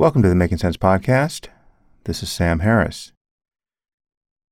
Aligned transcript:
Welcome 0.00 0.22
to 0.22 0.30
the 0.30 0.34
Making 0.34 0.56
Sense 0.56 0.78
podcast. 0.78 1.48
This 2.04 2.22
is 2.22 2.32
Sam 2.32 2.60
Harris. 2.60 3.12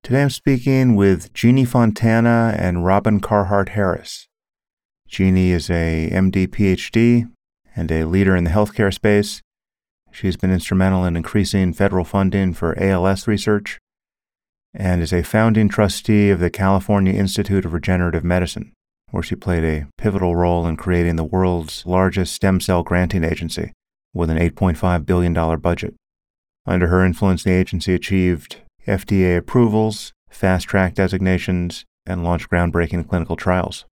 Today 0.02 0.20
I'm 0.20 0.28
speaking 0.28 0.94
with 0.94 1.32
Jeannie 1.32 1.64
Fontana 1.64 2.54
and 2.58 2.84
Robin 2.84 3.18
Carhart 3.18 3.70
Harris. 3.70 4.28
Jeannie 5.08 5.52
is 5.52 5.70
a 5.70 6.10
MD 6.12 6.48
PhD 6.48 7.30
and 7.74 7.90
a 7.90 8.04
leader 8.04 8.36
in 8.36 8.44
the 8.44 8.50
healthcare 8.50 8.92
space. 8.92 9.40
She's 10.12 10.36
been 10.36 10.52
instrumental 10.52 11.06
in 11.06 11.16
increasing 11.16 11.72
federal 11.72 12.04
funding 12.04 12.52
for 12.52 12.78
ALS 12.78 13.26
research 13.26 13.78
and 14.74 15.00
is 15.00 15.14
a 15.14 15.22
founding 15.22 15.70
trustee 15.70 16.28
of 16.28 16.40
the 16.40 16.50
California 16.50 17.14
Institute 17.14 17.64
of 17.64 17.72
Regenerative 17.72 18.22
Medicine, 18.22 18.74
where 19.12 19.22
she 19.22 19.34
played 19.34 19.64
a 19.64 19.86
pivotal 19.96 20.36
role 20.36 20.66
in 20.66 20.76
creating 20.76 21.16
the 21.16 21.24
world's 21.24 21.86
largest 21.86 22.34
stem 22.34 22.60
cell 22.60 22.82
granting 22.82 23.24
agency 23.24 23.72
with 24.18 24.30
an 24.30 24.36
$8.5 24.36 25.06
billion 25.06 25.32
budget. 25.60 25.94
Under 26.66 26.88
her 26.88 27.04
influence, 27.04 27.44
the 27.44 27.52
agency 27.52 27.94
achieved 27.94 28.56
FDA 28.84 29.38
approvals, 29.38 30.12
fast 30.28 30.66
track 30.66 30.94
designations, 30.94 31.84
and 32.04 32.24
launched 32.24 32.50
groundbreaking 32.50 33.08
clinical 33.08 33.36
trials. 33.36 33.84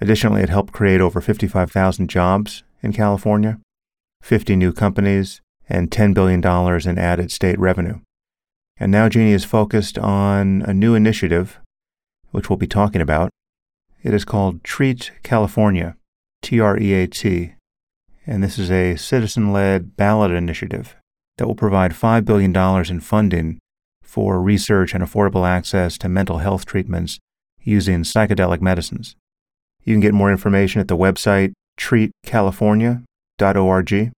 Additionally, 0.00 0.42
it 0.42 0.48
helped 0.48 0.72
create 0.72 1.00
over 1.00 1.20
55,000 1.20 2.10
jobs 2.10 2.64
in 2.82 2.92
California, 2.92 3.60
50 4.22 4.56
new 4.56 4.72
companies, 4.72 5.40
and 5.68 5.88
$10 5.88 6.14
billion 6.14 6.44
in 6.88 6.98
added 6.98 7.30
state 7.30 7.58
revenue. 7.58 8.00
And 8.76 8.90
now 8.90 9.08
Jeannie 9.08 9.32
is 9.32 9.44
focused 9.44 9.98
on 9.98 10.62
a 10.62 10.74
new 10.74 10.96
initiative, 10.96 11.60
which 12.32 12.50
we'll 12.50 12.56
be 12.56 12.66
talking 12.66 13.00
about. 13.00 13.30
It 14.02 14.14
is 14.14 14.24
called 14.24 14.64
Treat 14.64 15.12
California, 15.22 15.96
T 16.42 16.58
R 16.58 16.76
E 16.76 16.92
A 16.94 17.06
T, 17.06 17.54
and 18.30 18.42
this 18.44 18.58
is 18.60 18.70
a 18.70 18.94
citizen 18.94 19.52
led 19.52 19.96
ballot 19.96 20.30
initiative 20.30 20.94
that 21.36 21.48
will 21.48 21.56
provide 21.56 21.90
$5 21.90 22.24
billion 22.24 22.56
in 22.88 23.00
funding 23.00 23.58
for 24.04 24.40
research 24.40 24.94
and 24.94 25.02
affordable 25.02 25.44
access 25.46 25.98
to 25.98 26.08
mental 26.08 26.38
health 26.38 26.64
treatments 26.64 27.18
using 27.60 28.04
psychedelic 28.04 28.60
medicines. 28.60 29.16
You 29.82 29.94
can 29.94 30.00
get 30.00 30.14
more 30.14 30.30
information 30.30 30.80
at 30.80 30.86
the 30.86 30.96
website 30.96 31.54
treatcalifornia.org. 31.78 34.12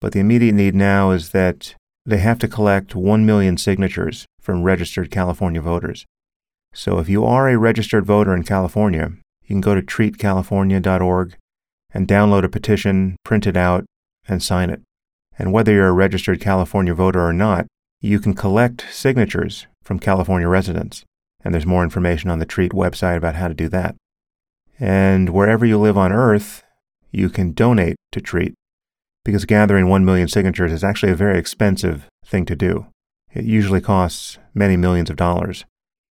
But 0.00 0.12
the 0.12 0.20
immediate 0.20 0.54
need 0.54 0.74
now 0.74 1.12
is 1.12 1.30
that 1.30 1.76
they 2.04 2.18
have 2.18 2.40
to 2.40 2.48
collect 2.48 2.96
1 2.96 3.24
million 3.24 3.56
signatures 3.56 4.26
from 4.40 4.64
registered 4.64 5.12
California 5.12 5.60
voters. 5.60 6.04
So 6.74 6.98
if 6.98 7.08
you 7.08 7.24
are 7.24 7.48
a 7.48 7.56
registered 7.56 8.04
voter 8.06 8.34
in 8.34 8.42
California, 8.42 9.12
you 9.44 9.54
can 9.54 9.60
go 9.60 9.76
to 9.76 9.82
treatcalifornia.org 9.82 11.36
and 11.92 12.08
download 12.08 12.44
a 12.44 12.48
petition, 12.48 13.16
print 13.24 13.46
it 13.46 13.56
out, 13.56 13.84
and 14.28 14.42
sign 14.42 14.70
it. 14.70 14.82
And 15.38 15.52
whether 15.52 15.72
you're 15.72 15.88
a 15.88 15.92
registered 15.92 16.40
California 16.40 16.94
voter 16.94 17.20
or 17.20 17.32
not, 17.32 17.66
you 18.00 18.20
can 18.20 18.34
collect 18.34 18.86
signatures 18.90 19.66
from 19.82 19.98
California 19.98 20.48
residents. 20.48 21.04
And 21.44 21.54
there's 21.54 21.66
more 21.66 21.84
information 21.84 22.30
on 22.30 22.38
the 22.38 22.46
TREAT 22.46 22.72
website 22.72 23.16
about 23.16 23.36
how 23.36 23.48
to 23.48 23.54
do 23.54 23.68
that. 23.68 23.96
And 24.78 25.30
wherever 25.30 25.64
you 25.64 25.78
live 25.78 25.96
on 25.96 26.12
Earth, 26.12 26.62
you 27.12 27.30
can 27.30 27.52
donate 27.52 27.96
to 28.12 28.20
TREAT 28.20 28.54
because 29.24 29.44
gathering 29.44 29.88
1 29.88 30.04
million 30.04 30.28
signatures 30.28 30.72
is 30.72 30.84
actually 30.84 31.12
a 31.12 31.16
very 31.16 31.38
expensive 31.38 32.06
thing 32.24 32.44
to 32.46 32.56
do. 32.56 32.86
It 33.32 33.44
usually 33.44 33.80
costs 33.80 34.38
many 34.54 34.76
millions 34.76 35.10
of 35.10 35.16
dollars 35.16 35.64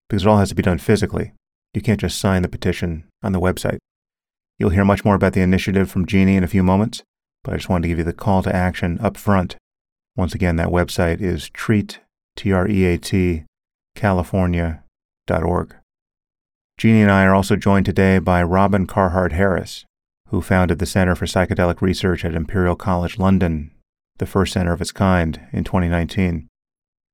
because 0.10 0.24
it 0.24 0.28
all 0.28 0.38
has 0.38 0.50
to 0.50 0.56
be 0.56 0.64
done 0.64 0.78
physically. 0.78 1.34
You 1.74 1.82
can't 1.82 2.00
just 2.00 2.20
sign 2.20 2.42
the 2.42 2.48
petition 2.48 3.06
on 3.24 3.32
the 3.32 3.40
website. 3.40 3.78
You'll 4.58 4.70
hear 4.70 4.86
much 4.86 5.04
more 5.04 5.16
about 5.16 5.34
the 5.34 5.42
initiative 5.42 5.92
from 5.92 6.06
Jeannie 6.06 6.38
in 6.38 6.44
a 6.44 6.48
few 6.48 6.64
moments, 6.64 7.04
but 7.44 7.54
I 7.54 7.58
just 7.58 7.70
wanted 7.70 7.84
to 7.84 7.88
give 7.90 7.98
you 7.98 8.04
the 8.04 8.14
call 8.14 8.42
to 8.44 8.56
action 8.56 8.98
up 9.02 9.18
front. 9.18 9.58
Once 10.16 10.34
again, 10.34 10.56
that 10.56 10.70
website 10.70 11.22
is 11.22 11.50
treat, 11.50 12.00
T-R-E-A-T, 12.38 13.44
california.org. 13.96 15.76
Jeannie 16.78 17.02
and 17.02 17.12
I 17.12 17.26
are 17.26 17.36
also 17.36 17.56
joined 17.56 17.86
today 17.86 18.20
by 18.20 18.44
Robin 18.44 18.86
Carhart 18.88 19.34
Harris, 19.34 19.86
who 20.30 20.42
founded 20.42 20.80
the 20.80 20.86
Center 20.86 21.16
for 21.16 21.26
Psychedelic 21.26 21.82
Research 21.82 22.24
at 22.24 22.36
Imperial 22.36 22.76
College 22.76 23.18
London, 23.18 23.72
the 24.18 24.26
first 24.26 24.54
center 24.54 24.74
of 24.74 24.82
its 24.82 24.92
kind, 24.92 25.42
in 25.52 25.64
2019. 25.64 26.48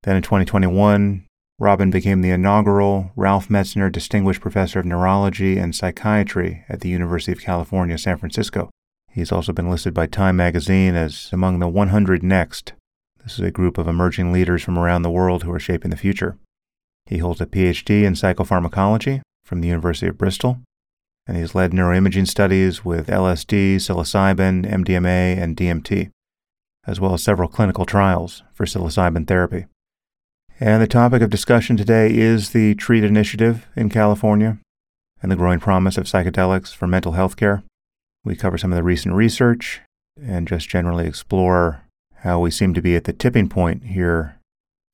Then 0.04 0.16
in 0.16 0.22
2021, 0.22 1.26
Robin 1.62 1.92
became 1.92 2.22
the 2.22 2.32
inaugural 2.32 3.12
Ralph 3.16 3.48
Metzner 3.48 3.92
Distinguished 3.92 4.42
Professor 4.42 4.80
of 4.80 4.86
Neurology 4.88 5.60
and 5.60 5.76
Psychiatry 5.76 6.66
at 6.68 6.82
the 6.82 6.90
University 6.90 7.32
of 7.32 7.40
California, 7.40 8.00
San 8.00 8.18
Francisco. 8.18 8.72
He's 9.12 9.32
also 9.32 9.54
been 9.54 9.70
listed 9.70 9.94
by 9.94 10.08
Time 10.08 10.38
magazine 10.38 10.96
as 10.96 11.30
among 11.32 11.60
the 11.60 11.68
100 11.68 12.24
Next. 12.24 12.74
This 13.22 13.34
is 13.34 13.42
a 13.42 13.52
group 13.52 13.78
of 13.78 13.88
emerging 13.88 14.32
leaders 14.32 14.64
from 14.64 14.80
around 14.80 15.04
the 15.04 15.12
world 15.12 15.44
who 15.44 15.52
are 15.52 15.60
shaping 15.60 15.92
the 15.92 15.98
future. 15.98 16.36
He 17.06 17.20
holds 17.20 17.40
a 17.40 17.46
PhD 17.46 18.06
in 18.06 18.14
psychopharmacology 18.14 19.22
from 19.46 19.62
the 19.62 19.68
University 19.68 20.08
of 20.08 20.18
Bristol, 20.18 20.62
and 21.28 21.38
he's 21.38 21.54
led 21.54 21.74
neuroimaging 21.74 22.28
studies 22.28 22.84
with 22.84 23.06
LSD, 23.06 23.76
psilocybin, 23.76 24.66
MDMA, 24.68 25.38
and 25.38 25.56
DMT, 25.56 26.10
as 26.88 27.00
well 27.00 27.14
as 27.14 27.22
several 27.24 27.48
clinical 27.48 27.86
trials 27.86 28.42
for 28.52 28.66
psilocybin 28.66 29.28
therapy. 29.28 29.68
And 30.64 30.80
the 30.80 30.86
topic 30.86 31.24
of 31.24 31.32
discussion 31.32 31.76
today 31.76 32.16
is 32.16 32.52
the 32.52 32.76
TREAT 32.76 33.04
initiative 33.04 33.66
in 33.76 33.90
California 33.90 34.60
and 35.20 35.32
the 35.32 35.36
growing 35.36 35.60
promise 35.60 35.98
of 35.98 36.06
psychedelics 36.06 36.72
for 36.72 36.86
mental 36.86 37.14
health 37.14 37.36
care. 37.36 37.64
We 38.24 38.36
cover 38.36 38.60
some 38.60 38.72
of 38.72 38.76
the 38.76 38.84
recent 38.84 39.16
research 39.16 39.82
and 40.24 40.48
just 40.48 40.70
generally 40.70 41.08
explore 41.08 41.82
how 42.18 42.40
we 42.40 42.52
seem 42.52 42.76
to 42.76 42.82
be 42.82 42.96
at 42.96 43.06
the 43.06 43.14
tipping 43.14 43.50
point 43.50 43.86
here. 43.86 44.38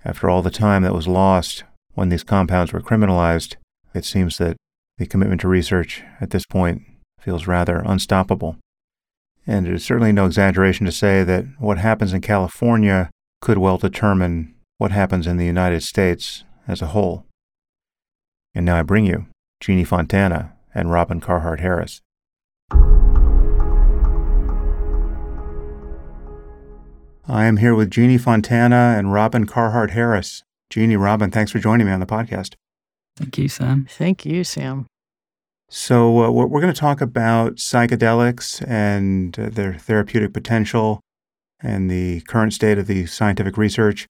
After 0.05 0.29
all 0.29 0.41
the 0.41 0.49
time 0.49 0.83
that 0.83 0.93
was 0.93 1.05
lost 1.05 1.65
when 1.95 2.07
these 2.07 2.23
compounds 2.23 2.71
were 2.71 2.79
criminalized, 2.79 3.57
it 3.93 4.05
seems 4.05 4.37
that 4.37 4.55
the 4.97 5.05
commitment 5.05 5.41
to 5.41 5.49
research 5.49 6.01
at 6.21 6.29
this 6.29 6.45
point 6.45 6.83
feels 7.19 7.45
rather 7.45 7.79
unstoppable. 7.79 8.55
And 9.45 9.67
it 9.67 9.73
is 9.73 9.83
certainly 9.83 10.13
no 10.13 10.27
exaggeration 10.27 10.85
to 10.85 10.93
say 10.93 11.25
that 11.25 11.43
what 11.59 11.77
happens 11.77 12.13
in 12.13 12.21
California 12.21 13.09
could 13.41 13.57
well 13.57 13.77
determine 13.77 14.53
what 14.77 14.91
happens 14.91 15.25
in 15.25 15.37
the 15.37 15.45
United 15.45 15.81
States 15.81 16.43
as 16.67 16.81
a 16.81 16.87
whole. 16.87 17.25
And 18.53 18.65
now 18.65 18.77
I 18.77 18.83
bring 18.83 19.05
you 19.05 19.25
Jeannie 19.59 19.83
Fontana 19.83 20.53
and 20.73 20.91
Robin 20.91 21.19
Carhart 21.19 21.59
Harris. 21.59 22.01
I 27.29 27.45
am 27.45 27.57
here 27.57 27.75
with 27.75 27.91
Jeannie 27.91 28.17
Fontana 28.17 28.95
and 28.97 29.11
Robin 29.11 29.45
Carhart 29.45 29.91
Harris. 29.91 30.43
Jeannie, 30.69 30.95
Robin, 30.95 31.29
thanks 31.31 31.51
for 31.51 31.59
joining 31.59 31.87
me 31.87 31.91
on 31.91 31.99
the 31.99 32.05
podcast. 32.05 32.53
Thank 33.17 33.37
you, 33.37 33.49
Sam. 33.49 33.87
Thank 33.89 34.25
you, 34.25 34.43
Sam. 34.43 34.85
So, 35.69 36.23
uh, 36.23 36.31
we're 36.31 36.61
going 36.61 36.73
to 36.73 36.79
talk 36.79 37.01
about 37.01 37.55
psychedelics 37.55 38.65
and 38.65 39.37
uh, 39.37 39.49
their 39.49 39.73
therapeutic 39.73 40.31
potential 40.33 41.01
and 41.59 41.91
the 41.91 42.21
current 42.21 42.53
state 42.53 42.77
of 42.77 42.87
the 42.87 43.05
scientific 43.07 43.57
research. 43.57 44.07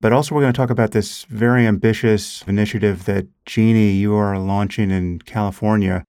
But 0.00 0.12
also, 0.12 0.34
we're 0.34 0.42
going 0.42 0.52
to 0.52 0.56
talk 0.56 0.70
about 0.70 0.92
this 0.92 1.24
very 1.24 1.66
ambitious 1.66 2.44
initiative 2.46 3.04
that 3.06 3.26
Jeannie, 3.46 3.92
you 3.92 4.14
are 4.14 4.38
launching 4.38 4.90
in 4.92 5.18
California. 5.20 6.04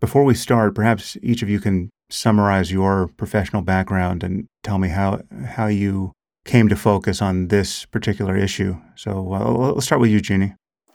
Before 0.00 0.24
we 0.24 0.34
start, 0.34 0.74
perhaps 0.74 1.16
each 1.22 1.42
of 1.42 1.50
you 1.50 1.60
can 1.60 1.90
summarize 2.10 2.72
your 2.72 3.08
professional 3.18 3.60
background 3.60 4.22
and 4.22 4.46
tell 4.62 4.78
me 4.78 4.88
how, 4.88 5.20
how 5.46 5.66
you 5.66 6.12
came 6.46 6.68
to 6.68 6.76
focus 6.76 7.20
on 7.20 7.48
this 7.48 7.84
particular 7.84 8.34
issue. 8.34 8.78
So 8.94 9.34
uh, 9.34 9.50
let's 9.72 9.84
start 9.84 10.00
with 10.00 10.10
you, 10.10 10.20
Jeannie. 10.20 10.54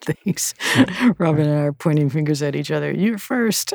Thanks. 0.00 0.54
Robin 1.18 1.46
and 1.46 1.58
I 1.58 1.62
are 1.64 1.72
pointing 1.74 2.08
fingers 2.08 2.42
at 2.42 2.56
each 2.56 2.70
other. 2.70 2.90
You're 2.90 3.18
first. 3.18 3.74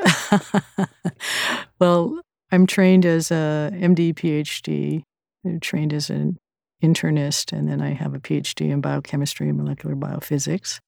well, 1.79 2.19
I'm 2.51 2.65
trained 2.65 3.05
as 3.05 3.29
a 3.29 3.69
MD, 3.73 4.15
PhD, 4.15 5.03
I'm 5.45 5.59
trained 5.59 5.93
as 5.93 6.09
an 6.09 6.37
internist, 6.83 7.51
and 7.51 7.67
then 7.67 7.81
I 7.81 7.93
have 7.93 8.13
a 8.13 8.19
PhD 8.19 8.69
in 8.69 8.81
biochemistry 8.81 9.49
and 9.49 9.57
molecular 9.57 9.95
biophysics. 9.95 10.79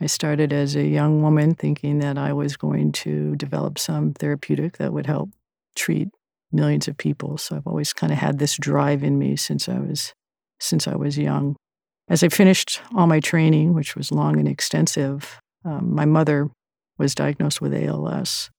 I 0.00 0.06
started 0.06 0.52
as 0.52 0.76
a 0.76 0.86
young 0.86 1.22
woman 1.22 1.54
thinking 1.54 1.98
that 1.98 2.16
I 2.16 2.32
was 2.32 2.56
going 2.56 2.92
to 2.92 3.36
develop 3.36 3.78
some 3.78 4.14
therapeutic 4.14 4.78
that 4.78 4.92
would 4.92 5.06
help 5.06 5.30
treat 5.76 6.08
millions 6.52 6.88
of 6.88 6.96
people. 6.96 7.36
So 7.38 7.56
I've 7.56 7.66
always 7.66 7.92
kind 7.92 8.12
of 8.12 8.18
had 8.18 8.38
this 8.38 8.56
drive 8.56 9.04
in 9.04 9.18
me 9.18 9.36
since 9.36 9.68
I 9.68 9.78
was 9.78 10.14
since 10.58 10.86
I 10.86 10.96
was 10.96 11.18
young. 11.18 11.56
As 12.08 12.22
I 12.22 12.28
finished 12.28 12.80
all 12.94 13.06
my 13.06 13.20
training, 13.20 13.72
which 13.72 13.96
was 13.96 14.12
long 14.12 14.38
and 14.38 14.48
extensive, 14.48 15.38
um, 15.64 15.94
my 15.94 16.04
mother 16.04 16.50
was 16.98 17.14
diagnosed 17.14 17.60
with 17.60 17.72
ALS, 17.72 18.50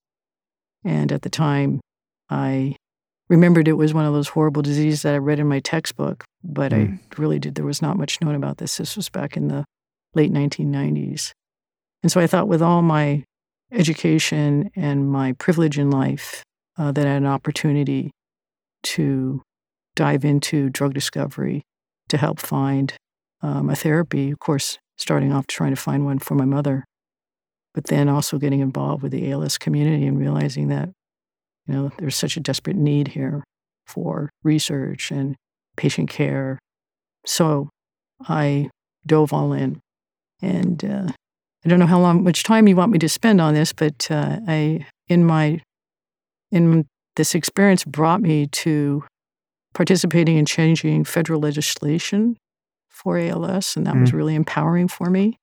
and 0.84 1.12
at 1.12 1.22
the 1.22 1.30
time, 1.30 1.80
I 2.30 2.76
remembered 3.32 3.70
it 3.70 3.78
was 3.78 3.94
one 3.94 4.06
of 4.06 4.14
those 4.14 4.28
horrible 4.28 4.62
diseases 4.62 5.04
that 5.04 5.14
I 5.14 5.18
read 5.18 5.40
in 5.40 5.48
my 5.48 5.62
textbook, 5.62 6.26
but 6.44 6.74
mm. 6.74 7.00
I 7.00 7.00
really 7.18 7.40
did. 7.40 7.56
There 7.56 7.66
was 7.66 7.82
not 7.82 7.98
much 7.98 8.20
known 8.20 8.36
about 8.36 8.58
this. 8.58 8.76
This 8.76 8.98
was 8.98 9.08
back 9.08 9.38
in 9.38 9.48
the 9.48 9.64
late 10.14 10.34
1990s. 10.34 11.32
And 12.04 12.12
so 12.12 12.20
I 12.20 12.28
thought, 12.28 12.50
with 12.50 12.62
all 12.62 12.82
my 12.82 13.24
education 13.72 14.70
and 14.76 15.10
my 15.10 15.32
privilege 15.32 15.80
in 15.80 15.90
life, 15.90 16.44
uh, 16.78 16.92
that 16.92 17.08
I 17.08 17.14
had 17.14 17.22
an 17.22 17.28
opportunity 17.28 18.12
to 18.84 19.42
dive 19.96 20.26
into 20.26 20.70
drug 20.70 20.94
discovery 20.94 21.62
to 22.10 22.18
help 22.18 22.38
find 22.38 22.94
um, 23.42 23.70
a 23.70 23.78
therapy. 23.78 24.32
Of 24.32 24.40
course, 24.40 24.78
starting 24.98 25.32
off 25.32 25.48
trying 25.48 25.72
to 25.72 25.82
find 25.82 26.04
one 26.04 26.20
for 26.20 26.36
my 26.36 26.44
mother, 26.44 26.84
but 27.74 27.86
then 27.86 28.10
also 28.10 28.38
getting 28.38 28.60
involved 28.60 29.04
with 29.04 29.14
the 29.14 29.32
ALS 29.32 29.58
community 29.58 30.06
and 30.06 30.20
realizing 30.20 30.68
that, 30.68 30.90
you 31.68 31.74
know, 31.74 31.92
there's 31.98 32.16
such 32.16 32.38
a 32.38 32.40
desperate 32.40 32.76
need 32.76 33.10
here 33.10 33.44
for 33.86 34.30
research 34.44 35.12
and 35.12 35.36
patient 35.78 36.10
care. 36.10 36.60
So 37.26 37.70
I 38.28 38.70
dove 39.06 39.34
all 39.34 39.54
in. 39.54 39.80
And 40.42 40.84
uh, 40.84 41.08
I 41.64 41.70
don't 41.70 41.80
know 41.80 41.86
how 41.86 42.00
long, 42.00 42.24
much 42.24 42.44
time 42.44 42.68
you 42.68 42.76
want 42.76 42.92
me 42.92 43.00
to 43.00 43.10
spend 43.10 43.40
on 43.40 43.54
this, 43.54 43.74
but 43.74 44.10
uh, 44.10 44.40
I, 44.48 44.86
in 45.08 45.24
my, 45.26 45.62
in 46.52 46.86
this 47.16 47.36
experience, 47.36 47.84
brought 47.84 48.22
me 48.22 48.48
to 48.48 49.04
participating 49.74 50.38
in 50.38 50.46
changing 50.46 51.04
federal 51.04 51.40
legislation 51.40 52.38
for 52.90 53.18
ALS, 53.18 53.76
and 53.76 53.86
that 53.88 53.96
mm. 53.96 54.02
was 54.02 54.14
really 54.14 54.36
empowering 54.36 54.88
for 54.88 55.10
me 55.10 55.38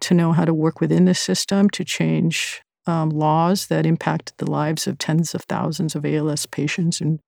to 0.00 0.14
know 0.14 0.32
how 0.32 0.44
to 0.44 0.54
work 0.54 0.80
within 0.80 1.04
the 1.04 1.14
system 1.14 1.68
to 1.70 1.84
change 1.84 2.62
um, 2.86 3.10
laws 3.10 3.66
that 3.66 3.86
impacted 3.86 4.34
the 4.38 4.50
lives 4.50 4.86
of 4.86 4.98
tens 4.98 5.34
of 5.34 5.42
thousands 5.44 5.94
of 5.94 6.04
ALS 6.04 6.46
patients 6.46 7.00
in 7.00 7.20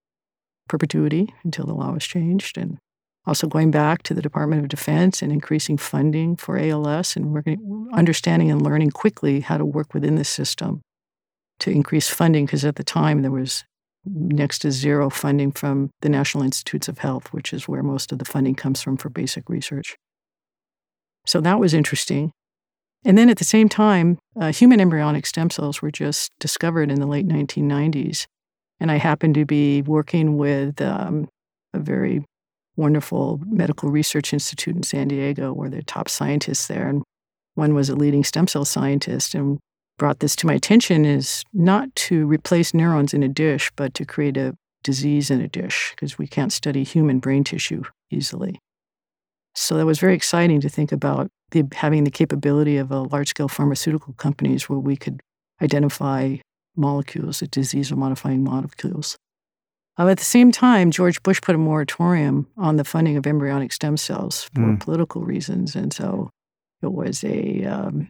perpetuity 0.68 1.32
until 1.44 1.66
the 1.66 1.74
law 1.74 1.92
was 1.92 2.04
changed, 2.04 2.56
and 2.56 2.78
also 3.26 3.46
going 3.46 3.70
back 3.70 4.02
to 4.02 4.14
the 4.14 4.22
Department 4.22 4.62
of 4.62 4.68
Defense 4.68 5.22
and 5.22 5.32
increasing 5.32 5.76
funding 5.76 6.36
for 6.36 6.58
ALS 6.58 7.16
and 7.16 7.32
working, 7.32 7.88
understanding 7.92 8.50
and 8.50 8.62
learning 8.62 8.90
quickly 8.90 9.40
how 9.40 9.56
to 9.56 9.64
work 9.64 9.94
within 9.94 10.16
the 10.16 10.24
system 10.24 10.80
to 11.60 11.70
increase 11.70 12.08
funding 12.08 12.46
because 12.46 12.64
at 12.64 12.76
the 12.76 12.84
time 12.84 13.22
there 13.22 13.30
was 13.30 13.64
next 14.04 14.60
to 14.60 14.72
zero 14.72 15.08
funding 15.08 15.52
from 15.52 15.90
the 16.00 16.08
National 16.08 16.42
Institutes 16.42 16.88
of 16.88 16.98
Health, 16.98 17.32
which 17.32 17.52
is 17.52 17.68
where 17.68 17.82
most 17.82 18.10
of 18.10 18.18
the 18.18 18.24
funding 18.24 18.54
comes 18.54 18.82
from 18.82 18.96
for 18.96 19.08
basic 19.08 19.48
research. 19.48 19.96
So 21.26 21.40
that 21.40 21.60
was 21.60 21.72
interesting. 21.72 22.32
And 23.04 23.18
then 23.18 23.28
at 23.28 23.38
the 23.38 23.44
same 23.44 23.68
time, 23.68 24.18
uh, 24.40 24.52
human 24.52 24.80
embryonic 24.80 25.26
stem 25.26 25.50
cells 25.50 25.82
were 25.82 25.90
just 25.90 26.30
discovered 26.38 26.90
in 26.90 27.00
the 27.00 27.06
late 27.06 27.26
1990s. 27.26 28.26
And 28.78 28.90
I 28.90 28.96
happened 28.96 29.34
to 29.34 29.44
be 29.44 29.82
working 29.82 30.36
with 30.36 30.80
um, 30.80 31.28
a 31.74 31.78
very 31.78 32.24
wonderful 32.76 33.40
medical 33.46 33.90
research 33.90 34.32
institute 34.32 34.76
in 34.76 34.82
San 34.82 35.08
Diego, 35.08 35.52
where 35.52 35.68
they're 35.68 35.82
top 35.82 36.08
scientists 36.08 36.68
there. 36.68 36.88
And 36.88 37.02
one 37.54 37.74
was 37.74 37.88
a 37.88 37.96
leading 37.96 38.24
stem 38.24 38.46
cell 38.46 38.64
scientist. 38.64 39.34
And 39.34 39.58
brought 39.98 40.20
this 40.20 40.34
to 40.36 40.46
my 40.46 40.54
attention 40.54 41.04
is 41.04 41.44
not 41.52 41.94
to 41.94 42.26
replace 42.26 42.74
neurons 42.74 43.14
in 43.14 43.22
a 43.22 43.28
dish, 43.28 43.70
but 43.76 43.94
to 43.94 44.04
create 44.04 44.36
a 44.36 44.54
disease 44.82 45.30
in 45.30 45.40
a 45.40 45.48
dish, 45.48 45.92
because 45.94 46.18
we 46.18 46.26
can't 46.26 46.52
study 46.52 46.82
human 46.82 47.18
brain 47.18 47.44
tissue 47.44 47.82
easily. 48.10 48.58
So 49.54 49.76
that 49.76 49.86
was 49.86 49.98
very 49.98 50.14
exciting 50.14 50.60
to 50.62 50.68
think 50.68 50.92
about 50.92 51.28
the, 51.50 51.64
having 51.74 52.04
the 52.04 52.10
capability 52.10 52.78
of 52.78 52.90
a 52.90 53.00
large 53.00 53.28
scale 53.28 53.48
pharmaceutical 53.48 54.14
companies 54.14 54.68
where 54.68 54.78
we 54.78 54.96
could 54.96 55.20
identify 55.60 56.36
molecules, 56.76 57.40
disease 57.50 57.92
modifying 57.92 58.42
molecules. 58.42 59.16
Uh, 59.98 60.08
at 60.08 60.18
the 60.18 60.24
same 60.24 60.50
time, 60.50 60.90
George 60.90 61.22
Bush 61.22 61.40
put 61.42 61.54
a 61.54 61.58
moratorium 61.58 62.46
on 62.56 62.76
the 62.76 62.84
funding 62.84 63.16
of 63.18 63.26
embryonic 63.26 63.72
stem 63.72 63.98
cells 63.98 64.44
for 64.54 64.60
mm. 64.60 64.80
political 64.80 65.22
reasons. 65.22 65.76
And 65.76 65.92
so 65.92 66.30
it 66.80 66.92
was 66.92 67.22
a 67.24 67.64
um, 67.64 68.08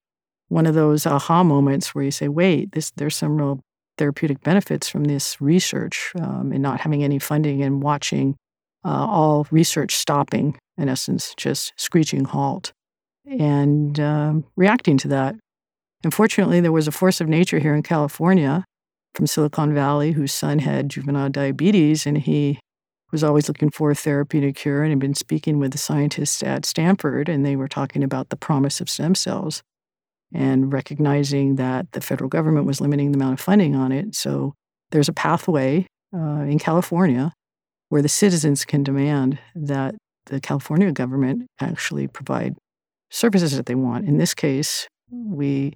one 0.48 0.66
of 0.66 0.74
those 0.74 1.06
aha 1.06 1.42
moments 1.42 1.94
where 1.94 2.04
you 2.04 2.10
say, 2.10 2.28
wait, 2.28 2.72
this, 2.72 2.92
there's 2.92 3.16
some 3.16 3.36
real 3.36 3.60
therapeutic 3.98 4.42
benefits 4.42 4.88
from 4.88 5.04
this 5.04 5.40
research 5.40 6.12
um, 6.20 6.52
and 6.52 6.62
not 6.62 6.80
having 6.80 7.02
any 7.02 7.18
funding 7.18 7.62
and 7.62 7.82
watching 7.82 8.36
uh, 8.84 9.06
all 9.06 9.46
research 9.50 9.96
stopping, 9.96 10.56
in 10.78 10.88
essence, 10.88 11.34
just 11.36 11.72
screeching 11.76 12.24
halt 12.24 12.72
and 13.26 13.98
um, 14.00 14.44
reacting 14.56 14.98
to 14.98 15.08
that. 15.08 15.34
Unfortunately, 16.04 16.60
there 16.60 16.72
was 16.72 16.88
a 16.88 16.92
force 16.92 17.20
of 17.20 17.28
nature 17.28 17.58
here 17.58 17.74
in 17.74 17.82
California 17.82 18.64
from 19.14 19.26
Silicon 19.26 19.74
Valley 19.74 20.12
whose 20.12 20.32
son 20.32 20.58
had 20.58 20.88
juvenile 20.88 21.28
diabetes, 21.28 22.06
and 22.06 22.18
he 22.18 22.58
was 23.12 23.22
always 23.22 23.46
looking 23.46 23.70
for 23.70 23.90
a 23.90 23.94
therapeutic 23.94 24.56
cure 24.56 24.82
and 24.82 24.90
had 24.90 24.98
been 24.98 25.14
speaking 25.14 25.58
with 25.58 25.72
the 25.72 25.78
scientists 25.78 26.42
at 26.42 26.64
Stanford, 26.64 27.28
and 27.28 27.44
they 27.44 27.56
were 27.56 27.68
talking 27.68 28.02
about 28.02 28.30
the 28.30 28.36
promise 28.36 28.80
of 28.80 28.88
stem 28.88 29.14
cells 29.14 29.62
and 30.34 30.72
recognizing 30.72 31.56
that 31.56 31.92
the 31.92 32.00
federal 32.00 32.28
government 32.28 32.66
was 32.66 32.80
limiting 32.80 33.12
the 33.12 33.18
amount 33.18 33.34
of 33.34 33.40
funding 33.40 33.76
on 33.76 33.92
it. 33.92 34.14
So 34.14 34.54
there's 34.90 35.08
a 35.08 35.12
pathway 35.12 35.86
uh, 36.14 36.42
in 36.48 36.58
California 36.58 37.32
where 37.90 38.02
the 38.02 38.08
citizens 38.08 38.64
can 38.64 38.82
demand 38.82 39.38
that 39.54 39.94
the 40.26 40.40
California 40.40 40.90
government 40.92 41.46
actually 41.60 42.06
provide 42.06 42.56
services 43.10 43.56
that 43.56 43.66
they 43.66 43.74
want. 43.74 44.06
In 44.06 44.18
this 44.18 44.34
case, 44.34 44.86
we 45.10 45.74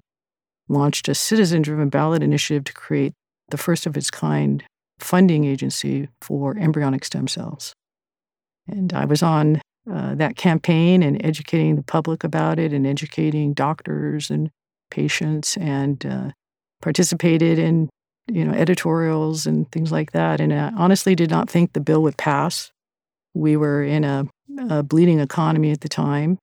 launched 0.67 1.07
a 1.07 1.15
citizen 1.15 1.61
driven 1.61 1.89
ballot 1.89 2.23
initiative 2.23 2.63
to 2.65 2.73
create 2.73 3.13
the 3.49 3.57
first 3.57 3.85
of 3.85 3.95
its 3.95 4.11
kind 4.11 4.63
funding 4.99 5.45
agency 5.45 6.09
for 6.21 6.57
embryonic 6.57 7.05
stem 7.05 7.27
cells. 7.27 7.73
And 8.67 8.93
I 8.93 9.05
was 9.05 9.23
on 9.23 9.61
uh, 9.89 10.15
that 10.15 10.35
campaign 10.35 11.03
and 11.03 11.23
educating 11.23 11.75
the 11.75 11.83
public 11.83 12.23
about 12.23 12.59
it 12.59 12.73
and 12.73 12.85
educating 12.85 13.53
doctors 13.53 14.29
and 14.29 14.49
patients 14.91 15.55
and 15.57 16.05
uh, 16.05 16.31
participated 16.81 17.59
in 17.59 17.89
you 18.29 18.43
know 18.43 18.51
editorials 18.51 19.47
and 19.47 19.71
things 19.71 19.91
like 19.91 20.11
that 20.11 20.41
and 20.41 20.53
I 20.53 20.71
honestly 20.75 21.15
did 21.15 21.29
not 21.29 21.49
think 21.49 21.71
the 21.71 21.79
bill 21.79 22.01
would 22.03 22.17
pass 22.17 22.71
we 23.33 23.55
were 23.55 23.83
in 23.83 24.03
a, 24.03 24.25
a 24.57 24.83
bleeding 24.83 25.19
economy 25.19 25.71
at 25.71 25.81
the 25.81 25.89
time. 25.89 26.37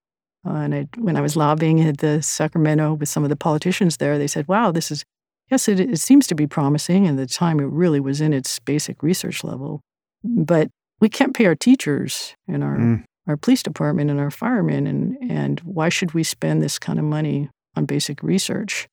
Uh, 0.47 0.53
and 0.53 0.75
I, 0.75 0.89
when 0.99 1.17
I 1.17 1.21
was 1.21 1.37
lobbying 1.37 1.81
at 1.81 1.99
the 1.99 2.23
Sacramento 2.23 2.95
with 2.95 3.09
some 3.09 3.23
of 3.25 3.31
the 3.31 3.37
politicians 3.37 3.97
there 3.97 4.19
they 4.19 4.27
said 4.27 4.47
wow 4.47 4.71
this 4.71 4.91
is 4.91 5.03
yes 5.51 5.69
it, 5.69 5.81
it 5.81 6.01
seems 6.01 6.27
to 6.27 6.35
be 6.35 6.47
promising. 6.47 7.07
And 7.07 7.19
at 7.19 7.29
the 7.29 7.35
time 7.35 7.61
it 7.61 7.67
really 7.67 8.01
was 8.01 8.21
in 8.21 8.33
its 8.33 8.59
basic 8.59 9.03
research 9.03 9.43
level. 9.43 9.81
But 10.23 10.69
we 11.01 11.09
can't 11.09 11.35
pay 11.35 11.47
our 11.47 11.55
teachers 11.55 12.35
and 12.47 12.63
our 12.63 12.77
mm. 12.77 13.05
our 13.27 13.37
police 13.37 13.63
department 13.63 14.11
and 14.11 14.21
our 14.21 14.31
firemen 14.31 14.87
and 14.87 15.17
and 15.31 15.61
why 15.61 15.89
should 15.89 16.13
we 16.13 16.23
spend 16.23 16.63
this 16.63 16.79
kind 16.79 16.99
of 16.99 17.05
money 17.05 17.49
on 17.75 17.87
basic 17.87 18.23
research? 18.23 18.87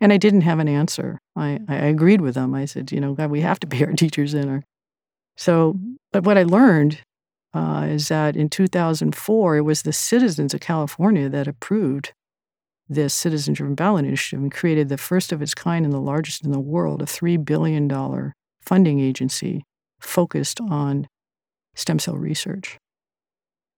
And 0.00 0.12
i 0.12 0.16
didn't 0.16 0.42
have 0.42 0.58
an 0.58 0.68
answer. 0.68 1.18
I, 1.34 1.60
I 1.68 1.76
agreed 1.76 2.20
with 2.20 2.34
them. 2.34 2.54
I 2.54 2.66
said 2.66 2.92
you 2.92 3.00
know 3.00 3.14
god 3.14 3.30
we 3.30 3.40
have 3.40 3.60
to 3.60 3.66
pay 3.66 3.84
our 3.84 3.92
teachers 3.92 4.34
in 4.34 4.48
our 4.48 4.62
so 5.36 5.78
but 6.12 6.24
what 6.24 6.36
i 6.36 6.42
learned 6.42 7.00
uh, 7.54 7.86
is 7.88 8.08
that 8.08 8.36
in 8.36 8.48
2004 8.48 9.56
it 9.56 9.62
was 9.62 9.82
the 9.82 9.92
citizens 9.92 10.54
of 10.54 10.60
california 10.60 11.28
that 11.28 11.48
approved 11.48 12.12
this 12.88 13.12
citizen 13.14 13.54
driven 13.54 13.74
ballot 13.74 14.04
initiative 14.04 14.42
and 14.42 14.52
created 14.52 14.88
the 14.88 14.96
first 14.96 15.32
of 15.32 15.42
its 15.42 15.54
kind 15.54 15.84
and 15.84 15.92
the 15.92 16.00
largest 16.00 16.44
in 16.44 16.52
the 16.52 16.60
world 16.60 17.02
a 17.02 17.06
$3 17.06 17.44
billion 17.44 17.88
funding 18.62 19.00
agency 19.00 19.64
focused 20.00 20.60
on 20.60 21.08
stem 21.74 21.98
cell 21.98 22.16
research. 22.16 22.78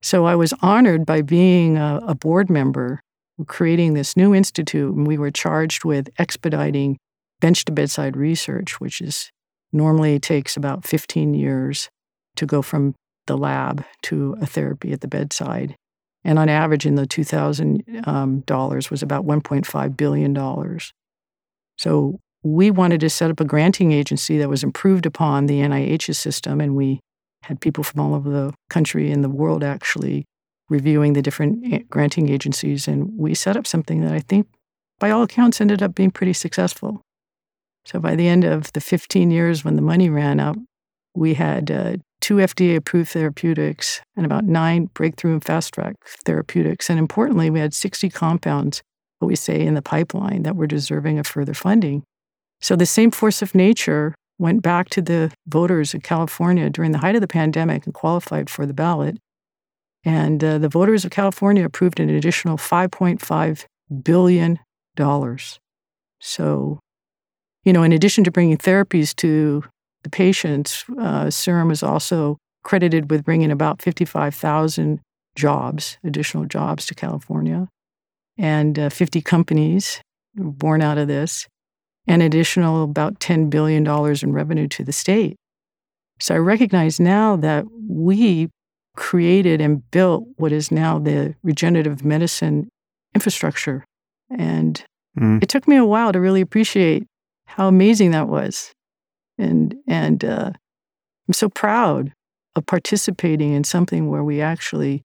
So 0.03 0.25
I 0.25 0.35
was 0.35 0.55
honored 0.62 1.05
by 1.05 1.23
being 1.23 1.77
a, 1.77 2.00
a 2.07 2.15
board 2.15 2.49
member, 2.49 3.00
creating 3.47 3.95
this 3.95 4.17
new 4.17 4.35
institute, 4.35 4.95
and 4.95 5.07
we 5.07 5.19
were 5.19 5.31
charged 5.31 5.85
with 5.85 6.09
expediting 6.19 6.99
bench 7.41 7.65
to 7.67 7.73
bedside 7.73 8.17
research, 8.17 8.81
which 8.81 9.00
is 9.00 9.31
normally 9.73 10.19
takes 10.19 10.57
about 10.57 10.85
15 10.85 11.35
years 11.35 11.89
to 12.37 12.47
go 12.47 12.62
from 12.62 12.95
the 13.30 13.37
lab 13.37 13.84
to 14.02 14.37
a 14.40 14.46
therapy 14.46 14.92
at 14.92 15.02
the 15.02 15.08
bedside. 15.08 15.76
And 16.25 16.37
on 16.37 16.49
average, 16.49 16.84
in 16.84 16.96
the 16.96 17.06
$2,000 17.06 18.06
um, 18.08 18.42
was 18.90 19.02
about 19.02 19.25
$1.5 19.25 19.96
billion. 19.96 20.80
So 21.78 22.18
we 22.42 22.72
wanted 22.72 23.00
to 23.00 23.08
set 23.08 23.30
up 23.30 23.38
a 23.38 23.44
granting 23.44 23.92
agency 23.92 24.37
that 24.38 24.49
was 24.49 24.64
improved 24.64 25.06
upon 25.06 25.46
the 25.46 25.60
NIH's 25.60 26.18
system, 26.18 26.60
and 26.60 26.75
we 26.75 26.99
had 27.44 27.60
people 27.60 27.84
from 27.84 28.00
all 28.00 28.14
over 28.14 28.28
the 28.28 28.52
country 28.68 29.12
and 29.12 29.22
the 29.22 29.30
world 29.30 29.62
actually 29.62 30.25
reviewing 30.68 31.12
the 31.12 31.22
different 31.22 31.88
granting 31.88 32.28
agencies. 32.28 32.88
And 32.88 33.16
we 33.16 33.34
set 33.34 33.56
up 33.56 33.66
something 33.66 34.00
that 34.02 34.12
I 34.12 34.20
think, 34.20 34.49
by 34.99 35.10
all 35.10 35.22
accounts, 35.22 35.60
ended 35.60 35.82
up 35.82 35.94
being 35.94 36.10
pretty 36.10 36.32
successful. 36.32 37.00
So 37.87 38.00
by 38.00 38.16
the 38.16 38.26
end 38.26 38.44
of 38.44 38.72
the 38.72 38.80
15 38.80 39.30
years 39.30 39.64
when 39.64 39.76
the 39.76 39.82
money 39.82 40.10
ran 40.10 40.40
out, 40.40 40.58
we 41.14 41.34
had 41.34 41.70
uh, 41.70 41.96
two 42.30 42.37
FDA 42.37 42.76
approved 42.76 43.10
therapeutics 43.10 44.00
and 44.16 44.25
about 44.25 44.44
nine 44.44 44.84
breakthrough 44.94 45.32
and 45.32 45.44
fast 45.44 45.75
track 45.75 45.96
therapeutics. 46.25 46.88
And 46.88 46.96
importantly, 46.96 47.50
we 47.50 47.58
had 47.58 47.75
60 47.75 48.08
compounds, 48.08 48.82
what 49.18 49.26
we 49.26 49.34
say, 49.34 49.60
in 49.60 49.75
the 49.75 49.82
pipeline 49.82 50.44
that 50.44 50.54
were 50.54 50.68
deserving 50.68 51.18
of 51.18 51.26
further 51.26 51.54
funding. 51.54 52.04
So 52.60 52.76
the 52.76 52.87
same 52.87 53.10
force 53.10 53.42
of 53.42 53.52
nature 53.52 54.14
went 54.38 54.62
back 54.62 54.90
to 54.90 55.02
the 55.02 55.32
voters 55.49 55.92
of 55.92 56.04
California 56.04 56.70
during 56.70 56.92
the 56.92 56.99
height 56.99 57.16
of 57.16 57.20
the 57.20 57.26
pandemic 57.26 57.84
and 57.84 57.92
qualified 57.92 58.49
for 58.49 58.64
the 58.64 58.75
ballot. 58.75 59.18
And 60.04 60.44
uh, 60.44 60.58
the 60.58 60.68
voters 60.68 61.04
of 61.04 61.10
California 61.10 61.64
approved 61.64 61.99
an 61.99 62.10
additional 62.10 62.58
$5.5 62.58 63.64
billion. 64.04 64.60
So, 66.20 66.78
you 67.64 67.72
know, 67.72 67.82
in 67.82 67.90
addition 67.90 68.22
to 68.22 68.30
bringing 68.30 68.56
therapies 68.56 69.16
to 69.16 69.64
the 70.02 70.11
patients, 70.11 70.85
uh, 70.99 71.26
CIRM 71.26 71.71
is 71.71 71.83
also 71.83 72.38
credited 72.62 73.11
with 73.11 73.25
bringing 73.25 73.50
about 73.50 73.83
55,000 73.83 75.00
jobs, 75.35 75.99
additional 76.04 76.45
jobs 76.45 76.87
to 76.87 76.95
California, 76.95 77.69
and 78.38 78.78
uh, 78.78 78.88
50 78.88 79.21
companies 79.21 80.00
born 80.35 80.83
out 80.83 80.99
of 80.99 81.09
this, 81.09 81.47
and 82.07 82.23
additional 82.23 82.83
about 82.83 83.21
$10 83.21 83.50
billion 83.50 83.87
in 83.87 84.33
revenue 84.33 84.69
to 84.69 84.85
the 84.85 84.92
state. 84.92 85.37
So 86.19 86.35
I 86.35 86.38
recognize 86.38 87.00
now 87.00 87.37
that 87.37 87.64
we 87.88 88.50
created 88.97 89.61
and 89.61 89.88
built 89.90 90.25
what 90.37 90.52
is 90.52 90.71
now 90.71 90.99
the 90.99 91.35
regenerative 91.42 92.04
medicine 92.04 92.69
infrastructure. 93.14 93.85
And 94.30 94.83
mm. 95.19 95.42
it 95.42 95.49
took 95.49 95.66
me 95.66 95.76
a 95.76 95.85
while 95.85 96.12
to 96.12 96.21
really 96.21 96.40
appreciate 96.40 97.07
how 97.47 97.69
amazing 97.69 98.11
that 98.11 98.28
was. 98.28 98.73
And, 99.40 99.76
and 99.87 100.25
uh, 100.25 100.52
I'm 101.28 101.35
so 101.35 101.49
proud 101.49 102.12
of 102.56 102.66
participating 102.66 103.52
in 103.52 103.64
something 103.64 104.09
where 104.09 104.25
we 104.25 104.40
actually, 104.40 105.02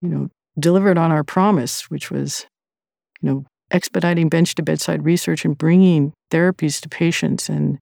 you 0.00 0.08
know, 0.08 0.28
delivered 0.58 0.96
on 0.96 1.10
our 1.10 1.24
promise, 1.24 1.90
which 1.90 2.10
was, 2.10 2.46
you 3.20 3.28
know, 3.28 3.44
expediting 3.70 4.28
bench 4.28 4.54
to 4.54 4.62
bedside 4.62 5.04
research 5.04 5.44
and 5.44 5.58
bringing 5.58 6.12
therapies 6.30 6.80
to 6.80 6.88
patients 6.88 7.48
and, 7.48 7.78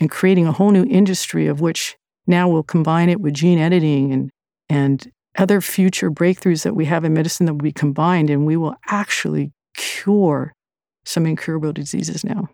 and 0.00 0.10
creating 0.10 0.46
a 0.46 0.52
whole 0.52 0.70
new 0.70 0.84
industry 0.84 1.46
of 1.46 1.60
which 1.60 1.96
now 2.26 2.48
we'll 2.48 2.62
combine 2.62 3.08
it 3.08 3.20
with 3.20 3.34
gene 3.34 3.58
editing 3.58 4.12
and, 4.12 4.30
and 4.68 5.10
other 5.38 5.60
future 5.60 6.10
breakthroughs 6.10 6.64
that 6.64 6.74
we 6.74 6.86
have 6.86 7.04
in 7.04 7.12
medicine 7.12 7.46
that 7.46 7.52
will 7.52 7.60
be 7.60 7.72
combined, 7.72 8.30
and 8.30 8.46
we 8.46 8.56
will 8.56 8.74
actually 8.88 9.52
cure 9.74 10.52
some 11.04 11.26
incurable 11.26 11.72
diseases 11.72 12.24
now. 12.24 12.48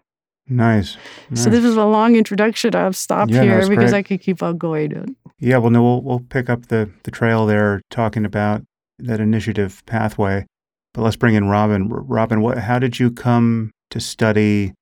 Nice. 0.49 0.97
nice. 1.31 1.45
So 1.45 1.51
this 1.51 1.65
was 1.65 1.77
a 1.77 1.85
long 1.85 2.17
introduction. 2.17 2.75
I'll 2.75 2.93
stop 2.93 3.31
yeah, 3.31 3.43
here 3.43 3.61
no, 3.61 3.69
because 3.69 3.91
great. 3.91 3.99
I 3.99 4.03
could 4.03 4.21
keep 4.21 4.43
on 4.43 4.59
going. 4.59 5.17
Yeah, 5.39 5.59
well, 5.59 5.71
no, 5.71 5.83
we'll, 5.83 6.03
we'll 6.03 6.21
pick 6.21 6.51
up 6.51 6.67
the, 6.67 6.91
the 7.05 7.11
trail 7.11 7.47
there 7.47 7.81
talking 7.91 8.25
about 8.25 8.63
that 8.99 9.21
initiative 9.21 9.83
pathway. 9.87 10.47
But 10.95 11.03
let's 11.03 11.17
bring 11.17 11.35
in 11.35 11.49
Robin. 11.49 11.89
Robin, 11.89 12.43
what, 12.43 12.59
how 12.59 12.79
did 12.79 12.99
you 12.99 13.11
come 13.11 13.71
to 13.91 14.01
study 14.01 14.75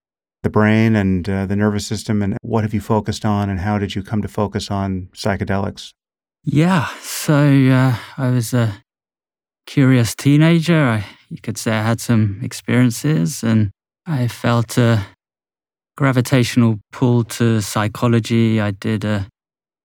the 0.42 0.50
brain 0.50 0.96
and 0.96 1.28
uh, 1.28 1.46
the 1.46 1.56
nervous 1.56 1.86
system, 1.86 2.22
and 2.22 2.36
what 2.42 2.64
have 2.64 2.74
you 2.74 2.80
focused 2.80 3.24
on, 3.24 3.50
and 3.50 3.60
how 3.60 3.78
did 3.78 3.94
you 3.94 4.02
come 4.02 4.22
to 4.22 4.28
focus 4.28 4.70
on 4.70 5.08
psychedelics? 5.14 5.92
Yeah, 6.44 6.88
so 7.02 7.34
uh, 7.34 7.96
I 8.16 8.30
was 8.30 8.54
a 8.54 8.82
curious 9.66 10.14
teenager. 10.14 10.82
I, 10.82 11.04
you 11.28 11.38
could 11.42 11.58
say 11.58 11.72
I 11.72 11.82
had 11.82 12.00
some 12.00 12.40
experiences, 12.42 13.44
and 13.44 13.70
I 14.06 14.28
felt 14.28 14.78
a 14.78 15.04
gravitational 16.00 16.80
pull 16.92 17.22
to 17.24 17.60
psychology. 17.60 18.58
I 18.58 18.70
did 18.70 19.04
a, 19.04 19.28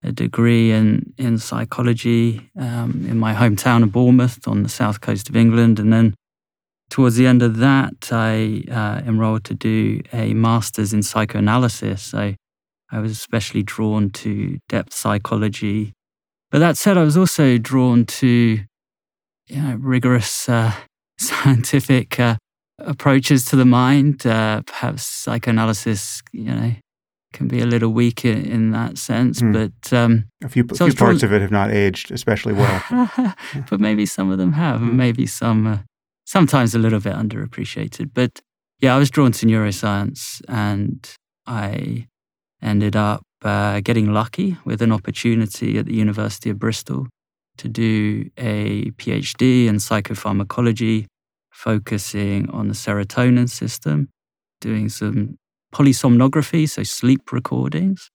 a 0.02 0.14
degree 0.14 0.72
in, 0.72 1.14
in 1.18 1.38
psychology 1.38 2.50
um, 2.58 3.06
in 3.10 3.20
my 3.20 3.34
hometown 3.34 3.84
of 3.84 3.92
Bournemouth 3.92 4.48
on 4.48 4.64
the 4.64 4.70
south 4.70 5.02
coast 5.02 5.28
of 5.28 5.36
England. 5.36 5.78
And 5.78 5.92
then 5.92 6.16
towards 6.90 7.18
the 7.18 7.28
end 7.28 7.44
of 7.44 7.58
that, 7.58 8.14
I 8.14 8.64
uh, 8.72 9.02
enrolled 9.06 9.44
to 9.44 9.54
do 9.56 10.00
a 10.14 10.34
master's 10.34 10.94
in 10.94 11.04
psychoanalysis. 11.04 12.02
So 12.02 12.34
I 12.90 13.00
was 13.00 13.12
especially 13.12 13.64
drawn 13.64 14.10
to 14.12 14.58
depth 14.70 14.94
psychology. 14.94 15.92
But 16.50 16.60
that 16.60 16.78
said, 16.78 16.98
I 16.98 17.04
was 17.04 17.18
also 17.18 17.58
drawn 17.58 18.06
to 18.06 18.62
you 19.48 19.62
know, 19.62 19.76
rigorous 19.82 20.48
uh, 20.48 20.72
scientific 21.20 22.18
uh, 22.22 22.38
approaches 22.80 23.46
to 23.46 23.56
the 23.56 23.66
mind. 23.66 24.26
Uh, 24.26 24.62
perhaps 24.66 25.06
psychoanalysis, 25.06 26.22
you 26.32 26.44
know, 26.44 26.76
can 27.34 27.48
be 27.48 27.62
a 27.62 27.66
little 27.66 27.92
weak 27.92 28.26
in, 28.26 28.46
in 28.46 28.72
that 28.72 28.98
sense. 28.98 29.42
Mm. 29.42 29.54
But 29.54 29.94
um, 29.94 30.26
a 30.44 30.50
few, 30.50 30.66
so 30.74 30.88
few 30.88 30.96
parts 30.96 31.20
drawn... 31.20 31.32
of 31.32 31.34
it 31.34 31.42
have 31.42 31.52
not 31.52 31.72
aged 31.72 32.12
especially 32.12 32.54
well. 32.54 32.84
but 33.70 33.80
maybe 33.80 34.06
some 34.06 34.32
of 34.32 34.38
them 34.38 34.54
have, 34.54 34.82
mm. 34.82 34.94
maybe 34.94 35.28
some 35.28 35.68
uh, 35.68 35.78
sometimes 36.26 36.74
a 36.74 36.80
little 36.80 37.00
bit 37.00 37.14
underappreciated. 37.14 38.12
But 38.14 38.42
yeah, 38.80 38.96
I 38.96 38.98
was 38.98 39.10
drawn 39.10 39.32
to 39.34 39.46
neuroscience, 39.46 40.42
and 40.48 41.08
I 41.46 42.08
ended 42.62 42.96
up 42.96 43.24
uh, 43.44 43.80
getting 43.82 44.12
lucky 44.12 44.58
with 44.66 44.82
an 44.82 44.92
opportunity 44.92 45.78
at 45.78 45.86
the 45.86 45.94
University 45.94 46.50
of 46.50 46.60
Bristol 46.60 47.08
to 47.58 47.70
do 47.70 48.30
a 48.38 48.92
PhD 48.92 49.68
in 49.68 49.76
psychopharmacology 49.76 51.06
focusing 51.56 52.50
on 52.50 52.68
the 52.68 52.74
serotonin 52.74 53.50
system, 53.50 54.10
doing 54.60 54.90
some 54.90 55.38
polysomnography, 55.74 56.70
so 56.70 56.84
sleep 56.84 57.32
recordings 57.32 58.10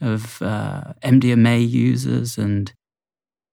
of 0.00 0.42
uh, 0.42 0.92
MDMA 1.02 1.66
users 1.68 2.36
and 2.36 2.72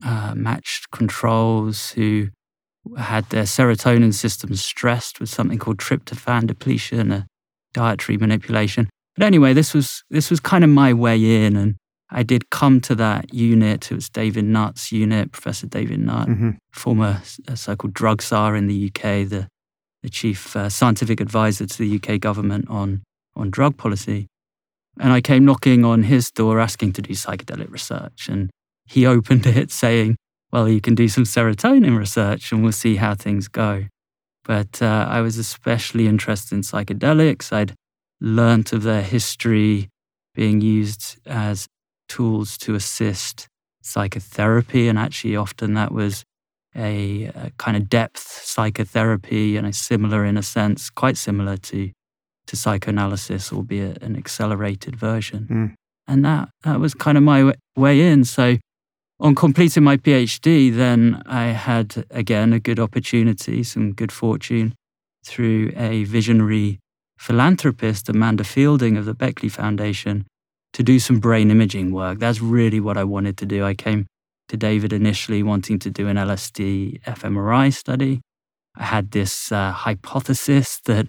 uh, 0.04 0.34
matched 0.36 0.92
controls 0.92 1.92
who 1.92 2.28
had 2.98 3.30
their 3.30 3.44
serotonin 3.44 4.14
systems 4.14 4.64
stressed 4.64 5.20
with 5.20 5.30
something 5.30 5.58
called 5.58 5.78
tryptophan 5.78 6.46
depletion, 6.48 7.12
a 7.12 7.26
dietary 7.74 8.18
manipulation. 8.18 8.90
But 9.16 9.26
anyway, 9.26 9.54
this 9.54 9.74
was 9.74 10.04
this 10.10 10.30
was 10.30 10.40
kind 10.40 10.64
of 10.64 10.70
my 10.70 10.94
way 10.94 11.46
in, 11.46 11.56
and 11.56 11.76
I 12.12 12.24
did 12.24 12.50
come 12.50 12.82
to 12.82 12.96
that 12.96 13.34
unit. 13.34 13.90
It 13.90 13.96
was 13.96 14.10
David 14.10 14.44
Nutt's 14.46 14.92
unit, 14.92 15.32
Professor 15.32 15.66
David 15.66 16.00
Nutt, 16.00 16.28
mm-hmm. 16.28 16.52
former 16.74 17.22
uh, 17.48 17.56
so-called 17.56 17.94
drug 17.94 18.22
czar 18.22 18.56
in 18.56 18.68
the 18.68 18.88
UK, 18.88 19.30
the, 19.30 19.48
the 20.04 20.10
chief 20.10 20.56
uh, 20.56 20.68
scientific 20.68 21.22
advisor 21.22 21.66
to 21.66 21.78
the 21.78 21.96
UK 21.96 22.20
government 22.20 22.70
on, 22.70 23.02
on 23.36 23.50
drug 23.50 23.78
policy. 23.78 24.28
And 25.00 25.14
I 25.14 25.22
came 25.22 25.46
knocking 25.46 25.86
on 25.86 26.04
his 26.04 26.30
door 26.32 26.60
asking 26.60 26.94
to 26.94 27.02
do 27.02 27.14
psychedelic 27.14 27.72
research. 27.72 28.28
And 28.28 28.50
he 28.86 29.06
opened 29.16 29.46
it 29.46 29.72
saying, 29.72 30.18
well, 30.52 30.68
you 30.68 30.82
can 30.82 30.96
do 30.96 31.08
some 31.08 31.24
serotonin 31.24 31.98
research 31.98 32.52
and 32.52 32.62
we'll 32.62 32.74
see 32.74 32.98
how 32.98 33.16
things 33.16 33.48
go. 33.48 33.86
But 34.44 34.82
uh, 34.82 35.08
I 35.10 35.22
was 35.22 35.38
especially 35.38 36.08
interested 36.08 36.56
in 36.56 36.62
psychedelics. 36.62 37.54
I'd 37.54 37.74
learnt 38.20 38.74
of 38.74 38.84
their 38.84 39.02
history 39.02 39.90
being 40.36 40.60
used 40.60 41.18
as 41.26 41.68
tools 42.12 42.58
to 42.58 42.76
assist 42.76 43.48
psychotherapy. 43.82 44.88
And 44.90 45.00
actually, 45.00 45.36
often 45.36 45.74
that 45.76 45.92
was 45.92 46.24
a, 46.76 47.26
a 47.36 47.52
kind 47.58 47.78
of 47.78 47.90
depth 47.90 48.26
psychotherapy, 48.46 49.56
and 49.58 49.66
you 49.66 49.70
know, 49.70 49.72
similar 49.72 50.26
in 50.26 50.38
a 50.38 50.44
sense, 50.44 50.90
quite 50.90 51.18
similar 51.18 51.58
to, 51.58 51.92
to 52.48 52.56
psychoanalysis, 52.56 53.54
albeit 53.54 54.02
an 54.04 54.16
accelerated 54.16 54.96
version. 54.96 55.48
Mm. 55.50 55.74
And 56.08 56.26
that, 56.26 56.50
that 56.64 56.80
was 56.80 56.94
kind 56.94 57.18
of 57.18 57.24
my 57.24 57.54
way 57.76 58.02
in. 58.02 58.26
So, 58.26 58.58
on 59.20 59.36
completing 59.36 59.84
my 59.84 59.98
PhD, 59.98 60.76
then 60.76 61.22
I 61.28 61.46
had 61.70 62.06
again 62.10 62.54
a 62.54 62.60
good 62.60 62.80
opportunity, 62.80 63.64
some 63.64 63.94
good 63.94 64.12
fortune 64.12 64.74
through 65.24 65.72
a 65.76 66.04
visionary 66.06 66.80
philanthropist, 67.20 68.10
Amanda 68.10 68.44
Feilding 68.44 68.98
of 68.98 69.06
the 69.06 69.14
Beckley 69.14 69.50
Foundation, 69.50 70.26
to 70.74 70.84
do 70.84 71.00
some 71.00 71.20
brain 71.20 71.52
imaging 71.52 71.92
work. 71.92 72.20
That's 72.20 72.42
really 72.42 72.80
what 72.80 72.98
I 72.98 73.04
wanted 73.04 73.38
to 73.38 73.46
do. 73.46 73.66
I 73.66 73.74
came 73.74 74.08
to 74.50 74.58
David 74.58 74.94
initially 74.94 75.44
wanting 75.44 75.80
to 75.80 75.90
do 75.90 76.08
an 76.08 76.18
LSD 76.18 77.02
fMRI 77.04 77.74
study. 77.74 78.22
I 78.76 78.84
had 78.84 79.12
this 79.12 79.52
uh, 79.52 79.72
hypothesis 79.72 80.80
that 80.86 81.08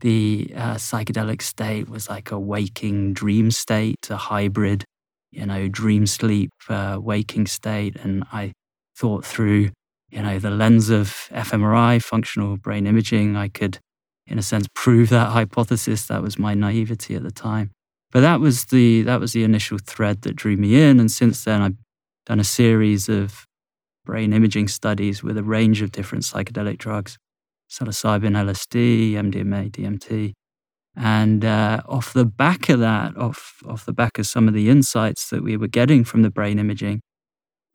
the 0.00 0.52
uh, 0.54 0.74
psychedelic 0.74 1.40
state 1.42 1.88
was 1.88 2.08
like 2.08 2.30
a 2.30 2.38
waking 2.38 3.14
dream 3.14 3.50
state, 3.50 4.08
a 4.10 4.16
hybrid, 4.16 4.84
you 5.30 5.46
know, 5.46 5.68
dream 5.68 6.06
sleep 6.06 6.50
uh, 6.68 6.98
waking 7.00 7.46
state. 7.46 7.96
And 7.96 8.24
I 8.32 8.52
thought 8.96 9.24
through, 9.24 9.70
you 10.10 10.22
know, 10.22 10.38
the 10.38 10.50
lens 10.50 10.90
of 10.90 11.28
fMRI, 11.32 12.02
functional 12.02 12.56
brain 12.56 12.86
imaging, 12.86 13.36
I 13.36 13.48
could, 13.48 13.78
in 14.26 14.38
a 14.38 14.42
sense, 14.42 14.66
prove 14.74 15.08
that 15.10 15.30
hypothesis. 15.30 16.06
That 16.06 16.22
was 16.22 16.38
my 16.38 16.54
naivety 16.54 17.14
at 17.14 17.22
the 17.22 17.30
time. 17.30 17.70
But 18.16 18.22
that 18.22 18.40
was 18.40 18.64
the 18.64 19.02
that 19.02 19.20
was 19.20 19.34
the 19.34 19.44
initial 19.44 19.76
thread 19.76 20.22
that 20.22 20.36
drew 20.36 20.56
me 20.56 20.80
in, 20.80 20.98
and 21.00 21.12
since 21.12 21.44
then 21.44 21.60
I've 21.60 21.76
done 22.24 22.40
a 22.40 22.44
series 22.44 23.10
of 23.10 23.44
brain 24.06 24.32
imaging 24.32 24.68
studies 24.68 25.22
with 25.22 25.36
a 25.36 25.42
range 25.42 25.82
of 25.82 25.92
different 25.92 26.24
psychedelic 26.24 26.78
drugs, 26.78 27.18
psilocybin, 27.70 28.34
LSD, 28.34 29.12
MDMA, 29.12 29.70
DMT, 29.70 30.32
and 30.96 31.44
uh, 31.44 31.82
off 31.86 32.14
the 32.14 32.24
back 32.24 32.70
of 32.70 32.80
that, 32.80 33.14
off 33.18 33.56
off 33.68 33.84
the 33.84 33.92
back 33.92 34.18
of 34.18 34.26
some 34.26 34.48
of 34.48 34.54
the 34.54 34.70
insights 34.70 35.28
that 35.28 35.42
we 35.42 35.58
were 35.58 35.68
getting 35.68 36.02
from 36.02 36.22
the 36.22 36.30
brain 36.30 36.58
imaging, 36.58 37.02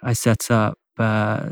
I 0.02 0.14
set 0.14 0.50
up 0.50 0.74
uh, 0.98 1.52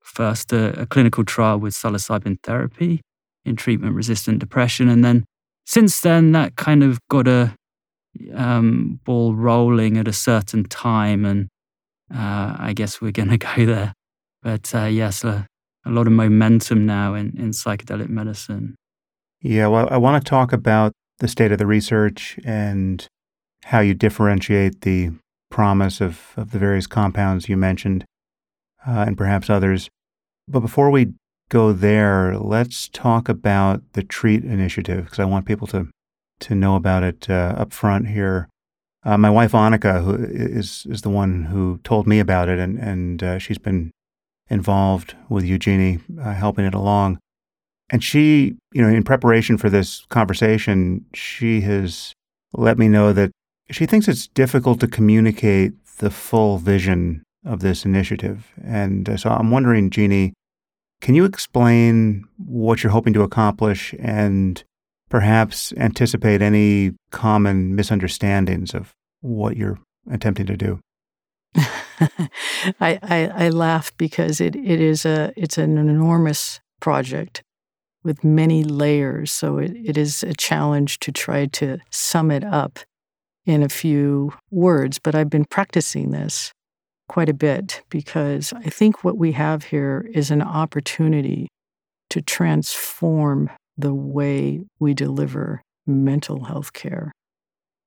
first 0.00 0.54
a, 0.54 0.80
a 0.80 0.86
clinical 0.86 1.26
trial 1.26 1.58
with 1.58 1.74
psilocybin 1.74 2.38
therapy 2.42 3.02
in 3.44 3.56
treatment-resistant 3.56 4.38
depression, 4.38 4.88
and 4.88 5.04
then 5.04 5.26
since 5.66 6.00
then 6.00 6.32
that 6.32 6.56
kind 6.56 6.82
of 6.82 6.98
got 7.10 7.28
a 7.28 7.54
um, 8.34 9.00
ball 9.04 9.34
rolling 9.34 9.96
at 9.96 10.08
a 10.08 10.12
certain 10.12 10.64
time, 10.64 11.24
and 11.24 11.48
uh, 12.14 12.56
I 12.58 12.72
guess 12.74 13.00
we're 13.00 13.12
going 13.12 13.28
to 13.36 13.38
go 13.38 13.66
there. 13.66 13.92
But 14.42 14.74
uh, 14.74 14.84
yes, 14.84 15.24
a, 15.24 15.46
a, 15.84 15.90
lot 15.90 16.06
of 16.06 16.12
momentum 16.12 16.86
now 16.86 17.14
in, 17.14 17.36
in 17.36 17.50
psychedelic 17.50 18.08
medicine. 18.08 18.76
Yeah, 19.40 19.66
well, 19.66 19.88
I 19.90 19.96
want 19.96 20.22
to 20.22 20.28
talk 20.28 20.52
about 20.52 20.92
the 21.18 21.28
state 21.28 21.52
of 21.52 21.58
the 21.58 21.66
research 21.66 22.38
and 22.44 23.06
how 23.64 23.80
you 23.80 23.94
differentiate 23.94 24.82
the 24.82 25.10
promise 25.50 26.00
of, 26.00 26.32
of 26.36 26.50
the 26.50 26.58
various 26.58 26.86
compounds 26.86 27.48
you 27.48 27.56
mentioned 27.56 28.04
uh, 28.86 29.04
and 29.06 29.16
perhaps 29.16 29.50
others. 29.50 29.88
But 30.48 30.60
before 30.60 30.90
we 30.90 31.14
go 31.48 31.72
there, 31.72 32.38
let's 32.38 32.88
talk 32.88 33.28
about 33.28 33.82
the 33.92 34.02
TREAT 34.02 34.44
initiative 34.44 35.04
because 35.04 35.18
I 35.18 35.24
want 35.24 35.46
people 35.46 35.66
to, 35.68 35.88
to 36.40 36.54
know 36.54 36.76
about 36.76 37.02
it 37.02 37.28
uh, 37.30 37.54
up 37.56 37.72
front 37.72 38.08
here. 38.08 38.48
Uh, 39.04 39.16
my 39.16 39.30
wife 39.30 39.52
Annika, 39.52 40.02
who 40.02 40.14
is 40.14 40.86
is 40.90 41.02
the 41.02 41.10
one 41.10 41.44
who 41.44 41.78
told 41.84 42.06
me 42.06 42.18
about 42.18 42.48
it, 42.48 42.58
and 42.58 42.78
and 42.78 43.22
uh, 43.22 43.38
she's 43.38 43.58
been 43.58 43.90
involved 44.48 45.14
with 45.28 45.44
Eugenie, 45.44 45.98
uh, 46.20 46.34
helping 46.34 46.64
it 46.64 46.74
along. 46.74 47.18
And 47.90 48.02
she, 48.02 48.56
you 48.72 48.82
know, 48.82 48.88
in 48.88 49.04
preparation 49.04 49.58
for 49.58 49.70
this 49.70 50.04
conversation, 50.10 51.04
she 51.14 51.60
has 51.62 52.12
let 52.52 52.78
me 52.78 52.88
know 52.88 53.12
that 53.12 53.30
she 53.70 53.86
thinks 53.86 54.08
it's 54.08 54.28
difficult 54.28 54.80
to 54.80 54.88
communicate 54.88 55.72
the 55.98 56.10
full 56.10 56.58
vision 56.58 57.22
of 57.44 57.60
this 57.60 57.84
initiative. 57.84 58.52
And 58.64 59.08
uh, 59.08 59.16
so 59.16 59.30
I'm 59.30 59.50
wondering, 59.50 59.90
Jeannie, 59.90 60.32
can 61.00 61.14
you 61.14 61.24
explain 61.24 62.24
what 62.36 62.82
you're 62.82 62.92
hoping 62.92 63.12
to 63.14 63.22
accomplish 63.22 63.94
and 63.98 64.62
perhaps 65.08 65.72
anticipate 65.76 66.42
any 66.42 66.92
common 67.10 67.74
misunderstandings 67.74 68.74
of 68.74 68.92
what 69.20 69.56
you're 69.56 69.78
attempting 70.10 70.46
to 70.46 70.56
do? 70.56 70.80
I, 72.80 72.98
I, 73.02 73.30
I 73.34 73.48
laugh 73.48 73.96
because 73.96 74.40
it, 74.40 74.54
it 74.56 74.80
is 74.80 75.06
a 75.06 75.32
it's 75.36 75.58
an 75.58 75.78
enormous 75.78 76.60
project 76.80 77.42
with 78.04 78.22
many 78.22 78.62
layers. 78.62 79.32
So 79.32 79.58
it, 79.58 79.72
it 79.76 79.98
is 79.98 80.22
a 80.22 80.34
challenge 80.34 80.98
to 81.00 81.12
try 81.12 81.46
to 81.46 81.78
sum 81.90 82.30
it 82.30 82.44
up 82.44 82.78
in 83.44 83.62
a 83.62 83.68
few 83.68 84.32
words. 84.50 84.98
But 84.98 85.14
I've 85.14 85.30
been 85.30 85.44
practicing 85.44 86.10
this 86.10 86.52
quite 87.08 87.28
a 87.28 87.34
bit 87.34 87.82
because 87.88 88.52
I 88.52 88.70
think 88.70 89.04
what 89.04 89.16
we 89.16 89.32
have 89.32 89.64
here 89.64 90.08
is 90.12 90.30
an 90.30 90.42
opportunity 90.42 91.48
to 92.10 92.20
transform 92.20 93.50
the 93.76 93.94
way 93.94 94.60
we 94.78 94.94
deliver 94.94 95.62
mental 95.86 96.44
health 96.44 96.72
care 96.72 97.12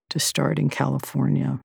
to 0.09 0.19
start 0.19 0.59
in 0.59 0.69
California. 0.69 1.59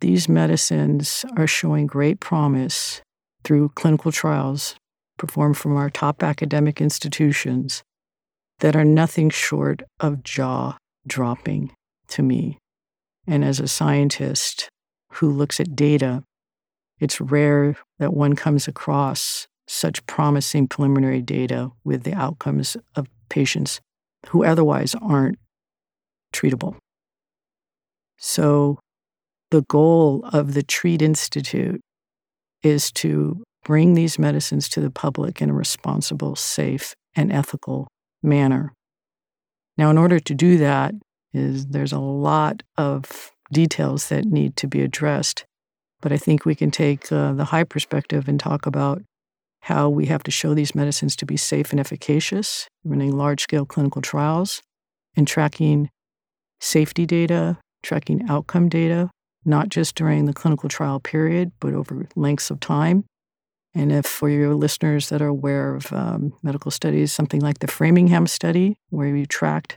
These 0.00 0.28
medicines 0.28 1.24
are 1.36 1.46
showing 1.46 1.86
great 1.86 2.20
promise 2.20 3.00
through 3.44 3.70
clinical 3.70 4.12
trials 4.12 4.76
performed 5.16 5.56
from 5.56 5.76
our 5.76 5.90
top 5.90 6.22
academic 6.22 6.80
institutions 6.80 7.82
that 8.60 8.76
are 8.76 8.84
nothing 8.84 9.30
short 9.30 9.82
of 10.00 10.22
jaw 10.22 10.76
dropping 11.06 11.72
to 12.08 12.22
me. 12.22 12.58
And 13.26 13.44
as 13.44 13.60
a 13.60 13.68
scientist 13.68 14.68
who 15.14 15.30
looks 15.30 15.60
at 15.60 15.76
data, 15.76 16.22
it's 17.00 17.20
rare 17.20 17.76
that 17.98 18.14
one 18.14 18.34
comes 18.34 18.68
across 18.68 19.46
such 19.66 20.04
promising 20.06 20.66
preliminary 20.66 21.20
data 21.20 21.70
with 21.84 22.04
the 22.04 22.14
outcomes 22.14 22.76
of 22.96 23.06
patients 23.28 23.80
who 24.28 24.44
otherwise 24.44 24.94
aren't 25.00 25.38
treatable. 26.32 26.76
So, 28.18 28.78
the 29.50 29.62
goal 29.62 30.24
of 30.32 30.54
the 30.54 30.62
Treat 30.62 31.00
Institute 31.00 31.80
is 32.62 32.90
to 32.92 33.42
bring 33.64 33.94
these 33.94 34.18
medicines 34.18 34.68
to 34.70 34.80
the 34.80 34.90
public 34.90 35.40
in 35.40 35.50
a 35.50 35.54
responsible, 35.54 36.36
safe, 36.36 36.94
and 37.14 37.32
ethical 37.32 37.88
manner. 38.22 38.72
Now, 39.76 39.90
in 39.90 39.98
order 39.98 40.18
to 40.18 40.34
do 40.34 40.58
that, 40.58 40.94
is 41.32 41.66
there's 41.66 41.92
a 41.92 41.98
lot 41.98 42.62
of 42.76 43.30
details 43.52 44.08
that 44.08 44.24
need 44.24 44.56
to 44.56 44.66
be 44.66 44.80
addressed, 44.80 45.44
but 46.00 46.12
I 46.12 46.16
think 46.16 46.44
we 46.44 46.54
can 46.54 46.70
take 46.70 47.10
uh, 47.12 47.32
the 47.32 47.44
high 47.44 47.64
perspective 47.64 48.28
and 48.28 48.40
talk 48.40 48.66
about 48.66 49.02
how 49.60 49.88
we 49.88 50.06
have 50.06 50.22
to 50.22 50.30
show 50.30 50.54
these 50.54 50.74
medicines 50.74 51.16
to 51.16 51.26
be 51.26 51.36
safe 51.36 51.70
and 51.70 51.80
efficacious, 51.80 52.68
running 52.84 53.16
large 53.16 53.42
scale 53.42 53.66
clinical 53.66 54.00
trials 54.00 54.62
and 55.16 55.26
tracking 55.26 55.90
safety 56.60 57.06
data, 57.06 57.58
tracking 57.82 58.28
outcome 58.28 58.68
data, 58.68 59.10
not 59.44 59.68
just 59.68 59.94
during 59.94 60.24
the 60.24 60.32
clinical 60.32 60.68
trial 60.68 61.00
period, 61.00 61.52
but 61.60 61.74
over 61.74 62.06
lengths 62.16 62.50
of 62.50 62.60
time. 62.60 63.04
And 63.74 63.92
if 63.92 64.06
for 64.06 64.28
your 64.28 64.54
listeners 64.54 65.08
that 65.10 65.22
are 65.22 65.28
aware 65.28 65.74
of 65.74 65.92
um, 65.92 66.32
medical 66.42 66.70
studies, 66.70 67.12
something 67.12 67.40
like 67.40 67.58
the 67.58 67.68
Framingham 67.68 68.26
study, 68.26 68.76
where 68.90 69.14
you 69.14 69.26
tracked 69.26 69.76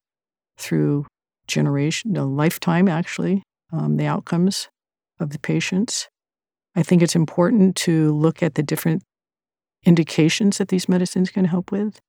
through 0.58 1.06
generation, 1.48 2.16
a 2.18 2.26
lifetime 2.26 2.88
actually, 2.88 3.44
um, 3.72 3.98
the 3.98 4.06
outcomes 4.06 4.70
of 5.20 5.32
the 5.32 5.40
patients. 5.40 6.08
I 6.76 6.84
think 6.84 7.02
it's 7.02 7.16
important 7.16 7.76
to 7.78 8.14
look 8.14 8.42
at 8.42 8.56
the 8.56 8.64
different 8.64 9.04
indications 9.84 10.58
that 10.58 10.70
these 10.70 10.88
medicines 10.88 11.30
can 11.30 11.46
help 11.46 11.72
with. 11.72 12.00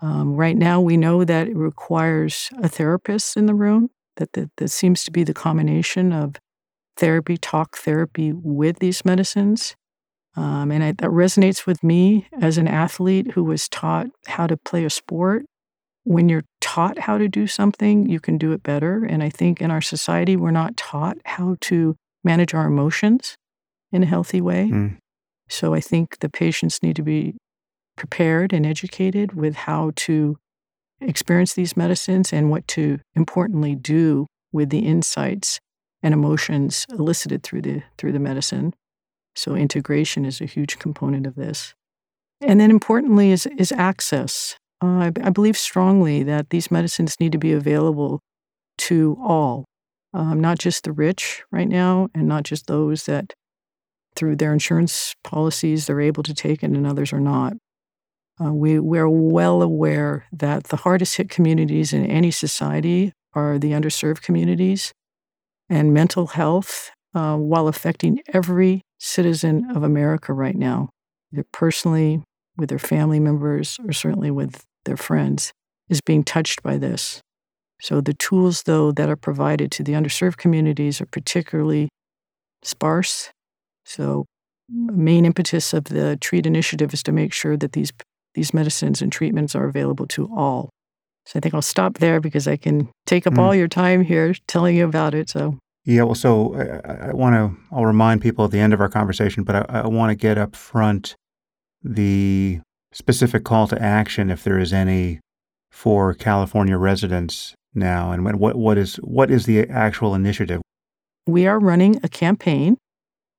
Um, 0.00 0.34
right 0.34 0.56
now, 0.56 0.80
we 0.80 0.96
know 0.96 1.24
that 1.24 1.48
it 1.48 1.56
requires 1.56 2.50
a 2.62 2.68
therapist 2.68 3.36
in 3.36 3.46
the 3.46 3.54
room, 3.54 3.90
that, 4.16 4.32
that, 4.32 4.68
seems 4.68 5.04
to 5.04 5.10
be 5.10 5.24
the 5.24 5.34
combination 5.34 6.12
of 6.12 6.36
therapy, 6.96 7.36
talk 7.36 7.76
therapy 7.78 8.32
with 8.32 8.78
these 8.78 9.04
medicines. 9.04 9.74
Um, 10.36 10.70
and 10.70 10.84
I, 10.84 10.92
that 10.92 11.10
resonates 11.10 11.66
with 11.66 11.82
me 11.82 12.28
as 12.40 12.58
an 12.58 12.68
athlete 12.68 13.32
who 13.32 13.42
was 13.42 13.68
taught 13.68 14.06
how 14.26 14.46
to 14.46 14.56
play 14.56 14.84
a 14.84 14.90
sport. 14.90 15.46
When 16.04 16.28
you're 16.28 16.44
taught 16.60 17.00
how 17.00 17.18
to 17.18 17.28
do 17.28 17.46
something, 17.46 18.08
you 18.08 18.20
can 18.20 18.38
do 18.38 18.52
it 18.52 18.62
better. 18.62 19.04
And 19.04 19.22
I 19.22 19.30
think 19.30 19.60
in 19.60 19.70
our 19.70 19.80
society, 19.80 20.36
we're 20.36 20.50
not 20.52 20.76
taught 20.76 21.18
how 21.24 21.56
to 21.62 21.96
manage 22.22 22.54
our 22.54 22.66
emotions 22.66 23.36
in 23.90 24.02
a 24.04 24.06
healthy 24.06 24.40
way. 24.40 24.70
Mm. 24.72 24.98
So 25.48 25.74
I 25.74 25.80
think 25.80 26.18
the 26.20 26.28
patients 26.28 26.82
need 26.82 26.96
to 26.96 27.02
be 27.02 27.36
prepared 27.96 28.52
and 28.52 28.64
educated 28.64 29.34
with 29.34 29.54
how 29.54 29.92
to 29.96 30.36
experience 31.00 31.54
these 31.54 31.76
medicines 31.76 32.32
and 32.32 32.50
what 32.50 32.66
to 32.68 32.98
importantly 33.14 33.74
do 33.74 34.26
with 34.52 34.70
the 34.70 34.80
insights 34.80 35.58
and 36.02 36.14
emotions 36.14 36.86
elicited 36.90 37.42
through 37.42 37.62
the 37.62 37.82
through 37.96 38.12
the 38.12 38.18
medicine. 38.18 38.72
So 39.34 39.54
integration 39.54 40.24
is 40.24 40.40
a 40.40 40.46
huge 40.46 40.78
component 40.78 41.26
of 41.26 41.34
this. 41.34 41.74
And 42.40 42.60
then 42.60 42.70
importantly 42.70 43.30
is, 43.30 43.46
is 43.46 43.72
access. 43.72 44.56
Uh, 44.82 45.10
I, 45.22 45.30
believe 45.30 45.56
strongly 45.56 46.22
that 46.22 46.50
these 46.50 46.70
medicines 46.70 47.16
need 47.18 47.32
to 47.32 47.38
be 47.38 47.52
available 47.52 48.20
to 48.78 49.16
all, 49.20 49.64
um, 50.14 50.40
not 50.40 50.58
just 50.58 50.84
the 50.84 50.92
rich 50.92 51.42
right 51.50 51.68
now, 51.68 52.08
and 52.14 52.28
not 52.28 52.44
just 52.44 52.68
those 52.68 53.04
that 53.04 53.32
through 54.18 54.36
their 54.36 54.52
insurance 54.52 55.14
policies 55.22 55.86
they're 55.86 56.00
able 56.00 56.22
to 56.24 56.34
take 56.34 56.62
it 56.62 56.70
and 56.70 56.86
others 56.86 57.12
are 57.12 57.20
not. 57.20 57.54
Uh, 58.40 58.52
we, 58.52 58.78
we're 58.78 59.08
well 59.08 59.62
aware 59.62 60.26
that 60.32 60.64
the 60.64 60.76
hardest 60.76 61.16
hit 61.16 61.28
communities 61.30 61.92
in 61.92 62.04
any 62.04 62.30
society 62.30 63.12
are 63.34 63.58
the 63.58 63.72
underserved 63.72 64.22
communities, 64.22 64.92
and 65.68 65.92
mental 65.92 66.28
health, 66.28 66.90
uh, 67.14 67.36
while 67.36 67.68
affecting 67.68 68.20
every 68.32 68.82
citizen 68.98 69.70
of 69.74 69.82
America 69.82 70.32
right 70.32 70.56
now, 70.56 70.88
either 71.32 71.44
personally, 71.52 72.22
with 72.56 72.68
their 72.68 72.78
family 72.78 73.20
members, 73.20 73.78
or 73.86 73.92
certainly 73.92 74.30
with 74.30 74.64
their 74.84 74.96
friends, 74.96 75.52
is 75.88 76.00
being 76.00 76.24
touched 76.24 76.62
by 76.62 76.76
this. 76.76 77.20
So 77.80 78.00
the 78.00 78.14
tools, 78.14 78.64
though, 78.64 78.90
that 78.92 79.08
are 79.08 79.16
provided 79.16 79.70
to 79.72 79.84
the 79.84 79.92
underserved 79.92 80.36
communities 80.36 81.00
are 81.00 81.06
particularly 81.06 81.88
sparse. 82.62 83.30
So 83.88 84.26
main 84.70 85.24
impetus 85.24 85.72
of 85.72 85.84
the 85.84 86.16
treat 86.20 86.46
initiative 86.46 86.92
is 86.92 87.02
to 87.04 87.12
make 87.12 87.32
sure 87.32 87.56
that 87.56 87.72
these 87.72 87.92
these 88.34 88.52
medicines 88.52 89.02
and 89.02 89.10
treatments 89.10 89.54
are 89.54 89.66
available 89.66 90.06
to 90.06 90.30
all. 90.36 90.68
So 91.24 91.38
I 91.38 91.40
think 91.40 91.54
I'll 91.54 91.62
stop 91.62 91.98
there 91.98 92.20
because 92.20 92.46
I 92.46 92.56
can 92.56 92.88
take 93.06 93.26
up 93.26 93.34
mm. 93.34 93.38
all 93.38 93.54
your 93.54 93.68
time 93.68 94.04
here 94.04 94.34
telling 94.46 94.76
you 94.76 94.84
about 94.84 95.14
it. 95.14 95.30
So 95.30 95.58
yeah, 95.84 96.02
well, 96.02 96.14
so 96.14 96.54
I, 96.84 97.08
I 97.08 97.12
want 97.14 97.34
to, 97.34 97.56
I'll 97.74 97.86
remind 97.86 98.20
people 98.20 98.44
at 98.44 98.50
the 98.50 98.58
end 98.58 98.74
of 98.74 98.80
our 98.80 98.90
conversation, 98.90 99.42
but 99.42 99.56
I, 99.56 99.80
I 99.80 99.86
want 99.86 100.10
to 100.10 100.14
get 100.14 100.36
up 100.36 100.54
front 100.54 101.14
the 101.82 102.60
specific 102.92 103.44
call 103.44 103.66
to 103.68 103.82
action, 103.82 104.28
if 104.28 104.44
there 104.44 104.58
is 104.58 104.72
any, 104.72 105.20
for 105.70 106.12
California 106.12 106.76
residents 106.76 107.54
now, 107.74 108.12
and 108.12 108.38
what, 108.38 108.56
what 108.56 108.76
is 108.76 108.96
what 108.96 109.30
is 109.30 109.46
the 109.46 109.66
actual 109.68 110.14
initiative? 110.14 110.60
We 111.26 111.46
are 111.46 111.58
running 111.58 112.00
a 112.02 112.08
campaign, 112.08 112.76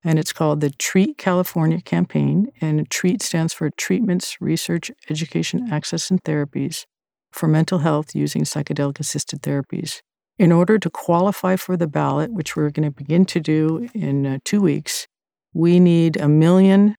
and 0.04 0.18
it's 0.18 0.34
called 0.34 0.62
the 0.62 0.70
Treat 0.70 1.18
California 1.18 1.82
campaign. 1.82 2.52
And 2.62 2.90
TREAT 2.90 3.22
stands 3.22 3.54
for 3.54 3.70
Treatments, 3.70 4.38
Research, 4.40 4.92
Education, 5.10 5.68
Access, 5.72 6.10
and 6.10 6.24
Therapies 6.24 6.86
for 7.32 7.48
Mental 7.48 7.80
Health 7.80 8.16
Using 8.16 8.44
Psychedelic 8.44 9.00
Assisted 9.00 9.42
Therapies. 9.42 10.02
In 10.38 10.52
order 10.52 10.80
to 10.80 10.90
qualify 10.90 11.58
for 11.58 11.76
the 11.76 11.88
ballot, 11.88 12.32
which 12.32 12.56
we're 12.56 12.70
going 12.70 12.90
to 12.90 12.96
begin 12.96 13.26
to 13.26 13.42
do 13.42 13.90
in 13.94 14.26
uh, 14.26 14.38
two 14.46 14.62
weeks, 14.62 15.06
we 15.54 15.80
need 15.80 16.16
a 16.16 16.30
million 16.30 16.96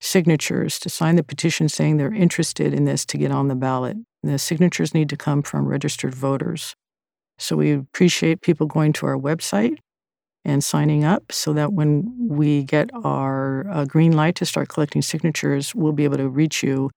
signatures 0.00 0.78
to 0.80 0.90
sign 0.90 1.16
the 1.16 1.22
petition 1.22 1.68
saying 1.68 1.96
they're 1.96 2.12
interested 2.12 2.74
in 2.74 2.84
this 2.84 3.06
to 3.06 3.18
get 3.18 3.30
on 3.30 3.48
the 3.48 3.54
ballot. 3.54 3.96
And 4.22 4.32
the 4.32 4.38
signatures 4.38 4.92
need 4.92 5.08
to 5.10 5.16
come 5.16 5.42
from 5.42 5.66
registered 5.66 6.14
voters. 6.14 6.74
So 7.38 7.56
we 7.56 7.72
appreciate 7.72 8.42
people 8.42 8.66
going 8.66 8.92
to 8.94 9.06
our 9.06 9.16
website, 9.16 9.76
and 10.44 10.62
signing 10.62 11.04
up 11.04 11.32
so 11.32 11.52
that 11.52 11.72
when 11.72 12.14
we 12.18 12.64
get 12.64 12.90
our 13.02 13.66
uh, 13.70 13.84
green 13.84 14.12
light 14.12 14.34
to 14.36 14.46
start 14.46 14.68
collecting 14.68 15.02
signatures, 15.02 15.74
we'll 15.74 15.92
be 15.92 16.04
able 16.04 16.18
to 16.18 16.28
reach 16.28 16.62
you 16.62 16.90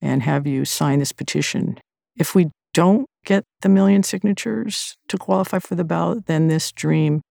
and 0.00 0.22
have 0.22 0.46
you 0.46 0.64
sign 0.64 0.98
this 0.98 1.12
petition. 1.12 1.78
If 2.16 2.34
we 2.34 2.50
don't 2.74 3.06
get 3.24 3.44
the 3.60 3.68
million 3.68 4.02
signatures 4.02 4.96
to 5.08 5.16
qualify 5.16 5.58
for 5.58 5.74
the 5.74 5.84
ballot, 5.84 6.26
then 6.26 6.48
this 6.48 6.72
dream 6.72 7.22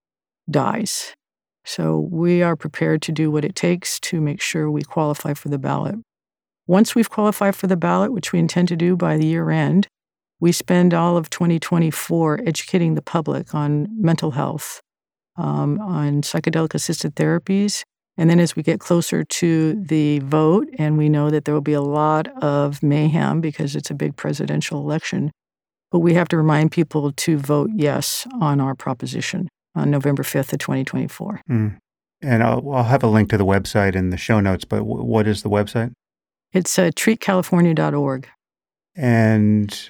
dies. 0.50 1.14
So 1.64 2.08
we 2.12 2.42
are 2.42 2.56
prepared 2.56 3.02
to 3.04 3.12
do 3.12 3.30
what 3.30 3.46
it 3.46 3.56
takes 3.56 4.00
to 4.02 4.20
make 4.20 4.42
sure 4.42 4.70
we 4.70 4.82
qualify 4.82 5.34
for 5.34 5.50
the 5.50 5.60
ballot. 5.60 5.96
Once 6.68 6.96
we've 6.96 7.10
qualified 7.10 7.56
for 7.56 7.68
the 7.68 7.78
ballot, 7.78 8.14
which 8.14 8.32
we 8.32 8.40
intend 8.40 8.68
to 8.70 8.76
do 8.76 8.96
by 8.96 9.18
the 9.18 9.26
year 9.26 9.50
end, 9.50 9.88
we 10.40 10.52
spend 10.52 10.94
all 10.94 11.18
of 11.18 11.30
2024 11.30 12.42
educating 12.46 12.96
the 12.96 13.02
public 13.02 13.54
on 13.54 13.88
mental 13.92 14.32
health, 14.32 14.82
um, 15.38 15.80
on 15.80 16.22
psychedelic 16.22 16.74
assisted 16.74 17.16
therapies. 17.16 17.84
And 18.18 18.30
then 18.30 18.40
as 18.40 18.56
we 18.56 18.64
get 18.64 18.80
closer 18.80 19.24
to 19.24 19.74
the 19.74 20.20
vote, 20.20 20.68
and 20.78 20.98
we 20.98 21.10
know 21.10 21.30
that 21.30 21.46
there 21.46 21.54
will 21.54 21.62
be 21.62 21.74
a 21.74 21.82
lot 21.82 22.28
of 22.44 22.84
mayhem 22.84 23.42
because 23.42 23.76
it's 23.76 23.90
a 23.90 23.96
big 23.96 24.16
presidential 24.16 24.80
election, 24.80 25.32
but 25.92 26.00
we 26.00 26.14
have 26.14 26.28
to 26.30 26.38
remind 26.38 26.72
people 26.72 27.12
to 27.12 27.38
vote 27.38 27.70
yes 27.74 28.28
on 28.40 28.60
our 28.60 28.76
proposition 28.76 29.48
on 29.76 29.90
November 29.90 30.24
5th 30.24 30.54
of 30.54 30.60
2024. 30.60 31.42
Mm. 31.50 31.78
And 32.22 32.44
I'll, 32.44 32.72
I'll, 32.72 32.84
have 32.84 33.04
a 33.04 33.08
link 33.08 33.30
to 33.30 33.38
the 33.38 33.46
website 33.46 33.96
in 33.96 34.10
the 34.10 34.18
show 34.18 34.40
notes, 34.40 34.66
but 34.66 34.80
w- 34.80 35.04
what 35.04 35.28
is 35.28 35.42
the 35.42 35.50
website? 35.50 35.92
It's 36.54 36.78
uh, 36.78 36.92
treatcalifornia.org. 36.92 38.28
And 38.96 39.90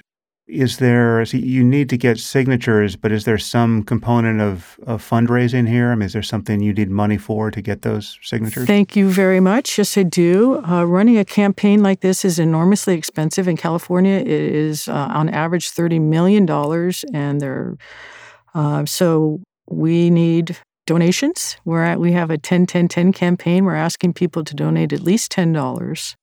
is 0.52 0.76
there, 0.76 1.24
so 1.24 1.38
you 1.38 1.64
need 1.64 1.88
to 1.88 1.96
get 1.96 2.18
signatures, 2.18 2.94
but 2.94 3.10
is 3.10 3.24
there 3.24 3.38
some 3.38 3.82
component 3.82 4.40
of, 4.40 4.78
of 4.86 5.02
fundraising 5.02 5.66
here? 5.66 5.90
I 5.90 5.94
mean, 5.94 6.06
is 6.06 6.12
there 6.12 6.22
something 6.22 6.60
you 6.60 6.74
need 6.74 6.90
money 6.90 7.16
for 7.16 7.50
to 7.50 7.62
get 7.62 7.82
those 7.82 8.18
signatures? 8.22 8.66
Thank 8.66 8.94
you 8.94 9.10
very 9.10 9.40
much. 9.40 9.78
Yes, 9.78 9.96
I 9.96 10.02
do. 10.02 10.62
Uh, 10.64 10.84
running 10.84 11.16
a 11.18 11.24
campaign 11.24 11.82
like 11.82 12.00
this 12.00 12.24
is 12.24 12.38
enormously 12.38 12.94
expensive. 12.94 13.48
In 13.48 13.56
California, 13.56 14.18
it 14.18 14.28
is 14.28 14.88
uh, 14.88 14.92
on 14.92 15.28
average 15.30 15.70
$30 15.70 16.00
million. 16.00 16.48
And 17.14 17.40
there, 17.40 17.76
uh, 18.54 18.84
so 18.84 19.40
we 19.68 20.10
need 20.10 20.58
donations. 20.86 21.56
We're 21.64 21.84
at, 21.84 21.98
we 21.98 22.12
have 22.12 22.30
a 22.30 22.36
10 22.36 22.66
10 22.66 22.88
10 22.88 23.12
campaign. 23.12 23.64
We're 23.64 23.74
asking 23.74 24.12
people 24.12 24.44
to 24.44 24.54
donate 24.54 24.92
at 24.92 25.00
least 25.00 25.32
$10. 25.32 26.14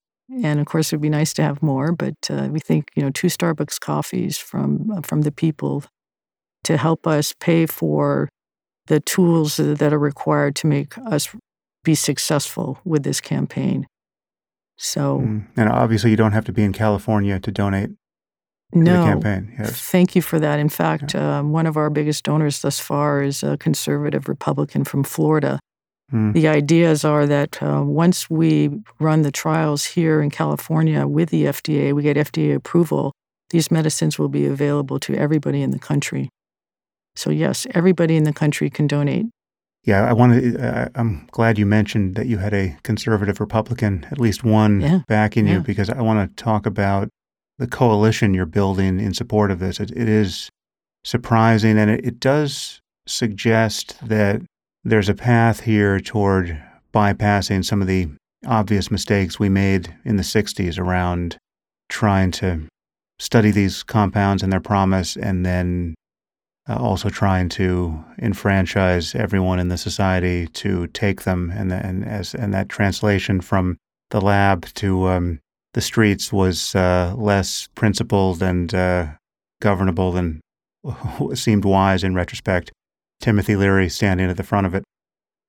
And 0.43 0.59
of 0.59 0.67
course, 0.67 0.89
it'd 0.93 1.01
be 1.01 1.09
nice 1.09 1.33
to 1.33 1.43
have 1.43 1.63
more, 1.63 1.91
but 1.91 2.15
uh, 2.29 2.49
we 2.51 2.59
think 2.59 2.89
you 2.95 3.01
know 3.01 3.09
two 3.09 3.27
Starbucks 3.27 3.79
coffees 3.79 4.37
from 4.37 4.91
uh, 4.91 5.01
from 5.01 5.21
the 5.21 5.31
people 5.31 5.83
to 6.63 6.77
help 6.77 7.07
us 7.07 7.33
pay 7.39 7.65
for 7.65 8.29
the 8.87 8.99
tools 8.99 9.57
that 9.57 9.93
are 9.93 9.99
required 9.99 10.55
to 10.57 10.67
make 10.67 10.97
us 10.97 11.29
be 11.83 11.95
successful 11.95 12.79
with 12.83 13.03
this 13.03 13.21
campaign. 13.21 13.87
So, 14.77 15.19
mm. 15.19 15.47
and 15.57 15.69
obviously, 15.69 16.11
you 16.11 16.17
don't 16.17 16.31
have 16.31 16.45
to 16.45 16.53
be 16.53 16.63
in 16.63 16.73
California 16.73 17.39
to 17.39 17.51
donate 17.51 17.91
no, 18.73 18.83
to 18.85 18.91
the 18.91 19.05
campaign. 19.05 19.55
Yes. 19.59 19.81
Thank 19.81 20.15
you 20.15 20.21
for 20.21 20.39
that. 20.39 20.59
In 20.59 20.69
fact, 20.69 21.13
yeah. 21.13 21.39
um, 21.39 21.51
one 21.51 21.65
of 21.65 21.75
our 21.75 21.89
biggest 21.89 22.23
donors 22.23 22.61
thus 22.61 22.79
far 22.79 23.21
is 23.21 23.43
a 23.43 23.57
conservative 23.57 24.29
Republican 24.29 24.83
from 24.83 25.03
Florida. 25.03 25.59
Mm. 26.13 26.34
The 26.34 26.48
ideas 26.48 27.06
are 27.06 27.26
that 27.28 27.62
uh, 27.62 27.84
once 27.84 28.30
we 28.30 28.69
run 29.00 29.22
the 29.22 29.32
trials 29.32 29.86
here 29.86 30.22
in 30.22 30.30
California 30.30 31.08
with 31.08 31.30
the 31.30 31.45
FDA, 31.45 31.93
we 31.93 32.04
get 32.04 32.17
FDA 32.17 32.56
approval, 32.56 33.13
these 33.52 33.72
medicines 33.72 34.17
will 34.17 34.30
be 34.30 34.45
available 34.45 35.00
to 35.02 35.15
everybody 35.15 35.62
in 35.62 35.72
the 35.72 35.80
country. 35.80 36.30
So, 37.15 37.30
yes, 37.30 37.67
everybody 37.72 38.15
in 38.15 38.24
the 38.24 38.34
country 38.34 38.69
can 38.69 38.88
donate. 38.88 39.26
Yeah, 39.84 40.08
I 40.08 40.13
wanted. 40.13 40.60
Uh, 40.60 40.89
I'm 40.95 41.28
glad 41.32 41.58
you 41.58 41.65
mentioned 41.65 42.15
that 42.15 42.28
you 42.28 42.38
had 42.38 42.54
a 42.54 42.78
conservative 42.84 43.39
Republican, 43.39 44.06
at 44.12 44.19
least 44.19 44.43
one, 44.43 44.82
yeah. 44.82 45.00
backing 45.08 45.48
yeah. 45.48 45.56
you, 45.56 45.60
because 45.62 45.89
I 45.89 46.02
want 46.02 46.38
to 46.38 46.43
talk 46.43 46.65
about 46.65 47.10
the 47.58 47.67
coalition 47.67 48.34
you're 48.34 48.45
building 48.45 49.00
in 49.00 49.13
support 49.13 49.52
of 49.52 49.60
this. 49.60 49.80
it, 49.80 49.91
it 49.91 50.10
is 50.10 50.50
surprising, 51.04 51.78
and 51.78 51.89
it, 51.89 52.06
it 52.06 52.19
does 52.19 52.82
suggest 53.08 53.95
that 54.06 54.41
there's 54.83 55.09
a 55.09 55.13
path 55.13 55.61
here 55.61 55.99
toward 55.99 56.61
bypassing 56.93 57.63
some 57.63 57.81
of 57.81 57.87
the 57.87 58.07
obvious 58.45 58.89
mistakes 58.89 59.39
we 59.39 59.49
made 59.49 59.93
in 60.05 60.15
the 60.15 60.23
60s 60.23 60.79
around 60.79 61.37
trying 61.89 62.31
to 62.31 62.67
study 63.19 63.51
these 63.51 63.83
compounds 63.83 64.41
and 64.41 64.51
their 64.51 64.61
promise 64.61 65.17
and 65.17 65.45
then 65.45 65.93
uh, 66.69 66.77
also 66.77 67.09
trying 67.09 67.49
to 67.49 68.03
enfranchise 68.21 69.15
everyone 69.15 69.59
in 69.59 69.67
the 69.67 69.77
society 69.77 70.47
to 70.47 70.87
take 70.87 71.23
them 71.23 71.51
and, 71.51 71.71
and 71.73 72.05
as 72.05 72.33
and 72.33 72.53
that 72.53 72.69
translation 72.69 73.41
from 73.41 73.77
the 74.11 74.21
lab 74.21 74.65
to 74.73 75.07
um, 75.07 75.39
the 75.73 75.81
streets 75.81 76.31
was 76.31 76.75
uh, 76.75 77.13
less 77.17 77.67
principled 77.75 78.41
and 78.41 78.73
uh, 78.73 79.07
governable 79.61 80.11
than 80.11 80.41
seemed 81.33 81.65
wise 81.65 82.03
in 82.03 82.15
retrospect. 82.15 82.71
Timothy 83.19 83.55
Leary 83.55 83.89
standing 83.89 84.29
at 84.29 84.38
the 84.38 84.43
front 84.43 84.67
of 84.67 84.73
it. 84.73 84.84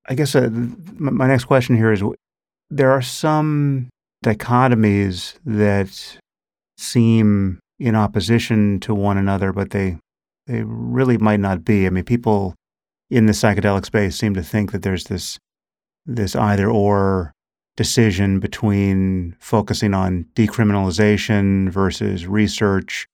I 0.09 0.14
guess 0.14 0.35
uh, 0.35 0.48
my 0.50 1.26
next 1.26 1.44
question 1.44 1.76
here 1.76 1.92
is 1.92 2.02
there 2.70 2.90
are 2.90 3.02
some 3.02 3.88
dichotomies 4.24 5.38
that 5.44 6.18
seem 6.78 7.61
in 7.78 7.94
opposition 7.94 8.80
to 8.80 8.94
one 8.94 9.18
another, 9.18 9.52
but 9.52 9.70
they 9.70 9.98
they 10.46 10.62
really 10.64 11.18
might 11.18 11.40
not 11.40 11.64
be. 11.64 11.87
I 11.87 11.90
mean, 11.90 12.04
people 12.04 12.54
in 13.09 13.26
the 13.26 13.33
psychedelic 13.33 13.85
space 13.85 14.16
seem 14.16 14.35
to 14.35 14.42
think 14.42 14.72
that 14.72 14.83
there's 14.83 15.04
this 15.04 15.38
this 16.06 16.35
either 16.35 16.68
or 16.68 17.33
decision 17.76 18.40
between 18.40 19.37
focusing 19.38 19.94
on 19.94 20.26
decriminalization 20.35 21.70
versus 21.70 22.26
research 22.26 23.06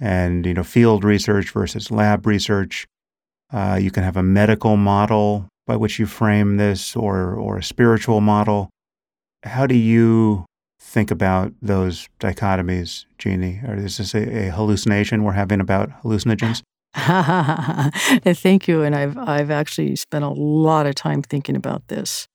and 0.00 0.46
you 0.46 0.54
know 0.54 0.64
field 0.64 1.04
research 1.04 1.50
versus 1.50 1.90
lab 1.90 2.26
research 2.26 2.86
uh, 3.52 3.78
you 3.80 3.90
can 3.90 4.02
have 4.02 4.16
a 4.16 4.22
medical 4.22 4.76
model 4.76 5.48
by 5.66 5.76
which 5.76 5.98
you 5.98 6.06
frame 6.06 6.56
this 6.56 6.96
or 6.96 7.34
or 7.34 7.58
a 7.58 7.62
spiritual 7.62 8.20
model 8.20 8.70
how 9.44 9.66
do 9.66 9.76
you 9.76 10.44
think 10.80 11.10
about 11.10 11.52
those 11.62 12.08
dichotomies 12.18 13.04
jeannie 13.18 13.60
or 13.66 13.74
is 13.74 13.98
this 13.98 14.14
a, 14.14 14.48
a 14.48 14.50
hallucination 14.50 15.22
we're 15.22 15.32
having 15.32 15.60
about 15.60 15.90
hallucinogens 16.02 16.62
Thank 16.94 18.66
you. 18.66 18.82
And 18.82 18.96
I've 18.96 19.16
I've 19.16 19.50
actually 19.50 19.94
spent 19.96 20.24
a 20.24 20.28
lot 20.28 20.86
of 20.86 20.96
time 20.96 21.22
thinking 21.22 21.54
about 21.54 21.86
this. 21.88 22.26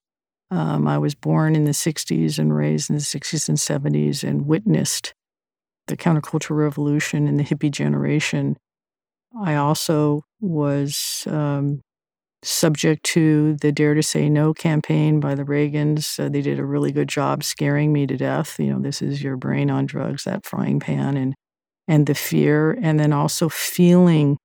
Um, 0.50 0.86
I 0.86 0.96
was 0.96 1.14
born 1.14 1.56
in 1.56 1.64
the 1.64 1.72
60s 1.72 2.38
and 2.38 2.54
raised 2.54 2.88
in 2.88 2.96
the 2.96 3.02
60s 3.02 3.48
and 3.48 3.58
70s 3.58 4.22
and 4.22 4.46
witnessed 4.46 5.12
the 5.88 5.96
counterculture 5.96 6.56
revolution 6.56 7.26
and 7.26 7.38
the 7.38 7.44
hippie 7.44 7.70
generation. 7.70 8.56
I 9.42 9.56
also 9.56 10.22
was 10.40 11.26
um, 11.26 11.80
subject 12.42 13.04
to 13.06 13.56
the 13.60 13.72
Dare 13.72 13.94
to 13.94 14.02
Say 14.02 14.28
No 14.28 14.54
campaign 14.54 15.20
by 15.20 15.34
the 15.34 15.44
Reagans. 15.44 16.18
Uh, 16.18 16.28
they 16.28 16.42
did 16.42 16.58
a 16.58 16.64
really 16.64 16.92
good 16.92 17.08
job 17.08 17.44
scaring 17.44 17.92
me 17.92 18.06
to 18.06 18.16
death. 18.16 18.58
You 18.58 18.74
know, 18.74 18.80
this 18.80 19.02
is 19.02 19.22
your 19.22 19.36
brain 19.36 19.70
on 19.70 19.86
drugs, 19.86 20.24
that 20.24 20.46
frying 20.46 20.80
pan, 20.80 21.16
and 21.16 21.34
and 21.88 22.06
the 22.06 22.14
fear, 22.14 22.78
and 22.82 22.98
then 22.98 23.12
also 23.12 23.48
feeling 23.48 24.38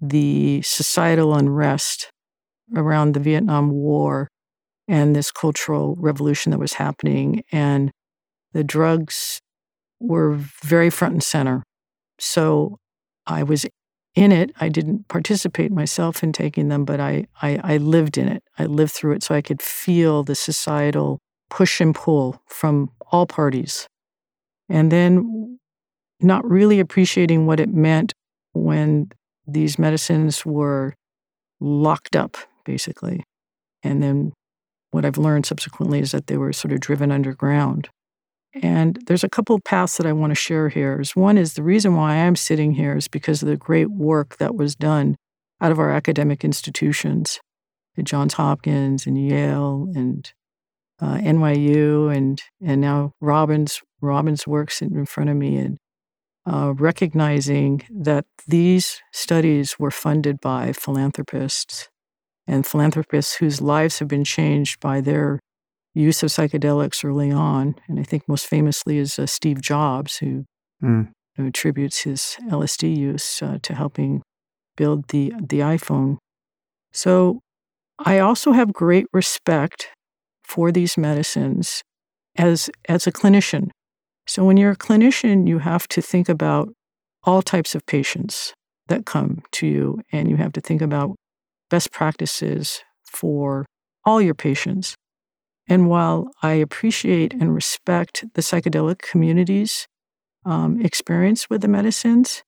the 0.00 0.62
societal 0.62 1.34
unrest 1.34 2.10
around 2.76 3.14
the 3.14 3.20
Vietnam 3.20 3.70
War 3.70 4.28
and 4.88 5.14
this 5.16 5.30
cultural 5.30 5.96
revolution 5.98 6.50
that 6.50 6.58
was 6.58 6.74
happening. 6.74 7.42
And 7.52 7.90
the 8.52 8.64
drugs 8.64 9.40
were 10.00 10.36
very 10.64 10.90
front 10.90 11.14
and 11.14 11.22
center. 11.22 11.62
So 12.18 12.78
I 13.26 13.42
was 13.42 13.66
in 14.18 14.32
it. 14.32 14.50
I 14.60 14.68
didn't 14.68 15.06
participate 15.06 15.70
myself 15.70 16.24
in 16.24 16.32
taking 16.32 16.68
them, 16.68 16.84
but 16.84 16.98
I, 16.98 17.26
I, 17.40 17.60
I 17.62 17.76
lived 17.76 18.18
in 18.18 18.26
it. 18.26 18.42
I 18.58 18.64
lived 18.64 18.90
through 18.90 19.12
it 19.12 19.22
so 19.22 19.32
I 19.32 19.40
could 19.40 19.62
feel 19.62 20.24
the 20.24 20.34
societal 20.34 21.20
push 21.50 21.80
and 21.80 21.94
pull 21.94 22.42
from 22.46 22.90
all 23.12 23.26
parties. 23.26 23.86
And 24.68 24.90
then 24.90 25.60
not 26.20 26.44
really 26.44 26.80
appreciating 26.80 27.46
what 27.46 27.60
it 27.60 27.68
meant 27.68 28.12
when 28.54 29.12
these 29.46 29.78
medicines 29.78 30.44
were 30.44 30.94
locked 31.60 32.16
up, 32.16 32.36
basically. 32.64 33.22
And 33.84 34.02
then 34.02 34.32
what 34.90 35.04
I've 35.04 35.16
learned 35.16 35.46
subsequently 35.46 36.00
is 36.00 36.10
that 36.10 36.26
they 36.26 36.36
were 36.36 36.52
sort 36.52 36.72
of 36.72 36.80
driven 36.80 37.12
underground. 37.12 37.88
And 38.62 38.98
there's 39.06 39.24
a 39.24 39.28
couple 39.28 39.56
of 39.56 39.64
paths 39.64 39.96
that 39.96 40.06
I 40.06 40.12
want 40.12 40.30
to 40.30 40.34
share 40.34 40.68
here. 40.68 41.02
One 41.14 41.38
is 41.38 41.54
the 41.54 41.62
reason 41.62 41.94
why 41.96 42.16
I'm 42.16 42.36
sitting 42.36 42.72
here 42.72 42.96
is 42.96 43.08
because 43.08 43.42
of 43.42 43.48
the 43.48 43.56
great 43.56 43.90
work 43.90 44.36
that 44.38 44.54
was 44.54 44.74
done 44.74 45.16
out 45.60 45.72
of 45.72 45.78
our 45.78 45.90
academic 45.90 46.44
institutions 46.44 47.40
at 47.96 48.04
Johns 48.04 48.34
Hopkins 48.34 49.06
and 49.06 49.18
Yale 49.18 49.88
and 49.94 50.32
uh, 51.00 51.16
NYU 51.18 52.14
and 52.14 52.40
and 52.60 52.80
now 52.80 53.12
Robin's 53.20 53.82
Robin's 54.00 54.46
works 54.46 54.82
in 54.82 55.06
front 55.06 55.30
of 55.30 55.36
me 55.36 55.56
and 55.56 55.78
uh, 56.46 56.72
recognizing 56.74 57.82
that 57.90 58.24
these 58.46 59.00
studies 59.12 59.78
were 59.78 59.90
funded 59.90 60.40
by 60.40 60.72
philanthropists 60.72 61.88
and 62.46 62.66
philanthropists 62.66 63.36
whose 63.36 63.60
lives 63.60 63.98
have 63.98 64.08
been 64.08 64.24
changed 64.24 64.80
by 64.80 65.00
their 65.00 65.38
use 65.94 66.22
of 66.22 66.30
psychedelics 66.30 67.04
early 67.04 67.30
on. 67.30 67.74
And 67.88 67.98
I 67.98 68.02
think 68.02 68.28
most 68.28 68.46
famously 68.46 68.98
is 68.98 69.18
uh, 69.18 69.26
Steve 69.26 69.60
Jobs, 69.60 70.18
who, 70.18 70.44
mm. 70.82 71.08
who, 71.36 71.46
attributes 71.46 72.02
his 72.02 72.36
LSD 72.48 72.96
use 72.96 73.42
uh, 73.42 73.58
to 73.62 73.74
helping 73.74 74.22
build 74.76 75.08
the, 75.08 75.32
the 75.40 75.60
iPhone. 75.60 76.18
So 76.92 77.40
I 77.98 78.18
also 78.18 78.52
have 78.52 78.72
great 78.72 79.06
respect 79.12 79.88
for 80.44 80.70
these 80.70 80.96
medicines 80.96 81.82
as, 82.36 82.70
as 82.88 83.06
a 83.06 83.12
clinician. 83.12 83.70
So 84.26 84.44
when 84.44 84.56
you're 84.56 84.72
a 84.72 84.76
clinician, 84.76 85.48
you 85.48 85.58
have 85.58 85.88
to 85.88 86.02
think 86.02 86.28
about 86.28 86.68
all 87.24 87.42
types 87.42 87.74
of 87.74 87.84
patients 87.86 88.52
that 88.88 89.06
come 89.06 89.42
to 89.52 89.66
you, 89.66 90.00
and 90.12 90.30
you 90.30 90.36
have 90.36 90.52
to 90.52 90.60
think 90.60 90.80
about 90.80 91.16
best 91.70 91.92
practices 91.92 92.82
for 93.04 93.66
all 94.04 94.20
your 94.20 94.34
patients. 94.34 94.94
And 95.68 95.88
while 95.88 96.30
I 96.42 96.52
appreciate 96.54 97.34
and 97.34 97.54
respect 97.54 98.24
the 98.34 98.40
psychedelic 98.40 98.98
community's 98.98 99.86
um, 100.44 100.80
experience 100.80 101.50
with 101.50 101.60
the 101.60 101.68
medicines, 101.68 102.42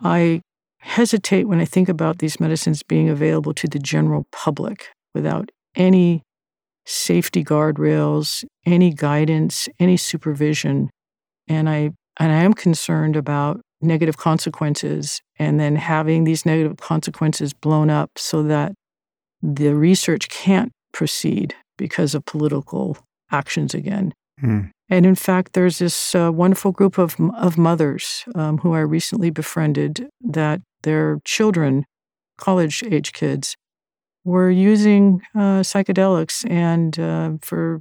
I 0.00 0.40
hesitate 0.78 1.48
when 1.48 1.60
I 1.60 1.64
think 1.64 1.88
about 1.88 2.18
these 2.18 2.38
medicines 2.38 2.82
being 2.82 3.08
available 3.08 3.54
to 3.54 3.66
the 3.66 3.78
general 3.78 4.26
public 4.30 4.88
without 5.14 5.50
any 5.74 6.22
safety 6.84 7.42
guardrails, 7.42 8.44
any 8.66 8.92
guidance, 8.92 9.68
any 9.80 9.96
supervision. 9.96 10.90
And 11.48 11.68
I 11.68 11.90
and 12.20 12.32
I 12.32 12.42
am 12.42 12.54
concerned 12.54 13.16
about 13.16 13.60
negative 13.80 14.16
consequences 14.16 15.20
and 15.38 15.58
then 15.58 15.76
having 15.76 16.24
these 16.24 16.46
negative 16.46 16.76
consequences 16.76 17.52
blown 17.52 17.90
up 17.90 18.10
so 18.16 18.42
that 18.44 18.72
the 19.42 19.74
research 19.74 20.28
can't 20.28 20.70
proceed 20.92 21.54
because 21.76 22.14
of 22.14 22.24
political 22.24 22.98
actions 23.30 23.74
again. 23.74 24.12
Mm. 24.42 24.70
And 24.88 25.06
in 25.06 25.14
fact, 25.14 25.54
there's 25.54 25.78
this 25.78 26.14
uh, 26.14 26.30
wonderful 26.32 26.72
group 26.72 26.98
of, 26.98 27.16
of 27.36 27.56
mothers 27.56 28.24
um, 28.34 28.58
who 28.58 28.74
I 28.74 28.80
recently 28.80 29.30
befriended 29.30 30.08
that 30.20 30.60
their 30.82 31.20
children, 31.24 31.84
college 32.36 32.82
age 32.84 33.12
kids, 33.12 33.56
were 34.24 34.50
using 34.50 35.22
uh, 35.34 35.60
psychedelics 35.60 36.48
and 36.50 36.98
uh, 36.98 37.32
for 37.42 37.80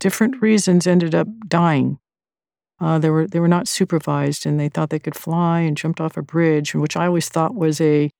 different 0.00 0.40
reasons 0.40 0.86
ended 0.86 1.14
up 1.14 1.28
dying. 1.48 1.98
Uh, 2.80 2.98
they 2.98 3.10
were 3.10 3.26
they 3.26 3.40
were 3.40 3.48
not 3.48 3.68
supervised, 3.68 4.44
and 4.44 4.58
they 4.58 4.68
thought 4.68 4.90
they 4.90 4.98
could 4.98 5.14
fly 5.14 5.60
and 5.60 5.76
jumped 5.76 6.00
off 6.00 6.16
a 6.16 6.22
bridge, 6.22 6.74
which 6.74 6.96
I 6.96 7.06
always 7.06 7.28
thought 7.28 7.54
was 7.54 7.80
a 7.80 8.10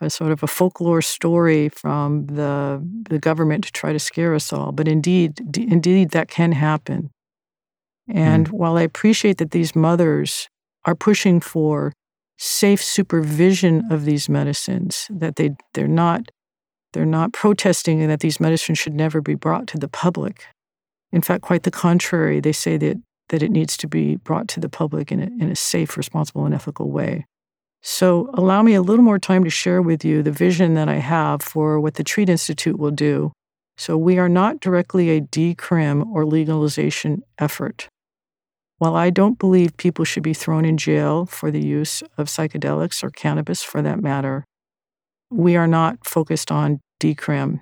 a 0.00 0.10
sort 0.10 0.32
of 0.32 0.42
a 0.42 0.46
folklore 0.46 1.02
story 1.02 1.68
from 1.68 2.26
the 2.26 2.82
the 3.08 3.18
government 3.18 3.64
to 3.64 3.72
try 3.72 3.92
to 3.92 3.98
scare 3.98 4.34
us 4.34 4.52
all. 4.52 4.72
But 4.72 4.88
indeed, 4.88 5.40
d- 5.50 5.66
indeed, 5.70 6.10
that 6.10 6.28
can 6.28 6.52
happen. 6.52 7.10
And 8.08 8.48
mm. 8.48 8.52
while 8.52 8.76
I 8.76 8.82
appreciate 8.82 9.38
that 9.38 9.52
these 9.52 9.74
mothers 9.74 10.48
are 10.84 10.94
pushing 10.94 11.40
for 11.40 11.92
safe 12.36 12.82
supervision 12.82 13.84
of 13.90 14.04
these 14.04 14.28
medicines, 14.28 15.06
that 15.10 15.36
they 15.36 15.50
they're 15.74 15.88
not 15.88 16.30
they're 16.92 17.06
not 17.06 17.32
protesting 17.32 18.00
and 18.00 18.10
that 18.10 18.20
these 18.20 18.40
medicines 18.40 18.78
should 18.78 18.94
never 18.94 19.20
be 19.20 19.34
brought 19.34 19.66
to 19.68 19.78
the 19.78 19.88
public. 19.88 20.46
In 21.12 21.22
fact, 21.22 21.42
quite 21.42 21.62
the 21.62 21.70
contrary, 21.70 22.40
they 22.40 22.52
say 22.52 22.76
that 22.78 22.96
that 23.30 23.42
it 23.42 23.50
needs 23.50 23.76
to 23.78 23.88
be 23.88 24.16
brought 24.16 24.48
to 24.48 24.60
the 24.60 24.68
public 24.68 25.10
in 25.10 25.20
a, 25.20 25.26
in 25.42 25.50
a 25.50 25.56
safe, 25.56 25.96
responsible, 25.96 26.44
and 26.44 26.54
ethical 26.54 26.90
way. 26.90 27.26
So, 27.86 28.30
allow 28.32 28.62
me 28.62 28.72
a 28.72 28.80
little 28.80 29.04
more 29.04 29.18
time 29.18 29.44
to 29.44 29.50
share 29.50 29.82
with 29.82 30.06
you 30.06 30.22
the 30.22 30.32
vision 30.32 30.72
that 30.72 30.88
I 30.88 30.96
have 30.96 31.42
for 31.42 31.78
what 31.78 31.94
the 31.94 32.02
Treat 32.02 32.30
Institute 32.30 32.78
will 32.78 32.90
do. 32.90 33.30
So, 33.76 33.98
we 33.98 34.16
are 34.16 34.28
not 34.28 34.60
directly 34.60 35.10
a 35.10 35.20
decrim 35.20 36.06
or 36.06 36.24
legalization 36.24 37.22
effort. 37.38 37.88
While 38.78 38.96
I 38.96 39.10
don't 39.10 39.38
believe 39.38 39.76
people 39.76 40.06
should 40.06 40.22
be 40.22 40.32
thrown 40.32 40.64
in 40.64 40.78
jail 40.78 41.26
for 41.26 41.50
the 41.50 41.60
use 41.60 42.02
of 42.16 42.28
psychedelics 42.28 43.04
or 43.04 43.10
cannabis 43.10 43.62
for 43.62 43.82
that 43.82 44.00
matter, 44.00 44.44
we 45.30 45.54
are 45.54 45.68
not 45.68 46.06
focused 46.06 46.50
on 46.50 46.80
decrim. 47.02 47.60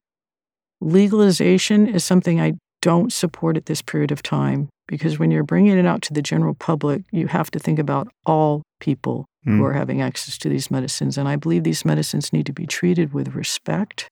Legalization 0.80 1.88
is 1.88 2.04
something 2.04 2.40
I 2.40 2.52
don't 2.80 3.12
support 3.12 3.56
at 3.56 3.66
this 3.66 3.82
period 3.82 4.12
of 4.12 4.22
time 4.22 4.68
because 4.92 5.18
when 5.18 5.30
you're 5.30 5.42
bringing 5.42 5.78
it 5.78 5.86
out 5.86 6.02
to 6.02 6.12
the 6.12 6.20
general 6.20 6.52
public, 6.52 7.02
you 7.12 7.26
have 7.26 7.50
to 7.50 7.58
think 7.58 7.78
about 7.78 8.08
all 8.26 8.62
people 8.78 9.24
mm. 9.46 9.56
who 9.56 9.64
are 9.64 9.72
having 9.72 10.02
access 10.02 10.36
to 10.36 10.50
these 10.50 10.70
medicines. 10.70 11.16
And 11.16 11.26
I 11.26 11.34
believe 11.34 11.64
these 11.64 11.86
medicines 11.86 12.30
need 12.30 12.44
to 12.44 12.52
be 12.52 12.66
treated 12.66 13.14
with 13.14 13.34
respect. 13.34 14.10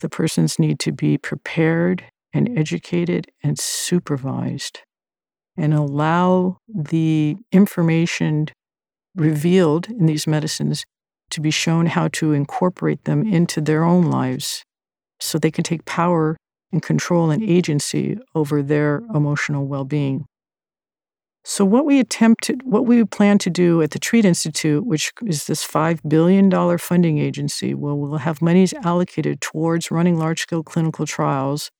The 0.00 0.08
persons 0.08 0.58
need 0.58 0.78
to 0.78 0.92
be 0.92 1.18
prepared 1.18 2.04
and 2.32 2.58
educated 2.58 3.26
and 3.42 3.58
supervised 3.58 4.80
and 5.58 5.74
allow 5.74 6.56
the 6.74 7.36
information 7.52 8.46
revealed 9.14 9.90
in 9.90 10.06
these 10.06 10.26
medicines 10.26 10.86
to 11.32 11.42
be 11.42 11.50
shown 11.50 11.84
how 11.84 12.08
to 12.08 12.32
incorporate 12.32 13.04
them 13.04 13.26
into 13.26 13.60
their 13.60 13.84
own 13.84 14.10
lives 14.10 14.64
so 15.20 15.38
they 15.38 15.50
can 15.50 15.64
take 15.64 15.84
power 15.84 16.38
and 16.74 16.82
control 16.82 17.30
and 17.30 17.42
agency 17.42 18.18
over 18.34 18.62
their 18.62 19.02
emotional 19.14 19.66
well 19.66 19.84
being. 19.84 20.26
So, 21.46 21.64
what 21.64 21.84
we 21.84 22.00
attempted, 22.00 22.62
what 22.64 22.86
we 22.86 23.04
plan 23.04 23.38
to 23.38 23.50
do 23.50 23.80
at 23.82 23.90
the 23.92 23.98
Treat 23.98 24.24
Institute, 24.24 24.84
which 24.84 25.12
is 25.24 25.44
this 25.44 25.66
$5 25.66 26.00
billion 26.08 26.50
funding 26.78 27.18
agency, 27.18 27.74
where 27.74 27.94
we'll 27.94 28.16
have 28.16 28.42
monies 28.42 28.72
allocated 28.82 29.40
towards 29.40 29.90
running 29.90 30.18
large 30.18 30.40
scale 30.40 30.62
clinical 30.62 31.06
trials 31.06 31.70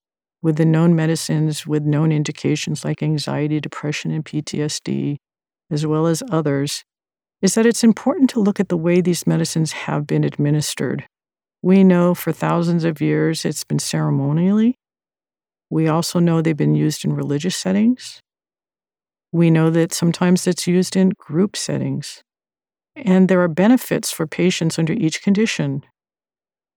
with 0.42 0.56
the 0.56 0.66
known 0.66 0.94
medicines 0.94 1.66
with 1.66 1.82
known 1.82 2.12
indications 2.12 2.84
like 2.84 3.02
anxiety, 3.02 3.58
depression, 3.58 4.10
and 4.10 4.24
PTSD, 4.24 5.16
as 5.70 5.86
well 5.86 6.06
as 6.06 6.22
others, 6.30 6.84
is 7.40 7.54
that 7.54 7.64
it's 7.66 7.82
important 7.82 8.28
to 8.30 8.40
look 8.40 8.60
at 8.60 8.68
the 8.68 8.76
way 8.76 9.00
these 9.00 9.26
medicines 9.26 9.72
have 9.72 10.06
been 10.06 10.24
administered. 10.24 11.06
We 11.62 11.82
know 11.82 12.14
for 12.14 12.30
thousands 12.30 12.84
of 12.84 13.00
years 13.00 13.46
it's 13.46 13.64
been 13.64 13.78
ceremonially. 13.78 14.76
We 15.70 15.88
also 15.88 16.18
know 16.18 16.40
they've 16.40 16.56
been 16.56 16.74
used 16.74 17.04
in 17.04 17.12
religious 17.12 17.56
settings. 17.56 18.20
We 19.32 19.50
know 19.50 19.70
that 19.70 19.92
sometimes 19.92 20.46
it's 20.46 20.66
used 20.66 20.96
in 20.96 21.10
group 21.10 21.56
settings. 21.56 22.22
And 22.94 23.28
there 23.28 23.42
are 23.42 23.48
benefits 23.48 24.12
for 24.12 24.26
patients 24.26 24.78
under 24.78 24.92
each 24.92 25.22
condition. 25.22 25.82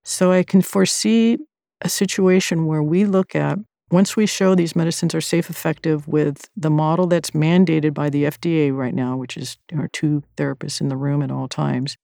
So 0.04 0.32
I 0.32 0.44
can 0.44 0.62
foresee 0.62 1.38
a 1.82 1.90
situation 1.90 2.66
where 2.66 2.82
we 2.82 3.06
look 3.06 3.36
at 3.36 3.60
once 3.90 4.18
we 4.18 4.26
show 4.26 4.54
these 4.54 4.76
medicines 4.76 5.16
are 5.16 5.22
safe, 5.22 5.50
effective 5.50 6.08
with 6.08 6.50
the 6.58 6.70
model 6.70 7.08
that's 7.08 7.32
mandated 7.32 7.94
by 7.94 8.10
the 8.10 8.26
FDA 8.26 8.76
right 8.76 8.94
now, 8.94 9.16
which 9.16 9.38
is 9.38 9.58
our 9.78 9.88
two 9.88 10.24
therapists 10.36 10.82
in 10.82 10.90
the 10.90 10.98
room 10.98 11.22
at 11.22 11.32
all 11.32 11.48
times, 11.48 11.96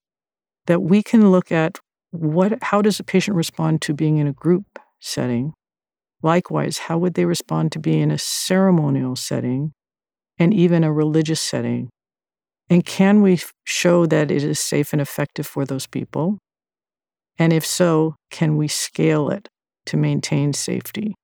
that 0.67 0.82
we 0.82 1.04
can 1.04 1.30
look 1.30 1.52
at 1.52 1.80
what 2.12 2.62
how 2.62 2.82
does 2.82 3.00
a 3.00 3.04
patient 3.04 3.36
respond 3.36 3.82
to 3.82 3.93
being 3.93 4.17
in 4.17 4.28
a 4.28 4.34
group 4.34 4.80
setting? 5.02 5.54
Likewise, 6.24 6.80
how 6.80 6.98
would 6.98 7.14
they 7.14 7.26
respond 7.26 7.72
to 7.74 7.80
being 7.80 8.02
in 8.02 8.12
a 8.12 8.18
ceremonial 8.18 9.16
setting? 9.16 9.74
and 10.38 10.54
even 10.54 10.84
a 10.84 10.92
religious 10.92 11.42
setting? 11.42 11.90
And 12.70 12.86
can 12.86 13.22
we 13.22 13.40
show 13.66 14.06
that 14.06 14.32
it 14.32 14.44
is 14.44 14.60
safe 14.60 14.94
and 14.94 15.02
effective 15.02 15.46
for 15.46 15.66
those 15.66 15.88
people? 15.88 16.38
And 17.38 17.52
if 17.52 17.66
so, 17.66 18.16
can 18.32 18.58
we 18.58 18.68
scale 18.68 19.30
it 19.30 19.50
to 19.88 19.98
maintain 19.98 20.54
safety? 20.54 21.16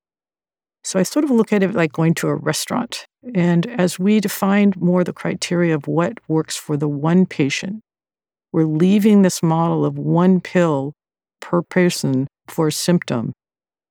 So 0.84 1.00
I 1.00 1.04
sort 1.04 1.26
of 1.26 1.32
look 1.32 1.54
at 1.54 1.64
it 1.64 1.74
like 1.74 1.92
going 1.92 2.14
to 2.16 2.28
a 2.28 2.36
restaurant. 2.36 3.06
And 3.36 3.68
as 3.68 4.00
we 4.00 4.20
define 4.20 4.74
more 4.78 5.04
the 5.04 5.14
criteria 5.14 5.76
of 5.76 5.88
what 5.88 6.14
works 6.28 6.56
for 6.56 6.78
the 6.78 6.88
one 6.88 7.26
patient, 7.26 7.82
we're 8.52 8.66
leaving 8.66 9.22
this 9.22 9.44
model 9.44 9.86
of 9.86 9.98
one 9.98 10.42
pill 10.42 10.94
per 11.42 11.62
person 11.62 12.28
for 12.48 12.68
a 12.68 12.72
symptom, 12.72 13.34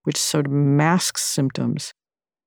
which 0.09 0.17
sort 0.17 0.47
of 0.47 0.53
masks 0.53 1.23
symptoms, 1.23 1.93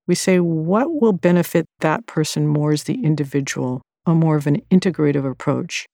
we 0.07 0.15
say 0.15 0.39
what 0.39 0.99
will 0.99 1.13
benefit 1.13 1.67
that 1.81 2.07
person 2.07 2.47
more 2.47 2.71
as 2.71 2.85
the 2.85 3.05
individual, 3.05 3.83
a 4.07 4.15
more 4.15 4.35
of 4.35 4.47
an 4.47 4.63
integrative 4.71 5.29
approach. 5.29 5.85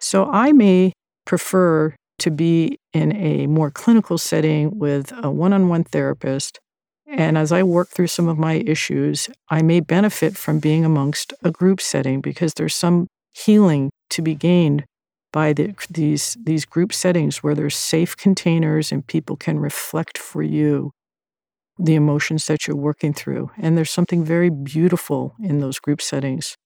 So 0.00 0.28
I 0.28 0.50
may 0.50 0.92
prefer 1.24 1.94
to 2.18 2.30
be 2.32 2.76
in 2.92 3.14
a 3.14 3.46
more 3.46 3.70
clinical 3.70 4.18
setting 4.18 4.80
with 4.80 5.12
a 5.22 5.30
one 5.30 5.52
on 5.52 5.68
one 5.68 5.84
therapist. 5.84 6.58
And 7.06 7.38
as 7.38 7.52
I 7.52 7.62
work 7.62 7.90
through 7.90 8.08
some 8.08 8.26
of 8.26 8.36
my 8.36 8.54
issues, 8.54 9.28
I 9.48 9.62
may 9.62 9.78
benefit 9.78 10.36
from 10.36 10.58
being 10.58 10.84
amongst 10.84 11.32
a 11.44 11.52
group 11.52 11.80
setting 11.80 12.20
because 12.20 12.52
there's 12.56 12.74
some 12.74 13.06
healing 13.32 13.90
to 14.10 14.22
be 14.22 14.34
gained 14.34 14.84
by 15.36 15.52
the, 15.52 15.74
these, 15.90 16.34
these 16.42 16.64
group 16.64 16.94
settings 16.94 17.42
where 17.42 17.54
there's 17.54 17.76
safe 17.76 18.16
containers 18.16 18.90
and 18.90 19.06
people 19.06 19.36
can 19.36 19.58
reflect 19.58 20.16
for 20.16 20.42
you 20.42 20.92
the 21.78 21.94
emotions 21.94 22.46
that 22.46 22.66
you're 22.66 22.74
working 22.74 23.12
through. 23.12 23.50
And 23.58 23.76
there's 23.76 23.90
something 23.90 24.24
very 24.24 24.48
beautiful 24.48 25.34
in 25.38 25.60
those 25.60 25.78
group 25.78 26.00
settings. 26.00 26.56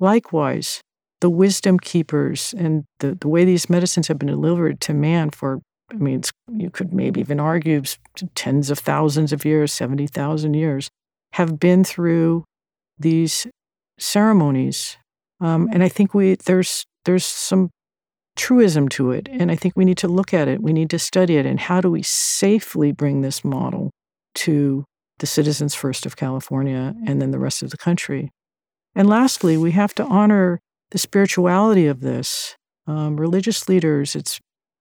Likewise, 0.00 0.80
the 1.20 1.30
wisdom 1.30 1.78
keepers 1.78 2.52
and 2.58 2.82
the, 2.98 3.14
the 3.14 3.28
way 3.28 3.44
these 3.44 3.70
medicines 3.70 4.08
have 4.08 4.18
been 4.18 4.26
delivered 4.26 4.80
to 4.80 4.92
man 4.92 5.30
for 5.30 5.60
I 5.92 5.94
mean, 5.94 6.22
you 6.52 6.68
could 6.68 6.92
maybe 6.92 7.20
even 7.20 7.38
argue 7.38 7.80
tens 8.34 8.70
of 8.70 8.80
thousands 8.80 9.32
of 9.32 9.44
years, 9.44 9.72
70,000 9.72 10.54
years, 10.54 10.88
have 11.34 11.60
been 11.60 11.84
through 11.84 12.42
these 12.98 13.46
ceremonies. 14.00 14.96
Um, 15.40 15.68
and 15.72 15.84
I 15.84 15.88
think 15.88 16.12
we 16.12 16.34
there's 16.34 16.84
there's 17.04 17.24
some 17.24 17.70
truism 18.40 18.88
to 18.88 19.10
it, 19.10 19.28
and 19.30 19.50
I 19.50 19.54
think 19.54 19.76
we 19.76 19.84
need 19.84 19.98
to 19.98 20.08
look 20.08 20.32
at 20.32 20.48
it. 20.48 20.62
We 20.62 20.72
need 20.72 20.88
to 20.90 20.98
study 20.98 21.36
it, 21.36 21.44
and 21.44 21.60
how 21.60 21.82
do 21.82 21.90
we 21.90 22.02
safely 22.02 22.90
bring 22.90 23.20
this 23.20 23.44
model 23.44 23.90
to 24.36 24.86
the 25.18 25.26
citizens 25.26 25.74
first 25.74 26.06
of 26.06 26.16
California 26.16 26.94
and 27.06 27.20
then 27.20 27.32
the 27.32 27.38
rest 27.38 27.62
of 27.62 27.68
the 27.68 27.76
country? 27.76 28.30
And 28.94 29.08
lastly, 29.08 29.58
we 29.58 29.72
have 29.72 29.94
to 29.96 30.04
honor 30.04 30.58
the 30.90 30.98
spirituality 30.98 31.86
of 31.86 32.00
this. 32.00 32.56
Um, 32.86 33.20
religious 33.20 33.68
leaders, 33.68 34.16
it's 34.16 34.40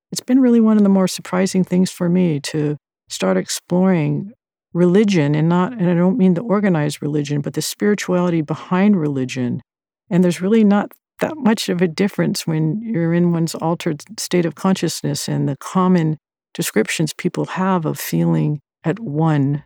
it's 0.10 0.22
been 0.22 0.39
really 0.39 0.62
one 0.62 0.78
of 0.78 0.84
the 0.84 0.89
more 0.89 1.08
surprising 1.08 1.65
things 1.65 1.91
for 1.91 2.08
me 2.08 2.39
to 2.39 2.78
start 3.10 3.36
exploring 3.36 4.32
religion 4.74 5.36
and 5.36 5.50
not 5.50 5.74
and 5.74 5.89
I 5.89 5.95
don't 5.95 6.17
mean 6.17 6.36
the 6.36 6.41
organized 6.41 7.02
religion, 7.02 7.41
but 7.41 7.56
the 7.56 7.62
spirituality 7.62 8.41
behind 8.41 8.98
religion. 8.98 9.62
And 10.10 10.24
there's 10.24 10.41
really 10.41 10.63
not 10.63 10.93
that 11.20 11.38
much 11.38 11.70
of 11.70 11.82
a 11.82 11.88
difference 11.88 12.46
when 12.48 12.82
you're 12.82 13.14
in 13.14 13.32
one's 13.32 13.56
altered 13.56 14.04
state 14.20 14.46
of 14.46 14.56
consciousness 14.56 15.28
and 15.28 15.48
the 15.48 15.58
common 15.60 16.18
descriptions 16.54 17.14
people 17.14 17.46
have 17.46 17.86
of 17.86 18.00
feeling 18.00 18.60
at 18.84 19.00
one 19.00 19.64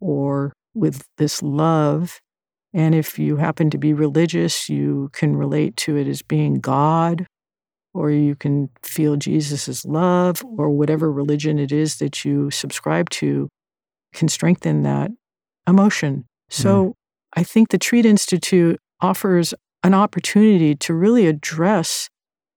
or 0.00 0.52
with 0.74 1.04
this 1.18 1.42
love. 1.42 2.20
And 2.72 2.94
if 2.94 3.18
you 3.18 3.36
happen 3.36 3.70
to 3.70 3.78
be 3.78 3.92
religious, 3.92 4.68
you 4.68 5.10
can 5.12 5.36
relate 5.36 5.76
to 5.78 5.96
it 5.96 6.06
as 6.06 6.22
being 6.22 6.60
God 6.60 7.26
or 7.92 8.10
you 8.10 8.36
can 8.36 8.70
feel 8.82 9.16
Jesus' 9.16 9.84
love, 9.84 10.44
or 10.56 10.70
whatever 10.70 11.10
religion 11.10 11.58
it 11.58 11.72
is 11.72 11.96
that 11.96 12.24
you 12.24 12.50
subscribe 12.50 13.10
to 13.10 13.48
can 14.12 14.28
strengthen 14.28 14.82
that 14.82 15.10
emotion. 15.66 16.24
So 16.48 16.84
mm. 16.84 16.92
I 17.34 17.42
think 17.42 17.68
the 17.68 17.78
Treat 17.78 18.06
Institute 18.06 18.78
offers 19.00 19.54
an 19.82 19.94
opportunity 19.94 20.74
to 20.76 20.94
really 20.94 21.26
address 21.26 22.08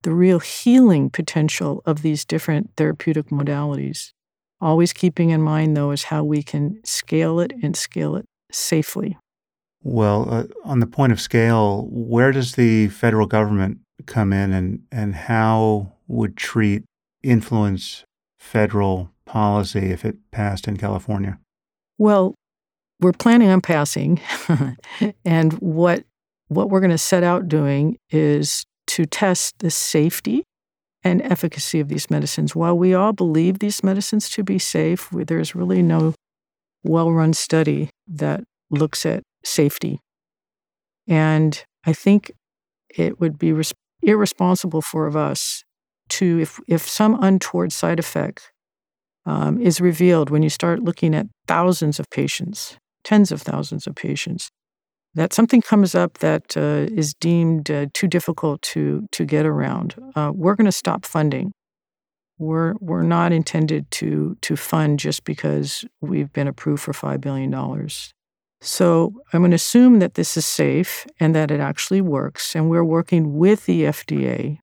the 0.04 0.14
real 0.14 0.40
healing 0.40 1.10
potential 1.10 1.82
of 1.86 2.02
these 2.02 2.26
different 2.26 2.72
therapeutic 2.76 3.28
modalities. 3.28 4.12
Always 4.60 4.94
keeping 4.94 5.30
in 5.30 5.42
mind, 5.42 5.76
though, 5.76 5.92
is 5.92 6.04
how 6.04 6.24
we 6.24 6.44
can 6.44 6.80
scale 6.84 7.40
it 7.40 7.54
and 7.62 7.76
scale 7.76 8.16
it 8.16 8.26
safely. 8.52 9.18
Well, 9.82 10.28
uh, 10.30 10.44
on 10.64 10.80
the 10.80 10.88
point 10.88 11.12
of 11.12 11.20
scale, 11.20 11.88
where 11.90 12.32
does 12.32 12.54
the 12.56 12.88
federal 12.90 13.28
government 13.28 13.80
come 14.06 14.32
in 14.32 14.54
and, 14.54 14.84
and 14.92 15.16
how 15.16 15.94
would 16.08 16.38
treat 16.38 16.84
influence 17.22 18.06
federal 18.40 19.12
policy 19.26 19.92
if 19.92 20.06
it 20.06 20.18
passed 20.32 20.68
in 20.68 20.78
California? 20.78 21.40
Well, 21.98 22.36
we're 23.00 23.12
planning 23.12 23.50
on 23.50 23.62
passing. 23.62 24.22
and 25.26 25.54
what 25.54 26.06
what 26.48 26.70
we're 26.70 26.80
going 26.80 26.92
to 26.92 26.98
set 26.98 27.24
out 27.24 27.48
doing 27.48 27.98
is 28.10 28.66
to 28.88 29.06
test 29.06 29.60
the 29.60 29.72
safety 29.72 30.44
and 31.04 31.22
efficacy 31.22 31.80
of 31.80 31.90
these 31.90 32.10
medicines. 32.10 32.56
While 32.56 32.78
we 32.78 32.94
all 32.94 33.14
believe 33.14 33.60
these 33.60 33.84
medicines 33.84 34.30
to 34.30 34.44
be 34.44 34.60
safe, 34.60 35.10
there's 35.12 35.56
really 35.56 35.82
no 35.82 36.14
well 36.84 37.12
run 37.12 37.34
study 37.34 37.90
that 38.08 38.44
looks 38.70 39.06
at 39.06 39.24
safety. 39.44 40.00
And 41.08 41.64
I 41.86 41.94
think 41.94 42.32
it 42.90 43.20
would 43.20 43.38
be 43.38 43.52
res- 43.52 43.74
irresponsible 44.02 44.82
for 44.82 45.08
of 45.08 45.16
us 45.16 45.64
to, 46.10 46.40
if, 46.40 46.60
if 46.68 46.88
some 46.88 47.22
untoward 47.22 47.72
side 47.72 48.00
effect 48.00 48.52
um, 49.26 49.60
is 49.60 49.82
revealed 49.82 50.30
when 50.30 50.44
you 50.44 50.50
start 50.50 50.84
looking 50.84 51.16
at 51.16 51.28
thousands 51.48 52.00
of 52.00 52.10
patients, 52.10 52.78
tens 53.04 53.32
of 53.32 53.42
thousands 53.42 53.88
of 53.88 53.96
patients, 53.96 54.50
that 55.16 55.34
something 55.34 55.62
comes 55.62 55.94
up 55.94 56.20
that 56.20 56.58
uh, 56.58 56.88
is 56.92 57.14
deemed 57.14 57.70
uh, 57.70 57.88
too 57.94 58.08
difficult 58.08 58.62
to, 58.62 59.08
to 59.12 59.26
get 59.26 59.46
around, 59.46 59.96
uh, 60.16 60.32
we're 60.34 60.56
going 60.56 60.66
to 60.66 60.72
stop 60.72 61.06
funding. 61.06 61.52
We're, 62.40 62.74
we're 62.80 63.04
not 63.04 63.32
intended 63.32 63.90
to, 63.92 64.36
to 64.42 64.56
fund 64.56 65.00
just 65.00 65.24
because 65.24 65.86
we've 66.02 66.34
been 66.34 66.48
approved 66.48 66.82
for 66.82 66.94
$5 66.94 67.22
billion. 67.22 67.52
So 68.60 69.14
I'm 69.32 69.42
going 69.42 69.52
to 69.52 69.56
assume 69.56 70.00
that 70.00 70.16
this 70.16 70.36
is 70.36 70.46
safe 70.46 71.06
and 71.20 71.36
that 71.36 71.52
it 71.52 71.60
actually 71.60 72.02
works. 72.02 72.56
And 72.56 72.70
we're 72.70 72.84
working 72.84 73.38
with 73.38 73.66
the 73.66 73.84
FDA 73.84 74.58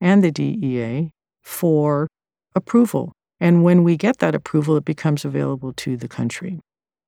and 0.00 0.22
the 0.22 0.30
DEA 0.30 1.10
for 1.42 2.06
approval. 2.54 3.12
And 3.40 3.62
when 3.62 3.82
we 3.82 3.96
get 3.96 4.18
that 4.18 4.34
approval, 4.34 4.76
it 4.76 4.84
becomes 4.84 5.24
available 5.24 5.72
to 5.74 5.96
the 5.96 6.08
country. 6.08 6.60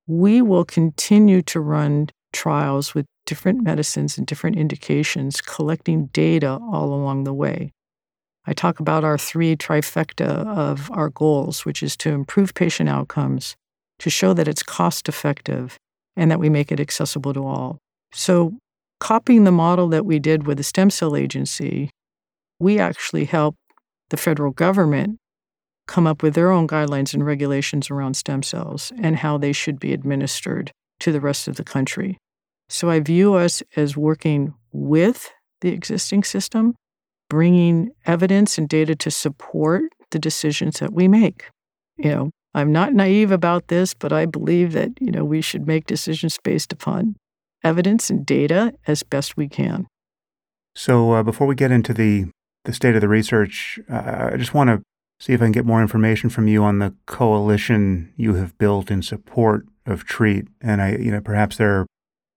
We 0.07 0.41
will 0.41 0.65
continue 0.65 1.43
to 1.43 1.61
run 1.61 2.09
trials 2.33 2.95
with 2.95 3.07
different 3.27 3.63
medicines 3.63 4.17
and 4.17 4.27
different 4.27 4.57
indications, 4.57 5.41
collecting 5.41 6.07
data 6.07 6.59
all 6.71 6.95
along 6.95 7.25
the 7.25 7.35
way. 7.35 7.73
I 8.47 8.55
talk 8.55 8.81
about 8.81 9.05
our 9.05 9.19
three 9.19 9.57
trifecta 9.57 10.47
of 10.47 10.91
our 10.91 11.11
goals, 11.11 11.67
which 11.67 11.83
is 11.83 11.97
to 11.99 12.11
improve 12.11 12.55
patient 12.55 12.89
outcomes, 12.89 13.57
to 13.99 14.09
show 14.09 14.33
that 14.33 14.49
it's 14.49 14.63
cost 14.63 15.09
effective, 15.09 15.77
and 16.17 16.31
that 16.31 16.41
we 16.41 16.49
make 16.49 16.73
it 16.73 16.81
accessible 16.81 17.35
to 17.35 17.47
all. 17.47 17.79
So, 18.13 18.57
copying 19.01 19.45
the 19.45 19.53
model 19.53 19.89
that 19.89 20.07
we 20.07 20.19
did 20.19 20.47
with 20.47 20.57
the 20.57 20.65
Stem 20.65 20.89
Cell 20.89 21.15
Agency, 21.15 21.91
we 22.59 22.79
actually 22.79 23.27
help 23.27 23.57
the 24.09 24.17
federal 24.17 24.53
government 24.53 25.19
come 25.87 26.07
up 26.07 26.23
with 26.23 26.35
their 26.35 26.51
own 26.51 26.67
guidelines 26.67 27.13
and 27.13 27.25
regulations 27.25 27.91
around 27.91 28.15
stem 28.15 28.43
cells 28.43 28.93
and 29.03 29.17
how 29.17 29.37
they 29.37 29.53
should 29.53 29.79
be 29.79 29.93
administered 29.93 30.73
to 31.01 31.13
the 31.13 31.21
rest 31.21 31.49
of 31.49 31.57
the 31.57 31.65
country. 31.65 32.19
So 32.69 32.91
I 32.91 33.01
view 33.01 33.35
us 33.35 33.63
as 33.77 33.97
working 33.97 34.55
with 34.73 35.31
the 35.61 35.71
existing 35.71 36.25
system, 36.25 36.75
bringing 37.29 37.91
evidence 38.07 38.59
and 38.59 38.69
data 38.69 38.95
to 38.97 39.11
support 39.11 39.83
the 40.11 40.19
decisions 40.19 40.79
that 40.81 40.93
we 40.93 41.09
make. 41.09 41.47
You 41.97 42.11
know, 42.11 42.31
I'm 42.55 42.73
not 42.73 42.93
naive 42.93 43.31
about 43.31 43.69
this, 43.69 43.95
but 43.95 44.13
I 44.13 44.27
believe 44.27 44.73
that, 44.73 44.91
you 45.01 45.11
know, 45.11 45.25
we 45.25 45.41
should 45.41 45.67
make 45.67 45.87
decisions 45.87 46.39
based 46.43 46.73
upon 46.73 47.17
evidence 47.65 48.11
and 48.11 48.25
data 48.25 48.75
as 48.87 49.03
best 49.03 49.37
we 49.37 49.49
can. 49.49 49.87
So 50.75 51.13
uh, 51.13 51.23
before 51.23 51.47
we 51.47 51.55
get 51.55 51.71
into 51.71 51.93
the 51.93 52.27
the 52.65 52.73
state 52.75 52.95
of 52.95 53.01
the 53.01 53.09
research, 53.09 53.81
uh, 53.91 54.31
I 54.33 54.37
just 54.37 54.53
want 54.53 54.69
to 54.69 54.83
see 55.21 55.33
if 55.33 55.41
I 55.41 55.47
can 55.47 55.53
get 55.53 55.65
more 55.65 55.81
information 55.81 56.29
from 56.29 56.49
you 56.49 56.63
on 56.63 56.81
the 56.81 56.95
coalition 57.07 58.13
you 58.17 58.35
have 58.35 58.57
built 58.59 58.91
in 58.91 59.03
support 59.03 59.67
of 59.89 60.05
Treat. 60.05 60.47
And 60.61 60.81
I, 60.83 60.97
you 60.97 61.11
know, 61.11 61.21
perhaps 61.21 61.57
there 61.57 61.81
are 61.81 61.87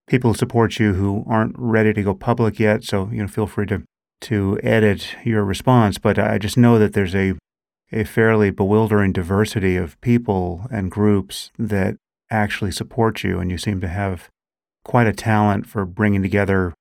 people 0.07 0.31
who 0.31 0.37
support 0.37 0.79
you 0.79 0.93
who 0.93 1.23
aren't 1.27 1.55
ready 1.57 1.93
to 1.93 2.03
go 2.03 2.13
public 2.13 2.59
yet. 2.59 2.83
So, 2.83 3.09
you 3.11 3.21
know, 3.21 3.27
feel 3.27 3.47
free 3.47 3.65
to 3.67 3.83
to 4.21 4.59
edit 4.61 5.15
your 5.23 5.43
response. 5.43 5.97
But 5.97 6.19
I 6.19 6.37
just 6.37 6.57
know 6.57 6.77
that 6.79 6.93
there's 6.93 7.15
a 7.15 7.33
a 7.91 8.03
fairly 8.03 8.51
bewildering 8.51 9.11
diversity 9.11 9.75
of 9.75 9.99
people 10.01 10.65
and 10.71 10.89
groups 10.89 11.51
that 11.59 11.97
actually 12.29 12.71
support 12.71 13.23
you, 13.23 13.39
and 13.39 13.51
you 13.51 13.57
seem 13.57 13.81
to 13.81 13.87
have 13.87 14.29
quite 14.85 15.07
a 15.07 15.13
talent 15.13 15.67
for 15.67 15.85
bringing 15.85 16.21
together 16.21 16.73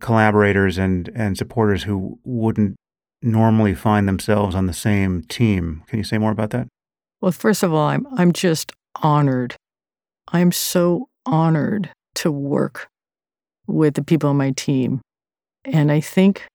collaborators 0.00 0.78
and, 0.78 1.10
and 1.14 1.36
supporters 1.36 1.84
who 1.84 2.18
wouldn't 2.24 2.76
normally 3.22 3.74
find 3.74 4.08
themselves 4.08 4.54
on 4.54 4.66
the 4.66 4.72
same 4.72 5.22
team. 5.22 5.82
Can 5.86 5.98
you 5.98 6.04
say 6.04 6.18
more 6.18 6.32
about 6.32 6.50
that? 6.50 6.68
Well, 7.20 7.32
first 7.32 7.62
of 7.62 7.72
all, 7.72 7.88
I'm 7.88 8.06
I'm 8.16 8.32
just 8.32 8.72
honored. 9.02 9.56
I'm 10.28 10.52
so 10.52 11.08
honored 11.26 11.90
to 12.16 12.30
work 12.30 12.88
with 13.66 13.94
the 13.94 14.02
people 14.02 14.30
on 14.30 14.36
my 14.36 14.50
team. 14.52 15.00
And 15.64 15.90
I 15.90 16.00
think 16.00 16.46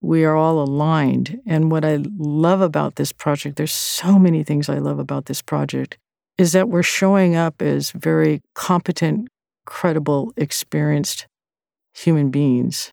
we 0.00 0.24
are 0.24 0.36
all 0.36 0.60
aligned. 0.60 1.40
And 1.46 1.70
what 1.70 1.84
I 1.84 2.00
love 2.16 2.60
about 2.60 2.96
this 2.96 3.12
project, 3.12 3.56
there's 3.56 3.72
so 3.72 4.18
many 4.18 4.42
things 4.42 4.68
I 4.68 4.78
love 4.78 4.98
about 4.98 5.26
this 5.26 5.42
project, 5.42 5.96
is 6.38 6.52
that 6.52 6.68
we're 6.68 6.82
showing 6.82 7.36
up 7.36 7.62
as 7.62 7.90
very 7.92 8.40
competent, 8.54 9.28
credible, 9.66 10.32
experienced 10.36 11.26
human 11.94 12.30
beings 12.30 12.90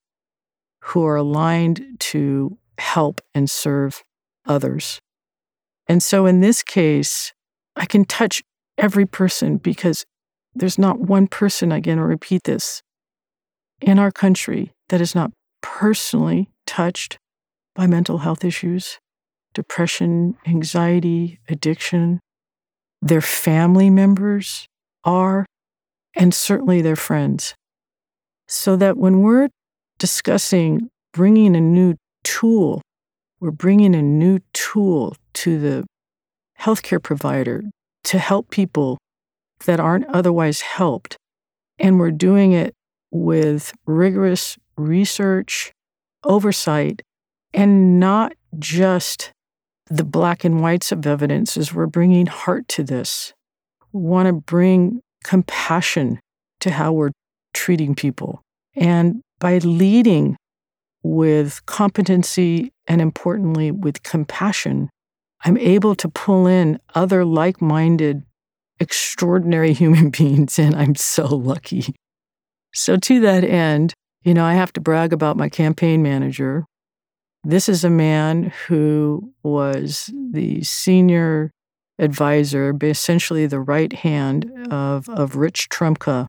who 0.82 1.06
are 1.06 1.16
aligned 1.16 1.98
to 2.00 2.58
help 2.78 3.22
and 3.34 3.50
serve 3.50 4.04
others. 4.46 5.00
And 5.88 6.04
so 6.04 6.26
in 6.26 6.42
this 6.42 6.62
case, 6.62 7.34
I 7.76 7.86
can 7.86 8.06
touch 8.06 8.44
every 8.80 9.06
person 9.06 9.58
because 9.58 10.06
there's 10.56 10.80
not 10.80 11.00
one 11.00 11.28
person, 11.28 11.72
again, 11.72 12.00
I 12.00 12.04
repeat 12.04 12.44
this, 12.46 12.82
in 13.82 14.00
our 14.00 14.12
country 14.12 14.72
that 14.90 15.02
is 15.02 15.14
not 15.14 15.32
personally 15.62 16.50
touched 16.66 17.18
by 17.76 17.88
mental 17.88 18.20
health 18.20 18.44
issues, 18.44 19.00
depression, 19.54 20.36
anxiety, 20.48 21.40
addiction. 21.48 22.20
Their 23.02 23.22
family 23.22 23.90
members 23.90 24.66
are, 25.04 25.46
and 26.16 26.34
certainly 26.34 26.82
their 26.82 26.96
friends. 26.96 27.56
So 28.48 28.76
that 28.78 28.98
when 28.98 29.22
we're 29.22 29.50
discussing 30.00 30.90
bringing 31.14 31.56
a 31.56 31.62
new 31.62 31.96
tool, 32.24 32.82
we're 33.40 33.52
bringing 33.52 33.96
a 33.96 34.02
new 34.02 34.40
tool 34.54 35.16
to 35.34 35.60
the 35.60 35.86
healthcare 36.60 37.02
provider 37.02 37.64
to 38.06 38.20
help 38.20 38.50
people 38.50 38.98
that 39.66 39.80
aren't 39.80 40.08
otherwise 40.08 40.62
helped. 40.62 41.18
And 41.78 42.00
we're 42.00 42.12
doing 42.12 42.52
it 42.52 42.74
with 43.12 43.74
rigorous 43.86 44.58
research, 44.78 45.72
oversight, 46.24 47.02
and 47.54 48.00
not 48.00 48.34
just 48.58 49.32
the 49.90 50.04
black 50.04 50.44
and 50.44 50.62
whites 50.62 50.92
of 50.92 51.06
evidence 51.06 51.58
as 51.58 51.74
we're 51.74 51.88
bringing 51.88 52.28
heart 52.28 52.68
to 52.70 52.84
this. 52.84 53.34
We 53.92 54.02
want 54.02 54.28
to 54.28 54.34
bring 54.34 55.02
compassion 55.24 56.20
to 56.60 56.72
how 56.72 56.94
we're 56.94 57.12
treating 57.54 57.96
people. 57.96 58.42
And 58.76 59.22
by 59.40 59.58
leading 59.60 60.38
with 61.02 61.66
competency 61.66 62.72
and 62.88 63.02
importantly 63.02 63.72
with 63.72 64.04
compassion, 64.04 64.90
I'm 65.44 65.58
able 65.58 65.96
to 65.96 66.10
pull 66.10 66.48
in 66.48 66.80
other 66.96 67.24
like 67.24 67.62
minded, 67.62 68.24
extraordinary 68.80 69.74
human 69.82 70.10
beings, 70.10 70.60
and 70.60 70.76
I'm 70.76 70.96
so 70.96 71.26
lucky. 71.28 71.96
So, 72.74 72.98
to 72.98 73.20
that 73.22 73.44
end, 73.44 73.94
you 74.24 74.34
know, 74.34 74.46
I 74.46 74.54
have 74.54 74.74
to 74.74 74.82
brag 74.82 75.14
about 75.14 75.38
my 75.38 75.50
campaign 75.50 76.04
manager. 76.04 76.66
This 77.44 77.70
is 77.70 77.84
a 77.84 77.90
man 77.90 78.52
who 78.68 79.34
was 79.44 80.12
the 80.14 80.62
senior 80.64 81.52
advisor, 81.98 82.74
essentially 82.82 83.46
the 83.46 83.62
right 83.62 83.92
hand 83.94 84.52
of, 84.72 85.08
of 85.10 85.36
Rich 85.36 85.70
Trumka, 85.70 86.28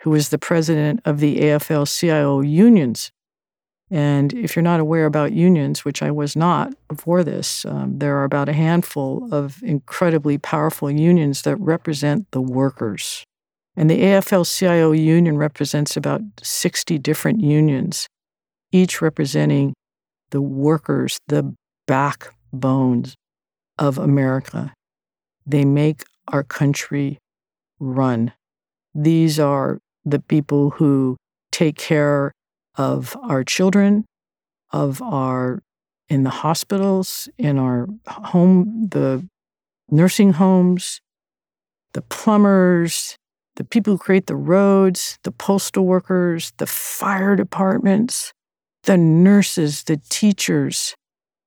who 0.00 0.10
was 0.10 0.28
the 0.28 0.38
president 0.38 1.00
of 1.04 1.20
the 1.20 1.40
AFL 1.40 1.86
CIO 1.86 2.40
unions. 2.40 3.10
And 3.90 4.34
if 4.34 4.54
you're 4.54 4.62
not 4.62 4.80
aware 4.80 5.06
about 5.06 5.32
unions, 5.32 5.84
which 5.84 6.02
I 6.02 6.10
was 6.10 6.36
not 6.36 6.74
before 6.88 7.24
this, 7.24 7.64
um, 7.64 7.98
there 7.98 8.16
are 8.16 8.24
about 8.24 8.48
a 8.48 8.52
handful 8.52 9.28
of 9.32 9.62
incredibly 9.62 10.36
powerful 10.36 10.90
unions 10.90 11.42
that 11.42 11.56
represent 11.56 12.30
the 12.32 12.42
workers. 12.42 13.24
And 13.76 13.88
the 13.88 14.02
AFL 14.02 14.44
CIO 14.44 14.92
union 14.92 15.38
represents 15.38 15.96
about 15.96 16.20
60 16.42 16.98
different 16.98 17.40
unions, 17.40 18.08
each 18.72 19.00
representing 19.00 19.72
the 20.30 20.42
workers, 20.42 21.16
the 21.28 21.54
backbones 21.86 23.14
of 23.78 23.96
America. 23.96 24.74
They 25.46 25.64
make 25.64 26.04
our 26.26 26.42
country 26.42 27.18
run. 27.78 28.32
These 28.94 29.38
are 29.40 29.78
the 30.04 30.18
people 30.18 30.70
who 30.70 31.16
take 31.52 31.76
care 31.76 32.32
of 32.78 33.16
our 33.22 33.44
children, 33.44 34.06
of 34.70 35.02
our 35.02 35.62
in 36.08 36.22
the 36.22 36.30
hospitals, 36.30 37.28
in 37.36 37.58
our 37.58 37.86
home, 38.06 38.88
the 38.90 39.28
nursing 39.90 40.32
homes, 40.34 41.02
the 41.92 42.00
plumbers, 42.00 43.16
the 43.56 43.64
people 43.64 43.92
who 43.92 43.98
create 43.98 44.26
the 44.26 44.36
roads, 44.36 45.18
the 45.24 45.32
postal 45.32 45.84
workers, 45.84 46.52
the 46.56 46.66
fire 46.66 47.36
departments, 47.36 48.32
the 48.84 48.96
nurses, 48.96 49.84
the 49.84 50.00
teachers. 50.08 50.94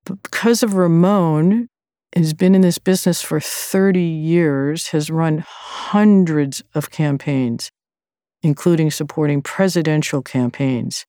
But 0.04 0.22
because 0.22 0.62
of 0.62 0.74
Ramon, 0.74 1.68
has 2.14 2.34
been 2.34 2.54
in 2.54 2.60
this 2.60 2.78
business 2.78 3.22
for 3.22 3.40
30 3.40 4.00
years, 4.00 4.88
has 4.88 5.10
run 5.10 5.42
hundreds 5.48 6.62
of 6.74 6.90
campaigns, 6.90 7.70
including 8.42 8.90
supporting 8.90 9.40
presidential 9.40 10.20
campaigns. 10.20 11.06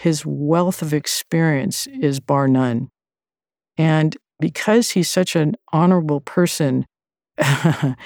His 0.00 0.24
wealth 0.24 0.80
of 0.80 0.94
experience 0.94 1.86
is 1.86 2.20
bar 2.20 2.48
none. 2.48 2.88
And 3.76 4.16
because 4.40 4.92
he's 4.92 5.10
such 5.10 5.36
an 5.36 5.56
honorable 5.74 6.22
person, 6.22 6.86
the 7.36 7.96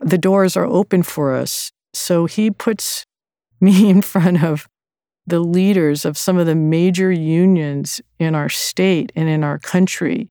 doors 0.00 0.56
are 0.56 0.64
open 0.64 1.02
for 1.02 1.34
us 1.34 1.72
so 1.92 2.26
he 2.26 2.52
puts 2.52 3.04
me 3.60 3.90
in 3.90 4.00
front 4.00 4.44
of 4.44 4.68
the 5.26 5.40
leaders 5.40 6.04
of 6.04 6.16
some 6.16 6.38
of 6.38 6.46
the 6.46 6.54
major 6.54 7.10
unions 7.10 8.00
in 8.20 8.36
our 8.36 8.48
state 8.48 9.10
and 9.16 9.28
in 9.28 9.42
our 9.42 9.58
country 9.58 10.28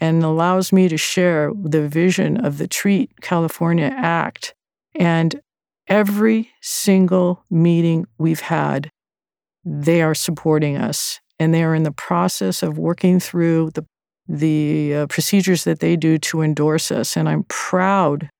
and 0.00 0.22
allows 0.22 0.70
me 0.70 0.86
to 0.86 0.98
share 0.98 1.50
the 1.58 1.88
vision 1.88 2.36
of 2.44 2.58
the 2.58 2.68
Treat 2.68 3.10
California 3.22 3.90
Act. 3.96 4.54
And 4.94 5.40
every 5.88 6.50
single 6.60 7.42
meeting 7.50 8.06
we've 8.18 8.40
had, 8.40 8.90
they 9.68 10.00
are 10.00 10.14
supporting 10.14 10.76
us 10.76 11.20
and 11.38 11.52
they 11.52 11.62
are 11.62 11.74
in 11.74 11.82
the 11.82 11.92
process 11.92 12.62
of 12.62 12.78
working 12.78 13.20
through 13.20 13.70
the, 13.74 13.84
the 14.26 14.94
uh, 14.94 15.06
procedures 15.08 15.64
that 15.64 15.80
they 15.80 15.94
do 15.94 16.18
to 16.18 16.40
endorse 16.40 16.90
us. 16.90 17.16
And 17.16 17.28
I'm 17.28 17.44
proud 17.44 18.30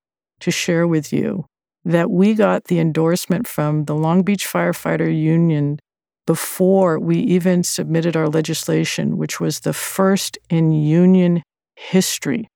to 0.41 0.51
share 0.51 0.87
with 0.87 1.13
you 1.13 1.45
that 1.85 2.11
we 2.11 2.35
got 2.35 2.65
the 2.65 2.79
endorsement 2.79 3.47
from 3.47 3.85
the 3.85 3.95
Long 3.95 4.23
Beach 4.23 4.47
Firefighter 4.47 5.15
Union 5.15 5.79
before 6.27 6.99
we 6.99 7.19
even 7.19 7.63
submitted 7.63 8.17
our 8.17 8.29
legislation, 8.29 9.17
which 9.17 9.41
was 9.41 9.61
the 9.61 9.73
first 9.73 10.39
in 10.51 10.73
union 10.73 11.43
history. 11.77 12.49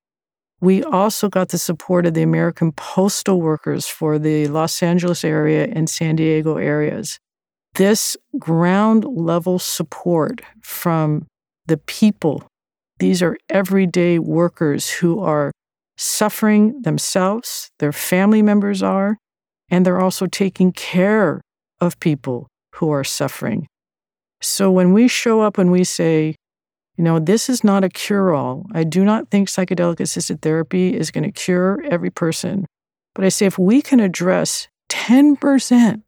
We 0.61 0.83
also 0.83 1.29
got 1.29 1.49
the 1.49 1.59
support 1.59 2.07
of 2.07 2.15
the 2.15 2.23
American 2.23 2.73
Postal 2.73 3.41
Workers 3.41 3.87
for 3.87 4.19
the 4.19 4.49
Los 4.49 4.83
Angeles 4.83 5.25
area 5.25 5.67
and 5.67 5.89
San 5.89 6.17
Diego 6.17 6.57
areas. 6.57 7.19
This 7.75 8.17
ground 8.39 9.05
level 9.05 9.59
support 9.59 10.43
from 10.61 11.27
the 11.67 11.79
people, 11.79 12.47
these 12.99 13.23
are 13.23 13.39
everyday 13.49 14.19
workers 14.19 14.91
who 14.91 15.21
are 15.21 15.53
suffering 15.97 16.83
themselves, 16.83 17.71
their 17.79 17.93
family 17.93 18.43
members 18.43 18.83
are, 18.83 19.17
and 19.71 19.87
they're 19.87 20.01
also 20.01 20.27
taking 20.27 20.73
care 20.73 21.41
of 21.81 21.99
people 21.99 22.47
who 22.75 22.91
are 22.91 23.05
suffering. 23.05 23.67
So 24.43 24.71
when 24.71 24.93
we 24.93 25.09
show 25.09 25.41
up 25.41 25.57
and 25.57 25.71
we 25.73 25.85
say, 25.85 26.37
you 26.97 27.05
know, 27.05 27.19
this 27.19 27.49
is 27.49 27.65
not 27.65 27.85
a 27.85 27.89
cure 27.89 28.35
all, 28.35 28.67
I 28.73 28.85
do 28.85 29.05
not 29.05 29.31
think 29.31 29.49
psychedelic 29.49 30.01
assisted 30.01 30.43
therapy 30.43 30.95
is 30.95 31.11
going 31.11 31.25
to 31.25 31.33
cure 31.33 31.83
every 31.89 32.11
person. 32.11 32.67
But 33.15 33.25
I 33.25 33.29
say, 33.31 33.47
if 33.47 33.59
we 33.59 33.81
can 33.81 34.01
address 34.01 34.69
10% 34.91 36.03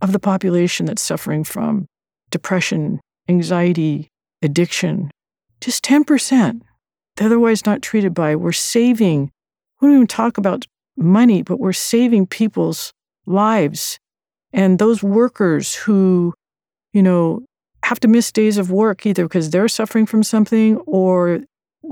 of 0.00 0.12
the 0.12 0.18
population 0.18 0.86
that's 0.86 1.02
suffering 1.02 1.44
from 1.44 1.86
depression, 2.30 3.00
anxiety, 3.28 4.08
addiction, 4.42 5.10
just 5.60 5.84
10%, 5.84 6.60
they're 7.16 7.26
otherwise 7.26 7.64
not 7.64 7.82
treated 7.82 8.14
by, 8.14 8.36
we're 8.36 8.52
saving, 8.52 9.30
we 9.80 9.88
don't 9.88 9.94
even 9.94 10.06
talk 10.06 10.38
about 10.38 10.66
money, 10.96 11.42
but 11.42 11.58
we're 11.58 11.72
saving 11.72 12.26
people's 12.26 12.92
lives. 13.26 13.98
And 14.52 14.78
those 14.78 15.02
workers 15.02 15.74
who, 15.74 16.34
you 16.92 17.02
know, 17.02 17.44
have 17.84 18.00
to 18.00 18.08
miss 18.08 18.32
days 18.32 18.58
of 18.58 18.70
work 18.70 19.06
either 19.06 19.24
because 19.24 19.50
they're 19.50 19.68
suffering 19.68 20.06
from 20.06 20.22
something 20.22 20.76
or 20.86 21.40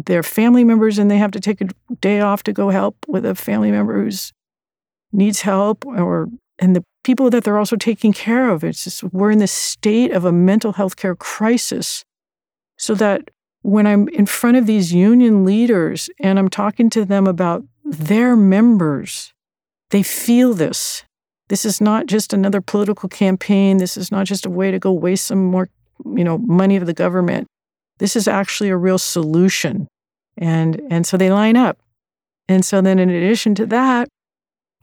their 0.06 0.22
family 0.22 0.64
members 0.64 0.98
and 0.98 1.10
they 1.10 1.18
have 1.18 1.30
to 1.30 1.40
take 1.40 1.60
a 1.60 1.68
day 2.00 2.20
off 2.20 2.42
to 2.42 2.52
go 2.52 2.70
help 2.70 2.96
with 3.06 3.24
a 3.24 3.34
family 3.34 3.70
member 3.70 4.02
who's 4.02 4.32
needs 5.12 5.42
help 5.42 5.86
or 5.86 6.28
and 6.58 6.74
the 6.74 6.84
people 7.04 7.30
that 7.30 7.44
they're 7.44 7.58
also 7.58 7.76
taking 7.76 8.12
care 8.12 8.50
of 8.50 8.64
it's 8.64 8.84
just 8.84 9.02
we're 9.04 9.30
in 9.30 9.38
this 9.38 9.52
state 9.52 10.10
of 10.10 10.24
a 10.24 10.32
mental 10.32 10.72
health 10.72 10.96
care 10.96 11.14
crisis 11.14 12.04
so 12.76 12.94
that 12.94 13.30
when 13.62 13.86
i'm 13.86 14.08
in 14.08 14.26
front 14.26 14.56
of 14.56 14.66
these 14.66 14.92
union 14.92 15.44
leaders 15.44 16.10
and 16.20 16.38
i'm 16.38 16.48
talking 16.48 16.90
to 16.90 17.04
them 17.04 17.26
about 17.26 17.64
their 17.84 18.34
members, 18.34 19.34
they 19.90 20.02
feel 20.02 20.54
this. 20.54 21.04
This 21.48 21.64
is 21.64 21.80
not 21.80 22.06
just 22.06 22.32
another 22.32 22.60
political 22.60 23.08
campaign. 23.08 23.76
This 23.76 23.96
is 23.96 24.10
not 24.10 24.26
just 24.26 24.46
a 24.46 24.50
way 24.50 24.70
to 24.70 24.78
go 24.78 24.92
waste 24.92 25.26
some 25.26 25.44
more, 25.44 25.68
you 26.04 26.24
know, 26.24 26.38
money 26.38 26.76
of 26.76 26.86
the 26.86 26.94
government. 26.94 27.46
This 27.98 28.16
is 28.16 28.26
actually 28.26 28.70
a 28.70 28.76
real 28.76 28.98
solution. 28.98 29.86
And 30.38 30.80
and 30.90 31.06
so 31.06 31.16
they 31.16 31.30
line 31.30 31.56
up. 31.56 31.78
And 32.48 32.64
so 32.64 32.80
then 32.80 32.98
in 32.98 33.10
addition 33.10 33.54
to 33.56 33.66
that, 33.66 34.08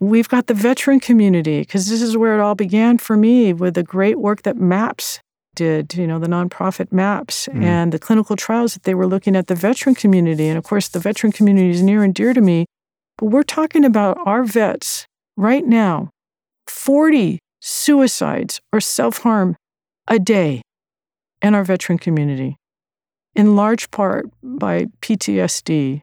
we've 0.01 0.27
got 0.27 0.47
the 0.47 0.53
veteran 0.53 0.99
community 0.99 1.61
because 1.61 1.87
this 1.87 2.01
is 2.01 2.17
where 2.17 2.37
it 2.37 2.41
all 2.41 2.55
began 2.55 2.97
for 2.97 3.15
me 3.15 3.53
with 3.53 3.75
the 3.75 3.83
great 3.83 4.19
work 4.19 4.43
that 4.43 4.57
MAPS 4.57 5.21
did, 5.55 5.95
you 5.95 6.05
know, 6.05 6.19
the 6.19 6.27
nonprofit 6.27 6.91
MAPS 6.91 7.47
mm. 7.47 7.63
and 7.63 7.93
the 7.93 7.99
clinical 7.99 8.35
trials 8.35 8.73
that 8.73 8.83
they 8.83 8.95
were 8.95 9.07
looking 9.07 9.35
at 9.35 9.47
the 9.47 9.55
veteran 9.55 9.95
community. 9.95 10.47
And 10.47 10.57
of 10.57 10.65
course, 10.65 10.89
the 10.89 10.99
veteran 10.99 11.31
community 11.31 11.69
is 11.69 11.81
near 11.81 12.03
and 12.03 12.13
dear 12.13 12.33
to 12.33 12.41
me 12.41 12.65
but 13.21 13.27
we're 13.27 13.43
talking 13.43 13.85
about 13.85 14.17
our 14.25 14.43
vets 14.43 15.05
right 15.37 15.63
now 15.63 16.09
40 16.67 17.37
suicides 17.61 18.59
or 18.73 18.81
self 18.81 19.19
harm 19.19 19.55
a 20.07 20.17
day 20.17 20.63
in 21.41 21.53
our 21.53 21.63
veteran 21.63 21.99
community, 21.99 22.57
in 23.35 23.55
large 23.55 23.91
part 23.91 24.25
by 24.41 24.87
PTSD. 25.01 26.01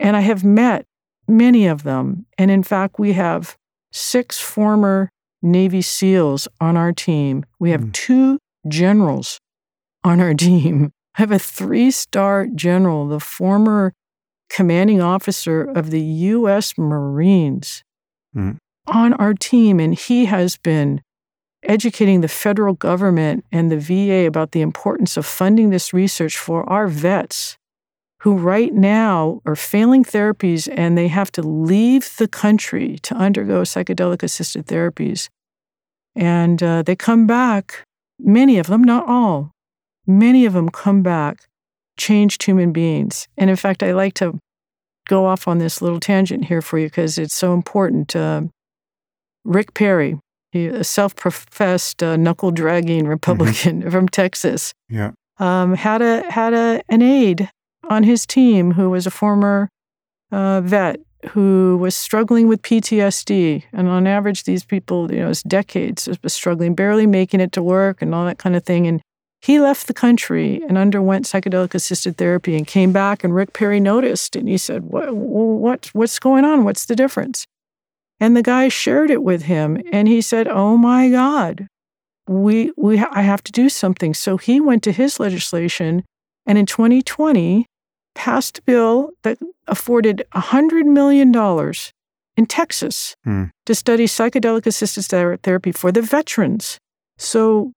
And 0.00 0.16
I 0.16 0.20
have 0.20 0.42
met 0.42 0.85
many 1.28 1.66
of 1.66 1.82
them. 1.82 2.26
And 2.38 2.50
in 2.50 2.62
fact, 2.62 2.98
we 2.98 3.12
have 3.14 3.56
six 3.92 4.38
former 4.38 5.10
Navy 5.42 5.82
SEALs 5.82 6.48
on 6.60 6.76
our 6.76 6.92
team. 6.92 7.44
We 7.58 7.70
have 7.70 7.82
mm. 7.82 7.92
two 7.92 8.38
generals 8.68 9.38
on 10.04 10.20
our 10.20 10.34
team. 10.48 10.92
I 11.16 11.22
have 11.22 11.32
a 11.32 11.38
three 11.38 11.90
star 11.90 12.46
general, 12.46 13.08
the 13.08 13.20
former 13.20 13.92
commanding 14.50 15.00
officer 15.00 15.62
of 15.62 15.90
the 15.90 16.00
U.S. 16.00 16.78
Marines 16.78 17.82
Mm. 18.36 18.58
on 18.86 19.14
our 19.14 19.32
team, 19.32 19.80
and 19.80 19.94
he 19.94 20.26
has 20.26 20.58
been 20.58 21.00
educating 21.62 22.20
the 22.20 22.28
federal 22.28 22.74
government 22.74 23.44
and 23.50 23.70
the 23.70 23.78
VA 23.78 24.26
about 24.26 24.52
the 24.52 24.60
importance 24.60 25.16
of 25.16 25.24
funding 25.24 25.70
this 25.70 25.94
research 25.94 26.36
for 26.36 26.68
our 26.68 26.86
vets 26.86 27.56
who 28.20 28.36
right 28.36 28.72
now 28.72 29.40
are 29.46 29.56
failing 29.56 30.04
therapies 30.04 30.68
and 30.74 30.96
they 30.96 31.08
have 31.08 31.30
to 31.32 31.42
leave 31.42 32.16
the 32.16 32.26
country 32.28 32.98
to 33.02 33.14
undergo 33.14 33.62
psychedelic 33.62 34.22
assisted 34.22 34.66
therapies. 34.66 35.28
And 36.14 36.62
uh, 36.62 36.82
they 36.82 36.96
come 36.96 37.26
back, 37.26 37.84
many 38.18 38.58
of 38.58 38.68
them, 38.68 38.82
not 38.82 39.06
all, 39.06 39.52
many 40.06 40.46
of 40.46 40.54
them 40.54 40.70
come 40.70 41.02
back 41.02 41.44
changed 41.98 42.42
human 42.42 42.72
beings. 42.72 43.26
And 43.36 43.50
in 43.50 43.56
fact, 43.56 43.82
I 43.82 43.92
like 43.92 44.14
to 44.14 44.38
go 45.08 45.26
off 45.26 45.46
on 45.46 45.58
this 45.58 45.80
little 45.82 46.00
tangent 46.00 46.46
here 46.46 46.62
for 46.62 46.78
you 46.78 46.86
because 46.86 47.18
it's 47.18 47.34
so 47.34 47.52
important. 47.54 48.16
Uh, 48.16 48.42
Rick 49.44 49.74
Perry, 49.74 50.18
he, 50.52 50.66
a 50.66 50.84
self 50.84 51.14
professed 51.14 52.02
uh, 52.02 52.16
knuckle 52.16 52.50
dragging 52.50 53.06
Republican 53.06 53.88
from 53.90 54.08
Texas, 54.08 54.72
Yeah. 54.88 55.12
um, 55.38 55.74
had 55.74 56.02
a 56.02 56.30
had 56.30 56.54
a 56.54 56.82
an 56.88 57.02
aide 57.02 57.50
on 57.88 58.02
his 58.02 58.26
team 58.26 58.72
who 58.72 58.90
was 58.90 59.06
a 59.06 59.10
former 59.10 59.68
uh, 60.32 60.60
vet 60.60 61.00
who 61.30 61.76
was 61.78 61.96
struggling 61.96 62.48
with 62.48 62.62
PTSD, 62.62 63.64
and 63.72 63.88
on 63.88 64.06
average, 64.06 64.44
these 64.44 64.64
people, 64.64 65.10
you 65.12 65.18
know, 65.18 65.30
it's 65.30 65.42
decades 65.42 66.08
of 66.08 66.18
struggling, 66.26 66.74
barely 66.74 67.06
making 67.06 67.40
it 67.40 67.52
to 67.52 67.62
work, 67.62 68.02
and 68.02 68.14
all 68.14 68.26
that 68.26 68.38
kind 68.38 68.54
of 68.54 68.64
thing. 68.64 68.86
And 68.86 69.00
he 69.40 69.60
left 69.60 69.86
the 69.86 69.94
country 69.94 70.62
and 70.68 70.78
underwent 70.78 71.26
psychedelic 71.26 71.74
assisted 71.74 72.16
therapy, 72.16 72.56
and 72.56 72.66
came 72.66 72.92
back. 72.92 73.24
And 73.24 73.34
Rick 73.34 73.52
Perry 73.52 73.80
noticed, 73.80 74.36
and 74.36 74.48
he 74.48 74.58
said, 74.58 74.84
"What 74.84 75.14
what 75.14 75.90
what's 75.92 76.18
going 76.18 76.44
on? 76.44 76.64
What's 76.64 76.86
the 76.86 76.96
difference?" 76.96 77.46
And 78.20 78.36
the 78.36 78.42
guy 78.42 78.68
shared 78.68 79.10
it 79.10 79.22
with 79.22 79.42
him, 79.42 79.82
and 79.92 80.08
he 80.08 80.20
said, 80.20 80.48
"Oh 80.48 80.76
my 80.76 81.10
God, 81.10 81.66
we 82.28 82.72
we 82.76 82.98
I 82.98 83.22
have 83.22 83.42
to 83.44 83.52
do 83.52 83.68
something." 83.68 84.14
So 84.14 84.36
he 84.36 84.60
went 84.60 84.82
to 84.84 84.92
his 84.92 85.18
legislation, 85.18 86.04
and 86.44 86.58
in 86.58 86.66
2020 86.66 87.66
passed 88.16 88.58
a 88.58 88.62
bill 88.62 89.10
that 89.22 89.38
afforded 89.68 90.24
$100 90.34 90.84
million 90.86 91.30
in 92.36 92.46
Texas 92.46 93.14
Hmm. 93.24 93.44
to 93.66 93.74
study 93.74 94.06
psychedelic 94.06 94.66
assisted 94.66 95.04
therapy 95.42 95.72
for 95.72 95.92
the 95.92 96.02
veterans. 96.02 96.78
So 97.18 97.72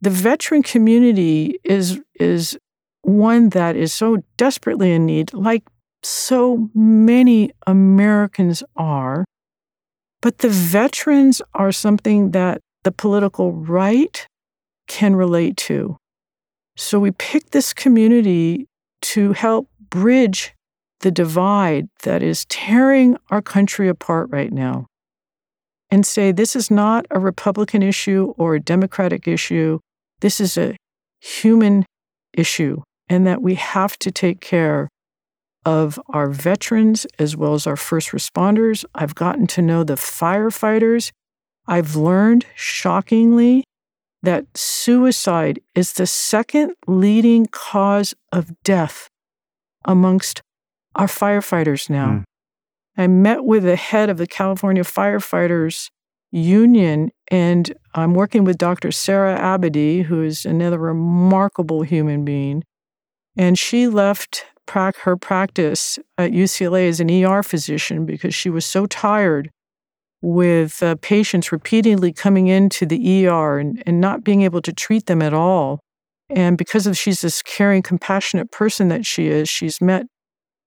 the 0.00 0.10
veteran 0.10 0.62
community 0.62 1.58
is 1.64 2.00
is 2.18 2.58
one 3.02 3.50
that 3.50 3.76
is 3.76 3.92
so 3.92 4.18
desperately 4.36 4.92
in 4.92 5.06
need, 5.06 5.32
like 5.34 5.62
so 6.02 6.68
many 6.74 7.50
Americans 7.66 8.62
are. 8.76 9.24
But 10.20 10.38
the 10.38 10.48
veterans 10.48 11.42
are 11.54 11.72
something 11.72 12.30
that 12.32 12.60
the 12.84 12.92
political 12.92 13.52
right 13.52 14.26
can 14.88 15.16
relate 15.16 15.56
to. 15.68 15.96
So 16.76 16.98
we 17.00 17.10
picked 17.12 17.52
this 17.52 17.72
community 17.72 18.66
to 19.14 19.32
help 19.32 19.68
bridge 19.92 20.54
the 21.00 21.10
divide 21.10 21.88
that 22.02 22.22
is 22.22 22.46
tearing 22.46 23.18
our 23.30 23.42
country 23.42 23.88
apart 23.88 24.30
right 24.30 24.52
now 24.52 24.86
and 25.90 26.06
say 26.06 26.32
this 26.32 26.56
is 26.56 26.70
not 26.70 27.04
a 27.10 27.20
Republican 27.20 27.82
issue 27.82 28.32
or 28.38 28.54
a 28.54 28.60
Democratic 28.60 29.28
issue. 29.28 29.78
This 30.20 30.40
is 30.40 30.56
a 30.56 30.74
human 31.20 31.84
issue, 32.32 32.80
and 33.10 33.26
that 33.26 33.42
we 33.42 33.54
have 33.56 33.98
to 33.98 34.10
take 34.10 34.40
care 34.40 34.88
of 35.66 36.00
our 36.08 36.30
veterans 36.30 37.06
as 37.18 37.36
well 37.36 37.52
as 37.52 37.66
our 37.66 37.76
first 37.76 38.10
responders. 38.10 38.86
I've 38.94 39.14
gotten 39.14 39.46
to 39.48 39.60
know 39.60 39.84
the 39.84 39.94
firefighters. 39.94 41.10
I've 41.66 41.94
learned, 41.94 42.46
shockingly, 42.54 43.64
that 44.22 44.46
suicide 44.56 45.60
is 45.74 45.92
the 45.92 46.06
second 46.06 46.72
leading 46.86 47.46
cause 47.46 48.14
of 48.32 48.50
death 48.62 49.08
amongst 49.84 50.42
our 50.94 51.06
firefighters 51.06 51.88
now. 51.88 52.08
Mm. 52.08 52.24
I 52.96 53.06
met 53.06 53.44
with 53.44 53.62
the 53.64 53.76
head 53.76 54.10
of 54.10 54.18
the 54.18 54.26
California 54.26 54.82
Firefighters 54.82 55.88
Union, 56.30 57.10
and 57.30 57.72
I'm 57.94 58.14
working 58.14 58.44
with 58.44 58.58
Dr. 58.58 58.92
Sarah 58.92 59.38
Abadi, 59.38 60.04
who 60.04 60.22
is 60.22 60.44
another 60.44 60.78
remarkable 60.78 61.82
human 61.82 62.24
being. 62.24 62.64
And 63.36 63.58
she 63.58 63.86
left 63.86 64.44
prac- 64.66 64.96
her 64.98 65.16
practice 65.16 65.98
at 66.18 66.32
UCLA 66.32 66.88
as 66.88 67.00
an 67.00 67.10
ER 67.10 67.42
physician 67.42 68.06
because 68.06 68.34
she 68.34 68.50
was 68.50 68.66
so 68.66 68.86
tired 68.86 69.50
with 70.20 70.82
uh, 70.82 70.94
patients 71.02 71.50
repeatedly 71.50 72.12
coming 72.12 72.46
into 72.46 72.86
the 72.86 73.26
ER 73.26 73.58
and, 73.58 73.82
and 73.84 74.00
not 74.00 74.22
being 74.22 74.42
able 74.42 74.62
to 74.62 74.72
treat 74.72 75.06
them 75.06 75.20
at 75.20 75.34
all. 75.34 75.80
And 76.34 76.56
because 76.56 76.86
of 76.86 76.96
she's 76.96 77.20
this 77.20 77.42
caring, 77.42 77.82
compassionate 77.82 78.50
person 78.50 78.88
that 78.88 79.06
she 79.06 79.28
is, 79.28 79.48
she's 79.48 79.80
met 79.80 80.06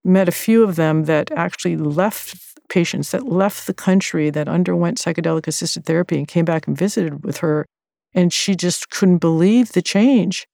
met 0.03 0.29
a 0.29 0.31
few 0.31 0.63
of 0.63 0.75
them 0.75 1.05
that 1.05 1.31
actually 1.31 1.75
left 1.75 2.37
patients 2.69 3.11
that 3.11 3.27
left 3.27 3.67
the 3.67 3.73
country 3.73 4.29
that 4.29 4.47
underwent 4.47 4.97
psychedelic 4.97 5.47
assisted 5.47 5.85
therapy 5.85 6.17
and 6.17 6.27
came 6.27 6.45
back 6.45 6.67
and 6.67 6.77
visited 6.77 7.23
with 7.23 7.37
her. 7.37 7.65
And 8.13 8.31
she 8.31 8.55
just 8.55 8.89
couldn't 8.89 9.17
believe 9.17 9.71
the 9.71 9.81
change. 9.81 10.47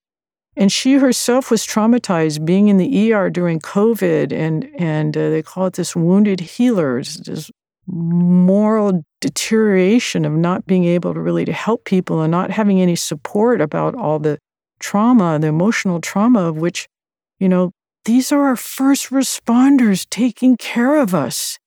And 0.57 0.72
she 0.72 0.95
herself 0.95 1.49
was 1.49 1.66
traumatized 1.66 2.45
being 2.45 2.68
in 2.68 2.78
the 2.78 3.14
ER 3.14 3.30
during 3.30 3.59
COVID, 3.59 4.34
and 4.34 4.70
and 4.78 5.16
uh, 5.16 5.30
they 5.30 5.41
call 5.41 5.68
it 5.68 5.74
this 5.74 5.95
wounded 5.95 6.41
healers, 6.41 7.16
this 7.26 7.49
moral 7.88 9.03
deterioration 9.22 10.26
of 10.26 10.34
not 10.34 10.66
being 10.66 10.84
able 10.84 11.14
to 11.14 11.20
really 11.20 11.45
to 11.45 11.53
help 11.53 11.86
people 11.86 12.22
and 12.22 12.32
not 12.32 12.51
having 12.51 12.82
any 12.82 12.95
support 12.95 13.62
about 13.62 13.95
all 13.95 14.20
the 14.20 14.38
trauma, 14.82 15.40
the 15.40 15.48
emotional 15.48 16.02
trauma 16.02 16.42
of 16.42 16.58
which, 16.58 16.88
you 17.40 17.48
know, 17.48 17.72
these 18.06 18.32
are 18.32 18.46
our 18.46 18.56
first 18.56 19.10
responders 19.10 20.08
taking 20.10 20.58
care 20.58 21.00
of 21.00 21.14
us, 21.14 21.60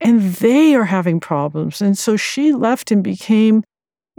and 0.00 0.34
they 0.34 0.74
are 0.74 0.84
having 0.84 1.20
problems. 1.20 1.82
And 1.82 1.98
so 1.98 2.16
she 2.16 2.52
left 2.52 2.90
and 2.90 3.02
became 3.02 3.64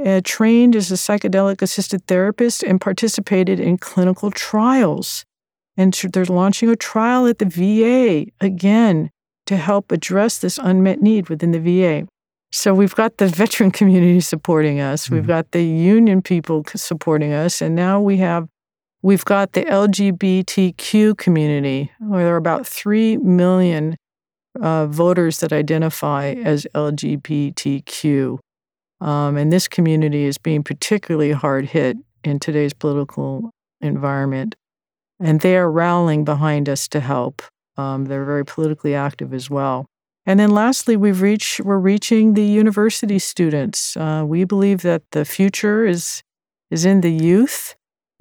uh, 0.04 0.22
trained 0.24 0.76
as 0.76 0.92
a 0.92 0.96
psychedelic 0.96 1.62
assisted 1.62 2.06
therapist 2.08 2.64
and 2.64 2.82
participated 2.82 3.60
in 3.60 3.78
clinical 3.78 4.32
trials. 4.32 5.26
And 5.78 5.94
they're 5.94 6.26
launching 6.26 6.70
a 6.70 6.76
trial 6.76 7.26
at 7.26 7.40
the 7.40 7.46
VA 7.46 8.32
again 8.40 9.10
to 9.46 9.58
help 9.58 9.92
address 9.92 10.40
this 10.40 10.60
unmet 10.62 11.02
need 11.02 11.30
within 11.30 11.52
the 11.52 11.60
VA. 11.60 12.08
So 12.52 12.74
we've 12.74 12.96
got 12.96 13.18
the 13.18 13.28
veteran 13.28 13.72
community 13.72 14.20
supporting 14.20 14.80
us, 14.82 15.10
we've 15.10 15.24
Mhm. 15.24 15.28
got 15.28 15.52
the 15.52 15.64
union 15.64 16.22
people 16.22 16.64
supporting 16.76 17.32
us, 17.34 17.62
and 17.62 17.76
now 17.76 18.02
we 18.02 18.18
have 18.18 18.48
we've 19.04 19.26
got 19.26 19.54
the 19.54 19.66
LGBTQ 19.68 21.16
community, 21.16 21.92
where 22.00 22.24
there 22.26 22.34
are 22.36 22.38
about 22.38 22.68
three 22.68 23.18
million 23.18 23.96
uh, 24.60 24.86
voters 24.86 25.40
that 25.40 25.54
identify 25.54 26.34
as 26.44 26.68
LGBTQ. 26.76 28.38
Um, 29.00 29.38
and 29.38 29.52
this 29.52 29.68
community 29.70 30.26
is 30.26 30.38
being 30.38 30.62
particularly 30.62 31.32
hard 31.32 31.68
hit 31.68 31.98
in 32.26 32.38
today's 32.38 32.74
political 32.74 33.50
environment. 33.80 34.56
And 35.22 35.40
they 35.40 35.56
are 35.56 35.72
rallying 35.72 36.26
behind 36.26 36.68
us 36.68 36.88
to 36.90 37.00
help. 37.00 37.42
Um, 37.78 38.06
they're 38.06 38.26
very 38.26 38.44
politically 38.46 38.94
active 38.94 39.34
as 39.34 39.50
well. 39.50 39.86
And 40.32 40.40
then 40.40 40.52
lastly, 40.52 40.96
we've 40.96 41.22
reached, 41.22 41.60
we're 41.60 41.78
reaching 41.78 42.36
the 42.36 42.46
university 42.46 43.20
students. 43.20 43.98
Uh, 43.98 44.24
we 44.26 44.46
believe 44.46 44.82
that 44.84 45.02
the 45.12 45.26
future 45.26 45.86
is, 45.86 46.24
is 46.70 46.86
in 46.86 47.02
the 47.02 47.12
youth, 47.12 47.76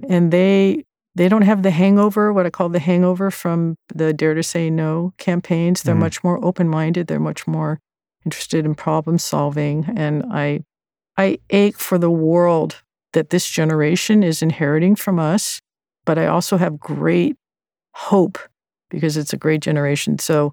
and 0.09 0.29
they, 0.29 0.83
they 1.15 1.29
don't 1.29 1.43
have 1.43 1.63
the 1.63 1.71
hangover, 1.71 2.33
what 2.33 2.45
I 2.45 2.49
call 2.49 2.67
the 2.67 2.79
hangover 2.79 3.31
from 3.31 3.77
the 3.95 4.11
Dare 4.11 4.33
to 4.33 4.43
Say 4.43 4.69
No 4.69 5.13
campaigns. 5.19 5.83
They're 5.83 5.95
Mhm. 5.95 5.99
much 5.99 6.21
more 6.21 6.43
open 6.43 6.67
minded, 6.67 7.07
they're 7.07 7.17
much 7.17 7.47
more 7.47 7.79
interested 8.25 8.65
in 8.65 8.75
problem 8.75 9.17
solving. 9.17 9.85
And 9.95 10.25
I, 10.29 10.65
I 11.17 11.37
ache 11.49 11.79
for 11.79 11.97
the 11.97 12.11
world 12.11 12.83
that 13.13 13.29
this 13.29 13.49
generation 13.49 14.21
is 14.21 14.41
inheriting 14.41 14.97
from 14.97 15.17
us, 15.17 15.61
but 16.03 16.17
I 16.17 16.25
also 16.25 16.57
have 16.57 16.77
great 16.77 17.37
hope 17.93 18.37
because 18.89 19.15
it's 19.15 19.31
a 19.31 19.37
great 19.37 19.61
generation. 19.61 20.19
So 20.19 20.51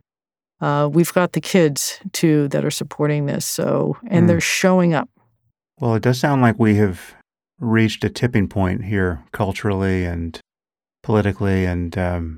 uh, 0.60 0.88
we've 0.92 1.12
got 1.12 1.32
the 1.32 1.40
kids 1.40 2.00
too 2.12 2.48
that 2.48 2.64
are 2.64 2.70
supporting 2.70 3.26
this. 3.26 3.44
So 3.46 3.96
and 4.08 4.24
Mm. 4.24 4.28
they're 4.28 4.40
showing 4.40 4.94
up. 4.94 5.08
Well, 5.80 5.94
it 5.94 6.02
does 6.02 6.18
sound 6.18 6.42
like 6.42 6.58
we 6.58 6.74
have 6.76 7.14
reached 7.60 8.04
a 8.04 8.08
tipping 8.10 8.48
point 8.48 8.84
here 8.84 9.22
culturally 9.32 10.04
and 10.04 10.40
politically 11.02 11.64
and 11.64 11.96
um, 11.96 12.36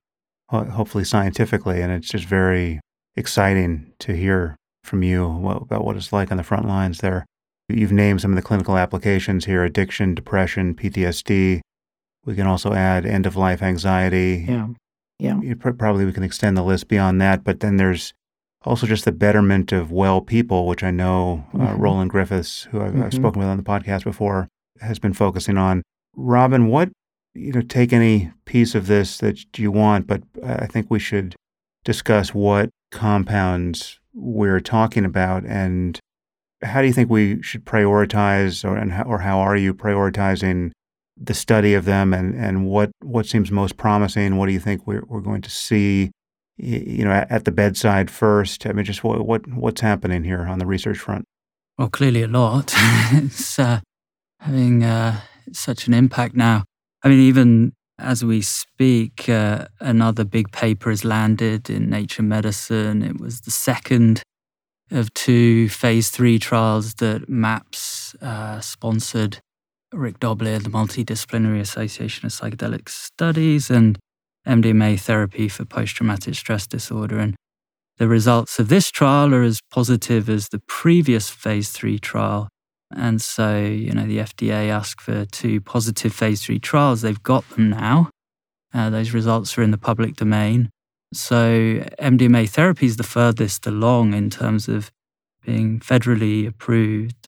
ho- 0.51 0.65
hopefully 0.65 1.05
scientifically. 1.05 1.81
And 1.81 1.91
it's 1.93 2.09
just 2.09 2.27
very 2.27 2.81
exciting 3.17 3.93
to 4.01 4.15
hear 4.15 4.57
from 4.85 5.03
you 5.03 5.27
what, 5.29 5.63
about 5.63 5.85
what 5.85 5.97
it's 5.97 6.13
like 6.13 6.31
on 6.31 6.37
the 6.37 6.43
front 6.43 6.67
lines 6.67 6.99
there. 6.99 7.25
You've 7.69 7.93
named 7.93 8.21
some 8.21 8.33
of 8.33 8.37
the 8.37 8.43
clinical 8.43 8.77
applications 8.77 9.45
here 9.45 9.63
addiction, 9.65 10.15
depression, 10.15 10.75
PTSD. 10.75 11.61
We 12.25 12.35
can 12.35 12.47
also 12.47 12.73
add 12.75 13.07
end 13.07 13.27
of 13.27 13.37
life 13.37 13.63
anxiety, 13.63 14.45
Yeah. 14.49 14.69
Yeah. 15.21 15.39
You 15.41 15.57
pr- 15.57 15.71
probably 15.71 16.05
we 16.05 16.13
can 16.13 16.23
extend 16.23 16.57
the 16.57 16.63
list 16.63 16.89
beyond 16.89 17.21
that, 17.21 17.45
but 17.45 17.61
then 17.61 17.77
there's 17.77 18.13
also 18.65 18.87
just 18.87 19.05
the 19.05 19.13
betterment 19.13 19.73
of 19.73 19.91
well 19.93 20.21
people, 20.21 20.67
which 20.67 20.83
I 20.83 20.91
know 20.91 21.45
uh, 21.55 21.59
Mhm. 21.75 21.79
Roland 21.79 22.11
Griffiths, 22.11 22.65
who 22.71 22.81
I've, 22.81 22.95
I've 22.97 23.11
Mhm. 23.11 23.15
spoken 23.15 23.39
with 23.41 23.49
on 23.49 23.57
the 23.57 23.63
podcast 23.63 24.05
before, 24.05 24.49
has 24.81 24.99
been 24.99 25.13
focusing 25.13 25.57
on. 25.59 25.83
Robin, 26.17 26.67
what 26.69 26.91
you 27.35 27.53
know, 27.53 27.61
take 27.61 27.93
any 27.93 28.33
piece 28.45 28.75
of 28.75 28.89
this 28.89 29.19
that 29.19 29.57
you 29.59 29.71
want, 29.71 30.07
but 30.09 30.23
I 30.45 30.67
think 30.67 30.91
we 30.91 30.99
should 30.99 31.37
discuss 31.85 32.35
what 32.35 32.71
compounds 32.91 34.01
we're 34.13 34.59
talking 34.61 35.05
about 35.05 35.45
and 35.45 36.01
how 36.63 36.81
do 36.81 36.89
you 36.89 36.93
think 36.93 37.09
we 37.09 37.41
should 37.41 37.65
prioritize 37.65 38.69
or 38.69 38.77
and 38.77 38.93
how, 38.93 39.05
or 39.05 39.21
how 39.21 39.39
are 39.39 39.57
you 39.57 39.73
prioritizing 39.73 40.73
the 41.21 41.35
study 41.35 41.75
of 41.75 41.85
them 41.85 42.15
and, 42.15 42.35
and 42.35 42.67
what, 42.67 42.91
what 43.03 43.27
seems 43.27 43.51
most 43.51 43.77
promising? 43.77 44.37
What 44.37 44.47
do 44.47 44.53
you 44.53 44.61
think 44.61 44.87
we're, 44.87 45.05
we're 45.07 45.21
going 45.21 45.43
to 45.43 45.51
see 45.51 46.11
you 46.57 47.05
know 47.05 47.11
at, 47.11 47.45
the 47.45 47.53
bedside 47.53 48.11
first? 48.11 48.67
I 48.67 48.73
mean 48.73 48.85
just 48.85 49.05
what, 49.05 49.27
what 49.27 49.47
what's 49.49 49.81
happening 49.81 50.25
here 50.25 50.47
on 50.47 50.59
the 50.59 50.67
research 50.67 50.99
front? 50.99 51.25
Well, 51.79 51.89
clearly 51.89 52.23
a 52.23 52.29
lot. 52.29 52.75
it's 52.77 53.59
uh, 53.59 53.81
having 54.41 54.85
uh, 54.85 55.21
such 55.53 55.87
an 55.87 55.95
impact 55.95 56.35
now. 56.35 56.65
I 57.03 57.09
mean, 57.09 57.21
even 57.21 57.73
as 57.99 58.25
we 58.25 58.43
speak, 58.43 59.29
uh, 59.29 59.67
another 59.81 60.25
big 60.25 60.53
paper 60.53 60.91
has 60.91 61.05
landed 61.05 61.71
in 61.71 61.89
Nature 61.89 62.23
Medicine. 62.23 63.03
It 63.03 63.21
was 63.21 63.43
the 63.43 63.51
second 63.51 64.23
of 64.91 65.13
two 65.15 65.69
phase 65.69 66.11
three 66.11 66.39
trials 66.39 66.95
that 66.95 67.29
MAPS 67.29 68.15
uh, 68.17 68.61
sponsored. 68.61 69.39
Rick 69.93 70.21
Doblin, 70.21 70.63
the 70.63 70.71
Multidisciplinary 70.71 71.61
Association 71.61 72.27
of 72.27 72.33
Psychedelic 72.33 72.89
Studies, 72.89 73.71
and 73.71 73.99
MDMA 74.47 74.99
therapy 74.99 75.49
for 75.49 75.65
post 75.65 75.97
traumatic 75.97 76.35
stress 76.35 76.67
disorder. 76.67 77.19
And 77.19 77.35
the 77.99 78.09
results 78.09 78.59
of 78.59 78.69
this 78.69 78.91
trial 78.91 79.35
are 79.35 79.43
as 79.43 79.61
positive 79.71 80.29
as 80.29 80.49
the 80.49 80.61
previous 80.67 81.29
phase 81.29 81.71
three 81.71 81.99
trial. 81.99 82.49
And 82.91 83.21
so, 83.21 83.59
you 83.59 83.93
know, 83.93 84.07
the 84.07 84.19
FDA 84.19 84.69
asked 84.69 85.01
for 85.01 85.25
two 85.27 85.61
positive 85.61 86.13
phase 86.13 86.43
three 86.43 86.59
trials. 86.59 87.03
They've 87.03 87.23
got 87.23 87.49
them 87.51 87.71
now. 87.71 88.11
Uh, 88.73 88.91
those 88.91 89.13
results 89.13 89.57
are 89.59 89.63
in 89.63 89.71
the 89.71 89.79
public 89.79 90.17
domain. 90.17 90.71
So, 91.13 91.85
MDMA 92.01 92.49
therapy 92.49 92.87
is 92.87 92.97
the 92.97 93.03
furthest 93.03 93.67
along 93.67 94.15
in 94.15 94.31
terms 94.31 94.69
of 94.69 94.91
being 95.45 95.81
federally 95.81 96.47
approved 96.47 97.27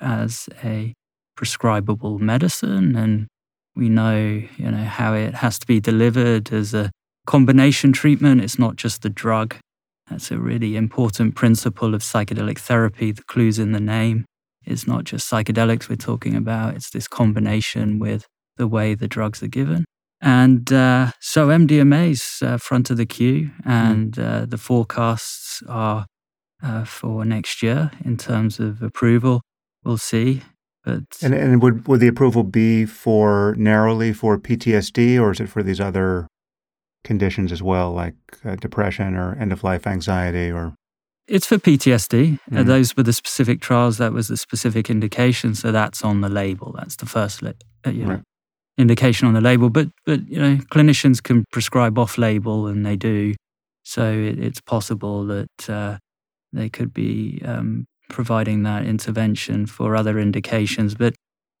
as 0.00 0.48
a 0.64 0.92
prescribable 1.40 2.18
medicine. 2.18 2.94
And 2.94 3.26
we 3.74 3.88
know, 3.88 4.42
you 4.58 4.70
know, 4.70 4.84
how 4.84 5.14
it 5.14 5.36
has 5.36 5.58
to 5.60 5.66
be 5.66 5.80
delivered 5.80 6.52
as 6.52 6.74
a 6.74 6.90
combination 7.26 7.94
treatment. 7.94 8.42
It's 8.42 8.58
not 8.58 8.76
just 8.76 9.00
the 9.00 9.08
drug. 9.08 9.56
That's 10.10 10.30
a 10.30 10.36
really 10.36 10.76
important 10.76 11.36
principle 11.36 11.94
of 11.94 12.02
psychedelic 12.02 12.58
therapy. 12.58 13.10
The 13.10 13.22
clues 13.22 13.58
in 13.58 13.72
the 13.72 13.80
name. 13.80 14.26
It's 14.66 14.86
not 14.86 15.04
just 15.04 15.30
psychedelics 15.30 15.88
we're 15.88 15.96
talking 15.96 16.36
about, 16.36 16.74
it's 16.74 16.90
this 16.90 17.08
combination 17.08 17.98
with 17.98 18.26
the 18.58 18.68
way 18.68 18.94
the 18.94 19.08
drugs 19.08 19.42
are 19.42 19.48
given. 19.48 19.86
And 20.20 20.70
uh, 20.70 21.12
so 21.20 21.48
MDMA's 21.48 22.42
uh, 22.42 22.58
front 22.58 22.90
of 22.90 22.98
the 22.98 23.06
queue, 23.06 23.52
and 23.64 24.18
uh, 24.18 24.44
the 24.44 24.58
forecasts 24.58 25.62
are 25.66 26.04
uh, 26.62 26.84
for 26.84 27.24
next 27.24 27.62
year 27.62 27.92
in 28.04 28.18
terms 28.18 28.60
of 28.60 28.82
approval. 28.82 29.40
We'll 29.82 29.96
see. 29.96 30.42
But 30.90 31.22
And, 31.22 31.34
and 31.34 31.62
would, 31.62 31.86
would 31.88 32.00
the 32.00 32.08
approval 32.08 32.42
be 32.44 32.86
for 32.86 33.54
narrowly 33.58 34.12
for 34.12 34.38
PTSD 34.38 35.20
or 35.20 35.30
is 35.32 35.40
it 35.40 35.48
for 35.48 35.62
these 35.62 35.80
other 35.80 36.26
conditions 37.04 37.52
as 37.52 37.62
well, 37.62 37.92
like 37.92 38.14
uh, 38.44 38.56
depression 38.56 39.16
or 39.16 39.34
end 39.40 39.52
of 39.52 39.62
life 39.64 39.86
anxiety 39.86 40.50
or? 40.50 40.74
It's 41.26 41.46
for 41.46 41.58
PTSD. 41.58 42.38
Uh, 42.50 42.56
Mhm. 42.62 42.66
those 42.66 42.96
were 42.96 43.04
the 43.04 43.12
specific 43.12 43.60
trials. 43.60 43.98
That 43.98 44.12
was 44.12 44.28
the 44.28 44.36
specific 44.36 44.90
indication. 44.90 45.54
So 45.54 45.70
that's 45.72 46.02
on 46.04 46.20
the 46.22 46.28
label. 46.28 46.74
That's 46.76 46.96
the 46.96 47.06
first 47.06 47.40
li- 47.42 47.52
uh, 47.86 47.90
you 47.90 48.04
know, 48.04 48.10
Right. 48.14 48.22
indication 48.76 49.28
on 49.28 49.34
the 49.34 49.40
label. 49.40 49.70
But 49.70 49.88
but 50.06 50.28
you 50.28 50.38
know, 50.40 50.56
clinicians 50.74 51.22
can 51.22 51.44
prescribe 51.52 51.98
off 51.98 52.18
label, 52.18 52.66
and 52.66 52.84
they 52.84 52.96
do. 52.96 53.34
So 53.84 54.02
it, 54.12 54.38
it's 54.38 54.60
possible 54.60 55.24
that 55.26 55.68
uh, 55.70 55.98
they 56.52 56.68
could 56.68 56.92
be 56.92 57.40
um, 57.44 57.86
providing 58.10 58.62
that 58.64 58.84
intervention 58.84 59.66
for 59.66 59.96
other 59.96 60.18
indications. 60.18 60.94
But 60.94 61.14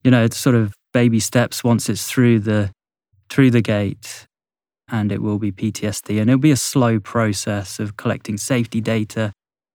you 0.04 0.10
know, 0.10 0.24
it's 0.24 0.36
sort 0.36 0.56
of 0.56 0.74
baby 0.92 1.20
steps 1.20 1.62
once 1.62 1.88
it's 1.88 2.06
through 2.06 2.40
the 2.40 2.70
through 3.28 3.50
the 3.50 3.62
gate. 3.62 4.26
And 4.92 5.12
it 5.12 5.22
will 5.22 5.38
be 5.38 5.52
PTSD, 5.52 6.20
and 6.20 6.28
it'll 6.28 6.40
be 6.40 6.50
a 6.50 6.56
slow 6.56 6.98
process 6.98 7.78
of 7.78 7.96
collecting 7.96 8.36
safety 8.36 8.80
data, 8.80 9.32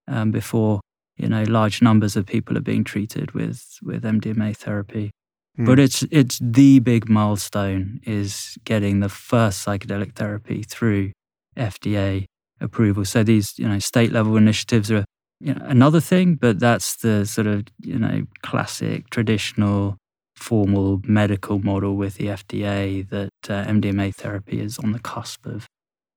um, 0.07 0.31
before 0.31 0.81
you 1.17 1.29
know 1.29 1.43
large 1.43 1.81
numbers 1.81 2.15
of 2.15 2.25
people 2.25 2.57
are 2.57 2.61
being 2.61 2.83
treated 2.83 3.31
with 3.31 3.77
with 3.81 4.03
MDMA 4.03 4.55
therapy. 4.55 5.11
Hmm. 5.55 5.65
But 5.65 5.79
it's 5.79 6.03
it's 6.11 6.39
the 6.41 6.79
big 6.79 7.09
milestone 7.09 8.01
is 8.03 8.57
getting 8.65 8.99
the 8.99 9.09
first 9.09 9.65
psychedelic 9.65 10.13
therapy 10.13 10.63
through 10.63 11.11
FDA 11.57 12.25
approval. 12.59 13.05
So 13.05 13.23
these 13.23 13.57
you 13.57 13.67
know 13.67 13.79
state 13.79 14.11
level 14.11 14.37
initiatives 14.37 14.91
are 14.91 15.05
you 15.39 15.53
know, 15.53 15.61
another 15.65 15.99
thing, 15.99 16.35
but 16.35 16.59
that's 16.59 16.97
the 16.97 17.25
sort 17.25 17.47
of 17.47 17.63
you 17.79 17.99
know 17.99 18.23
classic 18.41 19.09
traditional 19.09 19.97
formal 20.35 21.01
medical 21.05 21.59
model 21.59 21.95
with 21.95 22.15
the 22.15 22.27
FDA 22.27 23.07
that 23.09 23.29
uh, 23.49 23.63
MDMA 23.65 24.13
therapy 24.13 24.59
is 24.59 24.77
on 24.79 24.91
the 24.91 24.99
cusp 24.99 25.45
of 25.45 25.67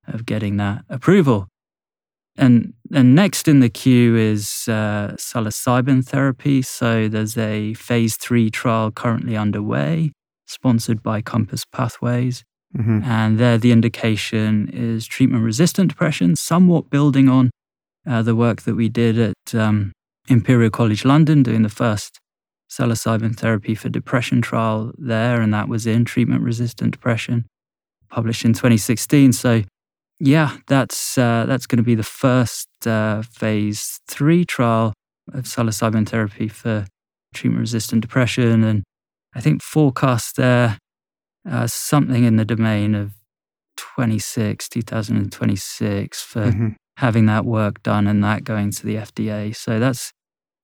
of 0.07 0.25
getting 0.27 0.57
that 0.57 0.85
approval. 0.89 1.49
And 2.37 2.75
and 2.93 3.15
next 3.15 3.49
in 3.49 3.61
the 3.61 3.69
queue 3.69 4.17
is 4.17 4.67
uh, 4.69 5.15
psilocybin 5.19 6.05
therapy. 6.05 6.63
So 6.63 7.09
there's 7.09 7.37
a 7.37 7.75
phase 7.75 8.17
three 8.17 8.51
trial 8.51 8.91
currently 8.93 9.37
underway, 9.37 10.13
sponsored 10.47 11.03
by 11.03 11.21
Compass 11.21 11.65
Pathways. 11.65 12.45
Mhm. 12.77 13.03
And 13.05 13.39
there 13.39 13.59
the 13.59 13.73
indication 13.73 14.69
is 14.73 15.07
treatment 15.07 15.43
resistant 15.45 15.89
depression, 15.91 16.37
somewhat 16.37 16.91
building 16.91 17.29
on 17.29 17.51
uh, 18.09 18.23
the 18.23 18.35
work 18.35 18.63
that 18.63 18.75
we 18.75 18.89
did 18.89 19.19
at 19.19 19.55
um, 19.55 19.93
Imperial 20.29 20.71
College 20.71 21.05
London, 21.05 21.43
doing 21.43 21.63
the 21.63 21.69
first 21.69 22.19
psilocybin 22.71 23.37
therapy 23.37 23.75
for 23.75 23.89
depression 23.89 24.43
trial 24.43 24.93
there. 24.99 25.41
And 25.41 25.53
that 25.55 25.69
was 25.69 25.87
in 25.87 26.05
treatment 26.05 26.43
resistant 26.43 26.93
depression, 26.93 27.47
published 28.11 28.45
in 28.45 28.53
2016. 28.53 29.33
So 29.33 29.63
yeah, 30.21 30.57
that's 30.67 31.17
uh, 31.17 31.45
that's 31.47 31.67
going 31.67 31.77
to 31.77 31.85
be 31.85 31.95
the 31.95 32.03
first 32.03 32.69
uh, 32.87 33.23
phase 33.23 34.01
three 34.09 34.45
trial 34.45 34.93
of 35.33 35.45
psilocybin 35.45 36.09
therapy 36.09 36.49
for 36.49 36.87
treatment-resistant 37.35 38.01
depression, 38.01 38.65
and 38.65 38.83
I 39.35 39.41
think 39.41 39.63
forecast 39.63 40.37
there 40.37 40.79
uh, 41.49 41.67
something 41.67 42.25
in 42.25 42.37
the 42.37 42.45
domain 42.45 42.95
of 42.95 43.13
26, 43.77 44.69
2026 44.69 46.23
for 46.23 46.47
Mhm. 46.51 46.75
Having 46.99 47.27
that 47.27 47.45
work 47.45 47.81
done 47.85 48.09
and 48.09 48.25
that 48.25 48.43
going 48.43 48.73
to 48.73 48.85
the 48.85 48.97
FDA. 48.97 49.55
So 49.55 49.79
that's 49.79 50.13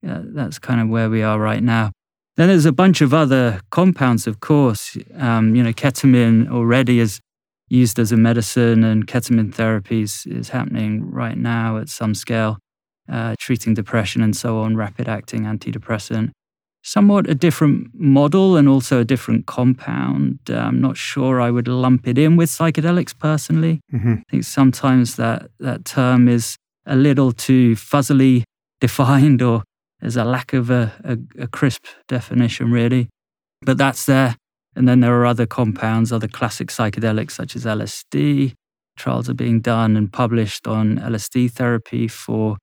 that's 0.03 0.59
kind 0.59 0.81
of 0.81 0.89
where 0.89 1.09
we 1.09 1.23
are 1.23 1.39
right 1.39 1.63
now. 1.63 1.91
Then 2.35 2.49
there's 2.49 2.65
a 2.65 2.73
bunch 2.73 2.99
of 3.01 3.13
other 3.13 3.61
compounds, 3.71 4.27
of 4.27 4.41
course. 4.41 4.97
Um, 5.17 5.55
you 5.55 5.63
know, 5.63 5.71
ketamine 5.71 6.51
already 6.51 6.99
is 6.99 7.21
used 7.69 7.97
as 7.97 8.11
a 8.11 8.17
medicine, 8.17 8.83
and 8.83 9.07
ketamine 9.07 9.55
therapies 9.55 10.27
is 10.27 10.49
happening 10.49 11.09
right 11.09 11.37
now 11.37 11.77
at 11.77 11.87
some 11.87 12.13
scale, 12.13 12.59
uh, 13.09 13.35
treating 13.39 13.73
depression 13.73 14.21
and 14.21 14.35
so 14.35 14.59
on, 14.59 14.75
rapid 14.75 15.07
acting 15.07 15.43
antidepressant. 15.43 16.31
Somewhat 16.87 17.27
a 17.27 17.33
different 17.33 17.89
model 17.95 18.55
and 18.57 18.69
also 18.69 18.99
a 18.99 19.03
different 19.03 19.47
compound. 19.47 20.37
Uh, 20.47 20.57
I'm 20.57 20.79
not 20.79 20.97
sure 20.97 21.41
I 21.41 21.49
would 21.49 21.67
lump 21.67 22.07
it 22.07 22.19
in 22.19 22.37
with 22.37 22.51
psychedelics 22.51 23.17
personally. 23.17 23.81
Mhm. 23.91 24.19
I 24.19 24.23
think 24.29 24.43
sometimes 24.43 25.15
that, 25.15 25.49
that 25.59 25.83
term 25.83 26.27
is 26.27 26.57
a 26.85 26.95
little 26.95 27.31
too 27.31 27.73
fuzzily 27.75 28.43
defined 28.81 29.41
or 29.41 29.63
there's 29.99 30.15
a 30.15 30.23
lack 30.23 30.53
of 30.53 30.69
a, 30.69 30.93
a, 31.03 31.17
a 31.45 31.47
crisp 31.47 31.85
definition, 32.07 32.71
really. 32.71 33.09
But 33.63 33.79
that's 33.79 34.05
there. 34.05 34.35
And 34.75 34.87
then 34.87 34.99
there 34.99 35.19
are 35.19 35.25
other 35.25 35.47
compounds, 35.47 36.11
other 36.11 36.27
classic 36.27 36.67
psychedelics 36.67 37.31
such 37.31 37.55
as 37.55 37.65
LSD. 37.65 38.53
Trials 38.95 39.27
are 39.27 39.33
being 39.33 39.59
done 39.59 39.97
and 39.97 40.13
published 40.13 40.67
on 40.67 40.99
LSD 40.99 41.49
therapy 41.49 42.07
for 42.07 42.57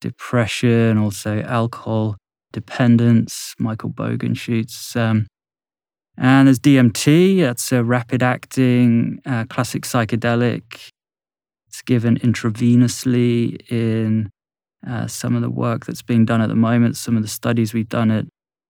depression, 0.00 0.98
also 0.98 1.42
alcohol 1.42 2.16
dependence. 2.52 3.54
Michael 3.58 3.90
Bogenschutz. 3.90 4.96
Um, 4.96 5.26
and 6.16 6.48
there's 6.48 6.58
DMT, 6.58 7.40
that's 7.40 7.72
a 7.72 7.82
rapid 7.82 8.22
acting 8.22 9.20
uh, 9.24 9.44
classic 9.44 9.84
psychedelic. 9.84 10.90
It's 11.68 11.82
given 11.82 12.18
intravenously 12.18 13.70
in 13.70 14.28
uh, 14.86 15.06
some 15.06 15.34
of 15.34 15.42
the 15.42 15.50
work 15.50 15.86
that's 15.86 16.02
being 16.02 16.24
done 16.24 16.40
at 16.40 16.48
the 16.48 16.56
moment. 16.56 16.96
Some 16.96 17.16
of 17.16 17.22
the 17.22 17.28
studies 17.28 17.72
we've 17.72 17.88
done 17.88 18.10
at 18.10 18.26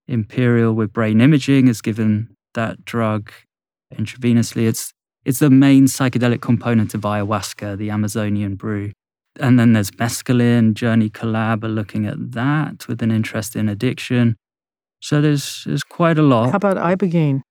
Imperial 0.07 0.75
with 0.75 0.93
brain 0.93 1.21
imaging 1.21 1.67
has 1.69 1.81
given 1.81 2.35
that 2.55 2.85
drug 2.85 3.33
intravenously. 3.95 4.67
It's 4.67 4.93
it's 5.25 5.39
the 5.39 5.51
main 5.51 5.85
psychedelic 5.85 6.41
component 6.41 6.95
of 6.95 7.03
ayahuasca, 7.03 7.77
the 7.77 7.91
Amazonian 7.91 8.55
brew. 8.55 8.93
And 9.39 9.59
then 9.59 9.73
there's 9.73 9.91
mescaline. 9.93 10.75
Journey 10.75 11.09
Colab 11.09 11.65
are 11.65 11.69
looking 11.69 12.07
at 12.07 12.33
that 12.33 12.89
with 12.89 13.03
an 13.03 13.11
interest 13.11 13.55
in 13.55 13.69
addiction. 13.69 14.37
So 15.01 15.21
there's 15.21 15.65
there's 15.65 15.85
quite 15.85 16.19
a 16.19 16.23
lot. 16.23 16.51
How 16.51 16.57
about 16.57 16.77
ibogaine? 16.77 17.43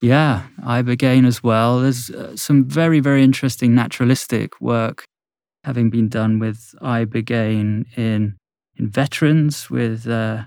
Yeah, 0.00 0.46
ibogaine 0.60 1.26
as 1.26 1.42
well. 1.42 1.80
There's 1.80 2.10
uh, 2.10 2.36
some 2.36 2.64
very 2.64 3.00
very 3.00 3.24
interesting 3.24 3.74
naturalistic 3.74 4.60
work 4.60 5.04
having 5.64 5.90
been 5.90 6.08
done 6.08 6.38
with 6.38 6.74
ibogaine 6.80 7.86
in 7.96 8.36
in 8.76 8.88
veterans 8.88 9.70
with 9.70 10.06
uh, 10.06 10.44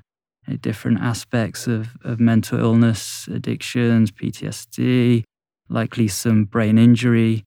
different 0.62 1.00
aspects 1.02 1.68
of, 1.68 1.90
of 2.04 2.20
mental 2.20 2.60
illness, 2.60 3.28
addictions, 3.28 4.12
PTSD, 4.12 5.24
likely 5.70 6.08
some 6.08 6.46
brain 6.46 6.78
injury 6.78 7.44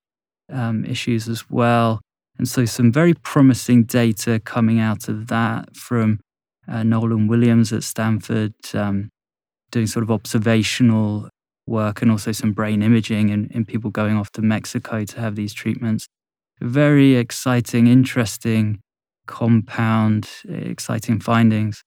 um, 0.53 0.85
issues 0.85 1.29
as 1.29 1.51
well. 1.51 2.01
And 2.43 2.49
so, 2.49 2.65
some 2.65 2.91
very 2.91 3.15
promising 3.15 3.85
data 3.85 4.41
coming 4.41 4.81
out 4.81 5.09
of 5.09 5.29
that 5.29 5.77
from 5.77 6.19
uh, 6.67 6.83
Nolan 6.83 7.29
Williams 7.29 7.73
at 7.73 7.85
Stanford, 7.85 8.53
um, 8.75 9.11
doing 9.71 9.87
sort 9.87 10.03
of 10.03 10.11
observational 10.11 11.29
work 11.69 12.03
and 12.03 12.11
also 12.11 12.33
some 12.33 12.51
brain 12.51 12.83
imaging 12.83 13.29
in, 13.29 13.49
in 13.53 13.65
people 13.65 13.91
going 13.93 14.17
off 14.17 14.33
to 14.33 14.43
Mexico 14.43 15.05
to 15.05 15.21
have 15.21 15.37
these 15.37 15.55
treatments. 15.55 16.09
Very 16.61 17.15
exciting, 17.15 17.87
interesting 17.87 18.81
compound, 19.29 20.29
exciting 20.49 21.21
findings. 21.21 21.85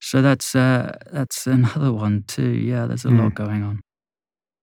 So 0.00 0.20
that's 0.20 0.56
uh, 0.56 0.96
that's 1.12 1.46
another 1.58 1.92
one 1.92 2.24
too. 2.26 2.50
Yeah, 2.50 2.86
there's 2.86 3.04
a 3.04 3.08
mm. 3.10 3.22
lot 3.22 3.36
going 3.36 3.62
on. 3.62 3.82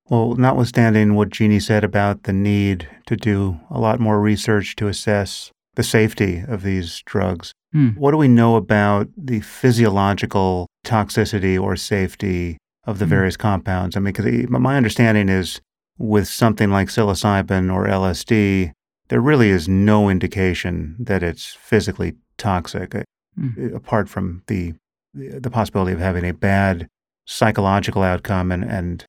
Well, 0.09 0.35
notwithstanding 0.35 1.13
what 1.13 1.29
Jeannie 1.29 1.59
said 1.59 1.83
about 1.83 2.23
the 2.23 2.33
need 2.33 2.89
to 3.05 3.15
do 3.15 3.59
a 3.69 3.79
lot 3.79 3.99
more 3.99 4.19
research 4.19 4.75
to 4.77 4.87
assess 4.87 5.51
the 5.75 5.83
safety 5.83 6.43
of 6.47 6.63
these 6.63 7.03
drugs, 7.05 7.53
mm. 7.73 7.95
what 7.95 8.11
do 8.11 8.17
we 8.17 8.27
know 8.27 8.55
about 8.55 9.07
the 9.15 9.41
physiological 9.41 10.67
toxicity 10.83 11.61
or 11.61 11.75
safety 11.75 12.57
of 12.85 12.97
the 12.97 13.05
mm. 13.05 13.09
various 13.09 13.37
compounds? 13.37 13.95
I 13.95 13.99
mean, 13.99 14.13
because 14.13 14.49
my 14.49 14.77
understanding 14.77 15.29
is 15.29 15.61
with 15.99 16.27
something 16.27 16.71
like 16.71 16.87
psilocybin 16.87 17.71
or 17.71 17.85
LSD, 17.85 18.71
there 19.09 19.21
really 19.21 19.49
is 19.49 19.67
no 19.67 20.09
indication 20.09 20.95
that 20.99 21.21
it's 21.21 21.53
physically 21.53 22.15
toxic, 22.37 22.95
mm. 23.39 23.75
apart 23.75 24.09
from 24.09 24.43
the 24.47 24.73
the 25.13 25.49
possibility 25.49 25.91
of 25.91 25.99
having 25.99 26.23
a 26.23 26.33
bad 26.33 26.87
psychological 27.25 28.03
outcome 28.03 28.51
and, 28.51 28.63
and 28.63 29.05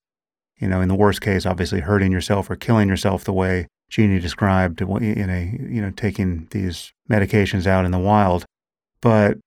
you 0.61 0.69
know, 0.69 0.81
in 0.81 0.89
the 0.89 0.95
worst 0.95 1.21
case, 1.21 1.47
obviously 1.47 1.81
hurting 1.81 2.13
yourself 2.13 2.51
or 2.51 2.57
killing 2.57 2.89
yourself 2.89 3.25
the 3.25 3.33
way 3.33 3.67
Jeannie 3.89 4.21
described 4.21 4.81
in 4.81 5.31
a, 5.31 5.59
you 5.73 5.81
know, 5.81 5.91
taking 5.91 6.47
these 6.51 6.93
medications 7.11 7.67
out 7.67 7.85
in 7.85 7.91
the 7.91 7.99
wild. 7.99 8.45
But 9.01 9.39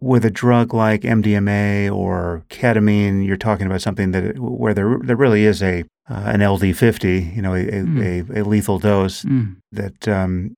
with 0.00 0.24
a 0.24 0.30
drug 0.30 0.74
like 0.74 1.02
MDMA 1.02 1.94
or 1.94 2.42
ketamine, 2.48 3.24
you're 3.24 3.36
talking 3.36 3.66
about 3.66 3.82
something 3.82 4.12
that 4.12 4.38
where 4.38 4.74
there 4.74 4.98
there 5.02 5.16
really 5.16 5.44
is 5.44 5.62
a 5.62 5.84
uh, 6.08 6.24
an 6.26 6.40
LD50, 6.40 7.36
you 7.36 7.42
know, 7.42 7.54
a, 7.54 7.64
mm. 7.64 8.34
a, 8.34 8.40
a, 8.40 8.42
lethal 8.42 8.80
dose 8.80 9.22
mm. 9.22 9.54
that 9.70 10.08
um, 10.08 10.54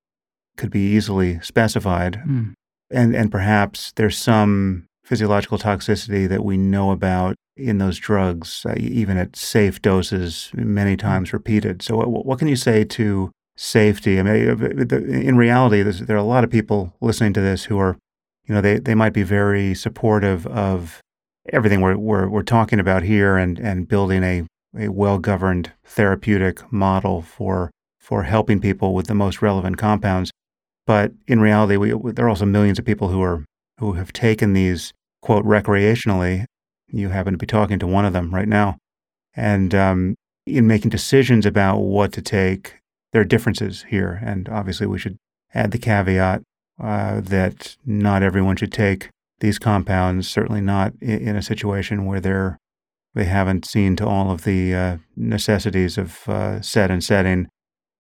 could 0.56 0.70
be 0.70 0.94
easily 0.94 1.38
specified, 1.40 2.22
mm. 2.26 2.54
and 2.90 3.14
and 3.14 3.30
perhaps 3.30 3.92
there's 3.96 4.16
some 4.16 4.86
physiological 5.04 5.58
toxicity 5.58 6.26
that 6.28 6.44
we 6.44 6.56
know 6.56 6.90
about 6.90 7.36
in 7.56 7.78
those 7.78 7.98
drugs, 7.98 8.64
uh, 8.66 8.74
even 8.76 9.16
at 9.16 9.36
safe 9.36 9.82
doses, 9.82 10.50
many 10.54 10.96
mm-hmm. 10.96 11.06
times 11.06 11.32
repeated. 11.32 11.82
So, 11.82 11.96
what, 11.96 12.26
what 12.26 12.38
can 12.38 12.48
you 12.48 12.56
say 12.56 12.84
to 12.84 13.30
safety? 13.56 14.18
I 14.18 14.22
mean, 14.22 14.48
uh, 14.90 14.96
in 14.96 15.36
reality, 15.36 15.82
there 15.82 16.16
are 16.16 16.20
a 16.20 16.24
lot 16.24 16.44
of 16.44 16.50
people 16.50 16.94
listening 17.00 17.32
to 17.34 17.40
this 17.40 17.64
who 17.64 17.78
are, 17.78 17.96
you 18.46 18.54
know, 18.54 18.60
they, 18.60 18.78
they 18.78 18.94
might 18.94 19.12
be 19.12 19.22
very 19.22 19.74
supportive 19.74 20.46
of 20.46 21.00
everything 21.52 21.80
we're, 21.80 21.96
we're, 21.96 22.28
we're 22.28 22.42
talking 22.42 22.80
about 22.80 23.02
here 23.02 23.36
and, 23.36 23.58
and 23.58 23.88
building 23.88 24.22
a, 24.22 24.46
a 24.78 24.88
well 24.88 25.18
governed 25.18 25.72
therapeutic 25.84 26.72
model 26.72 27.22
for, 27.22 27.70
for 27.98 28.22
helping 28.22 28.60
people 28.60 28.94
with 28.94 29.06
the 29.06 29.14
most 29.14 29.42
relevant 29.42 29.76
compounds. 29.76 30.30
But 30.86 31.12
in 31.28 31.40
reality, 31.40 31.76
we, 31.76 32.12
there 32.12 32.26
are 32.26 32.30
also 32.30 32.46
millions 32.46 32.78
of 32.78 32.84
people 32.84 33.08
who 33.08 33.22
are 33.22 33.44
who 33.78 33.94
have 33.94 34.12
taken 34.12 34.52
these, 34.52 34.92
quote, 35.22 35.44
recreationally. 35.44 36.44
You 36.92 37.08
happen 37.08 37.32
to 37.32 37.38
be 37.38 37.46
talking 37.46 37.78
to 37.78 37.86
one 37.86 38.04
of 38.04 38.12
them 38.12 38.34
right 38.34 38.48
now. 38.48 38.76
And 39.34 39.74
um, 39.74 40.14
in 40.46 40.66
making 40.66 40.90
decisions 40.90 41.46
about 41.46 41.78
what 41.78 42.12
to 42.12 42.22
take, 42.22 42.78
there 43.12 43.22
are 43.22 43.24
differences 43.24 43.86
here. 43.88 44.20
And 44.24 44.48
obviously, 44.48 44.86
we 44.86 44.98
should 44.98 45.16
add 45.54 45.70
the 45.70 45.78
caveat 45.78 46.42
uh, 46.80 47.20
that 47.20 47.76
not 47.84 48.22
everyone 48.22 48.56
should 48.56 48.72
take 48.72 49.08
these 49.40 49.58
compounds, 49.58 50.28
certainly 50.28 50.60
not 50.60 50.92
in, 51.00 51.34
a 51.36 51.42
situation 51.42 52.06
where 52.06 52.20
they're 52.20 52.58
they 53.14 53.24
haven't 53.24 53.66
seen 53.66 53.94
to 53.96 54.06
all 54.06 54.30
of 54.30 54.44
the 54.44 54.74
uh, 54.74 54.96
necessities 55.16 55.98
of 55.98 56.26
uh, 56.28 56.62
set 56.62 56.90
and 56.90 57.04
setting. 57.04 57.46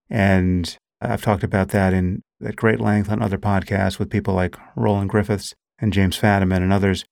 And 0.08 0.74
I've 1.02 1.22
talked 1.22 1.42
about 1.42 1.68
that 1.68 1.92
in 1.92 2.22
at 2.44 2.56
great 2.56 2.80
length 2.80 3.10
on 3.10 3.22
other 3.22 3.38
podcasts 3.38 3.98
with 3.98 4.10
people 4.10 4.34
like 4.34 4.56
Roland 4.74 5.10
Griffiths 5.10 5.54
and 5.78 5.92
James 5.92 6.18
Fadiman 6.18 6.58
and 6.58 6.72
others. 6.72 7.04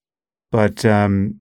But 0.50 0.84
um, 0.84 1.39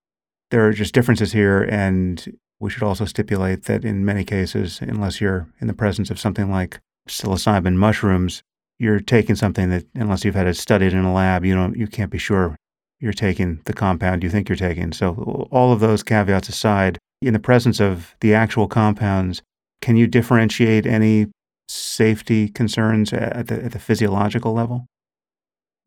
there 0.52 0.66
are 0.68 0.74
just 0.74 0.94
differences 0.94 1.32
here, 1.32 1.64
and 1.64 2.38
we 2.60 2.70
should 2.70 2.84
also 2.84 3.06
stipulate 3.06 3.64
that 3.66 3.86
in 3.86 4.06
many 4.06 4.24
cases, 4.24 4.80
unless 4.82 5.22
you're 5.22 5.48
in 5.62 5.68
the 5.68 5.74
presence 5.74 6.10
of 6.10 6.20
something 6.20 6.52
like 6.52 6.80
psilocybin 7.08 7.76
mushrooms, 7.76 8.42
you're 8.80 9.00
taking 9.00 9.36
something 9.36 9.70
that, 9.70 9.86
unless 9.96 10.24
you've 10.24 10.36
had 10.36 10.48
it 10.48 10.56
studied 10.56 10.94
in 10.94 11.04
a 11.04 11.14
lab, 11.14 11.46
you 11.46 11.54
don't, 11.54 11.76
you 11.76 11.88
can't 11.88 12.12
be 12.12 12.18
sure 12.18 12.56
you're 13.00 13.14
taking 13.14 13.62
the 13.66 13.74
compound 13.74 14.24
you 14.24 14.30
think 14.30 14.50
you're 14.50 14.56
taking. 14.56 14.92
So, 14.92 15.48
all 15.52 15.72
of 15.72 15.80
those 15.80 16.04
caveats 16.04 16.50
aside, 16.50 16.98
in 17.22 17.34
the 17.34 17.40
presence 17.40 17.80
of 17.80 18.16
the 18.22 18.34
actual 18.34 18.68
compounds, 18.68 19.42
can 19.82 19.96
you 19.96 20.08
differentiate 20.08 20.86
any 20.86 21.28
safety 21.68 22.50
concerns 22.50 23.14
at 23.14 23.48
the, 23.48 23.64
at 23.64 23.72
the 23.72 23.80
physiological 23.80 24.54
level? 24.54 24.86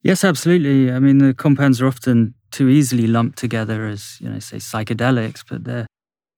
Yes, 0.02 0.24
absolutely. 0.24 0.90
I 0.92 0.98
mean, 0.98 1.18
the 1.18 1.34
compounds 1.34 1.80
are 1.80 1.86
often 1.86 2.34
too 2.52 2.68
easily 2.68 3.06
lumped 3.06 3.38
together 3.38 3.86
as, 3.86 4.18
you 4.20 4.28
know, 4.28 4.38
say 4.38 4.58
psychedelics, 4.58 5.42
but 5.48 5.64
they're 5.64 5.86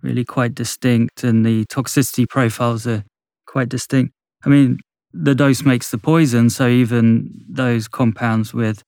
really 0.03 0.25
quite 0.25 0.55
distinct 0.55 1.25
and 1.25 1.45
the 1.45 1.65
toxicity 1.67 2.29
profiles 2.29 2.87
are 2.87 3.03
quite 3.47 3.69
distinct. 3.69 4.13
I 4.45 4.49
mean, 4.49 4.79
the 5.13 5.35
dose 5.35 5.63
makes 5.63 5.91
the 5.91 5.99
poison, 5.99 6.51
so 6.51 6.69
even 6.69 7.31
those 7.49 7.89
compounds 7.89 8.53
with 8.53 8.83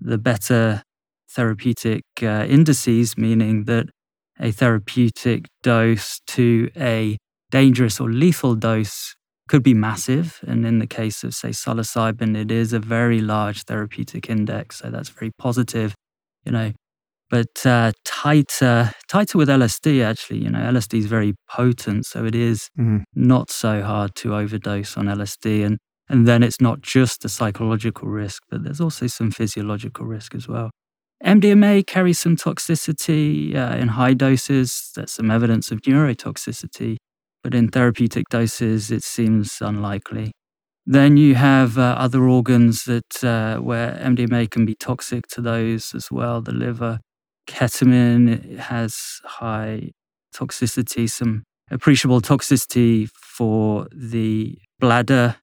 the 0.00 0.18
better 0.18 0.82
therapeutic 1.30 2.02
uh, 2.22 2.46
indices, 2.48 3.16
meaning 3.18 3.64
that 3.64 3.88
a 4.40 4.50
therapeutic 4.50 5.46
dose 5.62 6.20
to 6.26 6.70
a 6.76 7.16
dangerous 7.50 8.00
or 8.00 8.10
lethal 8.10 8.54
dose 8.54 9.14
could 9.48 9.62
be 9.62 9.74
massive. 9.74 10.40
And 10.46 10.66
in 10.66 10.78
the 10.78 10.86
case 10.86 11.22
of, 11.22 11.34
say, 11.34 11.50
psilocybin, 11.50 12.36
it 12.36 12.50
is 12.50 12.72
a 12.72 12.80
very 12.80 13.20
large 13.20 13.62
therapeutic 13.64 14.28
index. 14.28 14.78
So 14.78 14.90
that's 14.90 15.08
very 15.08 15.30
positive, 15.38 15.94
you 16.46 16.52
know. 16.52 16.72
But 17.28 17.66
uh, 17.66 17.90
tighter, 18.04 18.92
tighter 19.08 19.36
with 19.36 19.48
LSD, 19.48 20.04
actually, 20.04 20.44
you 20.44 20.50
know, 20.50 20.60
LSD 20.60 20.98
is 21.00 21.06
very 21.06 21.34
potent. 21.50 22.06
So 22.06 22.24
it 22.24 22.36
is 22.36 22.68
mm-hmm. 22.78 22.98
not 23.16 23.50
so 23.50 23.82
hard 23.82 24.14
to 24.16 24.36
overdose 24.36 24.96
on 24.96 25.06
LSD. 25.06 25.66
And, 25.66 25.78
and 26.08 26.28
then 26.28 26.44
it's 26.44 26.60
not 26.60 26.82
just 26.82 27.22
the 27.22 27.28
psychological 27.28 28.08
risk, 28.08 28.44
but 28.48 28.62
there's 28.62 28.80
also 28.80 29.08
some 29.08 29.32
physiological 29.32 30.06
risk 30.06 30.36
as 30.36 30.46
well. 30.46 30.70
MDMA 31.24 31.84
carries 31.84 32.20
some 32.20 32.36
toxicity 32.36 33.56
uh, 33.56 33.74
in 33.74 33.88
high 33.88 34.14
doses. 34.14 34.92
There's 34.94 35.10
some 35.10 35.30
evidence 35.30 35.72
of 35.72 35.80
neurotoxicity 35.80 36.96
but 37.46 37.54
in 37.54 37.68
therapeutic 37.68 38.24
doses, 38.28 38.90
it 38.90 39.04
seems 39.04 39.58
unlikely. 39.60 40.32
Then 40.86 41.16
you 41.16 41.34
have 41.34 41.78
uh, 41.78 41.96
other 41.98 42.28
organs 42.28 42.84
that 42.84 43.24
uh, 43.24 43.58
where 43.60 43.98
MDMA 44.00 44.48
can 44.50 44.64
be 44.64 44.76
toxic 44.76 45.26
to 45.28 45.40
those 45.40 45.94
as 45.94 46.12
well. 46.12 46.40
The 46.40 46.52
liver, 46.52 47.00
ketamine 47.48 48.58
has 48.58 49.20
high 49.24 49.90
toxicity, 50.32 51.10
some 51.10 51.42
appreciable 51.70 52.20
toxicity 52.20 53.08
for 53.10 53.88
the 53.92 54.58
bladder 54.78 55.36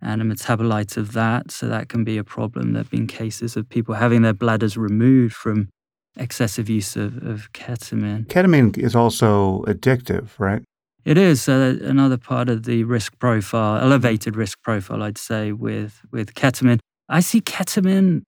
and 0.00 0.22
a 0.22 0.24
metabolite 0.24 0.96
of 0.96 1.12
that. 1.12 1.50
So 1.50 1.66
that 1.66 1.88
can 1.88 2.04
be 2.04 2.16
a 2.16 2.24
problem. 2.24 2.72
There 2.72 2.82
have 2.82 2.90
been 2.90 3.08
cases 3.08 3.56
of 3.56 3.68
people 3.68 3.94
having 3.94 4.22
their 4.22 4.34
bladders 4.34 4.76
removed 4.76 5.34
from 5.34 5.68
excessive 6.16 6.68
use 6.68 6.96
of, 6.96 7.16
of 7.26 7.52
ketamine. 7.52 8.26
Ketamine 8.26 8.78
is 8.78 8.94
also 8.94 9.62
addictive, 9.62 10.38
right? 10.38 10.62
It 11.06 11.16
is 11.16 11.48
uh, 11.48 11.78
another 11.82 12.16
part 12.16 12.48
of 12.48 12.64
the 12.64 12.82
risk 12.82 13.16
profile, 13.20 13.80
elevated 13.80 14.34
risk 14.34 14.60
profile, 14.62 15.04
I'd 15.04 15.16
say, 15.16 15.52
with 15.52 16.02
with 16.10 16.34
ketamine. 16.34 16.80
I 17.08 17.20
see 17.20 17.40
ketamine, 17.40 18.22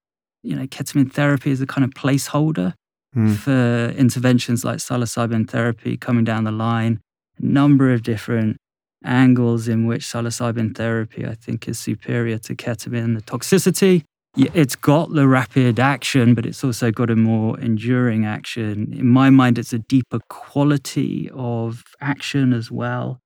you 0.44 0.54
know, 0.54 0.68
ketamine 0.68 1.12
therapy 1.12 1.50
as 1.50 1.60
a 1.60 1.66
kind 1.66 1.84
of 1.84 1.90
placeholder 1.90 2.74
mm. 3.16 3.34
for 3.34 3.92
interventions 3.98 4.64
like 4.64 4.78
psilocybin 4.78 5.50
therapy 5.50 5.96
coming 5.96 6.22
down 6.22 6.44
the 6.44 6.52
line. 6.52 7.00
A 7.40 7.44
number 7.44 7.92
of 7.92 8.04
different 8.04 8.56
angles 9.04 9.66
in 9.66 9.84
which 9.86 10.04
psilocybin 10.04 10.76
therapy, 10.76 11.26
I 11.26 11.34
think, 11.34 11.66
is 11.66 11.80
superior 11.80 12.38
to 12.38 12.54
ketamine. 12.54 13.16
The 13.16 13.22
toxicity, 13.22 14.04
it's 14.38 14.76
got 14.76 15.12
the 15.12 15.26
rapid 15.26 15.80
action, 15.80 16.34
but 16.34 16.46
it's 16.46 16.62
also 16.62 16.90
got 16.90 17.10
a 17.10 17.16
more 17.16 17.58
enduring 17.58 18.24
action. 18.24 18.92
In 18.92 19.08
my 19.08 19.30
mind, 19.30 19.58
it's 19.58 19.72
a 19.72 19.80
deeper 19.80 20.20
quality 20.28 21.28
of 21.34 21.82
action 22.00 22.52
as 22.52 22.70
well. 22.70 23.20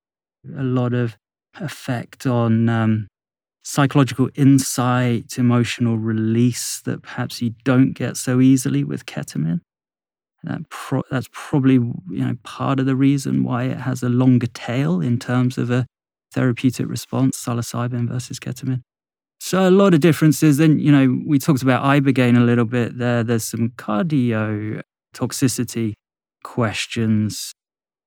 A 0.56 0.62
lot 0.62 0.94
of 0.94 1.18
effect 1.60 2.26
on 2.26 2.68
um, 2.68 3.08
psychological 3.62 4.30
insight, 4.34 5.38
emotional 5.38 5.98
release 5.98 6.80
that 6.80 7.02
perhaps 7.02 7.42
you 7.42 7.54
don't 7.64 7.92
get 7.92 8.16
so 8.16 8.40
easily 8.40 8.82
with 8.82 9.04
ketamine. 9.04 9.60
That 10.44 10.68
pro- 10.70 11.04
that's 11.10 11.28
probably 11.30 11.74
you 11.74 11.94
know 12.08 12.36
part 12.42 12.80
of 12.80 12.86
the 12.86 12.96
reason 12.96 13.44
why 13.44 13.64
it 13.64 13.78
has 13.78 14.02
a 14.02 14.08
longer 14.08 14.48
tail 14.48 15.00
in 15.00 15.18
terms 15.18 15.56
of 15.58 15.70
a 15.70 15.86
therapeutic 16.32 16.88
response, 16.88 17.36
psilocybin 17.36 18.08
versus 18.08 18.40
ketamine. 18.40 18.82
So 19.44 19.68
a 19.68 19.72
lot 19.72 19.92
of 19.92 19.98
differences. 19.98 20.58
Then 20.58 20.78
you 20.78 20.92
know 20.92 21.20
we 21.26 21.40
talked 21.40 21.62
about 21.62 21.82
ibogaine 21.82 22.36
a 22.36 22.44
little 22.44 22.64
bit 22.64 22.96
there. 22.98 23.24
There's 23.24 23.42
some 23.42 23.70
cardio 23.70 24.80
toxicity 25.12 25.94
questions, 26.44 27.52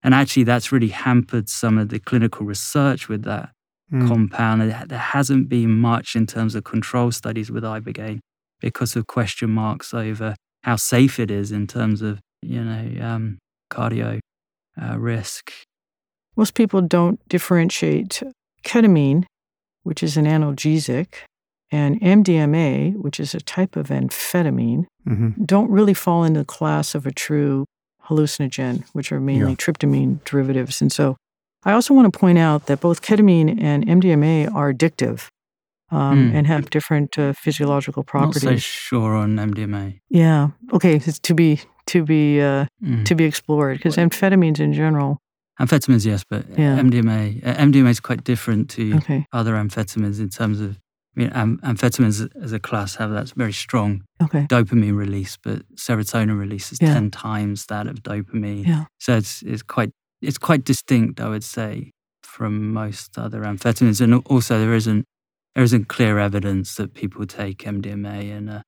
and 0.02 0.14
actually 0.14 0.46
that's 0.46 0.72
really 0.72 0.88
hampered 0.88 1.50
some 1.50 1.78
of 1.78 1.90
the 1.90 2.00
clinical 2.00 2.46
research 2.46 3.10
with 3.10 3.24
that 3.24 3.50
mm. 3.92 4.08
compound. 4.08 4.62
There 4.88 4.98
hasn't 4.98 5.50
been 5.50 5.72
much 5.72 6.16
in 6.16 6.26
terms 6.26 6.56
of 6.56 6.64
control 6.64 7.12
studies 7.12 7.52
with 7.52 7.66
ibogaine 7.66 8.20
because 8.62 8.96
of 8.96 9.08
question 9.08 9.50
marks 9.50 9.94
over 9.94 10.36
how 10.64 10.78
safe 10.78 11.20
it 11.20 11.30
is 11.30 11.52
in 11.52 11.68
terms 11.68 12.02
of 12.02 12.22
you 12.42 12.64
know, 12.64 13.06
um, 13.06 13.40
cardio 13.70 14.20
uh, 14.82 14.98
risk. 14.98 15.52
Most 16.38 16.54
people 16.54 16.80
don't 16.80 17.20
differentiate 17.28 18.24
ketamine, 18.64 19.26
which 19.86 20.02
is 20.02 20.18
an 20.18 20.26
analgesic, 20.26 21.08
and 21.72 22.02
MDMA, 22.02 22.96
which 22.98 23.20
is 23.20 23.34
a 23.36 23.40
type 23.40 23.76
of 23.76 23.88
amphetamine, 23.88 24.86
mm-hmm. 25.08 25.44
don't 25.46 25.70
really 25.70 25.94
fall 25.94 26.24
into 26.24 26.42
the 26.42 26.46
class 26.46 26.96
of 26.96 27.06
a 27.06 27.12
true 27.12 27.66
hallucinogen, 28.08 28.84
which 28.94 29.12
are 29.12 29.20
mainly 29.20 29.52
yeah. 29.52 29.56
tryptamine 29.56 30.24
derivatives. 30.26 30.82
And 30.82 30.92
so 30.92 31.18
I 31.64 31.74
also 31.74 31.94
want 31.94 32.12
to 32.12 32.20
point 32.20 32.38
out 32.38 32.66
that 32.66 32.80
both 32.82 33.02
ketamine 33.02 33.62
and 33.62 33.86
MDMA 33.86 34.54
are 34.54 34.74
addictive 34.74 35.28
um, 35.92 36.32
mm. 36.32 36.36
and 36.36 36.48
have 36.48 36.70
different 36.70 37.18
uh, 37.18 37.34
physiological 37.34 38.04
properties. 38.04 38.44
Not 38.44 38.54
so 38.54 38.58
sure 38.58 39.16
on 39.16 39.36
MDMA. 39.36 40.00
Yeah. 40.10 40.50
Okay. 40.74 40.96
It's 40.96 41.20
to 41.20 41.34
be 41.34 41.62
to 41.88 42.04
be 42.04 42.42
uh, 42.42 42.66
mm. 42.84 43.06
to 43.06 43.16
be 43.16 43.26
explored 43.26 43.78
because 43.78 43.98
amphetamines 43.98 44.60
in 44.60 44.74
general. 44.74 45.20
Amphetamines, 45.60 46.06
yes, 46.06 46.24
but 46.30 46.46
yeah. 46.58 46.78
MDMA 46.78 47.46
uh, 47.46 47.56
MDMA 47.56 47.90
is 47.90 48.00
quite 48.00 48.24
different 48.24 48.70
to 48.72 48.96
okay. 48.98 49.26
other 49.32 49.54
amphetamines 49.54 50.20
in 50.20 50.30
terms 50.30 50.60
of. 50.60 50.80
I 51.18 51.22
mean, 51.22 51.30
am- 51.30 51.60
amphetamines 51.60 52.28
as 52.44 52.52
a 52.52 52.60
class 52.60 52.96
have 52.96 53.10
that 53.12 53.30
very 53.38 53.54
strong 53.54 54.04
okay. 54.22 54.46
dopamine 54.50 54.98
release, 54.98 55.38
but 55.42 55.62
serotonin 55.76 56.38
release 56.38 56.74
is 56.74 56.82
yeah. 56.82 56.94
ten 56.94 57.10
times 57.10 57.68
that 57.68 57.88
of 57.88 58.04
dopamine. 58.04 58.68
Yeah. 58.68 58.84
So 59.00 59.16
it's 59.16 59.42
it's 59.44 59.62
quite 59.62 59.92
it's 60.22 60.38
quite 60.38 60.66
distinct, 60.66 61.22
I 61.22 61.30
would 61.30 61.46
say, 61.46 61.92
from 62.22 62.74
most 62.74 63.18
other 63.18 63.42
amphetamines, 63.44 64.02
and 64.02 64.22
also 64.26 64.60
there 64.60 64.74
isn't 64.74 65.06
there 65.54 65.64
isn't 65.64 65.88
clear 65.88 66.20
evidence 66.20 66.76
that 66.76 66.94
people 66.94 67.26
take 67.26 67.60
MDMA 67.60 68.30
in 68.30 68.50
a 68.50 68.64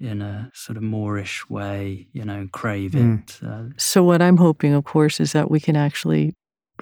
in 0.00 0.22
a 0.22 0.50
sort 0.54 0.76
of 0.76 0.82
moreish 0.82 1.48
way, 1.50 2.08
you 2.12 2.24
know, 2.24 2.48
crave 2.52 2.92
mm. 2.92 3.22
it. 3.22 3.46
Uh, 3.46 3.74
so, 3.76 4.02
what 4.02 4.22
I'm 4.22 4.38
hoping, 4.38 4.72
of 4.72 4.84
course, 4.84 5.20
is 5.20 5.32
that 5.32 5.50
we 5.50 5.60
can 5.60 5.76
actually 5.76 6.34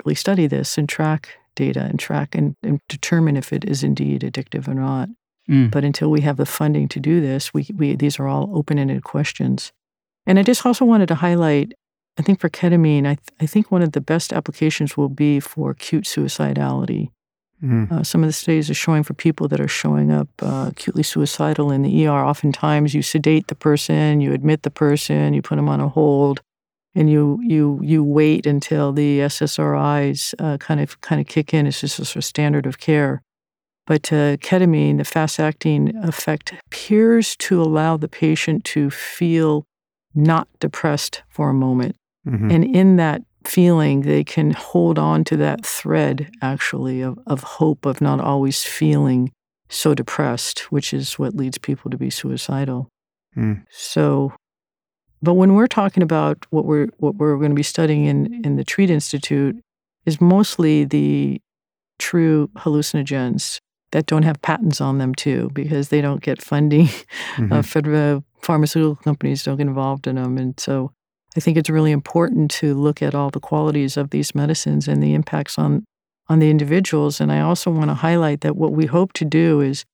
really 0.04 0.14
study 0.14 0.46
this 0.46 0.78
and 0.78 0.88
track 0.88 1.30
data 1.56 1.80
and 1.80 1.98
track 1.98 2.34
and, 2.34 2.54
and 2.62 2.80
determine 2.88 3.36
if 3.36 3.52
it 3.52 3.64
is 3.64 3.82
indeed 3.82 4.22
addictive 4.22 4.68
or 4.68 4.74
not. 4.74 5.08
Mm. 5.50 5.70
But 5.70 5.84
until 5.84 6.10
we 6.10 6.20
have 6.20 6.36
the 6.36 6.46
funding 6.46 6.88
to 6.88 7.00
do 7.00 7.20
this, 7.20 7.52
we, 7.52 7.66
we 7.74 7.96
these 7.96 8.20
are 8.20 8.28
all 8.28 8.50
open 8.56 8.78
ended 8.78 9.02
questions. 9.02 9.72
And 10.26 10.38
I 10.38 10.42
just 10.42 10.64
also 10.64 10.84
wanted 10.84 11.08
to 11.08 11.16
highlight 11.16 11.74
I 12.18 12.22
think 12.22 12.40
for 12.40 12.48
ketamine, 12.48 13.06
I, 13.06 13.14
th- 13.14 13.28
I 13.40 13.46
think 13.46 13.70
one 13.70 13.82
of 13.82 13.92
the 13.92 14.00
best 14.00 14.32
applications 14.32 14.96
will 14.96 15.08
be 15.08 15.38
for 15.38 15.70
acute 15.70 16.04
suicidality. 16.04 17.10
Mm. 17.62 17.90
Uh, 17.90 18.02
some 18.04 18.22
of 18.22 18.28
the 18.28 18.32
studies 18.32 18.70
are 18.70 18.74
showing 18.74 19.02
for 19.02 19.14
people 19.14 19.48
that 19.48 19.60
are 19.60 19.68
showing 19.68 20.12
up 20.12 20.28
uh, 20.42 20.66
acutely 20.70 21.02
suicidal 21.02 21.72
in 21.72 21.82
the 21.82 22.06
ER. 22.06 22.24
Oftentimes, 22.24 22.94
you 22.94 23.02
sedate 23.02 23.48
the 23.48 23.54
person, 23.54 24.20
you 24.20 24.32
admit 24.32 24.62
the 24.62 24.70
person, 24.70 25.34
you 25.34 25.42
put 25.42 25.56
them 25.56 25.68
on 25.68 25.80
a 25.80 25.88
hold, 25.88 26.40
and 26.94 27.10
you 27.10 27.40
you 27.42 27.80
you 27.82 28.04
wait 28.04 28.46
until 28.46 28.92
the 28.92 29.20
SSRIs 29.20 30.34
uh, 30.38 30.56
kind 30.58 30.80
of 30.80 31.00
kind 31.00 31.20
of 31.20 31.26
kick 31.26 31.52
in. 31.52 31.66
It's 31.66 31.80
just 31.80 31.98
a 31.98 32.04
sort 32.04 32.16
of 32.16 32.24
standard 32.24 32.66
of 32.66 32.78
care. 32.78 33.22
But 33.86 34.12
uh, 34.12 34.36
ketamine, 34.36 34.98
the 34.98 35.04
fast-acting 35.04 35.96
effect, 36.04 36.52
appears 36.66 37.34
to 37.36 37.62
allow 37.62 37.96
the 37.96 38.08
patient 38.08 38.64
to 38.64 38.90
feel 38.90 39.64
not 40.14 40.46
depressed 40.60 41.22
for 41.30 41.48
a 41.48 41.54
moment, 41.54 41.96
mm-hmm. 42.26 42.50
and 42.50 42.64
in 42.64 42.96
that 42.96 43.22
feeling, 43.48 44.02
they 44.02 44.24
can 44.24 44.52
hold 44.52 44.98
on 44.98 45.24
to 45.24 45.36
that 45.38 45.64
thread 45.64 46.30
actually 46.42 47.00
of, 47.00 47.18
of 47.26 47.42
hope 47.42 47.86
of 47.86 48.00
not 48.00 48.20
always 48.20 48.62
feeling 48.64 49.32
so 49.68 49.94
depressed, 49.94 50.70
which 50.72 50.92
is 50.92 51.18
what 51.18 51.34
leads 51.34 51.58
people 51.58 51.90
to 51.90 51.96
be 51.96 52.10
suicidal. 52.10 52.88
Mm. 53.36 53.64
So, 53.70 54.32
but 55.22 55.34
when 55.34 55.54
we're 55.54 55.66
talking 55.66 56.02
about 56.02 56.46
what 56.50 56.64
we're 56.64 56.88
what 56.98 57.16
we're 57.16 57.36
going 57.36 57.50
to 57.50 57.56
be 57.56 57.62
studying 57.62 58.04
in 58.04 58.44
in 58.44 58.56
the 58.56 58.64
Treat 58.64 58.90
Institute 58.90 59.56
is 60.06 60.20
mostly 60.20 60.84
the 60.84 61.40
true 61.98 62.48
hallucinogens 62.56 63.58
that 63.90 64.06
don't 64.06 64.22
have 64.22 64.40
patents 64.42 64.80
on 64.80 64.98
them 64.98 65.14
too, 65.14 65.50
because 65.52 65.88
they 65.88 66.00
don't 66.00 66.22
get 66.22 66.42
funding. 66.42 66.88
Mm-hmm. 67.36 67.52
Uh, 67.52 67.62
federal 67.62 68.24
pharmaceutical 68.42 68.96
companies 68.96 69.44
don't 69.44 69.58
get 69.58 69.68
involved 69.68 70.08
in 70.08 70.16
them, 70.16 70.38
and 70.38 70.58
so 70.58 70.90
I 71.38 71.40
think 71.40 71.56
it's 71.56 71.70
really 71.70 71.92
important 71.92 72.50
to 72.62 72.74
look 72.74 73.00
at 73.00 73.14
all 73.14 73.30
the 73.30 73.38
qualities 73.38 73.96
of 73.96 74.10
these 74.10 74.34
medicines 74.34 74.88
and 74.88 75.00
the 75.00 75.14
impacts 75.14 75.56
on 75.56 75.84
on 76.28 76.40
the 76.40 76.50
individuals. 76.50 77.20
And 77.20 77.30
I 77.30 77.40
also 77.42 77.70
want 77.70 77.90
to 77.90 77.94
highlight 77.94 78.40
that 78.40 78.56
what 78.56 78.72
we 78.72 78.86
hope 78.86 79.12
to 79.12 79.24
do 79.24 79.60
is 79.60 79.84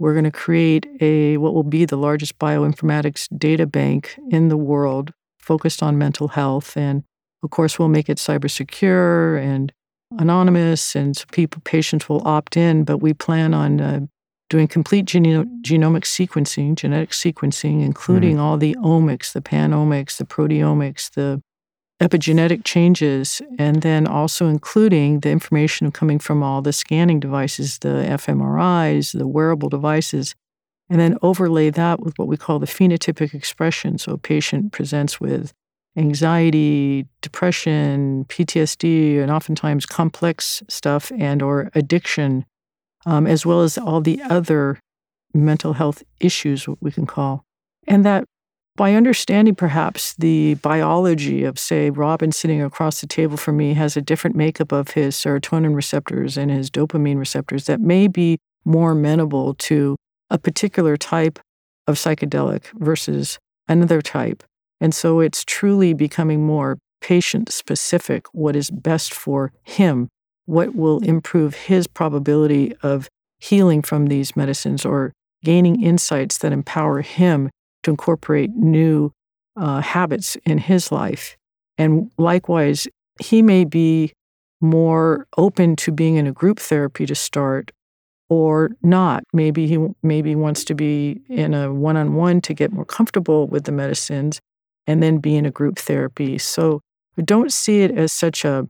we're 0.00 0.14
going 0.14 0.24
to 0.24 0.32
create 0.32 0.88
a 1.00 1.36
what 1.36 1.54
will 1.54 1.62
be 1.62 1.84
the 1.84 1.96
largest 1.96 2.36
bioinformatics 2.40 3.28
data 3.38 3.64
bank 3.64 4.18
in 4.28 4.48
the 4.48 4.56
world 4.56 5.12
focused 5.38 5.84
on 5.84 5.98
mental 5.98 6.26
health. 6.26 6.76
And 6.76 7.04
of 7.44 7.50
course, 7.50 7.78
we'll 7.78 7.86
make 7.86 8.08
it 8.08 8.18
cyber 8.18 8.50
secure 8.50 9.36
and 9.36 9.72
anonymous, 10.18 10.96
and 10.96 11.16
so 11.16 11.26
people 11.30 11.62
patients 11.64 12.08
will 12.08 12.26
opt 12.26 12.56
in. 12.56 12.82
But 12.82 12.98
we 12.98 13.14
plan 13.14 13.54
on 13.54 13.80
uh, 13.80 14.00
doing 14.48 14.66
complete 14.66 15.04
geno- 15.04 15.44
genomic 15.60 16.04
sequencing, 16.04 16.74
genetic 16.74 17.10
sequencing, 17.10 17.84
including 17.84 18.36
mm 18.36 18.40
all 18.40 18.56
the 18.56 18.76
omics, 18.76 19.32
the 19.32 19.40
panomics, 19.40 20.16
the 20.16 20.24
proteomics, 20.24 21.10
the 21.12 21.42
epigenetic 22.00 22.64
changes, 22.64 23.42
and 23.58 23.82
then 23.82 24.06
also 24.06 24.46
including 24.46 25.20
the 25.20 25.30
information 25.30 25.90
coming 25.90 26.18
from 26.18 26.42
all 26.42 26.62
the 26.62 26.72
scanning 26.72 27.18
devices, 27.18 27.78
the 27.78 27.88
fMRIs, 27.88 29.18
the 29.18 29.26
wearable 29.26 29.68
devices, 29.68 30.34
and 30.88 31.00
then 31.00 31.18
overlay 31.22 31.70
that 31.70 32.00
with 32.00 32.16
what 32.18 32.28
we 32.28 32.36
call 32.36 32.58
the 32.58 32.66
phenotypic 32.66 33.34
expression. 33.34 33.98
So 33.98 34.12
a 34.12 34.18
patient 34.18 34.72
presents 34.72 35.20
with 35.20 35.52
anxiety, 35.96 37.06
depression, 37.20 38.24
PTSD, 38.26 39.20
and 39.20 39.30
oftentimes 39.30 39.84
complex 39.84 40.62
stuff 40.68 41.10
and 41.18 41.42
or 41.42 41.70
addiction 41.74 42.44
um, 43.06 43.26
as 43.26 43.44
well 43.44 43.62
as 43.62 43.78
all 43.78 44.00
the 44.00 44.20
other 44.22 44.80
mental 45.34 45.74
health 45.74 46.02
issues, 46.20 46.66
what 46.66 46.82
we 46.82 46.90
can 46.90 47.06
call. 47.06 47.44
And 47.86 48.04
that 48.04 48.24
by 48.76 48.94
understanding 48.94 49.56
perhaps 49.56 50.14
the 50.14 50.54
biology 50.54 51.42
of, 51.42 51.58
say, 51.58 51.90
Robin 51.90 52.30
sitting 52.30 52.62
across 52.62 53.00
the 53.00 53.08
table 53.08 53.36
from 53.36 53.56
me 53.56 53.74
has 53.74 53.96
a 53.96 54.00
different 54.00 54.36
makeup 54.36 54.70
of 54.70 54.90
his 54.92 55.16
serotonin 55.16 55.74
receptors 55.74 56.38
and 56.38 56.50
his 56.50 56.70
dopamine 56.70 57.18
receptors 57.18 57.64
that 57.66 57.80
may 57.80 58.06
be 58.06 58.38
more 58.64 58.92
amenable 58.92 59.54
to 59.54 59.96
a 60.30 60.38
particular 60.38 60.96
type 60.96 61.40
of 61.88 61.96
psychedelic 61.96 62.66
versus 62.74 63.38
another 63.66 64.00
type. 64.00 64.44
And 64.80 64.94
so 64.94 65.20
it's 65.20 65.44
truly 65.44 65.92
becoming 65.92 66.46
more 66.46 66.78
patient 67.00 67.50
specific 67.50 68.26
what 68.32 68.54
is 68.54 68.70
best 68.70 69.12
for 69.12 69.52
him 69.62 70.08
what 70.48 70.74
will 70.74 70.98
improve 71.00 71.54
his 71.54 71.86
probability 71.86 72.74
of 72.82 73.06
healing 73.38 73.82
from 73.82 74.06
these 74.06 74.34
medicines 74.34 74.86
or 74.86 75.12
gaining 75.44 75.82
insights 75.82 76.38
that 76.38 76.52
empower 76.52 77.02
him 77.02 77.50
to 77.82 77.90
incorporate 77.90 78.50
new 78.56 79.12
uh, 79.56 79.82
habits 79.82 80.36
in 80.46 80.56
his 80.56 80.90
life. 80.90 81.36
And 81.76 82.10
likewise, 82.16 82.88
he 83.20 83.42
may 83.42 83.64
be 83.64 84.14
more 84.58 85.26
open 85.36 85.76
to 85.76 85.92
being 85.92 86.16
in 86.16 86.26
a 86.26 86.32
group 86.32 86.58
therapy 86.58 87.04
to 87.04 87.14
start 87.14 87.70
or 88.30 88.70
not. 88.82 89.24
Maybe 89.34 89.66
he 89.66 89.78
maybe 90.02 90.34
wants 90.34 90.64
to 90.64 90.74
be 90.74 91.20
in 91.28 91.52
a 91.52 91.74
one-on-one 91.74 92.40
to 92.40 92.54
get 92.54 92.72
more 92.72 92.86
comfortable 92.86 93.48
with 93.48 93.64
the 93.64 93.72
medicines 93.72 94.40
and 94.86 95.02
then 95.02 95.18
be 95.18 95.36
in 95.36 95.44
a 95.44 95.50
group 95.50 95.78
therapy. 95.78 96.38
So 96.38 96.80
don't 97.22 97.52
see 97.52 97.82
it 97.82 97.90
as 97.90 98.14
such 98.14 98.46
a 98.46 98.66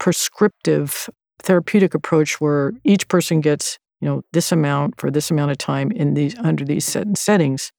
prescriptive 0.00 1.08
therapeutic 1.42 1.94
approach 1.94 2.40
where 2.40 2.72
each 2.84 3.08
person 3.08 3.40
gets 3.40 3.78
you 4.00 4.08
know 4.08 4.22
this 4.32 4.52
amount 4.52 5.00
for 5.00 5.10
this 5.10 5.30
amount 5.30 5.50
of 5.50 5.58
time 5.58 5.90
in 5.92 6.14
these 6.14 6.36
under 6.38 6.64
these 6.64 6.84
set 6.84 7.06
settings 7.16 7.70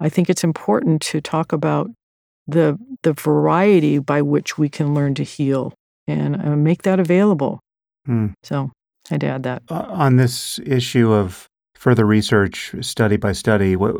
i 0.00 0.08
think 0.08 0.28
it's 0.30 0.44
important 0.44 1.00
to 1.02 1.20
talk 1.20 1.52
about 1.52 1.88
the 2.46 2.76
the 3.02 3.12
variety 3.12 3.98
by 3.98 4.20
which 4.22 4.58
we 4.58 4.68
can 4.68 4.94
learn 4.94 5.14
to 5.14 5.22
heal 5.24 5.72
and 6.06 6.36
uh, 6.36 6.56
make 6.56 6.82
that 6.82 6.98
available 7.00 7.60
Hmm. 8.06 8.28
so 8.42 8.70
i'd 9.10 9.22
add 9.24 9.42
that 9.44 9.62
Uh, 9.70 9.84
on 9.90 10.16
this 10.16 10.58
issue 10.64 11.12
of 11.12 11.46
further 11.74 12.04
research, 12.06 12.74
study 12.82 13.16
by 13.16 13.32
study, 13.32 13.74
what, 13.74 13.94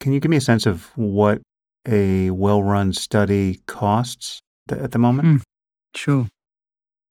can 0.00 0.12
you 0.12 0.18
give 0.20 0.30
me 0.30 0.36
a 0.36 0.40
sense 0.40 0.66
of 0.66 0.90
what 0.96 1.40
a 1.86 2.30
well-run 2.30 2.92
study 2.92 3.60
costs 3.66 4.40
th- 4.68 4.80
at 4.82 4.90
the 4.90 4.98
moment? 4.98 5.26
Hmm. 5.28 5.36
Sure. 5.94 6.26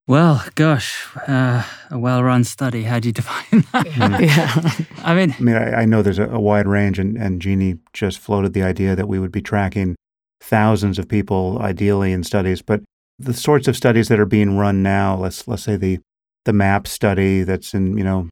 Well, 0.10 0.44
gosh, 0.56 1.06
uh, 1.28 1.62
a 1.92 2.00
well 2.00 2.24
run 2.24 2.44
study. 2.44 2.82
How 2.82 3.00
do 3.00 3.10
you 3.10 3.14
define 3.22 3.64
that? 3.72 3.86
Mm. 3.86 4.20
yeah 4.28 4.96
I 5.04 5.14
mean, 5.14 5.36
I 5.38 5.42
mean, 5.42 5.56
I, 5.56 5.82
I 5.82 5.86
know 5.86 6.02
there's 6.02 6.18
a, 6.18 6.28
a 6.30 6.40
wide 6.40 6.66
range, 6.66 6.98
and, 6.98 7.16
and 7.16 7.40
Jeannie 7.40 7.78
just 7.94 8.18
floated 8.18 8.54
the 8.54 8.64
idea 8.64 8.96
that 8.96 9.08
we 9.08 9.20
would 9.20 9.32
be 9.32 9.44
tracking 9.44 9.96
thousands 10.42 10.98
of 10.98 11.08
people, 11.08 11.60
ideally, 11.62 12.12
in 12.12 12.24
studies. 12.24 12.64
But 12.64 12.82
the 13.20 13.36
sorts 13.36 13.68
of 13.68 13.78
studies 13.78 14.08
that 14.08 14.20
are 14.20 14.26
being 14.26 14.58
run 14.58 14.82
now, 14.82 15.16
let's 15.16 15.48
let's 15.48 15.62
say 15.62 15.76
the 15.76 16.00
the 16.46 16.54
MAP 16.54 16.88
study 16.88 17.44
that's 17.44 17.76
in 17.76 17.96
you 17.96 18.04
know 18.04 18.30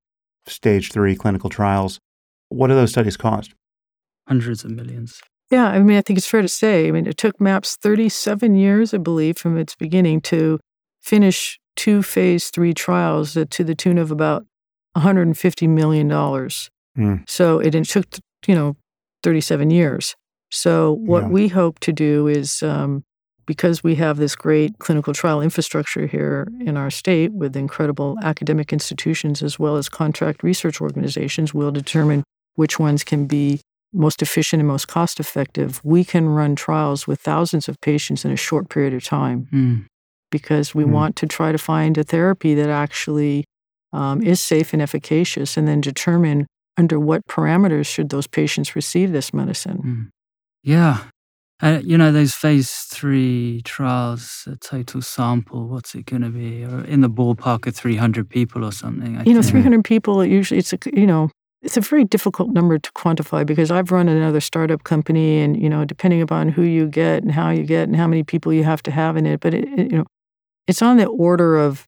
stage 0.48 0.92
three 0.92 1.16
clinical 1.16 1.52
trials, 1.52 2.00
what 2.50 2.70
do 2.70 2.74
those 2.74 2.90
studies 2.90 3.18
cost? 3.18 3.54
hundreds 4.28 4.66
of 4.66 4.72
millions. 4.72 5.22
Yeah, 5.52 5.68
I 5.68 5.80
mean, 5.80 5.96
I 5.96 6.02
think 6.02 6.18
it's 6.18 6.28
fair 6.28 6.42
to 6.42 6.48
say. 6.48 6.88
I 6.88 6.92
mean, 6.92 7.06
it 7.08 7.18
took 7.18 7.40
MAPS 7.40 7.78
37 7.78 8.56
years, 8.56 8.94
I 8.94 8.98
believe, 8.98 9.38
from 9.38 9.58
its 9.58 9.76
beginning 9.76 10.20
to 10.22 10.60
finish 11.12 11.60
two 11.76 12.02
phase 12.04 12.50
three 12.50 12.74
trials 12.74 13.34
that- 13.36 13.52
to 13.52 13.64
the 13.64 13.76
tune 13.76 13.98
of 13.98 14.12
about 14.12 14.46
$150 14.98 15.68
million. 15.70 16.10
Hmm. 16.96 17.16
So 17.28 17.60
it, 17.60 17.76
it 17.76 17.86
took, 17.86 18.06
you 18.48 18.56
know, 18.56 18.76
37 19.24 19.70
years. 19.70 20.16
So 20.50 20.94
what 21.12 21.24
Yeah. 21.24 21.30
we 21.30 21.48
hope 21.50 21.80
to 21.80 21.92
do 21.94 22.28
is 22.28 22.64
um, 22.64 23.04
because 23.46 23.84
we 23.84 23.96
have 23.96 24.18
this 24.18 24.36
great 24.36 24.80
clinical 24.80 25.14
trial 25.14 25.42
infrastructure 25.42 26.08
here 26.08 26.48
in 26.60 26.76
our 26.78 26.90
state 26.90 27.32
with 27.34 27.56
incredible 27.56 28.18
academic 28.24 28.74
institutions 28.74 29.44
as 29.44 29.60
well 29.60 29.76
as 29.78 29.90
contract 29.90 30.44
research 30.44 30.82
organizations, 30.82 31.54
we'll 31.54 31.72
determine 31.72 32.24
which 32.56 32.80
ones 32.80 33.04
can 33.04 33.28
be 33.28 33.62
most 33.94 34.22
efficient 34.22 34.60
and 34.62 34.68
most 34.68 34.88
cost 34.88 35.20
effective. 35.20 35.80
We 35.84 36.04
can 36.04 36.28
run 36.30 36.56
trials 36.56 37.08
with 37.08 37.20
thousands 37.22 37.68
of 37.70 37.80
patients 37.82 38.26
in 38.26 38.32
a 38.32 38.36
short 38.48 38.70
period 38.70 38.94
of 38.94 39.04
time 39.04 39.48
Mm. 39.54 39.86
Because 40.32 40.74
we 40.76 40.84
Hmm. 40.84 40.92
want 40.92 41.16
to 41.18 41.26
try 41.28 41.52
to 41.52 41.58
find 41.58 41.98
a 41.98 42.04
therapy 42.04 42.54
that 42.56 42.70
actually 42.70 43.44
um, 43.94 44.22
is 44.22 44.40
safe 44.42 44.74
and 44.74 44.82
efficacious 44.82 45.56
and 45.58 45.68
then 45.68 45.80
determine 45.82 46.46
under 46.78 47.00
what 47.00 47.26
parameters 47.28 47.86
should 47.88 48.10
those 48.10 48.28
patients 48.28 48.76
receive 48.76 49.12
this 49.14 49.34
medicine. 49.34 49.78
Mm. 49.84 50.10
Yeah. 50.64 50.98
Uh, 51.64 51.80
you 51.84 51.98
know, 51.98 52.12
those 52.12 52.36
phase 52.36 52.70
three 52.92 53.62
trials, 53.64 54.44
a 54.46 54.58
total 54.58 55.02
sample, 55.02 55.68
what's 55.70 55.96
it 55.96 56.06
going 56.06 56.22
to 56.22 56.30
be? 56.30 56.64
Or 56.66 56.84
in 56.84 57.02
the 57.02 57.10
ballpark 57.10 57.66
of 57.66 57.76
300 57.76 58.30
people 58.30 58.64
or 58.64 58.72
something. 58.72 59.18
I 59.18 59.24
you 59.24 59.34
know, 59.34 59.42
think. 59.42 59.54
300 59.54 59.84
people, 59.84 60.24
usually 60.24 60.60
it's 60.60 60.74
a, 60.74 60.78
you 60.94 61.08
know, 61.08 61.32
it's 61.64 61.78
a 61.78 61.82
very 61.82 62.04
difficult 62.04 62.52
number 62.52 62.78
to 62.78 62.92
quantify 62.92 63.44
because 63.46 63.72
I've 63.72 63.92
run 63.92 64.08
another 64.08 64.42
startup 64.42 64.84
company 64.84 65.40
and, 65.40 65.60
you 65.60 65.70
know, 65.70 65.86
depending 65.86 66.22
upon 66.22 66.50
who 66.50 66.62
you 66.62 66.88
get 66.88 67.24
and 67.24 67.32
how 67.32 67.50
you 67.50 67.64
get 67.64 67.88
and 67.88 67.96
how 67.96 68.06
many 68.06 68.24
people 68.24 68.54
you 68.54 68.64
have 68.66 68.84
to 68.84 68.92
have 68.92 69.18
in 69.18 69.26
it, 69.26 69.40
but 69.40 69.56
it, 69.56 69.68
it, 69.80 69.92
you 69.92 69.98
know, 70.00 70.06
it's 70.68 70.82
on 70.82 70.98
the 70.98 71.06
order 71.06 71.58
of, 71.58 71.88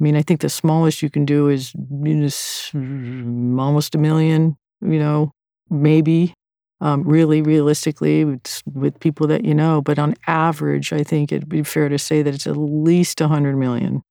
I 0.00 0.04
mean, 0.04 0.16
I 0.16 0.22
think 0.22 0.40
the 0.40 0.48
smallest 0.48 1.02
you 1.02 1.10
can 1.10 1.24
do 1.24 1.48
is 1.48 1.72
you 1.74 2.14
know, 2.14 3.62
almost 3.62 3.94
a 3.94 3.98
million, 3.98 4.56
you 4.80 4.98
know, 4.98 5.32
maybe, 5.70 6.34
um, 6.80 7.02
really 7.02 7.42
realistically 7.42 8.24
with, 8.24 8.62
with 8.72 9.00
people 9.00 9.26
that 9.26 9.44
you 9.44 9.54
know. 9.54 9.80
But 9.80 9.98
on 9.98 10.14
average, 10.26 10.92
I 10.92 11.02
think 11.02 11.32
it'd 11.32 11.48
be 11.48 11.64
fair 11.64 11.88
to 11.88 11.98
say 11.98 12.22
that 12.22 12.34
it's 12.34 12.46
at 12.46 12.56
least 12.56 13.20
100 13.20 13.56
million. 13.56 14.02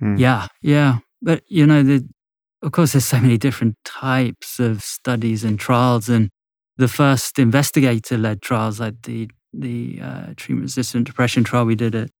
Hmm. 0.00 0.16
Yeah, 0.16 0.48
yeah. 0.62 0.98
But, 1.20 1.44
you 1.46 1.66
know, 1.66 1.82
the, 1.84 2.08
of 2.62 2.72
course, 2.72 2.92
there's 2.92 3.04
so 3.04 3.20
many 3.20 3.38
different 3.38 3.76
types 3.84 4.58
of 4.58 4.82
studies 4.82 5.44
and 5.44 5.60
trials. 5.60 6.08
And 6.08 6.30
the 6.78 6.88
first 6.88 7.38
investigator 7.38 8.18
led 8.18 8.42
trials, 8.42 8.80
like 8.80 9.02
the, 9.02 9.30
the 9.52 10.00
uh, 10.02 10.26
treatment 10.36 10.64
resistant 10.64 11.06
depression 11.06 11.44
trial 11.44 11.66
we 11.66 11.76
did 11.76 11.94
at 11.94 12.10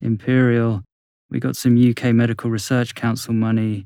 Imperial, 0.00 0.82
we 1.30 1.40
got 1.40 1.56
some 1.56 1.76
UK 1.76 2.14
Medical 2.14 2.50
Research 2.50 2.94
Council 2.94 3.34
money 3.34 3.84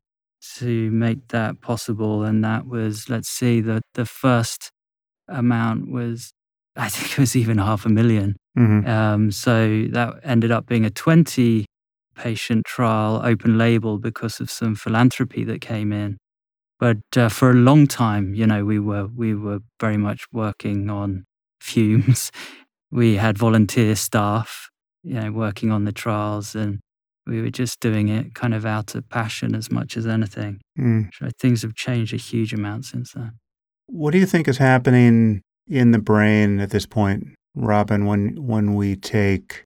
to 0.58 0.90
make 0.90 1.28
that 1.28 1.60
possible. 1.60 2.24
And 2.24 2.44
that 2.44 2.66
was, 2.66 3.08
let's 3.08 3.28
see, 3.28 3.60
the, 3.60 3.80
the 3.94 4.04
first 4.04 4.70
amount 5.28 5.90
was, 5.90 6.32
I 6.76 6.88
think 6.88 7.12
it 7.12 7.18
was 7.18 7.36
even 7.36 7.58
half 7.58 7.86
a 7.86 7.88
million. 7.88 8.36
Mhm. 8.58 8.86
Um, 8.86 9.30
so 9.30 9.86
that 9.92 10.20
ended 10.24 10.50
up 10.50 10.66
being 10.66 10.84
a 10.84 10.90
20 10.90 11.64
patient 12.16 12.66
trial, 12.66 13.20
open 13.24 13.56
label, 13.56 13.98
because 13.98 14.40
of 14.40 14.50
some 14.50 14.74
philanthropy 14.74 15.44
that 15.44 15.60
came 15.60 15.92
in. 15.92 16.18
But 16.78 16.98
uh, 17.16 17.28
for 17.28 17.50
a 17.50 17.54
long 17.54 17.86
time, 17.86 18.34
you 18.34 18.46
know, 18.46 18.64
we 18.64 18.78
were 18.78 19.06
we 19.06 19.34
were 19.34 19.60
very 19.80 19.96
much 19.96 20.24
working 20.32 20.90
on 20.90 21.24
fumes. 21.60 22.30
we 22.90 23.16
had 23.16 23.38
volunteer 23.38 23.94
staff, 23.96 24.68
you 25.02 25.14
know, 25.20 25.30
working 25.32 25.70
on 25.70 25.84
the 25.84 25.92
trials, 25.92 26.54
and 26.54 26.80
we 27.26 27.40
were 27.40 27.50
just 27.50 27.80
doing 27.80 28.08
it 28.08 28.34
kind 28.34 28.54
of 28.54 28.64
out 28.66 28.94
of 28.94 29.08
passion 29.08 29.54
as 29.54 29.70
much 29.70 29.96
as 29.96 30.06
anything. 30.06 30.60
Mm. 30.78 31.10
So 31.14 31.28
things 31.38 31.62
have 31.62 31.74
changed 31.74 32.12
a 32.12 32.16
huge 32.16 32.52
amount 32.52 32.84
since 32.86 33.12
then. 33.12 33.32
What 33.86 34.12
do 34.12 34.18
you 34.18 34.26
think 34.26 34.48
is 34.48 34.58
happening 34.58 35.42
in 35.68 35.90
the 35.92 35.98
brain 35.98 36.60
at 36.60 36.70
this 36.70 36.86
point, 36.86 37.28
Robin, 37.54 38.06
when 38.06 38.36
when 38.46 38.74
we 38.74 38.96
take 38.96 39.64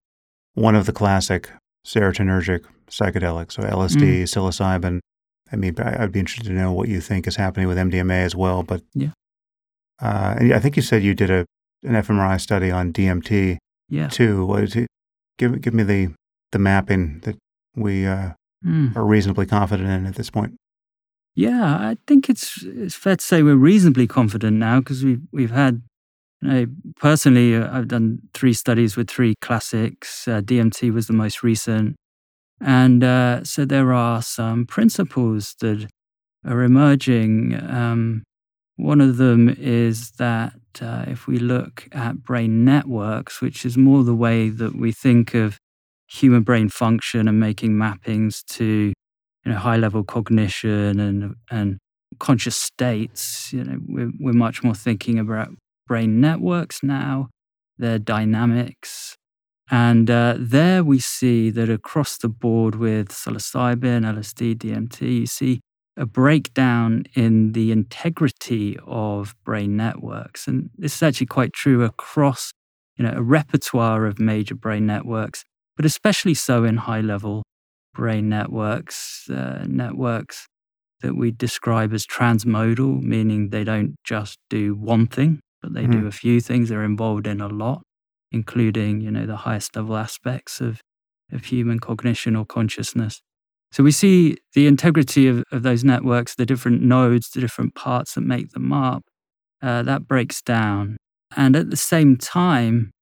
one 0.55 0.75
of 0.75 0.87
the 0.87 0.93
classic 0.93 1.51
serotonergic 1.87 2.65
psychedelics, 2.91 3.53
so 3.53 3.63
LSD, 3.63 4.23
psilocybin? 4.25 5.01
I 5.53 5.57
mean, 5.57 5.79
I'd 5.79 6.11
be 6.13 6.19
interested 6.19 6.49
to 6.49 6.53
know 6.55 6.73
what 6.73 6.89
you 6.89 7.01
think 7.01 7.27
is 7.29 7.37
happening 7.37 7.69
with 7.69 7.79
MDMA 7.79 8.25
as 8.25 8.35
well. 8.35 8.65
But 8.65 8.83
Yeah. 8.95 9.11
uh, 10.03 10.35
and 10.39 10.53
I 10.53 10.59
think 10.59 10.77
you 10.77 10.83
said 10.83 11.03
you 11.03 11.15
did 11.15 11.31
a 11.31 11.47
an 11.83 11.93
fMRI 11.95 12.41
study 12.41 12.71
on 12.71 12.93
DMT 12.93 13.59
Yeah. 13.89 14.09
too. 14.09 14.45
What 15.39 15.49
is 15.49 15.57
it? 15.57 15.63
Give 15.63 15.63
give 15.63 15.75
me 15.75 15.83
the 15.83 16.15
the 16.53 16.59
mapping 16.59 17.21
that 17.21 17.37
we 17.75 18.07
uh, 18.07 18.31
Mm. 18.65 18.97
are 18.97 19.05
reasonably 19.05 19.47
confident 19.47 19.89
in 19.91 20.07
at 20.07 20.15
this 20.15 20.31
point. 20.31 20.57
Yeah, 21.35 21.75
I 21.77 21.97
think 22.07 22.31
it's 22.31 22.63
it's 22.65 22.95
fair 22.95 23.17
to 23.17 23.25
say 23.25 23.43
we're 23.43 23.55
reasonably 23.55 24.07
confident 24.07 24.57
now 24.57 24.81
because 24.81 25.05
we've 25.05 25.23
we've 25.33 25.51
had. 25.51 25.83
You 26.43 26.49
know, 26.49 26.67
personally, 27.01 27.55
uh, 27.57 27.69
I've 27.77 27.89
done 27.89 28.21
three 28.35 28.55
studies 28.55 28.97
with 28.97 29.09
three 29.11 29.35
classics. 29.41 30.27
Uh, 30.29 30.41
DMT 30.41 30.93
was 30.93 31.07
the 31.07 31.13
most 31.13 31.43
recent, 31.43 31.97
and 32.61 33.05
uh, 33.05 33.45
so 33.45 33.65
there 33.65 33.93
are 33.93 34.23
some 34.23 34.67
principles 34.67 35.55
that 35.61 35.87
are 36.45 36.63
emerging. 36.63 37.55
Um, 37.55 38.23
one 38.77 39.01
of 39.01 39.17
them 39.19 39.49
is 39.59 40.13
that 40.13 40.55
uh, 40.83 41.05
if 41.09 41.27
we 41.27 41.39
look 41.39 41.89
at 41.93 42.23
brain 42.23 42.65
networks, 42.65 43.41
which 43.41 43.65
is 43.65 43.77
more 43.77 44.05
the 44.05 44.15
way 44.15 44.49
that 44.49 44.77
we 44.77 44.93
think 44.93 45.35
of 45.35 45.59
human 46.09 46.43
brain 46.43 46.69
function 46.69 47.29
and 47.29 47.41
making 47.41 47.73
mappings 47.73 48.45
to 48.45 48.93
you 49.45 49.53
know, 49.53 49.59
high 49.59 49.77
level 49.77 50.05
cognition 50.05 51.01
and 51.01 51.35
and 51.51 51.79
conscious 52.19 52.57
states. 52.57 53.53
You 53.53 53.65
know, 53.65 53.79
we're 53.87 54.13
we're 54.21 54.33
much 54.33 54.63
more 54.63 54.75
thinking 54.75 55.19
about 55.19 55.49
brain 55.87 56.21
networks 56.21 56.83
now, 56.83 57.29
their 57.79 57.99
dynamics, 57.99 59.17
and 59.71 60.11
uh, 60.11 60.35
there 60.39 60.85
we 60.85 60.99
see 60.99 61.51
that 61.51 61.69
across 61.69 62.19
the 62.19 62.29
board 62.29 62.77
with 62.77 63.09
psilocybin, 63.09 64.05
LSD, 64.05 64.57
DMT, 64.57 65.21
you 65.21 65.27
see 65.27 65.61
a 65.97 66.07
breakdown 66.07 67.05
in 67.15 67.53
the 67.53 67.73
integrity 67.73 68.79
of 68.87 69.35
brain 69.45 69.77
networks, 69.77 70.47
and 70.49 70.71
this 70.77 70.97
is 70.97 71.03
actually 71.03 71.27
quite 71.27 71.53
true 71.53 71.85
across 71.85 72.53
you 72.97 73.05
know 73.05 73.15
a 73.17 73.23
repertoire 73.23 74.07
of 74.07 74.19
major 74.19 74.55
brain 74.55 74.87
networks, 74.87 75.45
but 75.77 75.85
especially 75.87 76.35
so 76.35 76.65
in 76.65 76.77
high 76.79 77.01
level 77.01 77.43
brain 77.95 78.29
networks, 78.29 79.29
uh, 79.31 79.65
networks 79.67 80.47
that 81.03 81.15
we 81.17 81.31
describe 81.31 81.93
as 81.95 82.07
transmodal, 82.07 83.03
meaning 83.03 83.51
they 83.51 83.65
don't 83.65 83.97
just 84.05 84.39
do 84.51 84.75
one 84.75 85.07
thing, 85.07 85.41
but 85.63 85.75
they 85.75 85.87
do 85.87 86.03
Mhm. 86.05 86.09
a 86.09 86.13
few 86.13 86.41
things. 86.41 86.69
They're 86.69 86.85
involved 86.85 87.27
in 87.27 87.41
a 87.41 87.49
lot, 87.49 87.83
including, 88.33 89.01
you 89.03 89.11
know, 89.11 89.27
the 89.27 89.37
highest 89.39 89.77
level 89.77 89.97
aspects 89.97 90.61
of, 90.61 90.81
of 91.33 91.47
human 91.47 91.79
cognition 91.81 92.37
or 92.37 92.47
consciousness. 92.47 93.21
So 93.73 93.83
we 93.83 93.93
see 93.93 94.37
the 94.55 94.67
integrity 94.67 95.29
of, 95.29 95.43
of 95.53 95.63
those 95.63 95.85
networks, 95.85 96.35
the 96.35 96.47
different 96.47 96.83
nodes, 96.83 97.31
the 97.31 97.41
different 97.41 97.75
parts 97.75 98.15
that 98.15 98.23
make 98.23 98.51
them 98.51 98.73
up, 98.73 99.03
uh, 99.63 99.83
that 99.83 100.07
breaks 100.07 100.41
down. 100.41 100.97
And 101.37 101.57
at 101.57 101.71
the 101.71 101.77
same 101.77 102.17
time, 102.17 102.93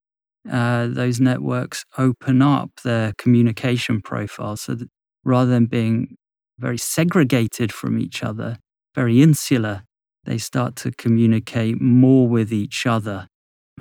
uh, 0.50 0.88
those 0.88 1.20
networks 1.20 1.84
open 1.96 2.42
up 2.42 2.70
their 2.82 3.12
communication 3.18 4.00
profile 4.02 4.56
so 4.56 4.74
that 4.74 4.88
rather 5.24 5.50
than 5.50 5.66
being 5.66 6.16
very 6.58 6.78
segregated 6.78 7.72
from 7.72 7.98
each 7.98 8.22
other, 8.22 8.56
very 8.94 9.22
insular, 9.22 9.82
they 10.24 10.38
start 10.38 10.76
to 10.76 10.90
communicate 10.92 11.80
more 11.80 12.28
with 12.28 12.52
each 12.52 12.86
other. 12.86 13.26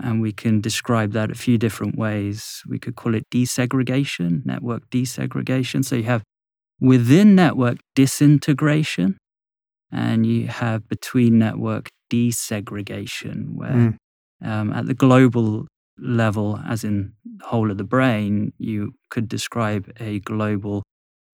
And 0.02 0.22
we 0.22 0.32
can 0.32 0.60
describe 0.60 1.12
that 1.14 1.30
a 1.32 1.36
few 1.36 1.58
different 1.58 1.98
ways. 1.98 2.62
We 2.68 2.80
could 2.80 2.96
call 2.96 3.14
it 3.14 3.30
desegregation, 3.30 4.46
network 4.46 4.90
desegregation. 4.90 5.86
So 5.86 5.98
you 5.98 6.04
have 6.04 6.24
within 6.84 7.34
network 7.34 7.78
disintegration, 7.96 9.18
and 9.92 10.26
you 10.26 10.48
have 10.48 10.88
between 10.90 11.40
network 11.40 11.90
desegregation, 12.12 13.56
where 13.56 13.72
mm. 13.72 13.98
um, 14.44 14.74
at 14.74 14.86
the 14.86 14.94
global 14.94 15.66
level, 15.98 16.60
as 16.68 16.84
in 16.84 17.14
the 17.38 17.46
whole 17.46 17.72
of 17.72 17.78
the 17.78 17.84
brain, 17.84 18.52
you 18.58 18.94
could 19.10 19.30
describe 19.30 19.90
a 20.00 20.20
global 20.20 20.84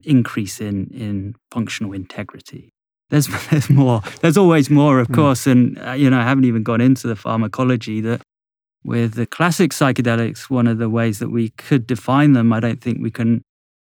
increase 0.03 0.61
in, 0.61 0.87
in 0.93 1.35
functional 1.51 1.93
integrity. 1.93 2.69
There's, 3.09 3.27
there's 3.49 3.69
more. 3.69 4.01
There's 4.21 4.37
always 4.37 4.69
more, 4.69 4.99
of 4.99 5.07
mm. 5.07 5.15
course. 5.15 5.47
And, 5.47 5.81
uh, 5.81 5.93
you 5.93 6.09
know, 6.09 6.19
I 6.19 6.23
haven't 6.23 6.45
even 6.45 6.61
gone 6.61 6.81
into 6.81 7.07
the 7.07 7.15
pharmacology 7.15 8.01
that 8.01 8.21
with 8.83 9.15
the 9.15 9.25
classic 9.25 9.71
psychedelics, 9.71 10.49
one 10.49 10.67
of 10.67 10.77
the 10.77 10.89
ways 10.89 11.17
that 11.19 11.31
we 11.31 11.49
could 11.49 11.87
define 11.87 12.33
them, 12.33 12.53
I 12.53 12.59
don't 12.59 12.81
think 12.81 12.99
we 13.01 13.11
can, 13.11 13.41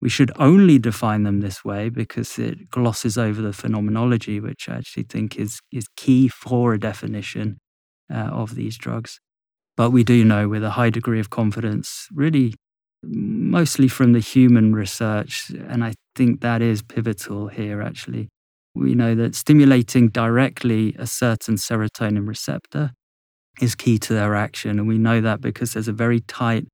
we 0.01 0.09
should 0.09 0.31
only 0.37 0.79
define 0.79 1.23
them 1.23 1.41
this 1.41 1.65
way 1.65 1.89
because 1.89 2.39
it 2.39 2.71
glosses 2.71 3.17
over 3.17 3.41
the 3.41 3.53
phenomenology, 3.53 4.41
which 4.41 4.69
I 4.69 4.77
actually 4.77 5.05
think 5.05 5.37
is, 5.37 5.61
is 5.73 5.87
key 5.97 6.29
for 6.29 6.75
a 6.75 6.81
definition 6.81 7.59
uh, 8.13 8.29
of 8.31 8.55
these 8.55 8.77
drugs. 8.77 9.21
But 9.77 9.91
we 9.91 10.05
do 10.05 10.25
know 10.25 10.49
with 10.49 10.65
a 10.65 10.71
high 10.71 10.91
degree 10.91 11.21
of 11.21 11.31
confidence, 11.31 12.09
really 12.13 12.55
mostly 13.03 13.89
from 13.89 14.13
the 14.13 14.21
human 14.21 14.75
research, 14.75 15.51
and 15.51 15.85
I 15.85 15.95
think 16.15 16.41
that 16.41 16.63
is 16.63 16.83
pivotal 16.83 17.49
here 17.49 17.83
actually. 17.83 18.29
We 18.75 18.95
know 18.95 19.15
that 19.15 19.35
stimulating 19.35 20.09
directly 20.09 20.95
a 20.99 21.07
certain 21.07 21.57
serotonin 21.57 22.29
receptor 22.29 22.93
is 23.61 23.75
key 23.75 23.99
to 23.99 24.13
their 24.13 24.35
action. 24.35 24.79
And 24.79 24.87
we 24.87 24.99
know 24.99 25.21
that 25.21 25.41
because 25.41 25.73
there's 25.73 25.89
a 25.89 25.93
very 25.93 26.21
tight 26.21 26.67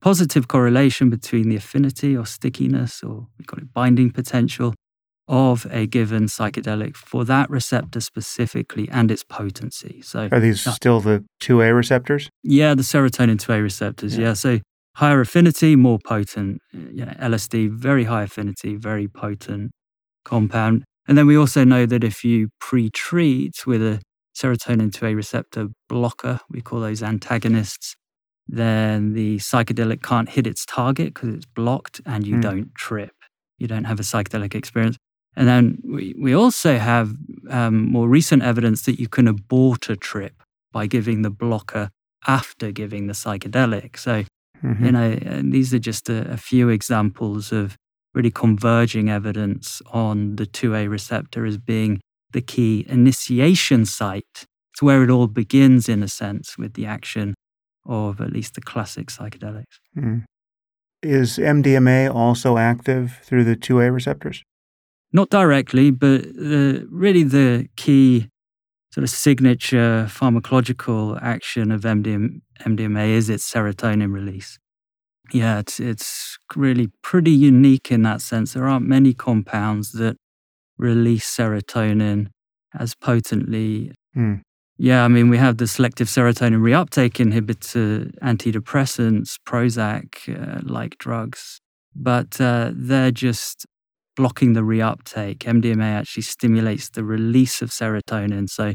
positive 0.00 0.48
correlation 0.48 1.10
between 1.10 1.48
the 1.48 1.56
affinity 1.56 2.16
or 2.16 2.26
stickiness, 2.26 3.02
or 3.02 3.28
we 3.38 3.44
call 3.44 3.58
it 3.58 3.72
binding 3.72 4.10
potential, 4.10 4.74
of 5.28 5.66
a 5.70 5.86
given 5.86 6.24
psychedelic 6.24 6.96
for 6.96 7.24
that 7.24 7.50
receptor 7.50 8.00
specifically 8.00 8.88
and 8.90 9.10
its 9.10 9.22
potency. 9.22 10.00
So, 10.02 10.28
are 10.32 10.40
these 10.40 10.66
uh, 10.66 10.72
still 10.72 11.00
the 11.00 11.24
2A 11.42 11.76
receptors? 11.76 12.30
Yeah, 12.42 12.74
the 12.74 12.82
serotonin 12.82 13.36
2A 13.36 13.62
receptors. 13.62 14.16
Yeah. 14.16 14.28
yeah. 14.28 14.32
So, 14.32 14.60
higher 14.96 15.20
affinity, 15.20 15.76
more 15.76 15.98
potent. 16.02 16.60
You 16.72 17.04
know, 17.04 17.12
LSD, 17.20 17.70
very 17.70 18.04
high 18.04 18.22
affinity, 18.22 18.76
very 18.76 19.06
potent 19.06 19.70
compound. 20.24 20.84
And 21.06 21.16
then 21.16 21.26
we 21.26 21.36
also 21.36 21.64
know 21.64 21.86
that 21.86 22.04
if 22.04 22.24
you 22.24 22.48
pre 22.60 22.90
treat 22.90 23.66
with 23.66 23.82
a 23.82 24.00
serotonin 24.36 24.90
2A 24.90 25.14
receptor 25.14 25.68
blocker, 25.88 26.40
we 26.50 26.60
call 26.60 26.80
those 26.80 27.02
antagonists, 27.02 27.96
then 28.48 29.12
the 29.12 29.36
psychedelic 29.36 30.02
can't 30.02 30.28
hit 30.28 30.46
its 30.46 30.64
target 30.64 31.14
because 31.14 31.34
it's 31.34 31.46
blocked 31.46 32.00
and 32.06 32.26
you 32.26 32.36
mm. 32.36 32.42
don't 32.42 32.74
trip. 32.74 33.12
You 33.58 33.66
don't 33.66 33.84
have 33.84 34.00
a 34.00 34.04
psychedelic 34.04 34.54
experience. 34.54 34.96
And 35.36 35.46
then 35.46 35.78
we, 35.84 36.14
we 36.18 36.34
also 36.34 36.78
have 36.78 37.14
um, 37.50 37.90
more 37.90 38.08
recent 38.08 38.42
evidence 38.42 38.82
that 38.82 38.98
you 38.98 39.08
can 39.08 39.28
abort 39.28 39.88
a 39.90 39.96
trip 39.96 40.42
by 40.72 40.86
giving 40.86 41.22
the 41.22 41.30
blocker 41.30 41.90
after 42.26 42.72
giving 42.72 43.06
the 43.06 43.12
psychedelic. 43.12 43.98
So, 43.98 44.24
mm-hmm. 44.62 44.84
you 44.84 44.92
know, 44.92 45.42
these 45.42 45.72
are 45.74 45.78
just 45.78 46.08
a, 46.08 46.28
a 46.32 46.36
few 46.36 46.70
examples 46.70 47.52
of 47.52 47.76
really 48.14 48.30
converging 48.30 49.10
evidence 49.10 49.82
on 49.92 50.36
the 50.36 50.46
2A 50.46 50.90
receptor 50.90 51.44
as 51.44 51.58
being 51.58 52.00
the 52.32 52.40
key 52.40 52.84
initiation 52.88 53.84
site. 53.84 54.46
It's 54.72 54.82
where 54.82 55.04
it 55.04 55.10
all 55.10 55.26
begins, 55.26 55.88
in 55.88 56.02
a 56.02 56.08
sense, 56.08 56.56
with 56.58 56.74
the 56.74 56.86
action 56.86 57.34
of 57.88 58.20
at 58.20 58.32
least 58.32 58.54
the 58.54 58.60
classic 58.60 59.08
psychedelics. 59.08 59.80
Mm. 59.96 60.24
Is 61.02 61.38
MDMA 61.38 62.14
also 62.14 62.58
active 62.58 63.18
through 63.22 63.44
the 63.44 63.56
2A 63.56 63.92
receptors? 63.92 64.42
not 65.12 65.30
directly, 65.30 65.90
but 65.90 66.22
the, 66.22 66.86
really 66.90 67.22
the 67.22 67.68
key 67.76 68.28
sort 68.92 69.04
of 69.04 69.10
signature 69.10 70.06
pharmacological 70.08 71.18
action 71.22 71.70
of 71.70 71.82
MDM, 71.82 72.40
MDMA 72.60 73.08
is 73.08 73.30
its 73.30 73.50
serotonin 73.50 74.12
release. 74.12 74.58
Yeah, 75.32 75.58
it's, 75.58 75.78
it's 75.78 76.38
really 76.56 76.90
pretty 77.02 77.30
unique 77.30 77.90
in 77.90 78.02
that 78.02 78.22
sense. 78.22 78.54
There 78.54 78.66
aren't 78.66 78.86
many 78.86 79.12
compounds 79.12 79.92
that 79.92 80.16
release 80.78 81.26
serotonin 81.36 82.28
as 82.78 82.94
potently. 82.94 83.92
Mm. 84.16 84.40
Yeah, 84.80 85.04
I 85.04 85.08
mean, 85.08 85.28
we 85.28 85.38
have 85.38 85.56
the 85.56 85.66
selective 85.66 86.06
serotonin 86.06 86.60
reuptake 86.60 87.14
inhibitor, 87.14 88.12
antidepressants, 88.20 89.34
Prozac 89.44 90.28
uh, 90.28 90.60
like 90.62 90.96
drugs, 90.98 91.60
but 91.96 92.40
uh, 92.40 92.70
they're 92.72 93.10
just 93.10 93.66
blocking 94.14 94.52
the 94.52 94.60
reuptake. 94.60 95.38
MDMA 95.38 95.98
actually 95.98 96.22
stimulates 96.22 96.90
the 96.90 97.02
release 97.02 97.60
of 97.60 97.70
serotonin. 97.70 98.48
So 98.48 98.74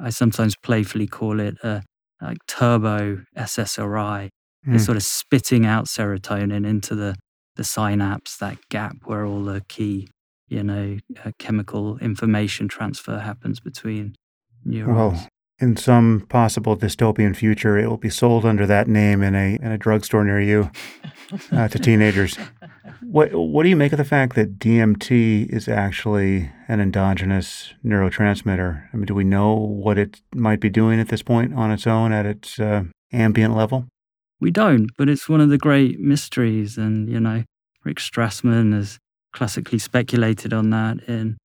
I 0.00 0.10
sometimes 0.10 0.56
playfully 0.56 1.06
call 1.06 1.38
it 1.38 1.56
a 1.62 1.82
like 2.20 2.38
turbo 2.48 3.22
SSRI. 3.36 4.30
Mm. 4.66 4.74
It's 4.74 4.84
sort 4.84 4.96
of 4.96 5.02
spitting 5.04 5.66
out 5.66 5.86
serotonin 5.86 6.66
into 6.66 6.96
the, 6.96 7.14
the 7.54 7.64
synapse, 7.64 8.38
that 8.38 8.58
gap 8.70 8.96
where 9.04 9.24
all 9.24 9.44
the 9.44 9.60
key, 9.68 10.08
you 10.48 10.64
know, 10.64 10.98
uh, 11.24 11.30
chemical 11.38 11.98
information 11.98 12.66
transfer 12.66 13.18
happens 13.18 13.60
between 13.60 14.16
neurons. 14.64 15.28
In 15.64 15.76
some 15.76 16.26
possible 16.28 16.76
dystopian 16.76 17.34
future, 17.34 17.78
it 17.78 17.88
will 17.88 17.96
be 17.96 18.10
sold 18.10 18.44
under 18.44 18.66
that 18.66 18.86
name 18.86 19.22
in 19.22 19.34
a 19.34 19.56
in 19.56 19.72
a 19.72 19.78
drugstore 19.78 20.22
near 20.22 20.40
you 20.40 20.70
uh, 21.50 21.68
to 21.68 21.78
teenagers. 21.78 22.36
What 23.00 23.32
what 23.34 23.62
do 23.62 23.70
you 23.70 23.76
make 23.76 23.92
of 23.92 23.98
the 23.98 24.04
fact 24.04 24.34
that 24.36 24.58
DMT 24.58 25.48
is 25.48 25.66
actually 25.66 26.52
an 26.68 26.80
endogenous 26.80 27.72
neurotransmitter? 27.84 28.88
I 28.92 28.96
mean, 28.96 29.06
do 29.06 29.14
we 29.14 29.24
know 29.24 29.54
what 29.54 29.96
it 29.98 30.20
might 30.34 30.60
be 30.60 30.68
doing 30.70 31.00
at 31.00 31.08
this 31.08 31.22
point 31.22 31.54
on 31.54 31.70
its 31.70 31.86
own 31.86 32.12
at 32.12 32.26
its 32.26 32.60
uh, 32.60 32.84
ambient 33.12 33.56
level? 33.56 33.86
We 34.40 34.50
don't, 34.50 34.90
but 34.98 35.08
it's 35.08 35.28
one 35.28 35.40
of 35.40 35.48
the 35.48 35.58
great 35.58 35.98
mysteries, 35.98 36.76
and 36.76 37.08
you 37.08 37.20
know, 37.20 37.44
Rick 37.84 37.96
Strassman 37.96 38.74
has 38.74 38.98
classically 39.32 39.78
speculated 39.78 40.52
on 40.52 40.70
that 40.70 41.02
in 41.08 41.38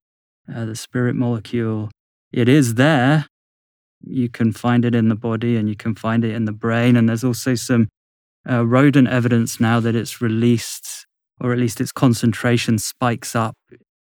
uh, 0.53 0.65
the 0.65 0.75
spirit 0.75 1.15
molecule. 1.15 1.89
It 2.31 2.49
is 2.49 2.75
there, 2.75 3.25
you 4.01 4.29
can 4.29 4.51
find 4.51 4.85
it 4.85 4.95
in 4.95 5.09
the 5.09 5.15
body 5.15 5.57
and 5.57 5.67
you 5.69 5.75
can 5.75 5.95
find 5.95 6.23
it 6.23 6.33
in 6.33 6.45
the 6.45 6.51
brain. 6.51 6.95
And 6.95 7.09
there's 7.09 7.23
also 7.23 7.55
some 7.55 7.89
uh, 8.49 8.65
rodent 8.65 9.07
evidence 9.07 9.59
now 9.59 9.79
that 9.79 9.95
it's 9.95 10.21
released, 10.21 11.05
or 11.39 11.51
at 11.51 11.59
least 11.59 11.81
its 11.81 11.91
concentration 11.91 12.77
spikes 12.77 13.35
up 13.35 13.55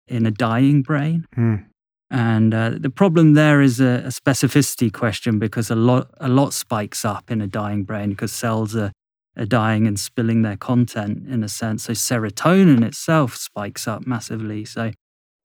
in 0.08 0.26
a 0.26 0.30
dying 0.30 0.82
brain. 0.82 1.26
Mm. 1.36 1.66
And 2.10 2.54
uh, 2.54 2.70
the 2.78 2.90
problem 2.90 3.34
there 3.34 3.60
is 3.60 3.80
a, 3.80 4.04
a, 4.04 4.08
specificity 4.08 4.92
question 4.92 5.40
because 5.40 5.70
a 5.70 5.74
lot, 5.74 6.08
a 6.18 6.28
lot 6.28 6.52
spikes 6.54 7.04
up 7.04 7.32
in 7.32 7.40
a 7.40 7.48
dying 7.48 7.82
brain 7.82 8.10
because 8.10 8.32
cells 8.32 8.76
are, 8.76 8.92
are 9.36 9.44
dying 9.44 9.88
and 9.88 9.98
spilling 9.98 10.42
their 10.42 10.56
content 10.56 11.26
in 11.28 11.42
a 11.42 11.48
sense. 11.48 11.84
So 11.84 11.94
serotonin 11.94 12.84
itself 12.84 13.34
spikes 13.34 13.88
up 13.88 14.06
massively. 14.06 14.64
So 14.64 14.92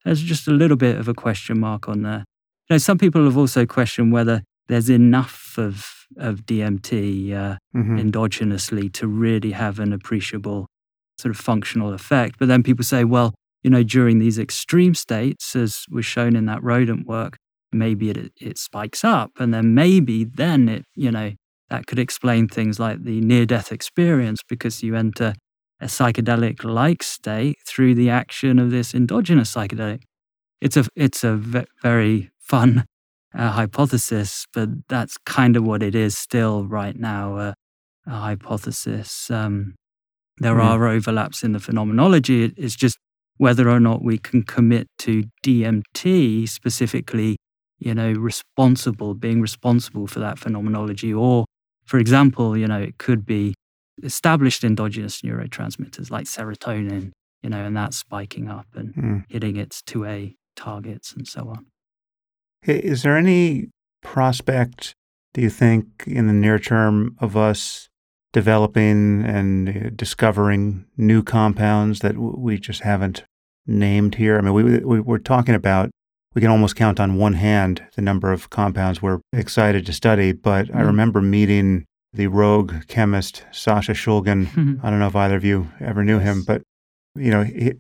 there's 0.06 0.22
just 0.22 0.48
a 0.48 0.52
little 0.52 0.78
bit 0.78 0.98
of 0.98 1.08
a 1.08 1.16
question 1.16 1.60
mark 1.60 1.90
on 1.90 2.04
there 2.04 2.26
know, 2.72 2.78
some 2.78 2.98
people 2.98 3.24
have 3.26 3.38
also 3.38 3.66
questioned 3.66 4.12
whether 4.12 4.42
there's 4.68 4.90
enough 4.90 5.56
of 5.58 5.86
of 6.18 6.46
DMT 6.46 7.32
uh, 7.32 7.58
mm-hmm. 7.76 7.98
endogenously 7.98 8.92
to 8.92 9.08
really 9.08 9.52
have 9.52 9.80
an 9.80 9.94
appreciable 9.94 10.68
sort 11.18 11.34
of 11.34 11.40
functional 11.40 11.94
effect. 11.94 12.38
But 12.38 12.50
then 12.50 12.64
people 12.64 12.84
say, 12.84 13.06
well, 13.06 13.34
you 13.64 13.70
know, 13.70 13.84
during 13.84 14.20
these 14.20 14.38
extreme 14.38 14.94
states, 14.94 15.56
as 15.56 15.86
was 15.90 16.06
shown 16.06 16.36
in 16.36 16.48
that 16.48 16.62
rodent 16.64 17.08
work, 17.08 17.38
maybe 17.72 18.10
it 18.10 18.32
it 18.40 18.58
spikes 18.58 19.04
up, 19.04 19.32
and 19.40 19.54
then 19.54 19.74
maybe 19.74 20.24
then 20.24 20.68
it, 20.68 20.86
you 20.96 21.12
know, 21.12 21.32
that 21.70 21.88
could 21.88 22.00
explain 22.00 22.48
things 22.48 22.80
like 22.80 23.04
the 23.04 23.22
near 23.22 23.46
death 23.46 23.72
experience 23.72 24.42
because 24.48 24.84
you 24.84 24.96
enter 24.96 25.34
a 25.80 25.86
psychedelic 25.86 26.64
like 26.64 27.02
state 27.02 27.58
through 27.66 27.96
the 27.96 28.10
action 28.10 28.60
of 28.60 28.72
this 28.72 28.94
endogenous 28.94 29.54
psychedelic. 29.54 30.04
It's 30.60 30.78
a 30.78 30.86
it's 30.96 31.24
a 31.24 31.36
very 31.36 32.32
fun 32.52 32.86
uh, 33.34 33.52
hypothesis, 33.52 34.46
but 34.54 34.70
that's 34.90 35.18
kind 35.26 35.56
of 35.56 35.64
what 35.64 35.82
it 35.82 35.96
is 35.96 36.18
still 36.18 36.66
right 36.66 36.98
now 36.98 37.38
uh, 37.38 37.54
a 38.06 38.12
hypothesis. 38.12 39.32
Um, 39.32 39.76
there 40.38 40.56
mm. 40.56 40.64
are 40.64 40.88
overlaps 40.88 41.44
in 41.44 41.52
the 41.54 41.60
phenomenology. 41.60 42.54
It's 42.58 42.76
just 42.76 42.98
whether 43.38 43.70
or 43.70 43.80
not 43.80 44.04
we 44.04 44.18
can 44.18 44.44
commit 44.44 44.88
to 45.00 45.24
DMT 45.44 46.48
specifically, 46.50 47.38
you 47.80 47.94
know, 47.94 48.12
responsible, 48.12 49.14
being 49.14 49.42
responsible 49.42 50.08
for 50.08 50.20
that 50.20 50.38
phenomenology. 50.38 51.14
Or, 51.14 51.46
for 51.86 52.00
example, 52.00 52.58
you 52.58 52.68
know, 52.68 52.82
it 52.82 52.98
could 52.98 53.26
be 53.26 53.54
established 54.04 54.64
endogenous 54.64 55.22
neurotransmitters 55.22 56.10
like 56.12 56.26
serotonin 56.26 57.12
you 57.42 57.50
know, 57.50 57.64
and 57.66 57.76
that's 57.76 57.98
spiking 57.98 58.50
up 58.50 58.68
and 58.76 58.94
Mm. 58.94 59.26
hitting 59.30 59.58
its 59.58 59.82
2A 59.82 60.36
targets 60.56 61.14
and 61.14 61.28
so 61.28 61.50
on. 61.50 61.66
I- 62.68 62.72
Is 62.72 63.04
there 63.04 63.18
any 63.18 63.70
prospect, 64.04 64.94
do 65.34 65.42
you 65.42 65.50
think, 65.50 66.04
in 66.08 66.28
the 66.28 66.34
near 66.34 66.60
term 66.60 67.16
of 67.20 67.36
us 67.38 67.90
developing 68.34 69.24
and 69.26 69.70
uh, 69.70 69.90
discovering 69.96 70.86
new 70.98 71.22
compounds 71.24 72.00
that 72.00 72.18
we 72.18 72.58
just 72.60 72.82
haven't 72.82 73.24
named 73.68 74.16
here? 74.16 74.38
I 74.38 74.42
mean, 74.42 74.54
we, 74.54 74.64
we, 74.80 75.00
we're 75.00 75.18
talking 75.18 75.56
about, 75.56 75.90
we 76.34 76.42
can 76.42 76.50
almost 76.52 76.76
count 76.76 77.00
on 77.00 77.18
one 77.18 77.34
hand 77.34 77.84
the 77.96 78.02
number 78.02 78.32
of 78.32 78.50
compounds 78.50 79.02
we're 79.02 79.20
excited 79.34 79.86
to 79.86 79.94
study, 79.94 80.32
but 80.32 80.70
I 80.74 80.80
Mm. 80.82 80.88
remember 80.88 81.22
meeting 81.22 81.86
the 82.14 82.28
rogue 82.28 82.74
chemist, 82.88 83.44
Sasha 83.52 83.94
Shulgin. 83.94 84.80
I 84.84 84.90
don't 84.90 85.00
know 85.00 85.08
if 85.08 85.16
either 85.16 85.36
of 85.36 85.44
you 85.46 85.70
ever 85.80 86.04
knew 86.04 86.20
him, 86.20 86.44
but 86.46 86.62
you 87.16 87.30
know, 87.32 87.44
he, 87.44 87.72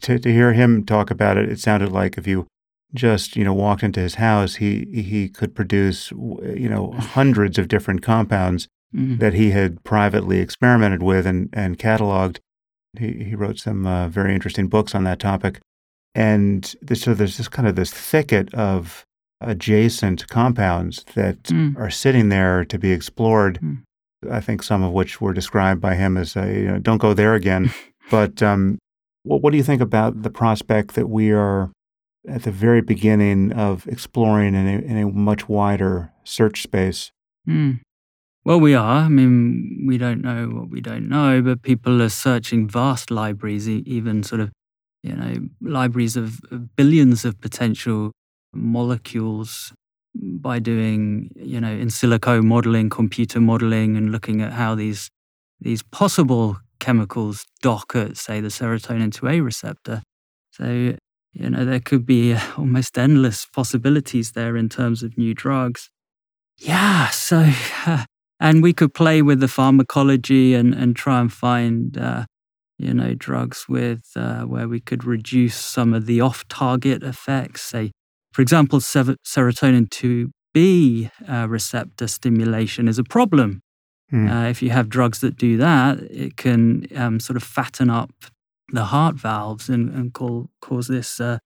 to, 0.00 0.18
to 0.18 0.32
hear 0.32 0.52
him 0.52 0.84
talk 0.84 1.10
about 1.10 1.36
it, 1.36 1.48
it 1.48 1.60
sounded 1.60 1.92
like 1.92 2.18
if 2.18 2.26
you 2.26 2.46
just 2.94 3.36
you 3.36 3.44
know 3.44 3.54
walked 3.54 3.82
into 3.82 4.00
his 4.00 4.14
house, 4.16 4.56
he 4.56 4.86
he 4.92 5.28
could 5.28 5.54
produce 5.54 6.10
you 6.10 6.68
know 6.68 6.92
hundreds 6.92 7.58
of 7.58 7.68
different 7.68 8.02
compounds 8.02 8.68
Mm. 8.96 9.18
that 9.18 9.34
he 9.34 9.50
had 9.50 9.84
privately 9.84 10.38
experimented 10.38 11.02
with 11.02 11.26
and 11.26 11.50
and 11.52 11.78
cataloged. 11.78 12.38
He 12.98 13.22
he 13.24 13.34
wrote 13.34 13.58
some 13.58 13.86
uh, 13.86 14.08
very 14.08 14.32
interesting 14.34 14.66
books 14.66 14.94
on 14.94 15.04
that 15.04 15.18
topic, 15.20 15.60
and 16.14 16.74
this, 16.80 17.02
so 17.02 17.12
there's 17.12 17.36
this 17.36 17.48
kind 17.48 17.68
of 17.68 17.76
this 17.76 17.90
thicket 17.90 18.52
of 18.54 19.04
adjacent 19.42 20.26
compounds 20.28 21.04
that 21.14 21.42
Mm. 21.44 21.76
are 21.78 21.90
sitting 21.90 22.28
there 22.30 22.64
to 22.64 22.78
be 22.78 22.90
explored. 22.92 23.58
Mm. 23.62 23.82
I 24.30 24.40
think 24.40 24.62
some 24.62 24.82
of 24.82 24.92
which 24.92 25.20
were 25.20 25.34
described 25.34 25.80
by 25.80 25.94
him 25.94 26.16
as, 26.16 26.36
uh, 26.36 26.46
you 26.46 26.64
know, 26.68 26.78
don't 26.78 26.98
go 26.98 27.14
there 27.14 27.34
again. 27.34 27.70
but 28.10 28.42
um, 28.42 28.78
what, 29.22 29.42
what 29.42 29.50
do 29.50 29.56
you 29.58 29.62
think 29.62 29.80
about 29.82 30.22
the 30.22 30.30
prospect 30.30 30.94
that 30.94 31.08
we 31.08 31.30
are 31.30 31.70
at 32.26 32.42
the 32.42 32.50
very 32.50 32.80
beginning 32.80 33.52
of 33.52 33.86
exploring 33.86 34.54
in 34.54 34.66
a, 34.66 34.78
in 34.78 34.96
a 34.96 35.06
much 35.06 35.48
wider 35.48 36.12
search 36.24 36.62
space? 36.62 37.12
Mm. 37.48 37.80
Well, 38.44 38.60
we 38.60 38.74
are. 38.74 39.04
I 39.04 39.08
mean, 39.08 39.84
we 39.86 39.98
don't 39.98 40.22
know 40.22 40.46
what 40.48 40.70
we 40.70 40.80
don't 40.80 41.08
know, 41.08 41.42
but 41.42 41.62
people 41.62 42.00
are 42.00 42.08
searching 42.08 42.68
vast 42.68 43.10
libraries, 43.10 43.68
even 43.68 44.22
sort 44.22 44.40
of, 44.40 44.50
you 45.02 45.14
know, 45.14 45.48
libraries 45.60 46.16
of 46.16 46.40
billions 46.76 47.24
of 47.24 47.40
potential 47.40 48.12
molecules 48.54 49.72
by 50.14 50.58
doing, 50.58 51.30
you 51.36 51.60
know, 51.60 51.70
in 51.70 51.88
silico 51.88 52.42
modeling, 52.42 52.88
computer 52.88 53.40
modeling, 53.40 53.96
and 53.96 54.12
looking 54.12 54.40
at 54.40 54.52
how 54.52 54.74
these 54.74 55.10
these 55.60 55.82
possible 55.82 56.58
chemicals 56.78 57.44
dock 57.62 57.94
at, 57.94 58.16
say, 58.16 58.40
the 58.40 58.48
serotonin 58.48 59.10
2A 59.10 59.44
receptor. 59.44 60.02
So, 60.52 60.94
you 61.32 61.50
know, 61.50 61.64
there 61.64 61.80
could 61.80 62.06
be 62.06 62.34
uh, 62.34 62.40
almost 62.56 62.98
endless 62.98 63.46
possibilities 63.46 64.32
there 64.32 64.56
in 64.56 64.68
terms 64.68 65.02
of 65.02 65.16
new 65.16 65.34
drugs. 65.34 65.90
Yeah, 66.56 67.08
so 67.10 67.52
and 68.40 68.62
we 68.62 68.72
could 68.72 68.94
play 68.94 69.22
with 69.22 69.40
the 69.40 69.48
pharmacology 69.48 70.54
and, 70.54 70.74
and 70.74 70.96
try 70.96 71.20
and 71.20 71.32
find 71.32 71.96
uh, 71.96 72.24
you 72.78 72.94
know 72.94 73.14
drugs 73.14 73.66
with 73.68 74.02
uh, 74.16 74.42
where 74.42 74.68
we 74.68 74.80
could 74.80 75.04
reduce 75.04 75.56
some 75.56 75.94
of 75.94 76.06
the 76.06 76.20
off-target 76.20 77.02
effects. 77.02 77.62
Say, 77.62 77.92
for 78.32 78.42
example, 78.42 78.80
serotonin 78.80 79.88
2B 79.88 81.10
uh, 81.28 81.48
receptor 81.48 82.08
stimulation 82.08 82.88
is 82.88 82.98
a 82.98 83.04
problem. 83.04 83.60
Hmm. 84.10 84.28
Uh, 84.28 84.48
if 84.48 84.62
you 84.62 84.70
have 84.70 84.88
drugs 84.88 85.20
that 85.20 85.36
do 85.36 85.56
that, 85.58 85.98
it 86.00 86.36
can 86.36 86.86
um, 86.96 87.20
sort 87.20 87.36
of 87.36 87.42
fatten 87.42 87.90
up 87.90 88.10
the 88.70 88.84
heart 88.86 89.16
valves 89.16 89.68
and, 89.68 89.90
and 89.90 90.12
call, 90.12 90.50
cause 90.60 90.88
this 90.88 91.20
uh, 91.20 91.38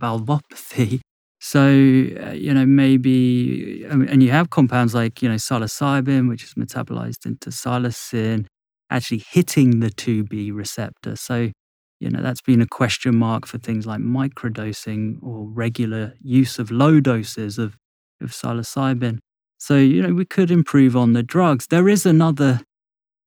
valvopathy. 0.00 1.00
So, 1.42 1.62
uh, 1.62 2.32
you 2.32 2.52
know, 2.52 2.66
maybe, 2.66 3.82
and 3.88 4.22
you 4.22 4.30
have 4.30 4.50
compounds 4.50 4.94
like, 4.94 5.22
you 5.22 5.28
know, 5.30 5.36
psilocybin, 5.36 6.28
which 6.28 6.44
is 6.44 6.52
metabolized 6.52 7.24
into 7.24 7.48
psilocin, 7.48 8.44
actually 8.90 9.24
hitting 9.26 9.80
the 9.80 9.88
2B 9.88 10.54
receptor. 10.54 11.16
So, 11.16 11.50
you 11.98 12.10
know, 12.10 12.20
that's 12.20 12.42
been 12.42 12.60
a 12.60 12.66
question 12.66 13.16
mark 13.16 13.46
for 13.46 13.56
things 13.56 13.86
like 13.86 14.00
microdosing 14.00 15.16
or 15.22 15.46
regular 15.48 16.12
use 16.20 16.58
of 16.58 16.70
low 16.70 17.00
doses 17.00 17.56
of, 17.58 17.74
of 18.20 18.32
psilocybin. 18.32 19.18
So, 19.56 19.76
you 19.76 20.02
know, 20.02 20.12
we 20.12 20.26
could 20.26 20.50
improve 20.50 20.94
on 20.94 21.14
the 21.14 21.22
drugs. 21.22 21.66
There 21.68 21.88
is 21.88 22.04
another, 22.04 22.60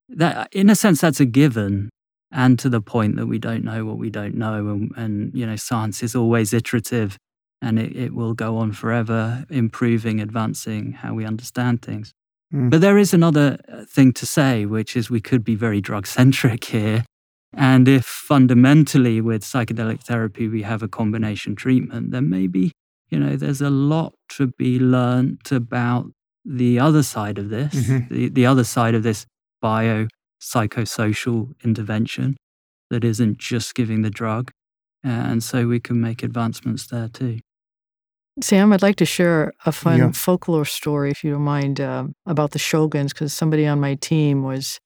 that 0.10 0.50
in 0.52 0.70
a 0.70 0.76
sense, 0.76 1.02
that's 1.02 1.20
a 1.20 1.26
given. 1.26 1.90
And 2.36 2.58
to 2.60 2.68
the 2.70 2.82
point 2.82 3.16
that 3.18 3.28
we 3.28 3.38
don't 3.38 3.64
know 3.64 3.86
what 3.86 4.00
we 4.00 4.10
don't 4.10 4.34
know. 4.36 4.68
And, 4.70 4.92
and 4.98 5.32
you 5.36 5.46
know, 5.46 5.56
science 5.56 6.02
is 6.02 6.16
always 6.16 6.52
iterative 6.52 7.18
and 7.62 7.78
it, 7.80 7.96
it 7.96 8.14
will 8.14 8.34
go 8.34 8.58
on 8.58 8.72
forever, 8.72 9.46
improving, 9.50 10.20
advancing 10.20 10.94
how 10.94 11.14
we 11.14 11.26
understand 11.26 11.82
things. 11.84 12.12
Mm. 12.54 12.72
But 12.72 12.82
there 12.82 12.98
is 12.98 13.14
another 13.14 13.58
uh, 13.72 13.86
thing 13.86 14.14
to 14.14 14.26
say, 14.26 14.66
which 14.66 14.98
is 14.98 15.10
we 15.10 15.22
could 15.22 15.44
be 15.44 15.56
very 15.56 15.80
drug 15.80 16.08
centric 16.08 16.64
here. 16.76 17.06
And 17.56 17.88
if 17.88 18.04
fundamentally 18.06 19.22
with 19.22 19.44
psychedelic 19.44 20.02
therapy 20.02 20.48
we 20.48 20.64
have 20.64 20.82
a 20.82 20.88
combination 20.88 21.56
treatment, 21.56 22.10
then 22.10 22.30
maybe, 22.30 22.72
you 23.12 23.20
know, 23.20 23.36
there's 23.36 23.62
a 23.62 23.70
lot 23.70 24.14
to 24.30 24.48
be 24.48 24.80
learnt 24.80 25.52
about 25.52 26.08
the 26.44 26.80
other 26.80 27.04
side 27.04 27.38
of 27.38 27.50
this, 27.50 27.74
Mhm. 27.76 28.10
the, 28.10 28.30
the 28.30 28.46
other 28.48 28.64
side 28.64 28.96
of 28.96 29.04
this 29.04 29.28
bio 29.62 30.08
psychosocial 30.44 31.54
intervention 31.64 32.36
that 32.90 33.04
isn't 33.04 33.38
just 33.38 33.74
giving 33.76 34.02
the 34.02 34.10
drug. 34.10 34.52
And 35.04 35.44
so 35.44 35.68
we 35.68 35.80
can 35.80 36.00
make 36.00 36.24
advancements 36.24 36.88
there 36.88 37.08
too. 37.10 37.40
Sam, 38.42 38.74
I'd 38.74 38.82
like 38.82 38.96
to 38.98 39.06
share 39.06 39.54
a 39.66 39.72
fun 39.72 40.00
Yeah. 40.00 40.12
folklore 40.12 40.66
story, 40.66 41.12
if 41.12 41.24
you 41.24 41.32
don't 41.34 41.42
mind, 41.44 41.80
um, 41.80 42.14
about 42.26 42.52
the 42.52 42.60
Shulgins, 42.60 43.10
because 43.10 43.32
somebody 43.34 43.68
on 43.68 43.80
my 43.80 43.96
team 43.96 44.44
was 44.44 44.80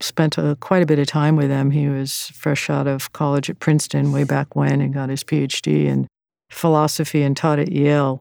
spent 0.00 0.38
a, 0.38 0.56
quite 0.60 0.82
a 0.82 0.86
bit 0.86 0.98
of 0.98 1.06
time 1.06 1.36
with 1.36 1.48
them. 1.48 1.70
He 1.72 1.88
was 1.88 2.30
fresh 2.34 2.70
out 2.70 2.86
of 2.86 3.12
college 3.12 3.50
at 3.50 3.58
Princeton 3.58 4.12
way 4.12 4.24
back 4.24 4.54
when 4.56 4.80
and 4.80 4.94
got 4.94 5.10
his 5.10 5.22
PhD 5.24 5.84
in 5.86 6.06
philosophy 6.50 7.22
and 7.22 7.36
taught 7.36 7.58
at 7.58 7.70
Yale. 7.72 8.20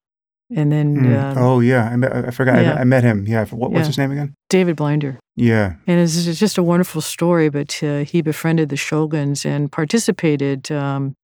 And 0.56 0.72
then 0.72 0.98
Mm. 0.98 1.24
um, 1.24 1.38
oh 1.38 1.60
yeah, 1.60 1.90
I, 1.90 1.96
met, 1.96 2.12
I 2.14 2.32
forgot. 2.32 2.56
I- 2.58 2.62
yeah. 2.64 2.74
I, 2.74 2.84
met 2.84 3.04
him. 3.04 3.26
Yeah. 3.28 3.46
What, 3.46 3.72
what's 3.72 3.84
Yeah. 3.84 3.88
his 3.88 3.98
name 3.98 4.12
again? 4.12 4.34
David 4.50 4.76
Blinder. 4.76 5.20
Yeah. 5.36 5.76
And 5.86 6.00
it's, 6.00 6.24
just 6.40 6.58
a 6.58 6.64
wonderful 6.64 7.02
story, 7.02 7.50
but 7.50 7.82
uh, 7.84 8.00
he 8.00 8.22
befriended 8.22 8.70
the 8.70 8.76
Shulgins 8.76 9.46
and 9.46 9.72
participated 9.72 10.72
um, 10.72 11.16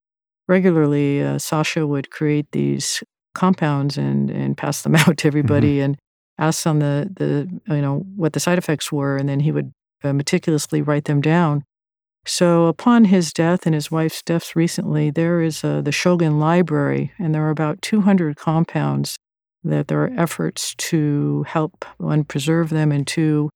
regularly. 0.47 1.23
Uh, 1.23 1.39
Sasha 1.39 1.87
would 1.87 2.11
create 2.11 2.47
these 2.51 3.03
compounds 3.33 3.97
and, 3.97 4.29
and 4.29 4.57
pass 4.57 4.81
them 4.81 4.95
out 4.95 5.17
to 5.17 5.27
everybody 5.27 5.79
and 5.79 5.97
ask 6.37 6.63
them 6.63 6.79
the, 6.79 7.09
the, 7.15 7.75
you 7.75 7.81
know, 7.81 8.05
what 8.15 8.33
the 8.33 8.39
side 8.39 8.57
effects 8.57 8.91
were. 8.91 9.17
And 9.17 9.29
then 9.29 9.39
he 9.39 9.51
would 9.51 9.71
uh, 10.03 10.13
meticulously 10.13 10.81
write 10.81 11.05
them 11.05 11.21
down. 11.21 11.63
So 12.25 12.67
upon 12.67 13.05
his 13.05 13.33
death 13.33 13.65
and 13.65 13.75
his 13.75 13.91
wife's 13.91 14.21
deaths 14.21 14.55
recently, 14.55 15.09
there 15.09 15.41
is 15.41 15.63
uh, 15.63 15.81
the 15.81 15.91
Shulgin 15.91 16.39
Library, 16.39 17.11
and 17.19 17.35
there 17.35 17.43
are 17.43 17.49
about 17.49 17.81
200 17.81 18.37
compounds 18.37 19.17
that 19.63 19.87
there 19.87 20.03
are 20.03 20.11
efforts 20.17 20.75
to 20.75 21.43
help 21.47 21.85
one 21.97 22.23
preserve 22.23 22.69
them 22.69 22.91
and 22.91 23.07
two 23.07 23.49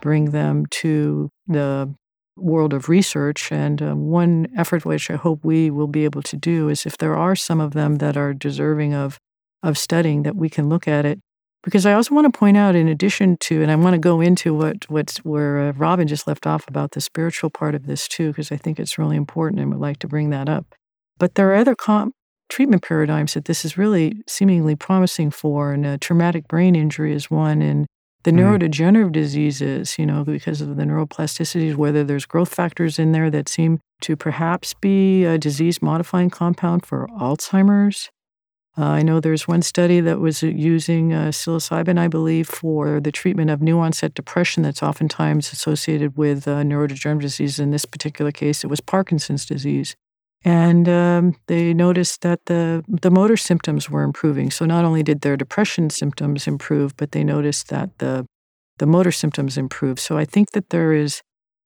bring 0.00 0.30
them 0.30 0.66
to 0.66 1.30
the 1.46 1.94
world 2.36 2.74
of 2.74 2.88
research. 2.88 3.50
And 3.52 3.80
uh, 3.80 3.94
one 3.94 4.48
effort 4.56 4.84
which 4.84 5.10
I 5.10 5.14
hope 5.14 5.44
we 5.44 5.70
will 5.70 5.86
be 5.86 6.04
able 6.04 6.22
to 6.22 6.36
do 6.36 6.68
is 6.68 6.84
if 6.84 6.98
there 6.98 7.16
are 7.16 7.36
some 7.36 7.60
of 7.60 7.72
them 7.72 7.96
that 7.96 8.16
are 8.16 8.34
deserving 8.34 8.94
of 8.94 9.18
of 9.62 9.78
studying, 9.78 10.24
that 10.24 10.36
we 10.36 10.50
can 10.50 10.68
look 10.68 10.86
at 10.86 11.06
it. 11.06 11.18
Because 11.62 11.86
I 11.86 11.94
also 11.94 12.14
want 12.14 12.30
to 12.30 12.38
point 12.38 12.58
out, 12.58 12.74
in 12.74 12.86
addition 12.88 13.38
to, 13.40 13.62
and 13.62 13.70
I 13.70 13.76
want 13.76 13.94
to 13.94 13.98
go 13.98 14.20
into 14.20 14.52
what 14.52 14.90
what's 14.90 15.18
where 15.18 15.58
uh, 15.60 15.72
Robin 15.72 16.06
just 16.06 16.26
left 16.26 16.46
off 16.46 16.68
about 16.68 16.90
the 16.90 17.00
spiritual 17.00 17.48
part 17.48 17.74
of 17.74 17.86
this 17.86 18.06
too, 18.06 18.28
because 18.28 18.52
I 18.52 18.58
think 18.58 18.78
it's 18.78 18.98
really 18.98 19.16
important 19.16 19.60
and 19.60 19.70
would 19.70 19.80
like 19.80 20.00
to 20.00 20.08
bring 20.08 20.28
that 20.30 20.50
up. 20.50 20.74
But 21.16 21.36
there 21.36 21.50
are 21.50 21.54
other 21.54 21.74
com- 21.74 22.12
treatment 22.54 22.82
paradigms 22.82 23.34
that 23.34 23.46
this 23.46 23.64
is 23.64 23.76
really 23.76 24.06
seemingly 24.28 24.76
promising 24.76 25.30
for, 25.30 25.72
and 25.72 25.84
uh, 25.84 25.98
traumatic 26.00 26.46
brain 26.46 26.74
injury 26.76 27.12
is 27.12 27.28
one, 27.30 27.60
and 27.70 27.86
the 28.22 28.30
Mm. 28.30 28.38
neurodegenerative 28.38 29.12
diseases, 29.12 29.98
you 29.98 30.06
know, 30.06 30.20
because 30.24 30.60
of 30.64 30.76
the 30.76 30.84
neuroplasticities, 30.84 31.74
whether 31.74 32.02
there's 32.04 32.26
growth 32.26 32.54
factors 32.54 32.98
in 32.98 33.12
there 33.12 33.28
that 33.30 33.48
seem 33.48 33.80
to 34.06 34.16
perhaps 34.16 34.72
be 34.80 35.24
a 35.24 35.36
disease 35.36 35.82
modifying 35.82 36.30
compound 36.30 36.86
for 36.86 37.08
Alzheimer's. 37.26 38.08
Uh, 38.78 38.86
I 39.00 39.02
know 39.02 39.20
there's 39.20 39.46
one 39.48 39.62
study 39.62 40.00
that 40.00 40.20
was 40.20 40.42
uh, 40.42 40.46
using 40.46 41.12
uh, 41.12 41.28
psilocybin, 41.38 41.98
I 41.98 42.08
believe, 42.08 42.48
for 42.48 43.00
the 43.00 43.12
treatment 43.12 43.50
of 43.50 43.60
new 43.62 43.78
onset 43.78 44.14
depression 44.14 44.62
that's 44.62 44.82
oftentimes 44.82 45.52
associated 45.52 46.16
with 46.16 46.46
uh, 46.48 46.62
neurodegenerative 46.62 47.20
disease. 47.28 47.58
In 47.64 47.70
this 47.72 47.84
particular 47.84 48.32
case, 48.32 48.64
it 48.64 48.70
was 48.70 48.80
Parkinson's 48.80 49.44
disease. 49.54 49.90
And 50.44 50.88
um, 50.88 51.36
they 51.46 51.72
noticed 51.72 52.20
that 52.20 52.44
the, 52.46 52.84
the 52.86 53.10
motor 53.10 53.36
symptoms 53.36 53.88
were 53.88 54.02
improving. 54.02 54.50
So 54.50 54.66
not 54.66 54.84
only 54.84 55.02
did 55.02 55.22
their 55.22 55.36
depression 55.36 55.88
symptoms 55.88 56.46
improve, 56.46 56.94
but 56.96 57.12
they 57.12 57.24
noticed 57.24 57.68
that 57.68 57.98
the, 57.98 58.26
the 58.78 58.86
motor 58.86 59.12
symptoms 59.12 59.56
improved. 59.56 60.00
So 60.00 60.18
I 60.18 60.26
think 60.26 60.50
that 60.50 60.68
there 60.68 60.92
is 60.92 61.22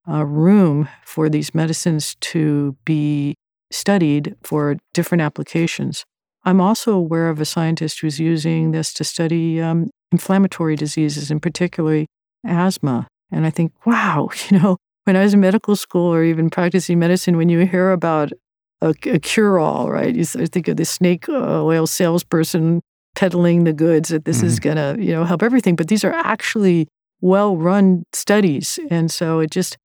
uh, 0.08 0.24
room 0.24 0.88
for 1.04 1.28
these 1.28 1.54
medicines 1.54 2.14
to 2.20 2.76
be 2.84 3.34
studied 3.70 4.36
for 4.42 4.76
different 4.94 5.22
applications. 5.22 6.04
I'm 6.44 6.60
also 6.60 6.94
aware 6.94 7.28
of 7.28 7.40
a 7.40 7.44
scientist 7.44 8.00
who's 8.00 8.20
using 8.20 8.70
this 8.70 8.92
to 8.94 9.04
study 9.04 9.60
um, 9.60 9.90
inflammatory 10.12 10.76
diseases, 10.76 11.30
and 11.30 11.42
particularly 11.42 12.06
asthma. 12.46 13.08
And 13.30 13.44
I 13.44 13.50
think, 13.50 13.72
wow, 13.84 14.30
you 14.48 14.58
know, 14.58 14.76
when 15.04 15.16
I 15.16 15.22
was 15.22 15.34
in 15.34 15.40
medical 15.40 15.76
school 15.76 16.12
or 16.12 16.22
even 16.22 16.48
practicing 16.48 16.98
medicine, 16.98 17.36
when 17.36 17.48
you 17.48 17.66
hear 17.66 17.90
about 17.90 18.32
a, 18.80 18.94
a 19.06 19.18
cure 19.18 19.58
all, 19.58 19.90
right? 19.90 20.14
You 20.14 20.24
think 20.24 20.68
of 20.68 20.76
the 20.76 20.84
snake 20.84 21.28
oil 21.28 21.86
salesperson 21.86 22.80
peddling 23.14 23.64
the 23.64 23.72
goods 23.72 24.10
that 24.10 24.24
this 24.24 24.38
mm-hmm. 24.38 24.46
is 24.46 24.60
going 24.60 24.76
to, 24.76 24.96
you 25.02 25.12
know, 25.12 25.24
help 25.24 25.42
everything. 25.42 25.76
But 25.76 25.88
these 25.88 26.04
are 26.04 26.12
actually 26.12 26.86
well 27.20 27.56
run 27.56 28.04
studies. 28.12 28.78
And 28.90 29.10
so 29.10 29.40
it 29.40 29.50
just, 29.50 29.76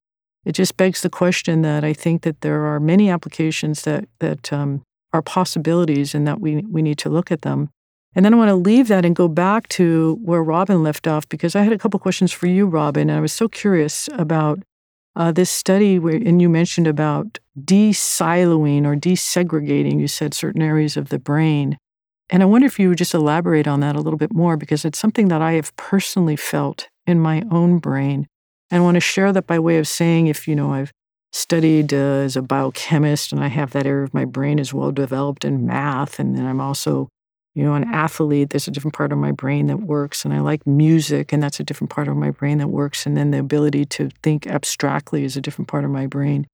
it 0.45 0.51
just 0.51 0.77
begs 0.77 1.01
the 1.01 1.09
question 1.09 1.63
that 1.63 1.83
I 1.83 1.93
think 1.93 2.21
that 2.23 2.41
there 2.41 2.65
are 2.65 2.79
many 2.79 3.09
applications 3.09 3.83
that, 3.83 4.05
that 4.19 4.53
um, 4.53 4.83
are 5.13 5.21
possibilities 5.21 6.13
and 6.13 6.27
that 6.27 6.41
we, 6.41 6.57
we 6.69 6.81
need 6.81 6.97
to 6.99 7.09
look 7.09 7.31
at 7.31 7.41
them. 7.41 7.69
And 8.15 8.23
then 8.23 8.33
I 8.33 8.37
want 8.37 8.49
to 8.49 8.55
leave 8.55 8.87
that 8.89 9.05
and 9.05 9.15
go 9.15 9.27
back 9.27 9.67
to 9.69 10.19
where 10.21 10.43
Robin 10.43 10.83
left 10.83 11.07
off 11.07 11.27
because 11.29 11.55
I 11.55 11.63
had 11.63 11.73
a 11.73 11.79
couple 11.79 11.99
questions 11.99 12.31
for 12.31 12.45
you, 12.45 12.67
Robin, 12.67 13.09
and 13.09 13.17
I 13.17 13.21
was 13.21 13.33
so 13.33 13.47
curious 13.47 14.07
about 14.13 14.59
uh, 15.15 15.31
this 15.31 15.49
study 15.49 15.99
where, 15.99 16.15
and 16.15 16.41
you 16.41 16.49
mentioned 16.49 16.87
about 16.87 17.39
desiloing 17.59 18.85
or 18.85 18.95
desegregating, 18.95 19.99
you 19.99 20.07
said 20.07 20.33
certain 20.33 20.61
areas 20.61 20.97
of 20.97 21.09
the 21.09 21.19
brain. 21.19 21.77
And 22.29 22.41
I 22.41 22.47
wonder 22.47 22.65
if 22.65 22.79
you 22.79 22.89
would 22.89 22.97
just 22.97 23.13
elaborate 23.13 23.67
on 23.67 23.81
that 23.81 23.95
a 23.95 24.01
little 24.01 24.17
bit 24.17 24.33
more 24.33 24.57
because 24.57 24.85
it's 24.85 24.97
something 24.97 25.27
that 25.27 25.41
I 25.41 25.53
have 25.53 25.75
personally 25.75 26.35
felt 26.35 26.87
in 27.05 27.19
my 27.19 27.43
own 27.51 27.79
brain. 27.79 28.27
And 28.71 28.81
I 28.81 28.83
want 28.83 28.95
to 28.95 29.01
share 29.01 29.31
that 29.33 29.45
by 29.45 29.59
way 29.59 29.77
of 29.77 29.87
saying 29.87 30.27
if, 30.27 30.47
you 30.47 30.55
know, 30.55 30.73
I've 30.73 30.91
studied 31.31 31.93
uh, 31.93 31.97
as 31.97 32.35
a 32.35 32.41
biochemist 32.41 33.31
and 33.31 33.43
I 33.43 33.47
have 33.47 33.71
that 33.71 33.85
area 33.85 34.03
of 34.03 34.13
my 34.13 34.25
brain 34.25 34.59
as 34.59 34.73
well 34.73 34.91
developed 34.91 35.45
in 35.45 35.65
math. 35.65 36.19
And 36.19 36.35
then 36.35 36.45
I'm 36.45 36.61
also 36.61 37.09
you 37.55 37.63
know, 37.63 37.75
an 37.75 37.83
mm-hmm. 37.83 37.93
athlete, 37.93 38.49
there's 38.49 38.67
a 38.67 38.71
different 38.71 38.95
part 38.95 39.11
of 39.11 39.17
my 39.17 39.31
brain 39.31 39.67
that 39.67 39.81
works. 39.81 40.25
And 40.25 40.33
I 40.33 40.39
like 40.39 40.65
music, 40.65 41.31
and 41.31 41.41
that's 41.41 41.59
a 41.59 41.63
different 41.63 41.91
part 41.91 42.07
of 42.07 42.17
my 42.17 42.31
brain 42.31 42.57
that 42.57 42.69
works. 42.69 43.05
And 43.05 43.15
then 43.15 43.31
the 43.31 43.39
ability 43.39 43.85
to 43.85 44.09
think 44.21 44.47
abstractly 44.47 45.23
is 45.23 45.37
a 45.37 45.41
different 45.41 45.67
part 45.67 45.85
of 45.85 45.91
my 45.91 46.07
brain. 46.07 46.47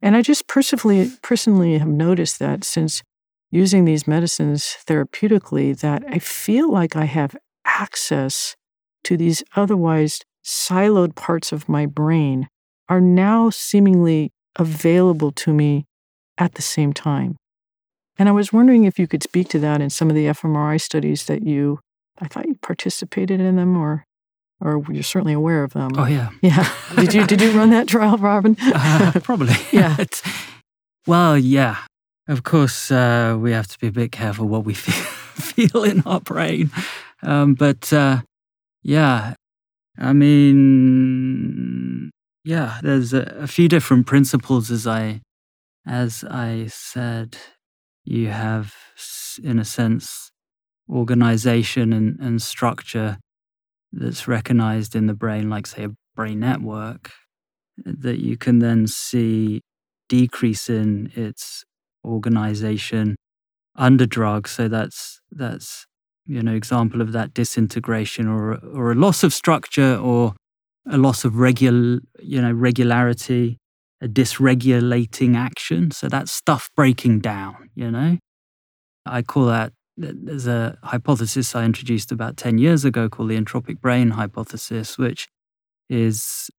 And 0.00 0.16
I 0.16 0.22
just 0.22 0.46
personally, 0.46 1.10
personally 1.22 1.78
have 1.78 1.88
noticed 1.88 2.38
that 2.38 2.64
since 2.64 3.02
using 3.50 3.84
these 3.84 4.06
medicines 4.06 4.76
therapeutically, 4.86 5.78
that 5.80 6.04
I 6.08 6.18
feel 6.18 6.70
like 6.70 6.96
I 6.96 7.04
have 7.04 7.36
access 7.64 8.56
to 9.04 9.16
these 9.16 9.42
otherwise 9.56 10.20
siloed 10.44 11.14
parts 11.14 11.52
of 11.52 11.68
my 11.68 11.84
brain 11.84 12.48
are 12.88 13.00
now 13.00 13.50
seemingly 13.50 14.32
available 14.56 15.30
to 15.32 15.52
me 15.52 15.84
at 16.38 16.54
the 16.54 16.62
same 16.62 16.92
time. 16.92 17.36
And 18.18 18.28
I 18.28 18.32
was 18.32 18.52
wondering 18.52 18.84
if 18.84 18.98
you 18.98 19.06
could 19.06 19.22
speak 19.22 19.48
to 19.50 19.60
that 19.60 19.80
in 19.80 19.90
some 19.90 20.10
of 20.10 20.16
the 20.16 20.26
fMRI 20.26 20.80
studies 20.80 21.26
that 21.26 21.42
you, 21.42 21.78
I 22.20 22.26
thought 22.26 22.48
you 22.48 22.56
participated 22.56 23.40
in 23.40 23.56
them 23.56 23.76
or 23.76 24.04
or 24.60 24.82
you're 24.90 25.04
certainly 25.04 25.34
aware 25.34 25.62
of 25.62 25.72
them. 25.72 25.92
Oh 25.96 26.06
yeah, 26.06 26.30
yeah. 26.42 26.68
Did 26.96 27.14
you 27.14 27.24
did 27.26 27.40
you 27.40 27.52
run 27.52 27.70
that 27.70 27.86
trial, 27.86 28.18
Robin? 28.18 28.56
uh, 28.74 29.12
probably. 29.22 29.54
yeah. 29.72 29.96
well, 31.06 31.38
yeah. 31.38 31.76
Of 32.26 32.42
course, 32.42 32.90
uh, 32.90 33.38
we 33.40 33.52
have 33.52 33.68
to 33.68 33.78
be 33.78 33.86
a 33.86 33.92
bit 33.92 34.10
careful 34.10 34.48
what 34.48 34.64
we 34.64 34.74
feel, 34.74 34.94
feel 35.70 35.84
in 35.84 36.02
our 36.02 36.20
brain. 36.20 36.72
Um, 37.22 37.54
but 37.54 37.92
uh, 37.92 38.22
yeah, 38.82 39.34
I 39.96 40.12
mean, 40.12 42.10
yeah. 42.44 42.80
There's 42.82 43.12
a, 43.12 43.22
a 43.38 43.46
few 43.46 43.68
different 43.68 44.08
principles, 44.08 44.72
as 44.72 44.88
I 44.88 45.20
as 45.86 46.24
I 46.24 46.66
said 46.68 47.38
you 48.10 48.28
have, 48.28 48.74
in 49.42 49.58
a 49.58 49.64
sense, 49.64 50.30
organization 50.90 51.92
and, 51.92 52.18
and 52.20 52.40
structure 52.40 53.18
that's 53.92 54.26
recognized 54.26 54.96
in 54.96 55.06
the 55.06 55.14
brain, 55.14 55.50
like, 55.50 55.66
say, 55.66 55.84
a 55.84 55.90
brain 56.16 56.40
network, 56.40 57.10
that 57.84 58.18
you 58.18 58.36
can 58.36 58.58
then 58.58 58.86
see 58.86 59.60
decrease 60.08 60.68
in 60.70 61.12
its 61.14 61.64
organization 62.04 63.16
under 63.76 64.06
drugs. 64.06 64.50
So 64.50 64.68
that's 64.68 65.20
that's 65.30 65.86
you 66.26 66.42
know 66.42 66.54
example 66.54 67.00
of 67.00 67.12
that 67.12 67.34
disintegration 67.34 68.26
or 68.26 68.56
or 68.56 68.92
a 68.92 68.94
loss 68.94 69.22
of 69.22 69.32
structure 69.32 69.96
or 69.96 70.34
a 70.90 70.98
loss 70.98 71.24
of 71.24 71.36
regular 71.36 72.00
you 72.20 72.40
know 72.40 72.52
regularity 72.52 73.58
a 74.00 74.08
dysregulating 74.08 75.36
action. 75.36 75.90
So 75.90 76.08
that's 76.08 76.32
stuff 76.32 76.68
breaking 76.76 77.20
down, 77.20 77.70
you 77.74 77.90
know? 77.90 78.18
I 79.06 79.22
call 79.22 79.46
that, 79.46 79.72
there's 79.96 80.46
a 80.46 80.78
hypothesis 80.84 81.56
I 81.56 81.64
introduced 81.64 82.12
about 82.12 82.36
10 82.36 82.58
years 82.58 82.84
ago 82.84 83.08
called 83.08 83.30
the 83.30 83.40
entropic 83.40 83.80
brain 83.80 84.10
hypothesis, 84.10 84.96
which 84.96 85.26
is 85.88 86.50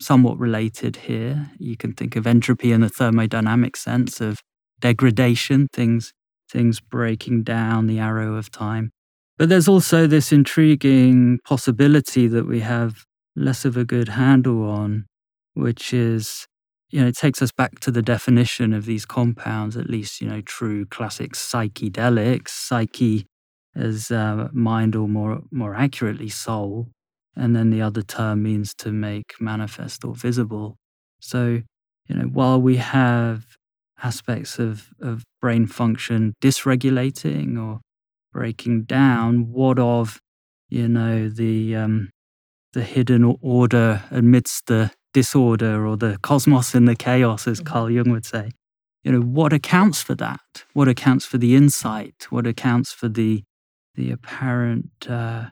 somewhat 0.00 0.38
related 0.38 0.96
here. 0.96 1.50
You 1.58 1.76
can 1.76 1.92
think 1.92 2.14
of 2.14 2.26
entropy 2.26 2.72
in 2.72 2.82
the 2.82 2.88
thermodynamic 2.88 3.76
sense 3.76 4.20
of 4.20 4.38
degradation, 4.80 5.68
things, 5.72 6.12
things 6.48 6.80
breaking 6.80 7.42
down 7.42 7.86
the 7.86 7.98
arrow 7.98 8.34
of 8.34 8.50
time. 8.50 8.90
But 9.36 9.48
there's 9.48 9.66
also 9.66 10.06
this 10.06 10.30
intriguing 10.30 11.40
possibility 11.44 12.28
that 12.28 12.46
we 12.46 12.60
have 12.60 13.04
less 13.34 13.64
of 13.64 13.76
a 13.76 13.84
good 13.84 14.10
handle 14.10 14.68
on, 14.68 15.06
which 15.54 15.92
is 15.92 16.46
you 16.94 17.00
know, 17.00 17.08
it 17.08 17.16
takes 17.16 17.42
us 17.42 17.50
back 17.50 17.80
to 17.80 17.90
the 17.90 18.02
definition 18.02 18.72
of 18.72 18.84
these 18.84 19.04
compounds, 19.04 19.76
at 19.76 19.90
least, 19.90 20.20
you 20.20 20.28
know, 20.28 20.40
true 20.42 20.86
classic 20.86 21.32
psychedelics, 21.32 22.50
psyche 22.50 23.26
as 23.74 24.12
uh, 24.12 24.46
mind 24.52 24.94
or 24.94 25.08
more, 25.08 25.40
more 25.50 25.74
accurately 25.74 26.28
soul. 26.28 26.86
And 27.34 27.56
then 27.56 27.70
the 27.70 27.82
other 27.82 28.02
term 28.02 28.44
means 28.44 28.74
to 28.76 28.92
make 28.92 29.34
manifest 29.40 30.04
or 30.04 30.14
visible. 30.14 30.76
So, 31.18 31.62
you 32.06 32.14
know, 32.14 32.26
while 32.26 32.62
we 32.62 32.76
have 32.76 33.44
aspects 34.00 34.60
of, 34.60 34.90
of 35.02 35.24
brain 35.42 35.66
function 35.66 36.34
dysregulating 36.40 37.60
or 37.60 37.80
breaking 38.32 38.84
down, 38.84 39.50
what 39.50 39.80
of, 39.80 40.20
you 40.68 40.86
know, 40.86 41.28
the, 41.28 41.74
um, 41.74 42.10
the 42.72 42.84
hidden 42.84 43.36
order 43.40 44.04
amidst 44.12 44.66
the 44.66 44.92
disorder 45.14 45.86
or 45.86 45.96
the 45.96 46.18
cosmos 46.22 46.74
in 46.74 46.84
the 46.84 46.94
chaos, 46.94 47.46
as 47.48 47.60
mm-hmm. 47.60 47.72
Carl 47.72 47.90
Jung 47.90 48.10
would 48.10 48.26
say. 48.26 48.50
You 49.02 49.12
know, 49.12 49.20
what 49.20 49.52
accounts 49.52 50.02
for 50.02 50.14
that? 50.16 50.64
What 50.74 50.88
accounts 50.88 51.24
for 51.24 51.38
the 51.38 51.54
insight? 51.56 52.26
What 52.28 52.46
accounts 52.46 52.92
for 52.92 53.08
the 53.08 53.42
the 53.94 54.10
apparent, 54.10 55.08
uh, 55.08 55.46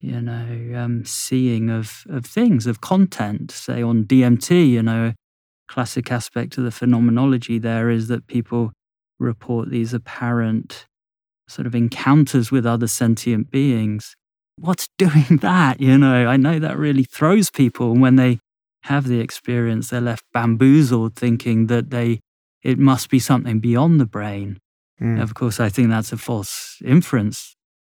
you 0.00 0.20
know, 0.20 0.72
um, 0.76 1.04
seeing 1.04 1.70
of 1.70 2.04
of 2.08 2.24
things, 2.24 2.66
of 2.66 2.80
content? 2.80 3.50
Say 3.50 3.82
on 3.82 4.04
DMT, 4.04 4.70
you 4.70 4.82
know, 4.82 5.14
classic 5.68 6.10
aspect 6.10 6.58
of 6.58 6.64
the 6.64 6.70
phenomenology 6.70 7.58
there 7.58 7.88
is 7.90 8.08
that 8.08 8.26
people 8.26 8.72
report 9.18 9.70
these 9.70 9.94
apparent 9.94 10.86
sort 11.48 11.66
of 11.66 11.74
encounters 11.74 12.50
with 12.50 12.66
other 12.66 12.86
sentient 12.86 13.50
beings. 13.50 14.14
What's 14.56 14.88
doing 14.98 15.38
that? 15.40 15.80
You 15.80 15.98
know, 15.98 16.26
I 16.26 16.36
know 16.36 16.58
that 16.58 16.76
really 16.76 17.04
throws 17.04 17.48
people 17.50 17.94
when 17.94 18.16
they 18.16 18.40
have 18.84 19.06
the 19.06 19.20
experience, 19.20 19.90
they're 19.90 20.00
left 20.00 20.24
bamboozled 20.32 21.16
thinking 21.16 21.66
that 21.66 21.90
they 21.90 22.20
it 22.62 22.78
must 22.78 23.08
be 23.08 23.18
something 23.18 23.60
beyond 23.60 24.00
the 24.00 24.06
brain. 24.06 24.58
Mm. 25.00 25.22
Of 25.22 25.34
course, 25.34 25.60
I 25.60 25.68
think 25.68 25.90
that's 25.90 26.12
a 26.12 26.16
false 26.16 26.76
inference. 26.84 27.54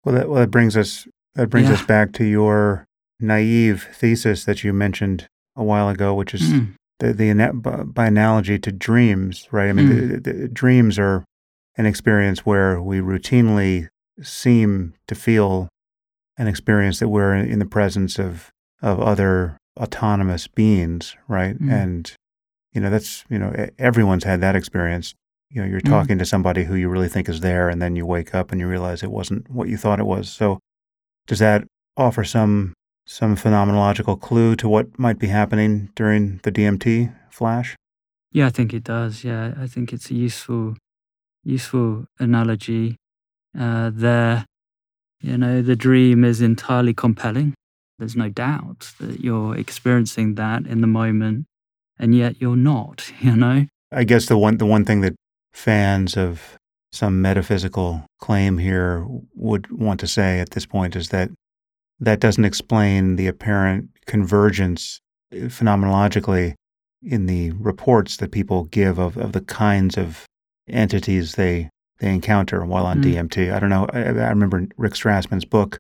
Well, 0.05 0.15
that, 0.15 0.29
well, 0.29 0.41
that 0.41 0.51
brings 0.51 0.77
us 0.77 1.07
that 1.35 1.49
brings 1.49 1.69
yeah. 1.69 1.75
us 1.75 1.83
back 1.83 2.13
to 2.15 2.25
your 2.25 2.87
naive 3.21 3.89
thesis 3.95 4.45
that 4.45 4.65
you 4.65 4.73
mentioned 4.73 5.29
a 5.57 5.63
while 5.63 5.89
ago, 5.89 6.15
which 6.15 6.35
is 6.35 6.43
mm. 6.43 6.75
the, 6.99 7.13
the 7.13 7.85
by 7.87 8.07
analogy 8.07 8.59
to 8.59 8.73
dreams, 8.73 9.47
right? 9.53 9.69
I 9.69 9.73
mean, 9.73 9.89
mm. 9.89 10.25
the, 10.25 10.33
the, 10.33 10.49
dreams 10.49 10.99
are 10.99 11.25
an 11.77 11.87
experience 11.87 12.45
where 12.45 12.81
we 12.81 12.99
routinely 12.99 13.89
seem 14.23 14.95
to 15.07 15.15
feel 15.15 15.69
an 16.37 16.49
experience 16.49 16.99
that 16.99 17.09
we're 17.09 17.35
in 17.35 17.59
the 17.59 17.67
presence 17.67 18.19
of 18.19 18.51
of 18.81 19.01
other 19.01 19.58
autonomous 19.79 20.47
beings, 20.47 21.17
right? 21.29 21.59
Mm. 21.59 21.73
And 21.73 22.13
you 22.73 22.81
know, 22.81 22.91
that's 22.91 23.25
you 23.31 23.39
know, 23.39 23.69
everyone's 23.79 24.25
had 24.25 24.41
that 24.41 24.57
experience. 24.57 25.15
You 25.51 25.63
know, 25.63 25.69
you're 25.69 25.81
mm. 25.81 25.89
talking 25.89 26.17
mm. 26.17 26.21
to 26.21 26.27
somebody 26.27 26.65
who 26.65 26.75
you 26.75 26.89
really 26.89 27.09
think 27.09 27.29
is 27.29 27.41
there, 27.41 27.69
and 27.69 27.81
then 27.81 27.97
you 27.97 28.05
wake 28.05 28.35
up 28.35 28.53
and 28.53 28.61
you 28.61 28.67
realize 28.67 29.03
it 29.03 29.11
wasn't 29.11 29.51
what 29.51 29.69
you 29.69 29.77
thought 29.77 30.01
it 30.01 30.07
was. 30.07 30.31
So, 30.31 30.59
does 31.27 31.39
that 31.39 31.65
offer 31.97 32.25
some 32.25 32.75
some 33.07 33.37
phenomenological 33.37 34.21
clue 34.21 34.55
to 34.57 34.69
what 34.69 34.99
might 34.99 35.19
be 35.19 35.29
happening 35.29 35.89
during 35.95 36.41
the 36.43 36.53
DMT 36.53 37.15
flash? 37.31 37.75
Yeah, 38.31 38.47
I 38.47 38.51
think 38.51 38.75
it 38.75 38.85
does. 38.85 39.25
Yeah, 39.25 39.55
I 39.59 39.67
think 39.67 39.93
it's 39.93 40.11
a 40.11 40.15
useful 40.15 40.77
useful 41.45 42.07
analogy 42.19 42.97
uh, 43.59 43.91
there. 43.93 44.45
You 45.21 45.39
know, 45.39 45.63
the 45.63 45.75
dream 45.75 46.25
is 46.25 46.41
entirely 46.41 46.95
compelling. 46.95 47.55
There's 47.99 48.17
no 48.17 48.29
doubt 48.29 48.93
that 49.01 49.21
you're 49.21 49.57
experiencing 49.57 50.35
that 50.37 50.67
in 50.67 50.81
the 50.81 50.87
moment. 50.87 51.47
and 52.01 52.15
yet 52.15 52.41
you're 52.41 52.57
not, 52.57 53.13
you 53.21 53.35
know? 53.35 53.67
I 53.91 54.05
guess 54.05 54.27
the 54.27 54.39
one 54.39 54.59
the 54.59 54.67
one 54.67 54.85
thing 54.85 55.01
that 55.01 55.15
fans 55.53 56.17
of 56.17 56.57
some 56.93 57.21
metaphysical 57.21 58.05
claim 58.21 58.59
here 58.59 59.05
would 59.35 59.71
want 59.71 60.01
to 60.01 60.07
say 60.07 60.41
at 60.41 60.51
this 60.51 60.67
point 60.67 60.97
is 60.97 61.09
that 61.09 61.31
that 62.01 62.21
doesn't 62.21 62.45
explain 62.45 63.17
the 63.17 63.27
apparent 63.27 63.91
convergence 64.07 65.01
uh, 65.33 65.49
phenomenologically 65.49 66.55
in 67.03 67.27
the 67.27 67.51
reports 67.53 68.17
that 68.19 68.31
people 68.31 68.65
give 68.65 68.99
of, 68.99 69.17
of 69.17 69.33
the 69.33 69.41
kinds 69.41 69.97
of 69.97 70.25
entities 70.69 71.35
they 71.35 71.69
they 72.01 72.13
encounter 72.13 72.65
while 72.65 72.87
on 72.87 73.03
mm. 73.03 73.15
DMT. 73.15 73.53
I 73.53 73.59
don't 73.59 73.71
know. 73.71 73.87
I, 73.93 73.99
I, 73.99 74.29
remember 74.29 74.69
Rick 74.77 74.93
Strassman's 74.93 75.45
book 75.45 75.79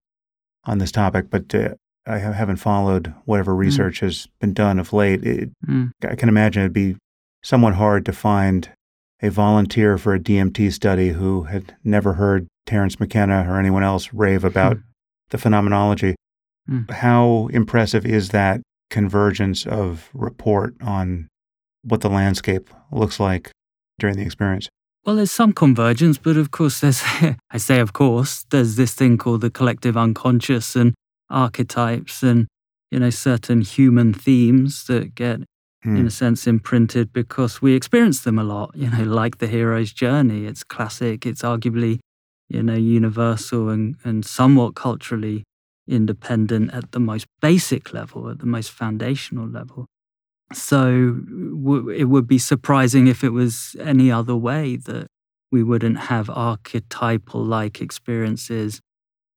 on 0.64 0.78
this 0.78 0.90
topic, 0.90 1.30
but 1.30 1.54
uh, 1.54 1.74
I 2.08 2.18
haven't 2.18 2.56
followed 2.56 3.12
whatever 3.24 3.52
mm. 3.52 3.58
research 3.58 3.98
mm. 3.98 4.02
has 4.02 4.26
been 4.40 4.54
done 4.54 4.78
of 4.78 4.92
late. 4.92 5.24
It, 5.24 5.50
mm. 5.66 5.90
I 6.02 6.14
can 6.14 6.28
imagine 6.28 6.62
it'd 6.62 6.72
be 6.72 6.96
somewhat 7.42 7.74
hard 7.74 8.04
to 8.06 8.12
find 8.12 8.70
a 9.20 9.30
volunteer 9.30 9.98
for 9.98 10.14
a 10.14 10.20
DMT 10.20 10.72
study 10.72 11.10
who 11.10 11.44
had 11.44 11.76
never 11.84 12.14
heard 12.14 12.46
Terence 12.66 13.00
McKenna 13.00 13.46
or 13.48 13.58
anyone 13.58 13.82
else 13.82 14.12
rave 14.12 14.44
about 14.44 14.76
hmm. 14.76 14.82
the 15.30 15.38
phenomenology. 15.38 16.14
Hmm. 16.68 16.82
How 16.90 17.48
impressive 17.52 18.06
is 18.06 18.28
that 18.28 18.60
convergence 18.90 19.66
of 19.66 20.08
report 20.14 20.74
on 20.80 21.28
what 21.82 22.00
the 22.00 22.10
landscape 22.10 22.70
looks 22.92 23.18
like 23.18 23.50
during 23.98 24.16
the 24.16 24.22
experience? 24.22 24.68
Well, 25.04 25.16
there's 25.16 25.32
some 25.32 25.52
convergence, 25.52 26.18
but 26.18 26.36
of 26.36 26.50
course, 26.50 26.80
there's, 26.80 27.02
I 27.50 27.58
say, 27.58 27.80
of 27.80 27.92
course, 27.92 28.44
there's 28.50 28.76
this 28.76 28.94
thing 28.94 29.16
called 29.16 29.40
the 29.40 29.50
collective 29.50 29.96
unconscious 29.96 30.76
and 30.76 30.94
archetypes 31.30 32.22
and, 32.22 32.46
you 32.90 32.98
know, 32.98 33.10
certain 33.10 33.60
human 33.60 34.12
themes 34.12 34.84
that 34.84 35.14
get, 35.14 35.40
hmm. 35.82 35.96
in 35.96 36.06
a 36.06 36.10
sense, 36.10 36.46
imprinted 36.46 37.12
because 37.12 37.62
we 37.62 37.74
experience 37.74 38.22
them 38.22 38.38
a 38.38 38.44
lot, 38.44 38.70
you 38.74 38.90
know, 38.90 39.04
like 39.04 39.38
the 39.38 39.46
hero's 39.46 39.92
journey. 39.92 40.46
It's 40.46 40.64
classic, 40.64 41.26
it's 41.26 41.42
arguably, 41.42 42.00
you 42.48 42.62
know, 42.62 42.74
universal 42.74 43.68
and, 43.68 43.96
and 44.04 44.24
somewhat 44.24 44.74
culturally 44.74 45.44
independent 45.86 46.72
at 46.72 46.92
the 46.92 47.00
most 47.00 47.26
basic 47.40 47.92
level, 47.92 48.28
at 48.28 48.38
the 48.38 48.46
most 48.46 48.70
foundational 48.70 49.48
level. 49.48 49.86
So 50.52 51.12
w- 51.14 51.88
it 51.90 52.04
would 52.04 52.26
be 52.26 52.38
surprising 52.38 53.06
if 53.06 53.22
it 53.22 53.30
was 53.30 53.76
any 53.80 54.10
other 54.10 54.36
way 54.36 54.76
that 54.76 55.08
we 55.50 55.62
wouldn't 55.62 55.98
have 55.98 56.30
archetypal 56.30 57.42
like 57.42 57.80
experiences, 57.80 58.80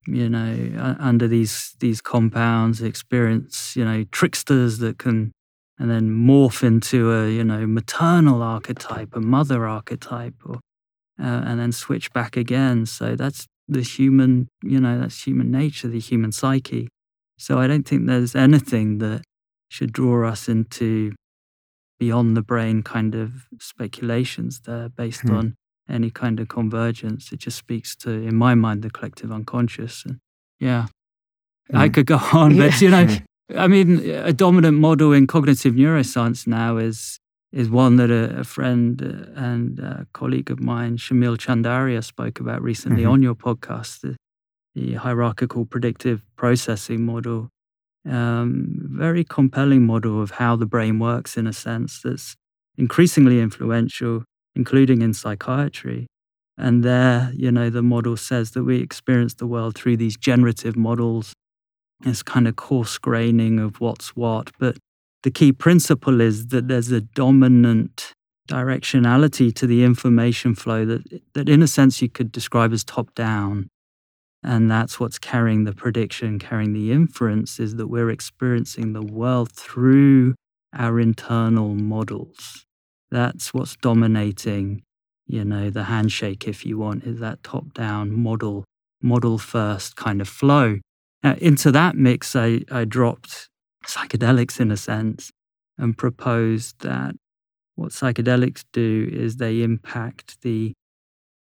you 0.08 0.30
know, 0.30 0.96
under 1.00 1.28
these 1.28 1.76
these 1.80 2.02
compounds, 2.02 2.82
experience, 2.82 3.76
you 3.76 3.86
know, 3.86 4.04
tricksters 4.12 4.80
that 4.80 4.98
can 4.98 5.32
and 5.80 5.90
then 5.90 6.10
morph 6.10 6.64
into 6.64 7.12
a, 7.12 7.28
you 7.30 7.44
know, 7.44 7.66
maternal 7.66 8.44
archetype, 8.44 9.16
a 9.16 9.20
mother 9.20 9.68
archetype, 9.68 10.36
or 10.46 10.60
uh, 11.20 11.44
and 11.46 11.60
then 11.60 11.72
switch 11.72 12.12
back 12.14 12.38
again. 12.38 12.86
So 12.86 13.16
that's 13.16 13.48
the 13.68 13.82
human, 13.82 14.48
you 14.64 14.80
know, 14.80 15.00
that's 15.00 15.26
human 15.26 15.52
nature, 15.52 15.88
the 15.88 16.00
human 16.00 16.32
psyche. 16.32 16.88
So 17.38 17.58
I 17.58 17.68
don't 17.68 17.88
think 17.88 18.06
there's 18.06 18.36
anything 18.36 19.00
that 19.00 19.24
should 19.70 19.92
draw 19.92 20.28
us 20.28 20.48
into 20.48 21.14
beyond 22.00 22.36
the 22.36 22.42
brain 22.42 22.84
kind 22.84 23.16
of 23.16 23.48
speculations 23.60 24.62
there 24.66 24.90
based 24.90 25.22
hmm. 25.22 25.36
on 25.36 25.56
any 25.90 26.10
kind 26.10 26.40
of 26.40 26.48
convergence. 26.48 27.32
It 27.32 27.40
just 27.40 27.58
speaks 27.58 27.96
to, 27.98 28.10
in 28.12 28.36
my 28.36 28.56
mind, 28.56 28.82
the 28.82 28.90
collective 28.90 29.32
unconscious. 29.32 30.04
And 30.06 30.20
yeah, 30.60 30.88
mm. 31.72 31.78
I 31.78 31.90
could 31.90 32.06
go 32.06 32.18
on, 32.34 32.58
but 32.58 32.80
you 32.82 32.90
know, 32.90 33.08
I 33.58 33.68
mean, 33.68 34.10
a 34.10 34.34
dominant 34.34 34.78
model 34.78 35.12
in 35.14 35.28
cognitive 35.28 35.74
neuroscience 35.74 36.48
now 36.48 36.78
is 36.78 37.18
is 37.52 37.70
one 37.70 37.98
that 37.98 38.10
a, 38.10 38.40
a 38.40 38.44
friend 38.46 39.02
and 39.36 39.80
a 39.80 40.08
colleague 40.14 40.50
of 40.50 40.62
mine, 40.62 40.96
Shamil 40.96 41.38
Chandaria, 41.38 42.02
spoke 42.02 42.40
about 42.40 42.62
recently 42.62 43.04
mm-hmm. 43.04 43.12
on 43.12 43.24
your 43.24 43.36
podcast. 43.36 44.00
The, 44.00 44.16
the 44.74 44.94
hierarchical 44.94 45.66
predictive 45.66 46.24
processing 46.38 47.06
model, 47.06 47.50
um, 48.10 48.88
very 48.94 49.26
compelling 49.26 49.86
model 49.86 50.22
of 50.22 50.32
how 50.32 50.56
the 50.56 50.66
brain 50.66 50.98
works 50.98 51.36
in 51.36 51.46
a 51.46 51.52
sense 51.52 52.02
that's 52.02 52.36
increasingly 52.78 53.42
influential, 53.42 54.24
including 54.56 55.02
in 55.02 55.14
psychiatry. 55.14 56.08
And 56.58 56.84
there, 56.84 57.32
you 57.34 57.52
know, 57.52 57.70
the 57.70 57.82
model 57.82 58.18
says 58.18 58.52
that 58.52 58.64
we 58.64 58.82
experience 58.82 59.36
the 59.36 59.48
world 59.48 59.76
through 59.76 59.98
these 59.98 60.18
generative 60.18 60.76
models, 60.76 61.34
this 62.02 62.22
kind 62.22 62.48
of 62.48 62.56
coarse 62.56 62.98
graining 62.98 63.60
of 63.60 63.80
what's 63.80 64.16
what. 64.16 64.52
But 64.60 64.78
the 65.24 65.32
key 65.32 65.52
principle 65.52 66.22
is 66.22 66.48
that 66.48 66.68
there's 66.68 66.92
a 66.92 67.02
dominant 67.02 68.14
directionality 68.48 69.54
to 69.56 69.66
the 69.66 69.84
information 69.84 70.56
flow 70.56 70.86
that, 70.86 71.22
that 71.34 71.48
in 71.48 71.64
a 71.64 71.68
sense, 71.68 72.02
you 72.02 72.10
could 72.10 72.32
describe 72.32 72.74
as 72.74 72.84
top 72.84 73.14
down. 73.16 73.70
And 74.44 74.70
that's 74.70 75.00
what's 75.00 75.20
carrying 75.20 75.64
the 75.66 75.74
prediction, 75.74 76.40
carrying 76.40 76.74
the 76.74 76.92
inference, 76.92 77.60
is 77.60 77.76
that 77.76 77.88
we're 77.88 78.10
experiencing 78.10 78.94
the 78.94 79.02
world 79.02 79.52
through 79.52 80.36
our 80.74 81.00
internal 81.00 81.76
models. 81.76 82.66
That's 83.12 83.54
what's 83.54 83.76
dominating, 83.76 84.84
you 85.28 85.44
know, 85.44 85.70
the 85.70 85.84
handshake, 85.84 86.48
if 86.48 86.66
you 86.66 86.78
want, 86.78 87.04
is 87.04 87.20
that 87.20 87.44
top 87.44 87.74
down 87.74 88.18
model, 88.18 88.64
model 89.02 89.38
first 89.38 89.96
kind 89.96 90.22
of 90.22 90.30
flow. 90.30 90.80
Now, 91.22 91.36
into 91.36 91.72
that 91.72 91.96
mix, 91.96 92.36
I, 92.36 92.62
I 92.72 92.86
dropped 92.86 93.50
psychedelics 93.86 94.60
in 94.60 94.72
a 94.72 94.78
sense 94.78 95.32
and 95.78 95.98
proposed 95.98 96.80
that 96.80 97.16
what 97.76 97.92
psychedelics 97.92 98.64
do 98.72 99.10
is 99.12 99.38
they 99.38 99.62
impact 99.62 100.42
the 100.42 100.74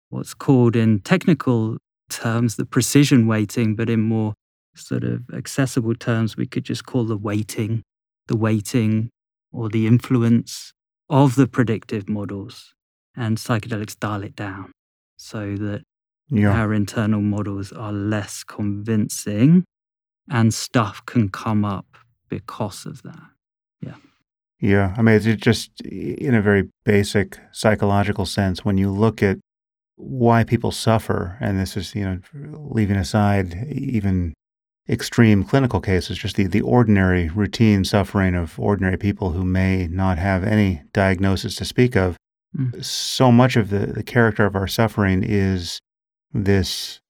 what's 0.09 0.35
called 0.35 0.75
in 0.75 1.01
technical 1.01 1.77
terms 2.09 2.57
the 2.57 2.67
precision 2.67 3.27
weighting, 3.27 3.77
but 3.77 3.89
in 3.89 4.01
more 4.01 4.35
sort 4.75 5.05
of 5.05 5.23
accessible 5.33 5.95
terms, 5.95 6.37
we 6.37 6.47
could 6.47 6.65
just 6.65 6.85
call 6.85 7.05
the 7.05 7.17
weighting, 7.17 7.83
the 8.27 8.37
weighting 8.37 9.11
or 9.53 9.69
the 9.69 9.87
influence 9.87 10.73
of 11.11 11.35
the 11.35 11.47
predictive 11.47 12.09
models. 12.09 12.73
And 13.16 13.37
psychedelics 13.37 13.99
dial 13.99 14.23
it 14.23 14.37
down 14.37 14.70
so 15.19 15.57
that 15.57 15.82
yeah. 16.31 16.53
our 16.53 16.73
internal 16.73 17.20
models 17.20 17.73
are 17.73 17.93
less 17.93 18.45
convincing 18.45 19.65
and 20.31 20.55
stuff 20.55 21.05
can 21.07 21.28
come 21.28 21.65
up 21.65 21.99
because 22.28 22.87
of 22.87 23.03
that. 23.03 23.28
Yeah. 23.82 23.97
Yeah. 24.61 24.95
I 24.97 25.03
mean, 25.03 25.16
it's 25.16 25.27
just 25.45 25.81
in 25.82 26.35
a 26.35 26.41
very 26.41 26.70
basic 26.85 27.39
psychological 27.51 28.27
sense, 28.27 28.65
when 28.65 28.78
you 28.78 28.91
look 28.91 29.24
at 29.24 29.39
why 29.97 30.45
people 30.45 30.70
suffer, 30.70 31.37
and 31.41 31.59
this 31.59 31.77
is, 31.77 31.95
you 31.95 32.05
know, 32.05 32.20
leaving 32.32 32.97
aside 32.97 33.66
even 33.69 34.35
extreme 34.91 35.45
clinical 35.45 35.81
cases, 35.81 36.19
just 36.19 36.37
the, 36.37 36.47
the 36.47 36.61
ordinary 36.62 37.29
routine 37.29 37.85
suffering 37.85 38.35
of 38.35 38.59
ordinary 38.59 38.97
people 38.97 39.31
who 39.31 39.45
may 39.45 39.87
not 39.87 40.19
have 40.19 40.43
any 40.43 40.83
diagnosis 40.93 41.55
to 41.55 41.65
speak 41.65 41.97
of. 41.97 42.17
Mm. 42.57 42.85
So 42.85 43.31
much 43.31 43.57
of 43.57 43.71
the, 43.71 43.87
the 43.87 44.03
character 44.03 44.45
of 44.45 44.57
our 44.57 44.67
suffering 44.67 45.23
is 45.23 45.81
this 46.33 47.01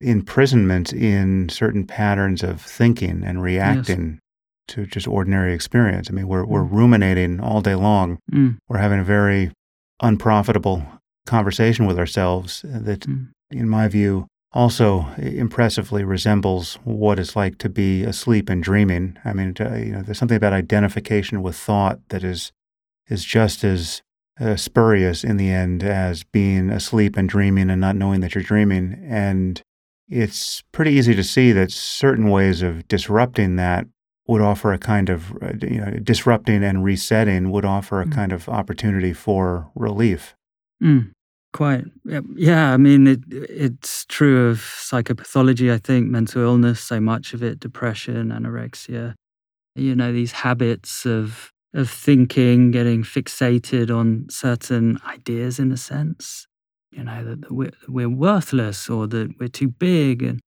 imprisonment 0.00 0.94
in 0.94 1.50
certain 1.50 1.86
patterns 1.86 2.42
of 2.42 2.62
thinking 2.62 3.22
and 3.22 3.42
reacting 3.42 4.12
yes. 4.12 4.20
to 4.68 4.86
just 4.86 5.06
ordinary 5.06 5.52
experience. 5.52 6.08
I 6.08 6.14
mean, 6.14 6.26
we're, 6.26 6.46
we're 6.46 6.64
mm. 6.64 6.72
ruminating 6.72 7.38
all 7.40 7.60
day 7.60 7.74
long. 7.74 8.18
Mm. 8.32 8.56
We're 8.66 8.78
having 8.78 9.00
a 9.00 9.04
very 9.04 9.52
unprofitable 10.00 10.86
conversation 11.26 11.84
with 11.84 11.98
ourselves 11.98 12.62
that, 12.64 13.00
mm. 13.00 13.28
in 13.50 13.68
my 13.68 13.88
view, 13.88 14.26
also 14.52 15.06
impressively 15.16 16.02
resembles 16.02 16.74
what 16.84 17.18
it's 17.18 17.36
like 17.36 17.58
to 17.58 17.68
be 17.68 18.02
asleep 18.02 18.48
and 18.48 18.62
dreaming. 18.62 19.18
I 19.24 19.32
mean, 19.32 19.54
you 19.58 19.92
know, 19.92 20.02
there's 20.02 20.18
something 20.18 20.36
about 20.36 20.52
identification 20.52 21.42
with 21.42 21.56
thought 21.56 22.00
that 22.08 22.24
is 22.24 22.52
is 23.08 23.24
just 23.24 23.64
as 23.64 24.02
uh, 24.40 24.56
spurious 24.56 25.24
in 25.24 25.36
the 25.36 25.50
end 25.50 25.82
as 25.82 26.22
being 26.22 26.70
asleep 26.70 27.16
and 27.16 27.28
dreaming 27.28 27.68
and 27.68 27.80
not 27.80 27.96
knowing 27.96 28.20
that 28.20 28.34
you're 28.34 28.44
dreaming. 28.44 29.04
And 29.06 29.60
it's 30.08 30.62
pretty 30.72 30.92
easy 30.92 31.14
to 31.14 31.24
see 31.24 31.52
that 31.52 31.70
certain 31.70 32.30
ways 32.30 32.62
of 32.62 32.86
disrupting 32.88 33.56
that 33.56 33.86
would 34.26 34.40
offer 34.40 34.72
a 34.72 34.78
kind 34.78 35.08
of 35.08 35.32
uh, 35.42 35.52
you 35.60 35.80
know, 35.80 35.90
disrupting 36.02 36.62
and 36.62 36.84
resetting 36.84 37.50
would 37.50 37.64
offer 37.64 38.00
a 38.00 38.06
mm. 38.06 38.12
kind 38.12 38.32
of 38.32 38.48
opportunity 38.48 39.12
for 39.12 39.70
relief. 39.74 40.36
Mm. 40.82 41.10
Quite. 41.52 41.84
Yeah, 42.36 42.72
I 42.72 42.76
mean, 42.76 43.08
it, 43.08 43.20
it's 43.28 44.04
true 44.06 44.48
of 44.48 44.58
psychopathology, 44.58 45.72
I 45.72 45.78
think, 45.78 46.08
mental 46.08 46.42
illness, 46.42 46.80
so 46.80 47.00
much 47.00 47.34
of 47.34 47.42
it, 47.42 47.58
depression, 47.58 48.28
anorexia, 48.28 49.14
you 49.74 49.96
know, 49.96 50.12
these 50.12 50.30
habits 50.32 51.04
of, 51.04 51.50
of 51.74 51.90
thinking, 51.90 52.70
getting 52.70 53.02
fixated 53.02 53.90
on 53.94 54.26
certain 54.30 54.98
ideas 55.04 55.58
in 55.58 55.72
a 55.72 55.76
sense, 55.76 56.46
you 56.92 57.02
know, 57.02 57.24
that 57.24 57.50
we're, 57.50 57.72
we're 57.88 58.08
worthless 58.08 58.88
or 58.88 59.08
that 59.08 59.34
we're 59.40 59.48
too 59.48 59.68
big. 59.68 60.22
And, 60.22 60.40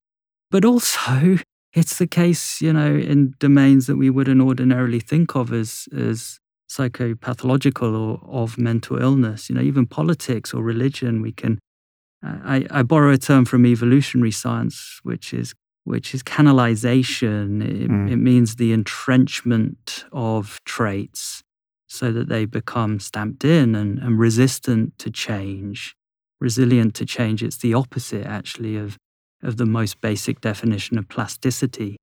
but 0.52 0.64
also, 0.64 1.38
it's 1.74 1.98
the 1.98 2.08
case, 2.08 2.62
you 2.62 2.72
know, 2.72 2.96
in 2.96 3.34
domains 3.40 3.88
that 3.88 3.98
we 3.98 4.10
wouldn't 4.10 4.42
ordinarily 4.42 5.02
think 5.02 5.36
of 5.36 5.52
as, 5.52 5.90
as 5.94 6.40
psychopathological 6.70 8.20
or 8.24 8.44
of 8.44 8.58
mental 8.58 9.02
illness. 9.02 9.50
You 9.50 9.56
know, 9.56 9.62
even 9.62 9.86
politics 9.86 10.54
or 10.54 10.64
religion, 10.64 11.22
we 11.22 11.32
can. 11.32 11.60
I, 12.24 12.66
I 12.72 12.84
borrow 12.84 13.12
a 13.12 13.18
term 13.18 13.44
from 13.44 13.66
evolutionary 13.66 14.32
science, 14.32 15.00
which 15.04 15.34
is 15.34 15.54
which 15.84 16.14
is 16.14 16.24
canalization. 16.24 17.62
It, 17.62 17.90
mm. 17.90 18.12
it 18.12 18.18
means 18.18 18.56
the 18.56 18.72
entrenchment 18.72 20.06
of 20.12 20.60
traits 20.66 21.44
so 21.88 22.12
that 22.12 22.28
they 22.28 22.46
become 22.46 23.00
stamped 23.00 23.44
in 23.44 23.76
and, 23.76 24.00
and 24.00 24.18
resistant 24.18 24.98
to 24.98 25.12
change, 25.12 25.96
resilient 26.40 26.96
to 26.96 27.06
change. 27.06 27.44
It's 27.44 27.58
the 27.58 27.76
opposite, 27.76 28.26
actually, 28.26 28.78
of, 28.78 28.98
of 29.44 29.58
the 29.58 29.66
most 29.68 30.02
basic 30.02 30.42
definition 30.42 30.98
of 30.98 31.08
plasticity, 31.08 31.98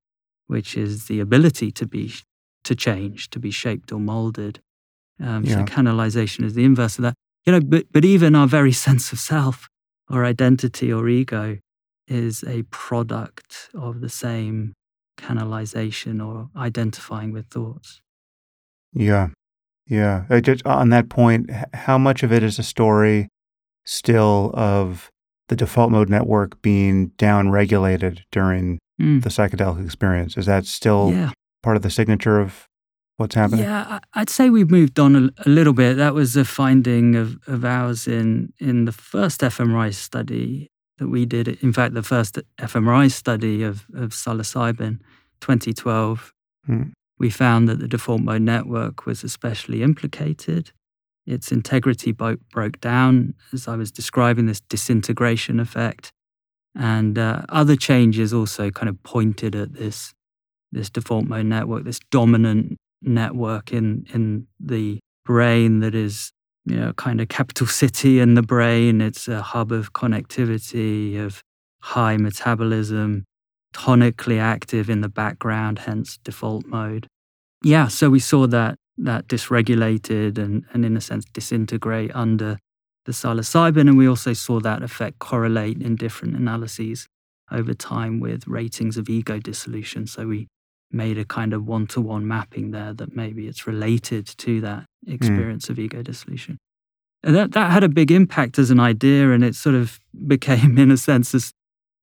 which 0.47 0.77
is 0.77 1.07
the 1.07 1.19
ability 1.19 1.71
to 1.71 1.85
be 1.85 2.13
to 2.63 2.75
change, 2.75 3.29
to 3.31 3.39
be 3.39 3.51
shaped 3.51 3.91
or 3.91 3.99
molded. 3.99 4.59
Um, 5.19 5.43
yeah. 5.43 5.57
So 5.57 5.63
canalization 5.65 6.43
is 6.43 6.53
the 6.53 6.63
inverse 6.63 6.97
of 6.97 7.03
that. 7.03 7.15
You 7.45 7.53
know, 7.53 7.61
but 7.61 7.85
but 7.91 8.05
even 8.05 8.35
our 8.35 8.47
very 8.47 8.71
sense 8.85 9.11
of 9.11 9.19
self, 9.19 9.67
or 10.09 10.25
identity, 10.25 10.91
or 10.91 11.07
ego, 11.07 11.57
is 12.07 12.43
a 12.43 12.63
product 12.63 13.69
of 13.73 14.01
the 14.01 14.09
same 14.09 14.73
canalization 15.17 16.25
or 16.25 16.49
identifying 16.59 17.31
with 17.31 17.47
thoughts. 17.47 18.01
Yeah, 18.93 19.29
yeah. 19.87 20.25
Just 20.41 20.65
on 20.65 20.89
that 20.89 21.09
point, 21.09 21.49
how 21.73 21.97
much 21.97 22.23
of 22.23 22.31
it 22.31 22.43
is 22.43 22.59
a 22.59 22.63
story 22.63 23.27
still 23.85 24.51
of 24.53 25.09
the 25.47 25.55
default 25.55 25.91
mode 25.91 26.09
network 26.09 26.61
being 26.61 27.07
down-regulated 27.17 28.23
during 28.31 28.79
mm. 29.01 29.21
the 29.21 29.29
psychedelic 29.29 29.83
experience? 29.83 30.37
Is 30.37 30.45
that 30.45 30.65
still 30.65 31.11
yeah 31.11 31.31
part 31.61 31.75
of 31.75 31.83
the 31.83 31.89
signature 31.89 32.39
of 32.39 32.67
what's 33.17 33.35
happening? 33.35 33.63
Yeah, 33.63 33.99
I'd 34.13 34.29
say 34.29 34.49
we've 34.49 34.71
moved 34.71 34.99
on 34.99 35.15
a, 35.15 35.29
a, 35.45 35.49
little 35.49 35.73
bit. 35.73 35.95
That 35.97 36.13
was 36.13 36.35
a 36.35 36.43
finding 36.45 37.15
of, 37.15 37.37
of 37.47 37.63
ours 37.63 38.07
in, 38.07 38.53
in 38.59 38.85
the 38.85 38.91
first 38.91 39.41
fMRI 39.41 39.93
study 39.93 40.69
that 40.97 41.07
we 41.07 41.25
did. 41.25 41.47
In 41.47 41.71
fact, 41.73 41.93
the 41.93 42.03
first 42.03 42.39
fMRI 42.59 43.11
study 43.11 43.63
of, 43.63 43.85
of 43.95 44.11
psilocybin, 44.11 44.99
2012, 45.39 46.33
hmm. 46.65 46.83
we 47.17 47.29
found 47.29 47.67
that 47.69 47.79
the 47.79 47.87
default 47.87 48.21
mode 48.21 48.41
network 48.41 49.05
was 49.05 49.23
especially 49.23 49.81
implicated. 49.83 50.71
Its 51.25 51.51
integrity 51.51 52.11
bo- 52.11 52.37
broke 52.51 52.79
down, 52.81 53.35
as 53.53 53.67
I 53.67 53.75
was 53.75 53.91
describing, 53.91 54.47
this 54.47 54.61
disintegration 54.61 55.59
effect. 55.59 56.11
And 56.75 57.17
uh, 57.17 57.43
other 57.49 57.75
changes 57.75 58.33
also 58.33 58.71
kind 58.71 58.89
of 58.89 59.01
pointed 59.03 59.55
at 59.55 59.73
this 59.73 60.13
this 60.71 60.89
default 60.89 61.25
mode 61.25 61.45
network, 61.45 61.83
this 61.83 61.99
dominant 62.11 62.77
network 63.01 63.71
in 63.71 64.05
in 64.13 64.47
the 64.59 64.99
brain 65.25 65.79
that 65.79 65.95
is 65.95 66.31
you 66.65 66.75
know 66.75 66.93
kind 66.93 67.21
of 67.21 67.27
capital 67.27 67.67
city 67.67 68.19
in 68.19 68.35
the 68.35 68.41
brain. 68.41 69.01
It's 69.01 69.27
a 69.27 69.41
hub 69.41 69.71
of 69.71 69.93
connectivity, 69.93 71.19
of 71.19 71.41
high 71.81 72.17
metabolism, 72.17 73.25
tonically 73.73 74.39
active 74.39 74.89
in 74.89 75.01
the 75.01 75.09
background, 75.09 75.79
hence 75.79 76.17
default 76.23 76.65
mode. 76.65 77.07
Yeah, 77.63 77.87
so 77.87 78.09
we 78.09 78.19
saw 78.19 78.47
that 78.47 78.75
that 78.97 79.27
dysregulated 79.27 80.37
and, 80.37 80.65
and 80.73 80.85
in 80.85 80.95
a 80.95 81.01
sense 81.01 81.25
disintegrate 81.25 82.11
under 82.13 82.57
the 83.05 83.11
psilocybin, 83.11 83.81
and 83.81 83.97
we 83.97 84.07
also 84.07 84.33
saw 84.33 84.59
that 84.59 84.83
effect 84.83 85.19
correlate 85.19 85.81
in 85.81 85.95
different 85.95 86.35
analyses 86.35 87.07
over 87.51 87.73
time 87.73 88.19
with 88.19 88.47
ratings 88.47 88.97
of 88.97 89.09
ego 89.09 89.39
dissolution. 89.39 90.07
So 90.07 90.27
we 90.27 90.47
made 90.93 91.17
a 91.17 91.25
kind 91.25 91.53
of 91.53 91.65
one 91.65 91.87
to 91.87 92.01
one 92.01 92.27
mapping 92.27 92.71
there 92.71 92.93
that 92.93 93.15
maybe 93.15 93.47
it's 93.47 93.67
related 93.67 94.27
to 94.27 94.61
that 94.61 94.85
hmm. 95.05 95.13
experience 95.13 95.67
mm. 95.67 95.69
of 95.71 95.79
ego 95.79 96.01
dissolution. 96.01 96.57
And 97.23 97.35
that, 97.35 97.51
that 97.51 97.71
had 97.71 97.83
a 97.83 97.89
big 97.89 98.11
impact 98.11 98.57
as 98.57 98.71
an 98.71 98.79
idea, 98.79 99.31
and 99.31 99.43
it 99.43 99.55
sort 99.55 99.75
of 99.75 99.99
became, 100.27 100.77
in 100.77 100.91
a 100.91 100.97
sense, 100.97 101.31
this 101.31 101.51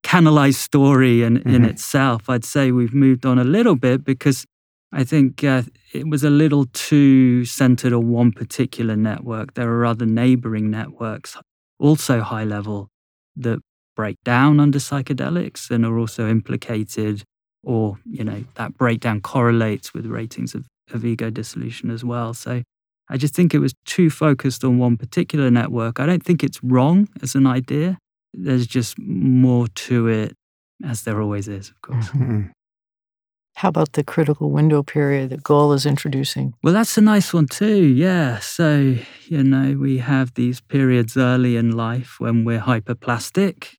canalized 0.03 0.61
story 0.61 1.23
in, 1.23 1.39
mm-hmm. 1.39 1.55
in 1.55 1.65
itself. 1.65 2.29
I'd 2.29 2.45
say 2.45 2.71
we've 2.71 2.95
moved 2.95 3.27
on 3.27 3.39
a 3.39 3.45
little 3.45 3.75
bit 3.75 4.05
because 4.05 4.45
I 4.93 5.05
think 5.05 5.45
uh, 5.45 5.63
it 5.93 6.09
was 6.09 6.25
a 6.25 6.31
little 6.31 6.67
too 6.73 7.45
centered 7.45 7.93
on 7.93 8.09
one 8.09 8.33
particular 8.33 8.97
network. 8.97 9.55
There 9.55 9.71
are 9.71 9.85
other 9.85 10.07
neighboring 10.07 10.71
networks, 10.71 11.37
also 11.79 12.21
high 12.21 12.45
level, 12.45 12.89
that 13.37 13.61
break 13.97 14.17
down 14.25 14.61
under 14.61 14.79
psychedelics 14.79 15.71
and 15.71 15.85
are 15.85 15.99
also 15.99 16.29
implicated 16.29 17.25
or 17.63 17.99
you 18.05 18.25
know 18.25 18.45
that 18.55 18.77
breakdown 18.77 19.21
correlates 19.21 19.93
with 19.93 20.07
ratings 20.07 20.55
of, 20.55 20.67
of 20.93 21.05
ego 21.05 21.31
dissolution 21.31 21.91
as 21.91 22.05
well 22.05 22.33
so 22.35 22.63
i 23.09 23.17
just 23.17 23.35
think 23.35 23.55
it 23.55 23.59
was 23.59 23.75
too 23.85 24.11
focused 24.11 24.65
on 24.65 24.79
one 24.79 24.97
particular 24.97 25.51
network 25.51 26.01
i 26.01 26.07
don't 26.07 26.25
think 26.25 26.43
it's 26.43 26.63
wrong 26.63 27.09
as 27.23 27.35
an 27.35 27.47
idea 27.47 27.99
there's 28.35 28.67
just 28.67 28.99
more 28.99 29.67
to 29.69 30.07
it 30.09 30.35
as 30.85 31.03
there 31.03 31.21
always 31.21 31.49
is 31.49 31.71
of 31.71 31.81
course 31.83 32.09
mm-hmm. 32.11 32.43
how 33.57 33.69
about 33.69 33.93
the 33.95 34.05
critical 34.05 34.51
window 34.51 34.83
period 34.83 35.31
that 35.31 35.43
Gül 35.43 35.75
is 35.75 35.85
introducing? 35.85 36.55
Well, 36.63 36.73
that's 36.73 36.97
a 36.97 37.01
nice 37.01 37.35
one 37.35 37.49
too. 37.49 37.83
Yeah. 37.83 38.39
So, 38.39 38.95
you 39.25 39.43
know, 39.43 39.77
we 39.77 39.99
have 39.99 40.35
these 40.35 40.61
periods 40.61 41.17
early 41.17 41.57
in 41.57 41.73
life 41.77 42.21
when 42.21 42.45
we're 42.45 42.61
hyperplastic. 42.61 43.75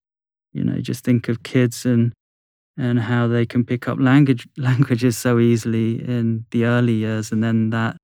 You 0.51 0.65
know, 0.65 0.81
just 0.81 1.06
think 1.06 1.30
of 1.30 1.43
kids 1.43 1.85
and 1.85 2.11
and 2.80 2.97
how 3.01 3.27
they 3.27 3.45
can 3.45 3.65
pick 3.65 3.88
up 3.88 3.99
language 3.99 4.47
languages 4.57 5.18
so 5.18 5.38
easily 5.38 6.01
in 6.07 6.45
the 6.51 6.65
early 6.65 6.93
years 6.93 7.31
and 7.31 7.43
then 7.43 7.69
that 7.72 7.97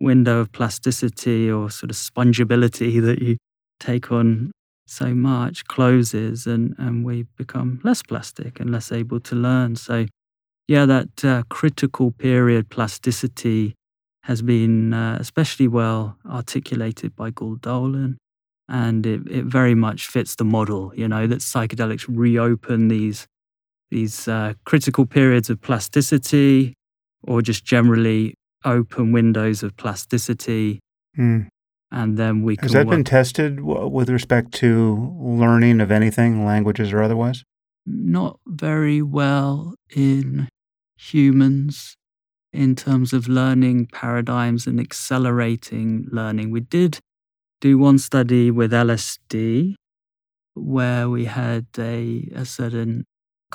window 0.00 0.38
of 0.38 0.52
plasticity 0.52 1.50
or 1.50 1.70
sort 1.70 1.90
of 1.90 1.96
spongibility 1.96 3.00
that 3.06 3.20
you 3.20 3.36
take 3.80 4.12
on 4.12 4.52
so 4.86 5.14
much 5.14 5.64
closes 5.64 6.46
and, 6.46 6.74
and 6.78 7.04
we 7.04 7.24
become 7.36 7.80
less 7.82 8.02
plastic 8.02 8.60
and 8.60 8.70
less 8.70 8.92
able 8.92 9.18
to 9.18 9.34
learn. 9.34 9.74
So, 9.74 10.06
yeah, 10.68 10.86
that 10.86 11.24
uh, 11.24 11.42
critical 11.48 12.12
period 12.12 12.70
plasticity 12.70 13.74
has 14.24 14.42
been 14.42 14.94
uh, 14.94 15.16
especially 15.20 15.66
well 15.66 16.16
articulated 16.28 17.16
by 17.16 17.32
Gül 17.32 17.58
Dölen. 17.58 18.16
And 18.68 19.06
it, 19.06 19.22
it 19.28 19.44
very 19.44 19.74
much 19.74 20.06
fits 20.06 20.36
the 20.36 20.44
model, 20.44 20.92
you 20.94 21.08
know, 21.08 21.26
that 21.26 21.38
psychedelics 21.38 22.04
reopen 22.08 22.88
these 22.88 23.26
these 23.90 24.28
uh, 24.28 24.54
critical 24.64 25.06
periods 25.06 25.50
of 25.50 25.60
plasticity 25.60 26.74
or 27.22 27.42
just 27.42 27.64
generally 27.64 28.34
open 28.64 29.12
windows 29.12 29.62
of 29.62 29.76
plasticity. 29.76 30.80
Mm. 31.18 31.48
And 31.92 32.16
then 32.16 32.42
we 32.42 32.56
Has 32.60 32.72
that 32.72 32.86
work. 32.86 32.96
been 32.96 33.04
tested 33.04 33.60
with 33.60 34.10
respect 34.10 34.52
to 34.54 35.14
learning 35.18 35.80
of 35.80 35.92
anything, 35.92 36.44
languages 36.44 36.92
or 36.92 37.02
otherwise? 37.02 37.44
Not 37.86 38.40
very 38.46 39.02
well 39.02 39.76
in 39.94 40.48
humans 40.98 41.96
in 42.52 42.74
terms 42.74 43.12
of 43.12 43.28
learning 43.28 43.86
paradigms 43.92 44.66
and 44.66 44.80
accelerating 44.80 46.06
learning. 46.10 46.50
We 46.50 46.60
did 46.60 46.98
do 47.60 47.78
one 47.78 47.98
study 47.98 48.50
with 48.50 48.72
LSD 48.72 49.74
where 50.54 51.08
we 51.08 51.26
had 51.26 51.66
a, 51.78 52.28
a 52.34 52.44
certain 52.44 53.04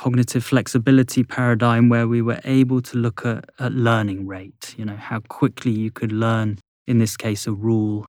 cognitive 0.02 0.44
flexibility 0.44 1.24
paradigm 1.24 1.88
where 1.88 2.08
we 2.08 2.24
were 2.24 2.42
able 2.44 2.82
to 2.82 2.98
look 2.98 3.24
at, 3.24 3.46
at 3.60 3.72
learning 3.72 4.26
rate, 4.26 4.74
you 4.76 4.84
know, 4.84 4.96
how 4.96 5.20
quickly 5.20 5.70
you 5.70 5.92
could 5.92 6.12
learn, 6.12 6.58
in 6.88 6.98
this 6.98 7.16
case, 7.16 7.46
a 7.46 7.52
rule. 7.52 8.04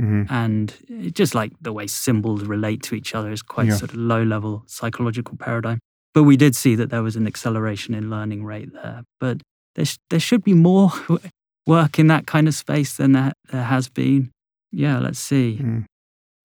Mm-hmm. 0.00 0.24
And 0.28 0.74
just 1.14 1.36
like 1.36 1.52
the 1.60 1.72
way 1.72 1.86
symbols 1.86 2.42
relate 2.42 2.82
to 2.82 2.96
each 2.96 3.14
other 3.14 3.30
is 3.30 3.42
quite 3.42 3.68
yeah. 3.68 3.76
sort 3.76 3.92
of 3.92 3.96
low 3.96 4.24
level 4.24 4.64
psychological 4.66 5.36
paradigm. 5.36 5.78
But 6.14 6.24
we 6.24 6.36
did 6.36 6.56
see 6.56 6.74
that 6.74 6.90
there 6.90 7.04
was 7.04 7.14
an 7.14 7.28
acceleration 7.28 7.94
in 7.94 8.10
learning 8.10 8.44
rate 8.44 8.72
there. 8.72 9.04
But 9.20 9.40
there, 9.76 9.84
sh- 9.84 9.98
there 10.10 10.18
should 10.18 10.42
be 10.42 10.54
more 10.54 10.90
work 11.66 12.00
in 12.00 12.08
that 12.08 12.26
kind 12.26 12.48
of 12.48 12.56
space 12.56 12.96
than 12.96 13.12
there, 13.12 13.32
there 13.52 13.62
has 13.62 13.88
been. 13.88 14.32
Yeah, 14.72 14.98
let's 14.98 15.20
see. 15.20 15.60
Mm. 15.62 15.84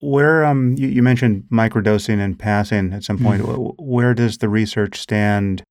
Where 0.02 0.44
um 0.44 0.74
you, 0.76 0.88
you 0.88 1.02
mentioned 1.02 1.44
microdosing 1.50 2.18
and 2.18 2.36
passing 2.36 2.92
at 2.92 3.04
some 3.04 3.18
point. 3.18 3.42
Mm-hmm. 3.42 3.82
Where 3.82 4.14
does 4.14 4.38
the 4.38 4.48
research 4.48 4.98
stand 4.98 5.62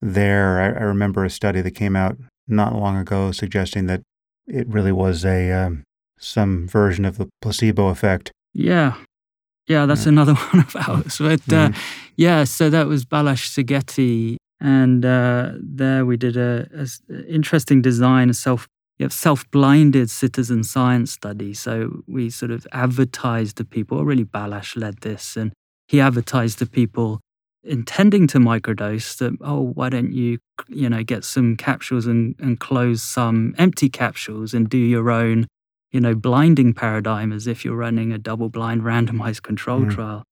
there? 0.00 0.60
I, 0.60 0.66
I, 0.80 0.84
remember 0.84 1.24
a 1.24 1.30
study 1.30 1.60
that 1.62 1.72
came 1.72 1.96
out 1.96 2.16
not 2.46 2.76
long 2.76 2.96
ago 2.96 3.32
suggesting 3.32 3.86
that 3.86 4.02
it 4.46 4.68
really 4.68 4.92
was 4.92 5.24
a 5.24 5.50
um, 5.50 5.82
some 6.16 6.68
version 6.68 7.04
of 7.04 7.18
the 7.18 7.28
placebo 7.42 7.88
effect. 7.88 8.30
Yeah, 8.54 8.94
yeah, 9.66 9.84
that's 9.86 10.04
yeah. 10.04 10.10
another 10.10 10.34
one 10.52 10.64
of 10.64 10.76
ours. 10.76 11.18
But 11.18 11.40
uh, 11.52 11.70
mm-hmm. 11.70 11.80
yeah, 12.16 12.44
so 12.44 12.70
that 12.70 12.86
was 12.86 13.04
Balázs 13.04 13.50
Szigeti, 13.50 14.36
and 14.60 15.04
uh, 15.04 15.52
there 15.60 16.06
we 16.06 16.16
did 16.16 16.36
a, 16.36 16.68
a 16.72 17.26
interesting 17.26 17.82
design, 17.82 18.30
a 18.30 18.34
self 18.34 18.68
you 18.98 19.04
have 19.04 19.12
self-blinded 19.12 20.10
citizen 20.10 20.64
science 20.64 21.12
study. 21.12 21.52
So 21.54 22.02
we 22.06 22.30
sort 22.30 22.50
of 22.50 22.66
advertised 22.72 23.56
to 23.58 23.64
people, 23.64 23.98
or 23.98 24.04
really 24.04 24.24
Balázs 24.24 24.76
led 24.76 24.98
this, 25.02 25.36
and 25.36 25.52
he 25.86 26.00
advertised 26.00 26.58
to 26.60 26.66
people 26.66 27.20
intending 27.62 28.26
to 28.28 28.38
microdose 28.38 29.18
that, 29.18 29.36
oh, 29.40 29.60
why 29.60 29.88
don't 29.88 30.12
you, 30.12 30.38
you 30.68 30.88
know, 30.88 31.02
get 31.02 31.24
some 31.24 31.56
capsules 31.56 32.06
and, 32.06 32.34
and 32.38 32.60
close 32.60 33.02
some 33.02 33.54
empty 33.58 33.88
capsules 33.88 34.54
and 34.54 34.68
do 34.68 34.78
your 34.78 35.10
own, 35.10 35.46
you 35.90 36.00
know, 36.00 36.14
blinding 36.14 36.72
paradigm 36.72 37.32
as 37.32 37.46
if 37.46 37.64
you're 37.64 37.76
running 37.76 38.12
a 38.12 38.18
double 38.18 38.48
blind 38.48 38.82
randomized 38.82 39.42
control 39.42 39.80
mm. 39.80 39.90
trial. 39.92 40.22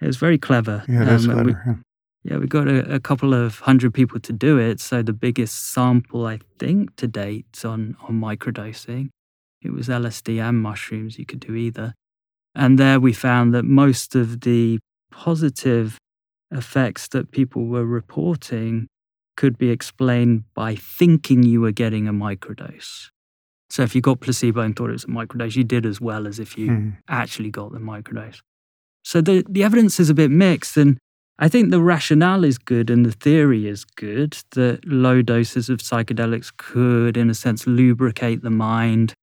It 0.00 0.06
was 0.06 0.16
very 0.16 0.38
clever. 0.38 0.84
Yeah, 0.88 1.04
that's 1.04 1.26
um, 1.26 1.32
clever. 1.32 1.82
Yeah, 2.24 2.38
we 2.38 2.46
got 2.46 2.68
a, 2.68 2.94
a, 2.94 3.00
couple 3.00 3.32
of 3.32 3.60
hundred 3.60 3.94
people 3.94 4.18
to 4.20 4.32
do 4.32 4.58
it. 4.58 4.80
So 4.80 5.02
the 5.02 5.12
biggest 5.12 5.72
sample, 5.72 6.26
I 6.26 6.40
think, 6.58 6.96
to 6.96 7.06
date 7.06 7.64
on, 7.64 7.96
on 8.02 8.20
microdosing, 8.20 9.10
it 9.62 9.72
was 9.72 9.88
LSD 9.88 10.40
and 10.42 10.60
mushrooms. 10.60 11.18
You 11.18 11.24
could 11.24 11.40
do 11.40 11.54
either. 11.54 11.94
And 12.54 12.78
there 12.78 12.98
we 12.98 13.12
found 13.12 13.54
that 13.54 13.64
most 13.64 14.14
of 14.14 14.40
the 14.40 14.78
positive 15.12 15.98
effects 16.50 17.08
that 17.08 17.30
people 17.30 17.66
were 17.66 17.86
reporting 17.86 18.88
could 19.36 19.56
be 19.56 19.70
explained 19.70 20.42
by 20.54 20.74
thinking 20.74 21.44
you 21.44 21.60
were 21.60 21.72
getting 21.72 22.08
a 22.08 22.12
microdose. 22.12 23.10
So 23.70 23.82
if 23.82 23.94
you 23.94 24.00
got 24.00 24.20
placebo 24.20 24.60
and 24.62 24.74
thought 24.74 24.90
it 24.90 24.94
was 24.94 25.04
a 25.04 25.08
microdose, 25.08 25.54
you 25.54 25.64
did 25.64 25.86
as 25.86 26.00
well 26.00 26.26
as 26.26 26.38
if 26.38 26.56
you 26.56 26.68
mm. 26.68 26.96
actually 27.08 27.50
got 27.50 27.72
the 27.72 27.78
microdose. 27.78 28.40
So 29.04 29.20
the, 29.20 29.44
the 29.48 29.62
evidence 29.62 30.00
is 30.00 30.10
a 30.10 30.14
bit 30.14 30.30
mixed. 30.30 30.76
And 30.76 30.98
I 31.40 31.48
think 31.48 31.70
the 31.70 31.80
rationale 31.80 32.42
is 32.42 32.58
good 32.58 32.90
and 32.90 33.06
the 33.06 33.12
theory 33.12 33.68
is 33.68 33.84
good 33.84 34.36
that 34.52 34.80
low 34.84 35.22
doses 35.22 35.68
of 35.68 35.78
psychedelics 35.78 36.50
could, 36.56 37.16
in 37.16 37.30
a 37.30 37.34
sense, 37.34 37.64
lubricate 37.64 38.42
the 38.42 38.50
mind, 38.50 39.14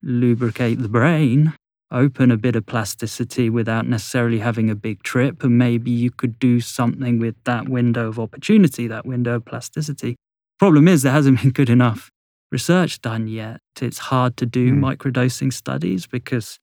lubricate 0.00 0.80
the 0.80 0.88
brain, 0.88 1.52
open 1.90 2.30
a 2.30 2.36
bit 2.36 2.54
of 2.54 2.66
plasticity 2.66 3.50
without 3.50 3.88
necessarily 3.88 4.38
having 4.38 4.70
a 4.70 4.76
big 4.76 5.02
trip. 5.02 5.42
And 5.42 5.58
maybe 5.58 5.90
you 5.90 6.12
could 6.12 6.38
do 6.38 6.60
something 6.60 7.18
with 7.18 7.34
that 7.44 7.68
window 7.68 8.08
of 8.08 8.20
opportunity, 8.20 8.86
that 8.86 9.04
window 9.04 9.36
of 9.36 9.44
plasticity. 9.44 10.14
Problem 10.60 10.86
is, 10.86 11.02
there 11.02 11.12
hasn't 11.12 11.40
been 11.42 11.50
good 11.50 11.70
enough 11.70 12.08
research 12.52 13.00
done 13.00 13.26
yet. 13.26 13.58
It's 13.80 13.98
hard 13.98 14.36
to 14.36 14.46
do 14.46 14.72
mm. 14.72 14.78
microdosing 14.78 15.52
studies 15.52 16.06
because, 16.06 16.58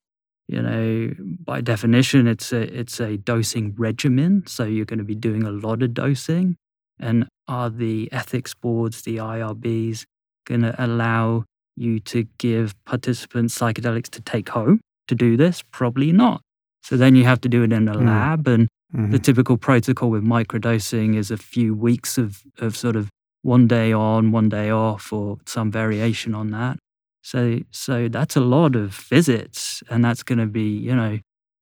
you 0.47 0.61
know, 0.61 1.13
by 1.43 1.61
definition, 1.61 2.27
it's 2.27 2.51
a, 2.51 2.61
it's 2.77 2.99
a 2.99 3.18
dosing 3.18 3.73
regimen. 3.77 4.43
So 4.47 4.65
you're 4.65 4.85
going 4.85 4.99
to 4.99 5.05
be 5.05 5.15
doing 5.15 5.43
a 5.43 5.51
lot 5.51 5.81
of 5.81 5.93
dosing. 5.93 6.57
And 6.99 7.27
are 7.47 7.69
the 7.69 8.09
ethics 8.11 8.53
boards, 8.53 9.01
the 9.01 9.18
IRBs, 9.18 10.05
going 10.45 10.61
to 10.61 10.76
allow 10.84 11.45
you 11.76 11.99
to 12.01 12.23
give 12.38 12.76
participants 12.85 13.57
psychedelics 13.57 14.09
to 14.09 14.22
take 14.22 14.49
home? 14.49 14.81
to 15.11 15.15
do 15.15 15.38
this? 15.38 15.61
Probably 15.72 16.11
not. 16.11 16.41
So 16.84 16.97
then 16.97 17.15
you 17.15 17.26
have 17.26 17.41
to 17.41 17.49
do 17.49 17.63
it 17.63 17.72
in 17.72 17.88
a 17.88 17.93
mm. 17.93 18.05
lab. 18.07 18.47
And 18.47 18.68
mm-hmm. 18.93 19.11
the 19.11 19.19
typical 19.19 19.57
protocol 19.57 20.09
with 20.09 20.23
microdosing 20.23 21.15
is 21.15 21.30
a 21.30 21.38
few 21.38 21.76
weeks 21.76 22.18
of, 22.18 22.41
of 22.57 22.76
sort 22.76 22.95
of 22.95 23.09
one 23.43 23.68
day 23.68 23.91
on, 23.91 24.31
one 24.31 24.49
day 24.49 24.72
off, 24.72 25.13
or 25.13 25.38
some 25.45 25.69
variation 25.69 26.34
on 26.34 26.51
that. 26.51 26.77
So, 27.22 27.60
so 27.72 28.07
that's 28.07 28.35
a 28.35 28.41
lot 28.41 28.76
of 28.76 28.93
visits, 28.93 29.84
and 29.89 30.03
that's 30.03 30.23
going 30.23 30.39
to 30.39 30.48
be, 30.48 30.77
you 30.77 30.95
know, 30.95 31.19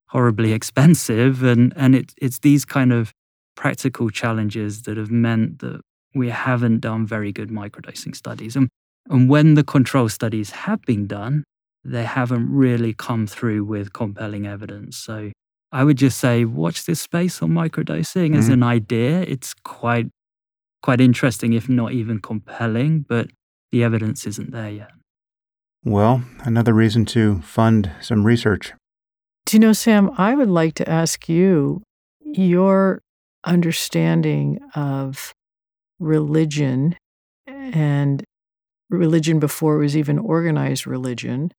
horribly 0.08 0.54
expensive. 0.54 1.44
And 1.44 1.74
and 1.76 1.96
it, 1.96 2.14
it's 2.22 2.40
these 2.40 2.66
kind 2.66 2.94
of 2.94 3.14
practical 3.56 4.10
challenges 4.10 4.84
that 4.84 4.98
have 4.98 5.12
meant 5.12 5.60
that 5.60 5.82
we 6.16 6.30
haven't 6.30 6.80
done 6.80 7.06
very 7.06 7.32
good 7.32 7.50
microdosing 7.50 8.16
studies. 8.16 8.56
And 8.56 8.70
and 9.10 9.30
when 9.30 9.56
the 9.56 9.64
control 9.64 10.08
studies 10.10 10.52
have 10.52 10.82
been 10.84 11.08
done, 11.08 11.44
they 11.84 12.04
haven't 12.04 12.52
really 12.52 12.94
come 12.94 13.28
through 13.28 13.66
with 13.66 13.94
compelling 13.94 14.46
evidence. 14.46 14.98
So 14.98 15.32
I 15.72 15.84
would 15.84 15.98
just 15.98 16.20
say, 16.20 16.46
watch 16.46 16.86
this 16.86 17.02
space 17.02 17.42
on 17.42 17.52
microdosing 17.52 18.30
mm-hmm. 18.30 18.40
as 18.40 18.50
an 18.50 18.64
idea. 18.64 19.22
It's 19.22 19.54
quite 19.54 20.08
quite 20.82 21.02
interesting, 21.02 21.54
if 21.54 21.68
not 21.68 21.92
even 21.92 22.20
compelling, 22.20 23.06
but 23.08 23.30
the 23.72 23.84
evidence 23.84 24.26
isn't 24.26 24.52
there 24.52 24.70
yet. 24.70 24.92
Well, 25.84 26.24
another 26.40 26.74
reason 26.74 27.06
to 27.06 27.42
fund 27.42 27.92
some 28.02 28.26
research. 28.26 28.74
Do 29.46 29.58
you 29.58 29.62
know, 29.62 29.74
Sam, 29.74 30.12
I 30.18 30.36
would 30.36 30.50
like 30.50 30.76
to 30.76 30.90
ask 30.90 31.28
you 31.30 31.82
your 32.22 33.02
understanding 33.44 34.60
of 34.76 35.34
religion 36.00 36.96
and 37.48 38.24
religion 38.90 39.40
before 39.40 39.76
it 39.76 39.80
was 39.80 39.98
even 39.98 40.20
organized 40.20 40.86
religion 40.86 41.52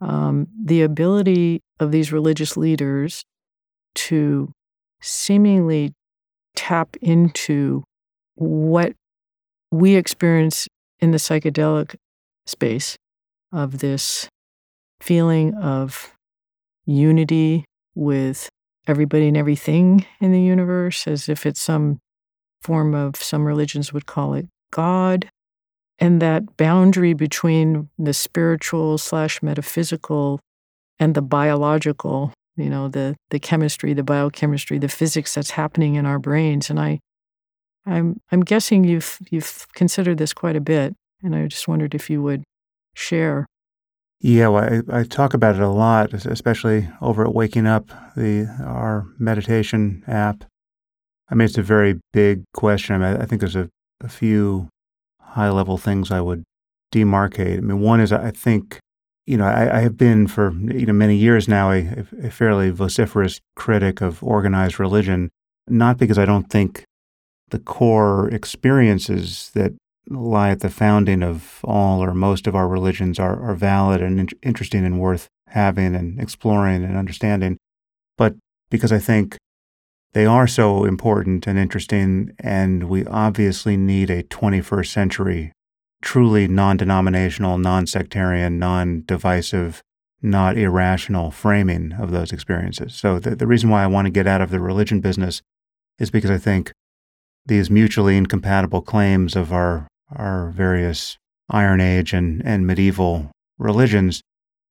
um, 0.00 0.48
the 0.62 0.82
ability 0.82 1.62
of 1.80 1.92
these 1.92 2.12
religious 2.12 2.56
leaders 2.56 3.24
to 3.94 4.52
seemingly 5.00 5.92
tap 6.56 6.96
into 7.00 7.84
what 8.34 8.94
we 9.70 9.94
experience 9.94 10.68
in 11.00 11.10
the 11.10 11.18
psychedelic 11.18 11.96
space 12.46 12.96
of 13.54 13.78
this 13.78 14.28
feeling 15.00 15.54
of 15.54 16.12
unity 16.84 17.64
with 17.94 18.48
everybody 18.86 19.28
and 19.28 19.36
everything 19.36 20.04
in 20.20 20.32
the 20.32 20.40
universe, 20.40 21.06
as 21.06 21.28
if 21.28 21.46
it's 21.46 21.60
some 21.60 21.98
form 22.60 22.94
of 22.94 23.16
some 23.16 23.44
religions 23.44 23.92
would 23.92 24.06
call 24.06 24.34
it 24.34 24.46
God, 24.70 25.30
and 25.98 26.20
that 26.20 26.56
boundary 26.56 27.14
between 27.14 27.88
the 27.98 28.14
spiritual 28.14 28.98
slash 28.98 29.42
metaphysical 29.42 30.40
and 30.98 31.14
the 31.14 31.22
biological 31.22 32.32
you 32.56 32.70
know 32.70 32.88
the 32.88 33.16
the 33.30 33.38
chemistry 33.38 33.92
the 33.92 34.02
biochemistry 34.02 34.78
the 34.78 34.88
physics 34.88 35.34
that's 35.34 35.50
happening 35.50 35.94
in 35.94 36.06
our 36.06 36.18
brains. 36.18 36.70
And 36.70 36.78
i 36.78 37.00
i'm 37.86 38.20
i'm 38.30 38.42
guessing 38.42 38.84
you've 38.84 39.18
you've 39.30 39.66
considered 39.74 40.18
this 40.18 40.32
quite 40.32 40.56
a 40.56 40.60
bit 40.60 40.94
and 41.22 41.34
i 41.34 41.46
just 41.46 41.68
wondered 41.68 41.94
if 41.94 42.08
you 42.08 42.22
would 42.22 42.42
share. 42.94 43.46
Yeah 44.20 44.48
well, 44.48 44.82
I, 44.90 45.00
I 45.00 45.02
talk 45.04 45.34
about 45.34 45.56
it 45.56 45.60
a 45.60 45.68
lot 45.68 46.14
especially 46.14 46.88
over 47.02 47.24
at 47.24 47.34
waking 47.34 47.66
up 47.66 47.88
the 48.16 48.48
our 48.64 49.06
meditation 49.18 50.02
app. 50.06 50.44
I 51.28 51.34
mean 51.34 51.46
it's 51.46 51.58
a 51.58 51.62
very 51.62 52.00
big 52.12 52.44
question. 52.54 52.94
I 52.94 52.98
mean 52.98 53.20
i 53.20 53.26
think 53.26 53.40
there's 53.40 53.56
a, 53.56 53.68
a 54.02 54.08
few 54.08 54.68
high 55.34 55.50
level 55.50 55.76
things 55.76 56.10
I 56.10 56.20
would 56.20 56.44
demarcate. 56.92 57.58
I 57.58 57.60
mean, 57.60 57.80
one 57.80 58.00
is 58.00 58.12
I 58.12 58.30
think, 58.30 58.78
you 59.26 59.36
know, 59.36 59.46
I, 59.46 59.78
I 59.78 59.80
have 59.80 59.96
been 59.96 60.26
for 60.26 60.52
you 60.52 60.86
know 60.86 60.92
many 60.92 61.16
years 61.16 61.48
now 61.48 61.72
a, 61.72 62.04
a 62.22 62.30
fairly 62.30 62.70
vociferous 62.70 63.40
critic 63.56 64.00
of 64.00 64.22
organized 64.22 64.78
religion, 64.78 65.30
not 65.68 65.98
because 65.98 66.18
I 66.18 66.24
don't 66.24 66.48
think 66.48 66.84
the 67.50 67.58
core 67.58 68.28
experiences 68.30 69.50
that 69.54 69.72
lie 70.08 70.50
at 70.50 70.60
the 70.60 70.70
founding 70.70 71.22
of 71.22 71.60
all 71.64 72.02
or 72.02 72.14
most 72.14 72.46
of 72.46 72.54
our 72.54 72.68
religions 72.68 73.18
are, 73.18 73.40
are 73.42 73.54
valid 73.54 74.02
and 74.02 74.20
in- 74.20 74.28
interesting 74.42 74.84
and 74.84 75.00
worth 75.00 75.28
having 75.48 75.94
and 75.94 76.20
exploring 76.20 76.84
and 76.84 76.96
understanding, 76.96 77.56
but 78.18 78.34
because 78.70 78.92
I 78.92 78.98
think 78.98 79.36
they 80.14 80.26
are 80.26 80.46
so 80.46 80.84
important 80.84 81.46
and 81.46 81.58
interesting, 81.58 82.32
and 82.38 82.84
we 82.84 83.04
obviously 83.06 83.76
need 83.76 84.10
a 84.10 84.22
21st 84.22 84.86
century, 84.86 85.52
truly 86.02 86.46
non 86.46 86.76
denominational, 86.76 87.58
non 87.58 87.86
sectarian, 87.86 88.58
non 88.58 89.02
divisive, 89.06 89.82
not 90.22 90.56
irrational 90.56 91.32
framing 91.32 91.92
of 91.94 92.12
those 92.12 92.32
experiences. 92.32 92.94
So, 92.94 93.18
the, 93.18 93.34
the 93.34 93.46
reason 93.46 93.70
why 93.70 93.82
I 93.82 93.88
want 93.88 94.06
to 94.06 94.10
get 94.10 94.28
out 94.28 94.40
of 94.40 94.50
the 94.50 94.60
religion 94.60 95.00
business 95.00 95.42
is 95.98 96.10
because 96.10 96.30
I 96.30 96.38
think 96.38 96.70
these 97.46 97.68
mutually 97.68 98.16
incompatible 98.16 98.82
claims 98.82 99.34
of 99.34 99.52
our, 99.52 99.88
our 100.10 100.50
various 100.50 101.16
Iron 101.50 101.80
Age 101.80 102.12
and, 102.12 102.42
and 102.44 102.66
medieval 102.66 103.30
religions 103.58 104.22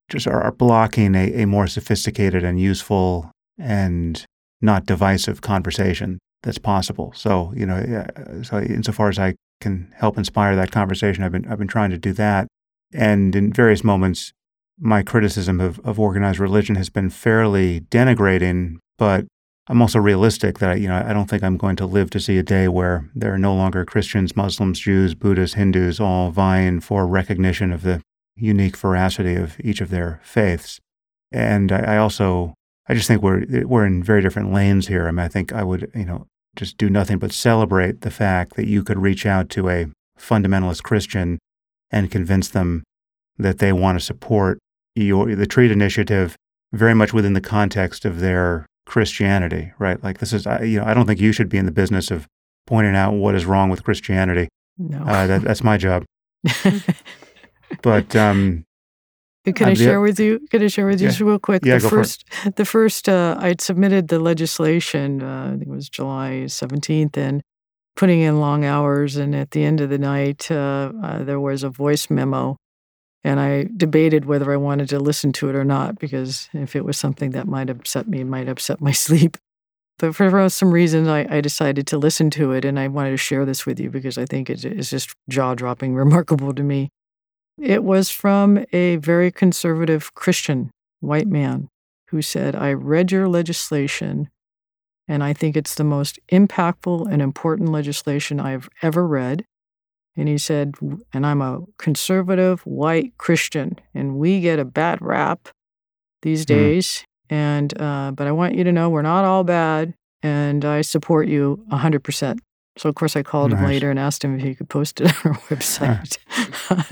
just 0.10 0.27
are, 0.27 0.41
are 0.41 0.51
blocking 0.51 1.15
a, 1.15 1.43
a 1.43 1.45
more 1.45 1.68
sophisticated 1.68 2.43
and 2.43 2.60
useful 2.60 3.31
and 3.57 4.26
not 4.61 4.85
divisive 4.85 5.41
conversation 5.41 6.19
that's 6.41 6.57
possible. 6.57 7.14
So, 7.15 7.53
you 7.55 7.65
know, 7.65 8.05
so 8.43 8.60
insofar 8.60 9.10
as 9.10 9.19
I 9.19 9.35
can 9.61 9.93
help 9.95 10.18
inspire 10.18 10.55
that 10.55 10.72
conversation, 10.72 11.23
I've 11.23 11.31
been 11.31 11.47
I've 11.47 11.60
been 11.60 11.68
trying 11.68 11.91
to 11.91 11.97
do 11.97 12.14
that. 12.14 12.47
And 12.93 13.35
in 13.35 13.53
various 13.53 13.84
moments, 13.84 14.34
my 14.80 15.03
criticism 15.03 15.60
of, 15.60 15.80
of 15.80 15.99
organized 15.99 16.39
religion 16.39 16.76
has 16.76 16.89
been 16.89 17.10
fairly 17.10 17.81
denigrating, 17.81 18.77
but 18.97 19.26
I'm 19.68 19.81
also 19.81 19.99
realistic 19.99 20.60
that 20.60 20.81
you 20.81 20.88
know 20.88 21.03
I 21.06 21.14
don't 21.14 21.30
think 21.30 21.44
I'm 21.44 21.57
going 21.57 21.77
to 21.77 21.85
live 21.85 22.10
to 22.11 22.19
see 22.19 22.38
a 22.38 22.44
day 22.44 22.68
where 22.68 23.10
there 23.15 23.34
are 23.34 23.40
no 23.40 23.56
longer 23.56 23.85
Christians, 23.85 24.35
Muslims, 24.35 24.80
Jews, 24.80 25.15
Buddhists, 25.15 25.56
Hindus 25.56 25.99
all 25.99 26.31
vying 26.31 26.81
for 26.81 27.07
recognition 27.07 27.72
of 27.72 27.81
the 27.81 28.02
unique 28.35 28.76
veracity 28.76 29.35
of 29.35 29.60
each 29.61 29.80
of 29.80 29.90
their 29.90 30.19
faiths. 30.23 30.80
And 31.31 31.72
I, 31.72 31.95
I 31.95 31.98
also 31.98 32.56
I 32.88 32.94
just 32.94 33.07
think 33.07 33.22
we're 33.22 33.45
we're 33.65 33.85
in 33.85 34.03
very 34.03 34.22
different 34.22 34.52
lanes 34.52 34.88
here. 34.88 35.07
I 35.07 35.11
mean, 35.11 35.19
I 35.19 35.30
think 35.30 35.53
I 35.53 35.64
would, 35.64 35.90
you 35.95 36.06
know, 36.06 36.27
just 36.56 36.77
do 36.77 36.90
nothing 36.90 37.18
but 37.18 37.31
celebrate 37.31 38.02
the 38.02 38.11
fact 38.11 38.56
that 38.56 38.68
you 38.68 38.84
could 38.84 38.99
reach 38.99 39.26
out 39.26 39.49
to 39.52 39.69
a 39.69 39.88
fundamentalist 40.19 40.84
Christian 40.84 41.40
and 41.90 42.11
convince 42.11 42.49
them 42.49 42.84
that 43.38 43.60
they 43.60 43.72
want 43.72 43.98
to 43.98 44.06
support 44.06 44.60
your 44.95 45.35
the 45.35 45.48
Treat 45.48 45.72
initiative 45.72 46.35
very 46.73 46.94
much 46.94 47.14
within 47.14 47.34
the 47.34 47.41
context 47.41 48.03
of 48.03 48.19
their 48.19 48.65
Christianity, 48.93 49.73
right? 49.79 50.01
Like 50.03 50.19
this 50.19 50.31
is, 50.33 50.45
you 50.61 50.79
know, 50.79 50.85
I 50.85 50.93
don't 50.93 51.07
think 51.07 51.19
you 51.19 51.31
should 51.31 51.49
be 51.49 51.57
in 51.57 51.65
the 51.65 51.71
business 51.71 52.11
of 52.11 52.27
pointing 52.67 52.95
out 52.95 53.13
what 53.15 53.33
is 53.33 53.43
wrong 53.43 53.71
with 53.71 53.83
Christianity. 53.83 54.49
No. 54.77 54.99
Uh, 54.99 55.25
that, 55.25 55.41
that's 55.41 55.63
my 55.63 55.77
job. 55.77 56.03
but 57.81 58.15
um, 58.15 58.63
Can 59.45 59.69
I 59.69 59.73
share 59.73 59.99
with 59.99 60.19
you? 60.19 60.39
Can 60.51 60.61
I 60.61 60.67
share 60.67 60.85
with 60.85 61.01
you 61.01 61.05
Yeah. 61.07 61.09
just 61.09 61.21
real 61.21 61.39
quick? 61.39 61.65
Yeah, 61.65 61.77
the 61.77 61.81
go 61.81 61.89
for 61.89 61.95
it. 61.95 61.99
first, 62.01 62.25
the 62.55 62.65
first, 62.65 63.09
uh, 63.09 63.35
I'd 63.39 63.61
submitted 63.61 64.09
the 64.09 64.19
legislation. 64.19 65.23
Uh, 65.23 65.45
I 65.47 65.49
think 65.57 65.63
it 65.63 65.69
was 65.69 65.89
July 65.89 66.45
seventeenth, 66.45 67.17
and 67.17 67.41
putting 67.95 68.21
in 68.21 68.39
long 68.39 68.63
hours. 68.63 69.15
And 69.15 69.33
at 69.33 69.51
the 69.51 69.63
end 69.63 69.81
of 69.81 69.89
the 69.89 69.97
night, 69.97 70.51
uh, 70.51 70.91
uh, 71.01 71.23
there 71.23 71.39
was 71.39 71.63
a 71.63 71.69
voice 71.71 72.11
memo, 72.11 72.57
and 73.23 73.39
I 73.39 73.67
debated 73.75 74.25
whether 74.25 74.51
I 74.51 74.57
wanted 74.57 74.89
to 74.89 74.99
listen 74.99 75.31
to 75.33 75.49
it 75.49 75.55
or 75.55 75.63
not 75.63 75.97
because 75.97 76.49
if 76.53 76.75
it 76.75 76.83
was 76.83 76.97
something 76.97 77.31
that 77.31 77.47
might 77.47 77.69
upset 77.69 78.07
me, 78.07 78.21
it 78.21 78.25
might 78.25 78.49
upset 78.49 78.81
my 78.81 78.91
sleep. 79.05 79.37
But 79.99 80.15
for 80.15 80.49
some 80.49 80.71
reason, 80.71 81.07
I, 81.07 81.37
I 81.37 81.41
decided 81.41 81.87
to 81.87 81.97
listen 81.97 82.29
to 82.31 82.51
it, 82.51 82.65
and 82.65 82.79
I 82.79 82.87
wanted 82.87 83.11
to 83.11 83.17
share 83.17 83.45
this 83.45 83.65
with 83.65 83.79
you 83.79 83.89
because 83.89 84.17
I 84.17 84.25
think 84.25 84.49
it 84.49 84.65
is 84.65 84.89
just 84.89 85.13
jaw 85.29 85.53
dropping, 85.53 85.93
remarkable 85.95 86.53
to 86.53 86.63
me. 86.63 86.89
It 87.61 87.83
was 87.83 88.09
from 88.09 88.65
a 88.73 88.95
very 88.97 89.31
conservative 89.31 90.13
Christian 90.15 90.71
white 90.99 91.27
man 91.27 91.69
who 92.09 92.21
said, 92.21 92.55
I 92.55 92.73
read 92.73 93.11
your 93.11 93.27
legislation 93.27 94.29
and 95.07 95.23
I 95.23 95.33
think 95.33 95.55
it's 95.55 95.75
the 95.75 95.83
most 95.83 96.19
impactful 96.31 97.11
and 97.11 97.21
important 97.21 97.69
legislation 97.69 98.39
I've 98.39 98.69
ever 98.81 99.05
read. 99.05 99.45
And 100.15 100.27
he 100.27 100.38
said, 100.38 100.76
and 101.14 101.26
I'm 101.26 101.41
a 101.41 101.61
conservative 101.80 102.61
white 102.61 103.18
Christian 103.18 103.80
and 103.94 104.15
we 104.18 104.41
get 104.41 104.60
a 104.60 104.65
bad 104.65 105.02
rap 105.02 105.49
these 106.22 106.41
Hmm. 106.44 106.53
days. 106.53 107.03
And, 107.30 107.80
uh, 107.81 108.11
but 108.11 108.27
I 108.27 108.31
want 108.31 108.56
you 108.56 108.64
to 108.64 108.72
know 108.72 108.90
we're 108.90 109.02
not 109.02 109.26
all 109.26 109.44
bad 109.44 109.94
and 110.22 110.64
I 110.64 110.81
support 110.81 111.27
you 111.27 111.65
100%. 111.72 112.40
So, 112.77 112.90
of 112.90 112.95
course, 112.95 113.15
I 113.15 113.22
called 113.22 113.53
him 113.53 113.64
later 113.64 113.91
and 113.91 113.99
asked 113.99 114.23
him 114.23 114.35
if 114.35 114.44
he 114.44 114.56
could 114.56 114.68
post 114.69 114.99
it 114.99 115.07
on 115.26 115.31
our 115.34 115.38
website. 115.49 116.18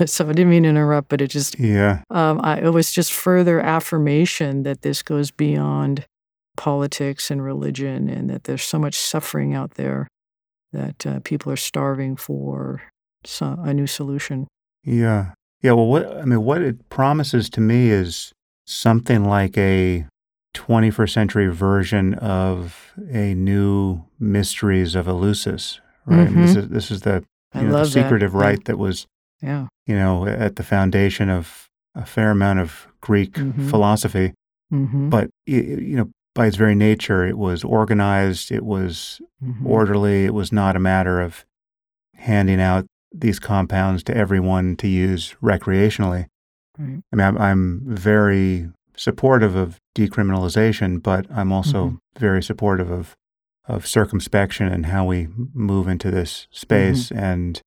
so, 0.08 0.28
I 0.28 0.32
didn't 0.32 0.50
mean 0.50 0.62
to 0.62 0.68
interrupt, 0.68 1.08
but 1.08 1.20
it 1.20 1.28
just, 1.28 1.58
yeah, 1.58 2.02
um, 2.10 2.40
I, 2.42 2.60
it 2.60 2.70
was 2.72 2.92
just 2.92 3.12
further 3.12 3.58
affirmation 3.60 4.62
that 4.62 4.82
this 4.82 5.02
goes 5.02 5.32
beyond 5.32 6.06
politics 6.56 7.30
and 7.32 7.42
religion 7.42 8.08
and 8.08 8.30
that 8.30 8.44
there's 8.44 8.62
so 8.62 8.78
much 8.78 8.94
suffering 8.94 9.54
out 9.54 9.72
there 9.74 10.06
that 10.72 11.04
uh, 11.06 11.20
people 11.24 11.50
are 11.50 11.56
starving 11.56 12.14
for 12.16 12.80
so, 13.24 13.58
a 13.62 13.72
new 13.74 13.86
solution. 13.86 14.46
yeah, 14.84 15.32
yeah. 15.62 15.72
Well, 15.72 15.86
what 15.86 16.16
I 16.18 16.24
mean, 16.24 16.42
what 16.44 16.62
it 16.62 16.88
promises 16.88 17.48
to 17.50 17.60
me 17.60 17.90
is 17.90 18.32
something 18.66 19.24
like 19.24 19.56
a 19.58 20.06
21st 20.54 21.10
century 21.12 21.48
version 21.48 22.14
of 22.14 22.92
a 23.10 23.34
new 23.34 24.04
Mysteries 24.18 24.94
of 24.94 25.06
Eleusis, 25.06 25.80
right? 26.06 26.30
Mean, 26.30 26.42
this 26.46 26.56
is 26.56 26.68
this 26.68 26.90
is 26.90 27.00
the 27.02 27.24
you 27.54 27.62
know, 27.62 27.72
the 27.72 27.78
that. 27.78 27.86
secretive 27.86 28.32
Yeah. 28.34 28.40
right 28.40 28.64
that 28.64 28.78
was 28.78 29.06
Yeah. 29.40 29.66
you 29.86 29.96
know 29.96 30.26
at 30.26 30.56
the 30.56 30.62
foundation 30.62 31.28
of 31.30 31.68
a 31.94 32.04
fair 32.06 32.30
amount 32.30 32.58
of 32.60 32.86
Greek 33.00 33.32
Mhm. 33.34 33.68
philosophy. 33.70 34.32
Mm-hmm. 34.72 35.08
But 35.10 35.30
you 35.46 35.96
know, 35.96 36.10
by 36.34 36.46
its 36.46 36.56
very 36.56 36.74
nature, 36.74 37.26
it 37.26 37.36
was 37.36 37.62
organized, 37.64 38.50
it 38.50 38.64
was 38.64 39.20
mm-hmm. 39.44 39.66
orderly. 39.66 40.24
It 40.24 40.32
was 40.34 40.50
not 40.52 40.76
a 40.76 40.80
matter 40.80 41.20
of 41.20 41.44
handing 42.16 42.60
out 42.60 42.86
these 43.14 43.38
compounds 43.38 44.02
to 44.04 44.16
everyone 44.16 44.76
to 44.76 44.88
use 44.88 45.34
recreationally. 45.42 46.26
I 46.78 47.16
mean, 47.16 47.26
I'm, 47.26 47.38
I'm 47.38 47.80
very 47.84 48.68
supportive 48.96 49.54
of 49.54 49.78
decriminalization, 49.96 51.02
but 51.02 51.26
I'm 51.30 51.52
also 51.52 51.86
Mhm. 51.86 51.98
very 52.18 52.42
supportive 52.42 52.90
of 52.90 53.14
of 53.68 53.86
circumspection 53.86 54.66
and 54.66 54.86
how 54.86 55.04
we 55.04 55.28
move 55.54 55.86
into 55.86 56.10
this 56.10 56.48
space. 56.50 57.12
And 57.12 57.60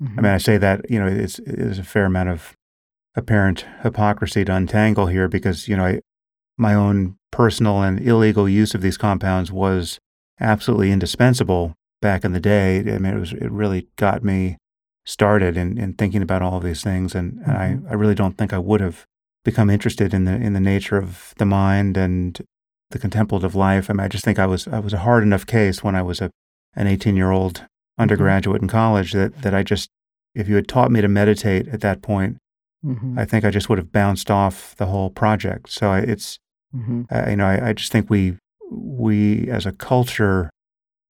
I 0.00 0.20
mean, 0.22 0.32
I 0.32 0.38
say 0.38 0.58
that 0.58 0.88
you 0.88 1.00
know, 1.00 1.08
it's 1.08 1.40
it's 1.40 1.78
a 1.78 1.82
fair 1.82 2.04
amount 2.04 2.28
of 2.28 2.54
apparent 3.16 3.66
hypocrisy 3.82 4.44
to 4.44 4.54
untangle 4.54 5.06
here 5.06 5.26
because 5.28 5.66
you 5.66 5.76
know, 5.76 5.84
I, 5.86 6.00
my 6.56 6.72
own 6.74 7.16
personal 7.32 7.82
and 7.82 8.00
illegal 8.00 8.48
use 8.48 8.74
of 8.74 8.80
these 8.80 8.96
compounds 8.96 9.50
was 9.50 9.98
absolutely 10.38 10.92
indispensable 10.92 11.74
back 12.00 12.24
in 12.24 12.32
the 12.32 12.40
day. 12.40 12.78
I 12.78 12.98
mean, 12.98 13.14
it 13.16 13.18
was 13.20 13.32
it 13.32 13.50
really 13.50 13.88
got 13.96 14.22
me 14.22 14.56
started 15.10 15.56
in, 15.56 15.78
in 15.78 15.94
thinking 15.94 16.22
about 16.22 16.42
all 16.42 16.58
of 16.58 16.64
these 16.64 16.82
things, 16.82 17.14
and, 17.14 17.40
and 17.46 17.56
I, 17.56 17.78
I 17.90 17.94
really 17.94 18.14
don't 18.14 18.36
think 18.38 18.52
I 18.52 18.58
would 18.58 18.80
have 18.80 19.04
become 19.44 19.70
interested 19.70 20.12
in 20.14 20.24
the 20.24 20.32
in 20.32 20.52
the 20.52 20.60
nature 20.60 20.98
of 20.98 21.34
the 21.38 21.46
mind 21.46 21.96
and 21.96 22.40
the 22.90 22.98
contemplative 22.98 23.54
life. 23.54 23.88
I 23.88 23.94
mean, 23.94 24.04
I 24.04 24.08
just 24.08 24.24
think 24.24 24.38
I 24.38 24.46
was 24.46 24.68
I 24.68 24.78
was 24.78 24.92
a 24.92 24.98
hard 24.98 25.22
enough 25.22 25.46
case 25.46 25.82
when 25.82 25.94
I 25.94 26.02
was 26.02 26.20
a 26.20 26.30
an 26.74 26.86
18 26.86 27.16
year 27.16 27.30
old 27.30 27.66
undergraduate 27.98 28.62
in 28.62 28.68
college 28.68 29.12
that 29.12 29.42
that 29.42 29.54
I 29.54 29.62
just 29.62 29.88
if 30.34 30.48
you 30.48 30.54
had 30.54 30.68
taught 30.68 30.92
me 30.92 31.00
to 31.00 31.08
meditate 31.08 31.68
at 31.68 31.80
that 31.80 32.02
point, 32.02 32.38
Mm-hmm. 32.84 33.18
I 33.18 33.26
think 33.26 33.44
I 33.44 33.50
just 33.50 33.68
would 33.68 33.76
have 33.76 33.92
bounced 33.92 34.30
off 34.30 34.74
the 34.76 34.86
whole 34.86 35.10
project. 35.10 35.70
So 35.70 35.90
I, 35.90 35.98
it's 36.00 36.38
Mm-hmm. 36.72 37.02
I, 37.10 37.30
you 37.30 37.36
know 37.36 37.46
I, 37.46 37.70
I 37.70 37.72
just 37.72 37.90
think 37.90 38.08
we 38.08 38.36
we 38.70 39.50
as 39.50 39.66
a 39.66 39.72
culture, 39.72 40.50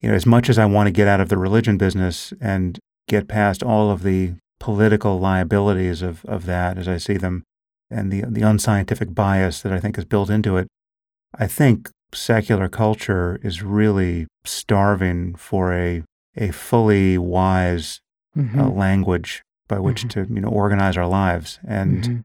you 0.01 0.09
know, 0.09 0.15
as 0.15 0.25
much 0.25 0.49
as 0.49 0.59
I 0.59 0.65
want 0.65 0.87
to 0.87 0.91
get 0.91 1.07
out 1.07 1.21
of 1.21 1.29
the 1.29 1.37
religion 1.37 1.77
business 1.77 2.33
and 2.41 2.79
get 3.15 3.29
past 3.29 3.63
all 3.63 3.91
of 3.91 4.03
the 4.03 4.21
political 4.59 5.19
liabilities 5.19 6.01
of 6.03 6.25
of 6.27 6.47
that 6.47 6.79
as 6.79 6.87
I 6.89 6.99
see 6.99 7.19
them, 7.19 7.43
and 7.91 8.11
the 8.13 8.21
the 8.37 8.43
unscientific 8.43 9.15
bias 9.15 9.61
that 9.63 9.73
I 9.73 9.81
think 9.81 9.99
is 9.99 10.05
built 10.15 10.31
into 10.31 10.57
it, 10.61 10.67
I 11.45 11.47
think 11.59 11.91
secular 12.13 12.69
culture 12.69 13.39
is 13.43 13.63
really 13.63 14.27
starving 14.45 15.35
for 15.37 15.73
a 15.73 16.03
a 16.37 16.51
fully 16.53 17.19
wise 17.19 18.01
Mm-hmm. 18.39 18.61
uh, 18.61 18.69
language 18.87 19.43
by 19.67 19.79
which 19.81 20.05
Mhm. 20.05 20.11
to 20.11 20.21
you 20.37 20.41
know 20.41 20.53
organize 20.65 20.97
our 21.01 21.09
lives 21.25 21.59
and 21.67 22.03
Mhm. 22.05 22.21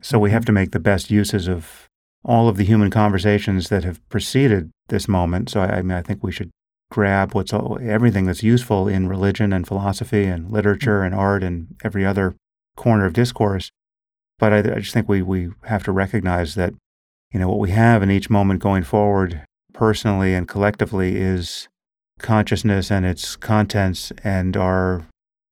so 0.00 0.18
we 0.18 0.30
have 0.30 0.42
Mhm. 0.44 0.46
to 0.46 0.52
make 0.60 0.70
the 0.70 0.80
best 0.90 1.10
uses 1.10 1.46
of 1.46 1.88
all 2.24 2.48
of 2.48 2.56
the 2.56 2.64
human 2.64 2.90
conversations 2.90 3.68
that 3.68 3.84
have 3.84 3.98
preceded 4.08 4.70
this 4.88 5.06
moment 5.08 5.50
so 5.50 5.60
i, 5.60 5.68
I 5.78 5.82
mean 5.82 5.98
i 5.98 6.04
think 6.06 6.22
we 6.24 6.32
should 6.32 6.48
grab 6.92 7.34
what's 7.34 7.54
everything 7.54 8.26
that's 8.26 8.42
useful 8.42 8.86
in 8.86 9.08
religion 9.08 9.52
and 9.52 9.66
philosophy 9.66 10.24
and 10.24 10.50
literature 10.50 11.02
and 11.02 11.14
art 11.14 11.42
and 11.42 11.74
every 11.82 12.04
other 12.04 12.36
corner 12.76 13.06
of 13.06 13.14
discourse 13.14 13.70
but 14.38 14.52
i, 14.52 14.58
I 14.58 14.80
just 14.80 14.92
think 14.92 15.08
we 15.08 15.22
we 15.22 15.48
have 15.64 15.82
to 15.84 15.92
recognize 15.92 16.54
that 16.54 16.74
you 17.32 17.40
know 17.40 17.48
what 17.48 17.58
we 17.58 17.70
have 17.70 18.02
in 18.02 18.10
each 18.10 18.28
moment 18.28 18.60
going 18.60 18.82
forward 18.82 19.42
personally 19.72 20.34
and 20.34 20.46
collectively 20.46 21.16
is 21.16 21.68
consciousness 22.18 22.90
and 22.90 23.06
its 23.06 23.36
contents 23.36 24.12
and 24.22 24.54
our 24.54 25.06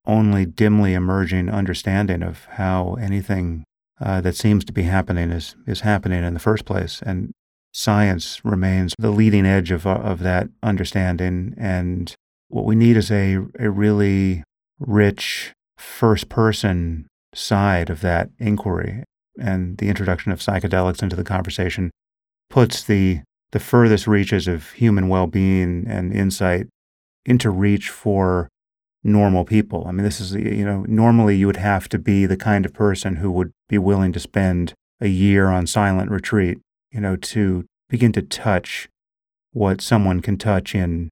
only 0.06 0.44
dimly 0.44 0.92
emerging 0.92 1.48
understanding 1.48 2.22
of 2.22 2.44
how 2.52 2.98
anything 3.00 3.64
uh, 4.00 4.20
that 4.20 4.36
seems 4.36 4.64
to 4.64 4.72
be 4.72 4.82
happening 4.82 5.30
is 5.30 5.56
is 5.66 5.80
happening 5.80 6.24
in 6.24 6.34
the 6.34 6.40
first 6.40 6.64
place. 6.64 7.02
And 7.04 7.32
science 7.72 8.44
remains 8.44 8.94
the 8.98 9.10
leading 9.10 9.46
edge 9.46 9.70
of 9.70 9.86
uh, 9.86 9.90
of 9.90 10.20
that 10.20 10.48
understanding. 10.62 11.54
And 11.56 12.14
what 12.48 12.64
we 12.64 12.74
need 12.74 12.96
is 12.96 13.10
a 13.10 13.38
a 13.58 13.70
really 13.70 14.42
rich 14.78 15.52
first 15.78 16.28
person 16.28 17.06
side 17.34 17.90
of 17.90 18.00
that 18.00 18.30
inquiry. 18.38 19.04
And 19.38 19.78
the 19.78 19.88
introduction 19.88 20.32
of 20.32 20.40
psychedelics 20.40 21.02
into 21.02 21.16
the 21.16 21.24
conversation 21.24 21.90
puts 22.48 22.82
the 22.82 23.20
the 23.52 23.60
furthest 23.60 24.06
reaches 24.06 24.46
of 24.46 24.72
human 24.72 25.08
well-being 25.08 25.84
and 25.88 26.12
insight 26.12 26.68
into 27.24 27.50
reach 27.50 27.88
for 27.90 28.48
normal 29.02 29.44
people. 29.44 29.84
I 29.86 29.92
mean, 29.92 30.04
this 30.04 30.20
is, 30.20 30.34
you 30.34 30.64
know, 30.64 30.84
normally 30.88 31.36
you 31.36 31.46
would 31.46 31.56
have 31.56 31.88
to 31.88 31.98
be 31.98 32.26
the 32.26 32.36
kind 32.36 32.64
of 32.64 32.72
person 32.72 33.16
who 33.16 33.30
would 33.32 33.50
be 33.68 33.78
willing 33.78 34.12
to 34.12 34.20
spend 34.20 34.74
a 35.00 35.08
year 35.08 35.48
on 35.48 35.66
silent 35.66 36.10
retreat, 36.10 36.58
you 36.90 37.00
know, 37.00 37.16
to 37.16 37.64
begin 37.88 38.12
to 38.12 38.22
touch 38.22 38.88
what 39.52 39.80
someone 39.80 40.20
can 40.20 40.36
touch 40.36 40.74
in 40.74 41.08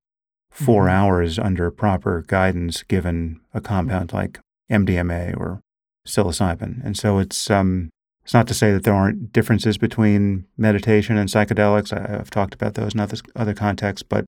4 0.50 0.86
Mhm. 0.86 0.90
hours 0.90 1.38
under 1.38 1.70
proper 1.70 2.22
guidance 2.26 2.82
given 2.82 3.40
a 3.54 3.60
compound 3.60 4.12
like 4.12 4.38
MDMA 4.70 5.34
or 5.36 5.60
psilocybin. 6.06 6.84
And 6.84 6.96
so 6.96 7.18
it's, 7.18 7.50
um, 7.50 7.90
it's 8.24 8.34
not 8.34 8.46
to 8.48 8.54
say 8.54 8.72
that 8.72 8.84
there 8.84 8.94
aren't 8.94 9.32
differences 9.32 9.78
between 9.78 10.44
meditation 10.56 11.16
and 11.16 11.28
psychedelics. 11.28 11.92
I, 11.92 12.18
I've 12.18 12.30
talked 12.30 12.54
about 12.54 12.74
those 12.74 12.94
in 12.94 13.00
other, 13.00 13.16
other 13.36 13.54
contexts, 13.54 14.02
but 14.08 14.24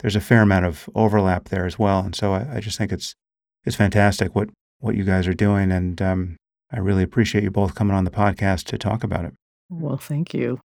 there's 0.00 0.16
a 0.16 0.20
fair 0.20 0.42
amount 0.42 0.66
of 0.66 0.88
overlap 0.94 1.48
there 1.48 1.66
as 1.66 1.78
well. 1.78 2.00
And 2.00 2.14
so 2.14 2.32
I, 2.32 2.56
I 2.56 2.60
just 2.60 2.78
think 2.78 2.92
it's 2.92 3.14
it's 3.64 3.76
fantastic 3.76 4.34
what 4.34 4.48
what 4.78 4.94
you 4.96 5.04
guys 5.04 5.28
are 5.28 5.34
doing, 5.34 5.70
and 5.70 6.00
um, 6.00 6.36
I 6.72 6.78
really 6.78 7.02
appreciate 7.02 7.44
you 7.44 7.50
both 7.50 7.74
coming 7.74 7.94
on 7.94 8.04
the 8.04 8.10
podcast 8.10 8.64
to 8.68 8.78
talk 8.78 9.04
about 9.04 9.26
it. 9.26 9.34
Well, 9.68 9.98
thank 9.98 10.32
you. 10.32 10.58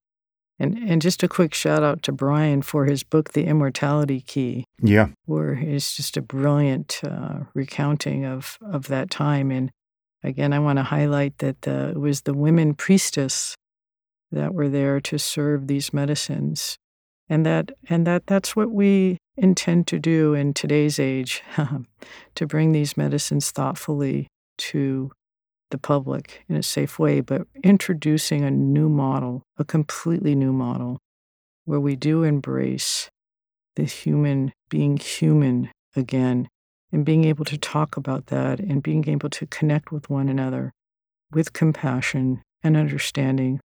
And 0.57 0.77
and 0.77 1.01
just 1.01 1.21
a 1.21 1.27
quick 1.27 1.53
shout 1.53 1.83
out 1.83 2.01
to 2.03 2.11
Brian 2.11 2.61
for 2.61 2.85
his 2.85 3.03
book, 3.03 3.33
The 3.33 3.45
Immortality 3.45 4.21
Key, 4.21 4.63
Yeah, 4.81 5.09
where 5.25 5.53
it's 5.53 5.95
just 5.95 6.15
a 6.15 6.21
brilliant 6.21 7.01
uh, 7.03 7.39
recounting 7.53 8.25
of 8.25 8.57
of 8.61 8.87
that 8.87 9.09
time. 9.09 9.51
And 9.51 9.69
again, 10.23 10.53
I 10.53 10.59
want 10.59 10.77
to 10.77 10.83
highlight 10.83 11.39
that 11.39 11.67
uh, 11.67 11.89
it 11.89 11.99
was 11.99 12.21
the 12.21 12.33
women 12.33 12.73
priestess 12.73 13.55
that 14.31 14.53
were 14.53 14.69
there 14.69 14.99
to 15.01 15.17
serve 15.17 15.67
these 15.67 15.93
medicines. 15.93 16.77
And 17.27 17.45
that 17.45 17.71
and 17.89 18.07
that 18.07 18.27
that's 18.27 18.55
what 18.55 18.71
we 18.71 19.17
intend 19.35 19.87
to 19.87 19.99
do 19.99 20.33
in 20.33 20.53
today's 20.53 20.99
age 20.99 21.43
to 22.35 22.47
bring 22.47 22.71
these 22.71 22.95
medicines 22.95 23.51
thoughtfully 23.51 24.27
to 24.57 25.11
the 25.75 25.87
public 25.87 26.45
in 26.47 26.55
a 26.55 26.63
safe 26.63 26.97
way, 26.97 27.19
but 27.19 27.47
introducing 27.61 28.45
a 28.45 28.49
new 28.51 28.87
model, 28.87 29.43
a 29.57 29.65
completely 29.65 30.33
new 30.33 30.53
model, 30.53 30.99
where 31.65 31.81
we 31.81 31.97
do 31.97 32.23
embrace 32.23 33.09
the 33.75 33.83
human 33.83 34.53
being 34.69 34.95
human 34.95 35.69
again 35.93 36.47
and 36.93 37.03
being 37.03 37.25
able 37.25 37.43
to 37.43 37.57
talk 37.57 37.97
about 37.97 38.27
that 38.27 38.61
and 38.61 38.81
being 38.81 39.09
able 39.09 39.29
to 39.29 39.45
connect 39.47 39.91
with 39.91 40.09
one 40.09 40.29
another 40.29 40.71
with 41.33 41.51
compassion 41.51 42.41
and 42.63 42.77
understanding, 42.77 43.59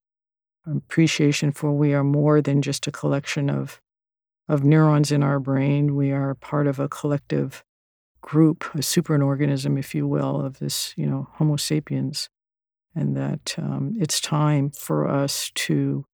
appreciation 0.67 1.53
for 1.53 1.71
we 1.71 1.95
are 1.95 2.03
more 2.03 2.43
than 2.43 2.61
just 2.61 2.89
a 2.89 2.91
collection 2.91 3.49
of, 3.49 3.81
of 4.49 4.65
neurons 4.65 5.13
in 5.13 5.23
our 5.23 5.39
brain. 5.39 5.95
We 5.95 6.11
are 6.11 6.35
part 6.35 6.67
of 6.67 6.81
a 6.81 6.89
collective 6.89 7.63
group, 8.21 8.65
a 8.75 8.79
superorganism, 8.79 9.79
if 9.79 9.95
you 9.95 10.07
will, 10.07 10.41
of 10.41 10.59
this, 10.59 10.95
you 10.97 11.07
know, 11.07 11.29
Homo 11.35 11.57
sapiens. 11.57 12.29
And 12.95 13.17
that 13.17 13.55
um, 13.57 13.95
it's 14.01 14.21
time 14.21 14.71
for 14.71 15.07
us 15.07 15.53
to 15.55 16.05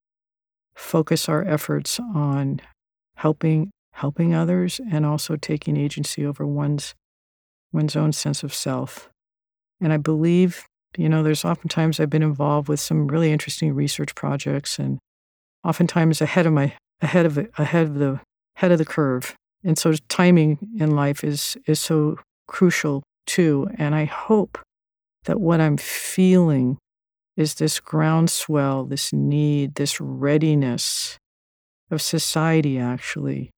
focus 0.74 1.26
our 1.28 1.42
efforts 1.42 1.98
on 1.98 2.60
helping 3.16 3.70
helping 3.94 4.34
others 4.34 4.78
and 4.92 5.06
also 5.06 5.36
taking 5.36 5.74
agency 5.74 6.24
over 6.26 6.46
one's 6.46 6.94
one's 7.72 7.96
own 7.96 8.12
sense 8.12 8.42
of 8.42 8.52
self. 8.52 9.08
And 9.80 9.90
I 9.90 9.96
believe, 9.96 10.66
you 10.98 11.08
know, 11.08 11.22
there's 11.22 11.46
oftentimes 11.46 11.98
I've 11.98 12.10
been 12.10 12.22
involved 12.22 12.68
with 12.68 12.78
some 12.78 13.06
really 13.06 13.32
interesting 13.32 13.74
research 13.74 14.14
projects 14.14 14.78
and 14.78 14.98
oftentimes 15.64 16.20
ahead 16.20 16.46
of 16.46 16.52
my 16.52 16.74
ahead 17.00 17.24
of 17.24 17.38
ahead 17.58 17.86
of 17.86 17.94
the 17.94 18.20
head 18.56 18.70
of 18.70 18.78
the 18.78 18.84
curve. 18.84 19.34
And 19.64 19.78
so 19.78 19.94
timing 20.08 20.58
in 20.78 20.92
life 20.94 21.24
is 21.24 21.56
is 21.66 21.80
so 21.80 22.18
crucial 22.46 23.02
too. 23.26 23.68
And 23.78 23.94
I 23.94 24.04
hope 24.04 24.58
that 25.24 25.40
what 25.40 25.60
I'm 25.60 25.76
feeling 25.76 26.78
is 27.36 27.56
this 27.56 27.80
groundswell, 27.80 28.84
this 28.84 29.12
need, 29.12 29.74
this 29.74 30.00
readiness 30.00 31.18
of 31.90 32.00
society 32.00 32.78
actually 32.78 33.50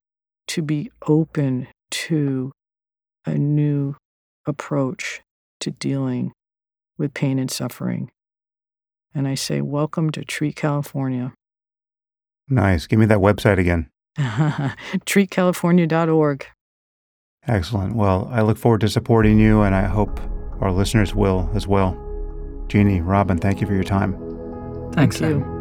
to 0.49 0.63
be 0.63 0.91
open 1.07 1.69
to 1.91 2.53
a 3.25 3.35
new 3.35 3.95
approach 4.47 5.21
to 5.61 5.71
dealing 5.71 6.33
with 6.97 7.15
pain 7.15 7.39
and 7.39 7.51
suffering. 7.51 8.11
And 9.15 9.29
I 9.29 9.35
say, 9.35 9.61
Welcome 9.61 10.11
to 10.13 10.25
Treat 10.25 10.57
California. 10.57 11.33
Nice. 12.49 12.87
Give 12.87 12.99
me 12.99 13.07
that 13.07 13.19
website 13.19 13.59
again. 13.59 13.89
treatcalifornia.org. 15.07 16.47
Excellent. 17.47 17.95
Well, 17.95 18.29
I 18.31 18.43
look 18.43 18.59
forward 18.59 18.81
to 18.83 18.89
supporting 18.89 19.39
you, 19.39 19.63
and 19.63 19.75
I 19.75 19.85
hope 19.85 20.21
our 20.61 20.73
listeners 20.73 21.15
will 21.15 21.51
as 21.55 21.67
well. 21.67 21.97
Jeannie, 22.69 23.01
Robin, 23.01 23.39
thank 23.39 23.61
you 23.61 23.67
for 23.67 23.75
your 23.75 23.85
time. 23.85 24.13
Thanks, 24.93 25.19
Thank 25.19 25.45
you. 25.45 25.58